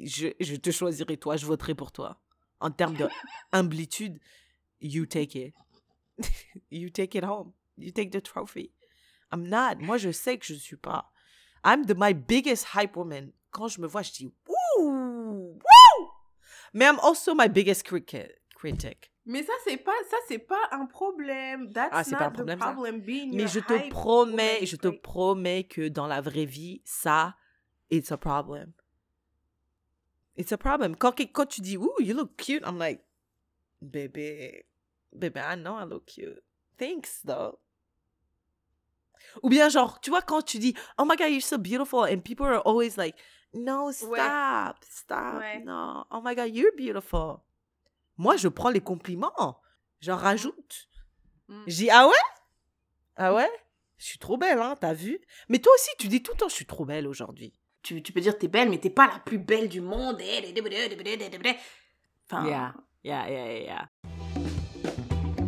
Je, 0.04 0.30
je 0.40 0.56
te 0.56 0.72
choisirai 0.72 1.18
toi. 1.18 1.38
Je 1.38 1.46
voterai 1.46 1.76
pour 1.76 1.92
toi. 1.92 2.20
En 2.60 2.72
termes 2.72 2.96
de 2.96 3.08
humblitude, 3.54 4.20
you 4.82 5.06
take 5.06 5.36
it. 5.36 5.54
you 6.72 6.90
take 6.90 7.16
it 7.16 7.24
home. 7.24 7.54
You 7.78 7.92
take 7.92 8.10
the 8.10 8.22
trophy. 8.22 8.72
I'm 9.32 9.48
not. 9.48 9.80
Moi, 9.80 9.98
je 9.98 10.12
sais 10.12 10.40
que 10.40 10.46
je 10.46 10.54
ne 10.54 10.60
suis 10.60 10.78
pas. 10.78 11.12
I'm 11.64 11.86
the, 11.86 11.94
my 11.96 12.14
biggest 12.14 12.70
hype 12.74 12.96
woman. 12.96 13.34
Quand 13.52 13.68
je 13.68 13.80
me 13.82 13.88
vois, 13.88 14.02
je 14.02 14.12
dis. 14.14 14.34
Mais 16.76 16.86
I'm 16.88 17.00
also 17.00 17.34
my 17.34 17.48
biggest 17.48 17.86
critic. 17.86 18.42
critic. 18.54 19.10
Mais 19.26 19.44
ça, 19.44 19.54
c'est 19.64 19.78
pas, 19.78 19.96
ça, 20.10 20.18
c'est 20.28 20.40
pas 20.40 20.60
un 20.72 20.86
problème. 20.86 21.72
That's 21.72 21.90
Ah, 21.94 22.04
not 22.12 22.18
pas 22.18 22.26
un 22.26 22.30
the 22.32 22.34
problème, 22.36 22.60
problem. 22.60 23.02
Being 23.02 23.34
Mais 23.34 23.48
je 23.48 23.62
te 23.62 23.90
promets, 23.90 24.66
je 24.66 24.76
te 24.76 24.90
promets 24.90 25.64
que 25.64 25.88
dans 25.88 26.06
la 26.06 26.20
vraie 26.20 26.46
vie, 26.46 26.82
ça, 26.84 27.34
it's 27.90 28.12
a 28.12 28.18
problem. 28.18 28.74
It's 30.36 30.52
a 30.52 30.58
problem. 30.58 30.98
Quand, 30.98 31.16
quand 31.32 31.46
tu 31.46 31.62
dis, 31.62 31.78
ooh, 31.78 31.96
you 32.02 32.14
look 32.14 32.36
cute, 32.36 32.62
I'm 32.66 32.78
like, 32.78 33.02
baby, 33.82 34.66
baby, 35.14 35.40
I 35.40 35.56
know 35.56 35.76
I 35.78 35.86
look 35.86 36.06
cute. 36.08 36.44
Thanks, 36.78 37.22
though. 37.24 37.58
Ou 39.42 39.50
bien, 39.50 39.70
genre, 39.70 40.00
tu 40.02 40.10
vois, 40.10 40.22
quand 40.22 40.42
tu 40.42 40.60
dis, 40.60 40.76
oh 40.98 41.06
my 41.06 41.16
god, 41.16 41.30
you're 41.30 41.42
so 41.42 41.58
beautiful, 41.58 42.04
and 42.04 42.20
people 42.22 42.46
are 42.46 42.62
always 42.66 42.98
like, 42.98 43.16
no, 43.56 43.92
stop, 43.92 44.78
stop, 44.90 45.40
Ouais. 45.40 45.64
no, 45.66 46.04
oh 46.12 46.22
my 46.24 46.36
god, 46.36 46.50
you're 46.56 46.76
beautiful. 46.78 47.38
Moi, 48.18 48.38
je 48.38 48.48
prends 48.48 48.70
les 48.70 48.82
compliments, 48.82 49.60
j'en 50.02 50.16
rajoute. 50.18 50.88
Mm. 51.48 51.64
Dis, 51.68 51.90
ah 51.92 52.08
ouais? 52.08 52.14
Ah 53.18 53.34
ouais? 53.34 53.50
Je 53.98 54.06
suis 54.06 54.20
trop 54.20 54.38
belle, 54.38 54.60
hein, 54.60 54.76
t'as 54.80 54.94
vu? 54.94 55.20
Mais 55.50 55.60
toi 55.60 55.72
aussi, 55.76 55.90
tu 55.98 56.08
dis 56.08 56.22
tout 56.22 56.32
le 56.34 56.38
temps, 56.38 56.50
je 56.50 56.56
suis 56.56 56.66
trop 56.66 56.86
belle 56.86 57.08
aujourd'hui. 57.08 57.54
Tu, 57.82 58.02
tu 58.04 58.12
peux 58.12 58.20
dire 58.22 58.38
t'es 58.38 58.48
belle, 58.48 58.70
mais 58.70 58.78
t'es 58.80 58.90
pas 58.90 59.08
la 59.08 59.20
plus 59.20 59.38
belle 59.38 59.70
du 59.70 59.80
monde. 59.82 60.22
Enfin, 62.30 62.48
Yeah, 62.48 62.74
yeah, 63.04 63.30
yeah, 63.30 63.60
yeah. 63.60 63.88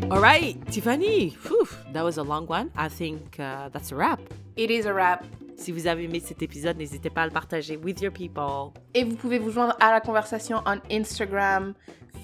All 0.10 0.22
right, 0.22 0.56
Tiffany, 0.72 1.36
whew, 1.46 1.68
that 1.92 2.04
was 2.04 2.18
a 2.18 2.24
long 2.24 2.48
one. 2.48 2.70
I 2.78 2.88
think 2.88 3.40
uh, 3.40 3.68
that's 3.70 3.92
a 3.92 3.96
wrap. 3.96 4.22
it 4.56 4.72
is 4.72 4.86
a 4.86 4.94
wrap. 4.94 5.26
Si 5.58 5.72
vous 5.72 5.88
avez 5.88 6.04
aimé 6.04 6.22
cet 6.24 6.42
épisode, 6.44 6.78
n'hésitez 6.78 7.10
pas 7.10 7.24
à 7.24 7.26
le 7.26 7.32
partager 7.32 7.78
with 7.78 8.00
your 8.00 8.14
people. 8.14 8.72
Et 8.94 9.04
vous 9.04 9.16
pouvez 9.16 9.40
vous 9.40 9.50
joindre 9.50 9.76
à 9.80 9.92
la 9.92 10.00
conversation 10.00 10.58
en 10.66 10.76
Instagram, 10.92 11.74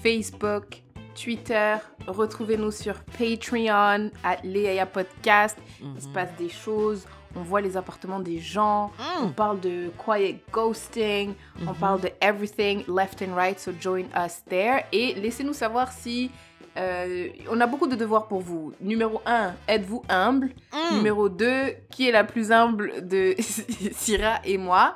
Facebook, 0.02 0.82
Twitter. 1.20 1.74
Retrouvez-nous 2.06 2.70
sur 2.70 2.94
Patreon, 3.18 4.10
à 4.22 4.36
Léa 4.44 4.86
Podcast. 4.86 5.58
Il 5.82 6.00
se 6.00 6.08
passe 6.08 6.30
des 6.38 6.48
choses. 6.48 7.06
On 7.36 7.42
voit 7.42 7.60
les 7.60 7.76
appartements 7.76 8.20
des 8.20 8.38
gens. 8.38 8.92
On 9.20 9.30
parle 9.30 9.58
de 9.58 9.90
quiet 9.98 10.40
ghosting. 10.52 11.34
On 11.66 11.74
parle 11.74 12.02
de 12.02 12.10
everything 12.20 12.84
left 12.86 13.20
and 13.20 13.34
right. 13.34 13.58
So 13.58 13.72
join 13.78 14.04
us 14.16 14.44
there. 14.48 14.84
Et 14.92 15.14
laissez-nous 15.14 15.54
savoir 15.54 15.90
si. 15.90 16.30
Euh, 16.76 17.28
on 17.50 17.60
a 17.60 17.66
beaucoup 17.66 17.86
de 17.86 17.94
devoirs 17.94 18.26
pour 18.26 18.40
vous. 18.40 18.72
Numéro 18.80 19.20
1, 19.26 19.54
êtes-vous 19.68 20.02
humble? 20.08 20.50
Numéro 20.92 21.28
2, 21.28 21.74
qui 21.90 22.08
est 22.08 22.12
la 22.12 22.24
plus 22.24 22.50
humble 22.50 23.06
de 23.06 23.34
Syrah 23.92 24.40
et 24.44 24.58
moi? 24.58 24.94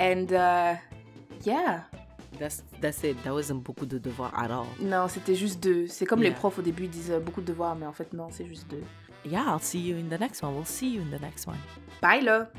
And 0.00 0.26
uh, 0.30 0.76
yeah. 1.44 1.84
That's, 2.38 2.62
that's 2.80 3.04
it. 3.04 3.22
That 3.22 3.34
wasn't 3.34 3.62
beaucoup 3.62 3.86
de 3.86 3.98
devoirs 3.98 4.32
at 4.34 4.50
all. 4.50 4.66
Non, 4.80 5.08
c'était 5.08 5.34
juste 5.34 5.62
deux. 5.62 5.86
C'est 5.88 6.06
comme 6.06 6.22
les 6.22 6.30
profs 6.30 6.58
au 6.58 6.62
début 6.62 6.86
disent 6.86 7.10
euh, 7.10 7.20
beaucoup 7.20 7.42
de 7.42 7.46
devoirs, 7.46 7.76
mais 7.76 7.86
en 7.86 7.92
fait 7.92 8.12
non, 8.12 8.28
c'est 8.30 8.46
juste 8.46 8.66
deux. 8.70 8.82
Yeah, 9.26 9.44
I'll 9.46 9.60
see 9.60 9.80
you 9.80 9.96
in 9.98 10.08
the 10.08 10.18
next 10.18 10.42
one. 10.42 10.54
We'll 10.54 10.64
see 10.64 10.94
you 10.94 11.02
in 11.02 11.16
the 11.16 11.20
next 11.20 11.46
one. 11.46 11.58
Bye 12.00 12.22
là 12.22 12.50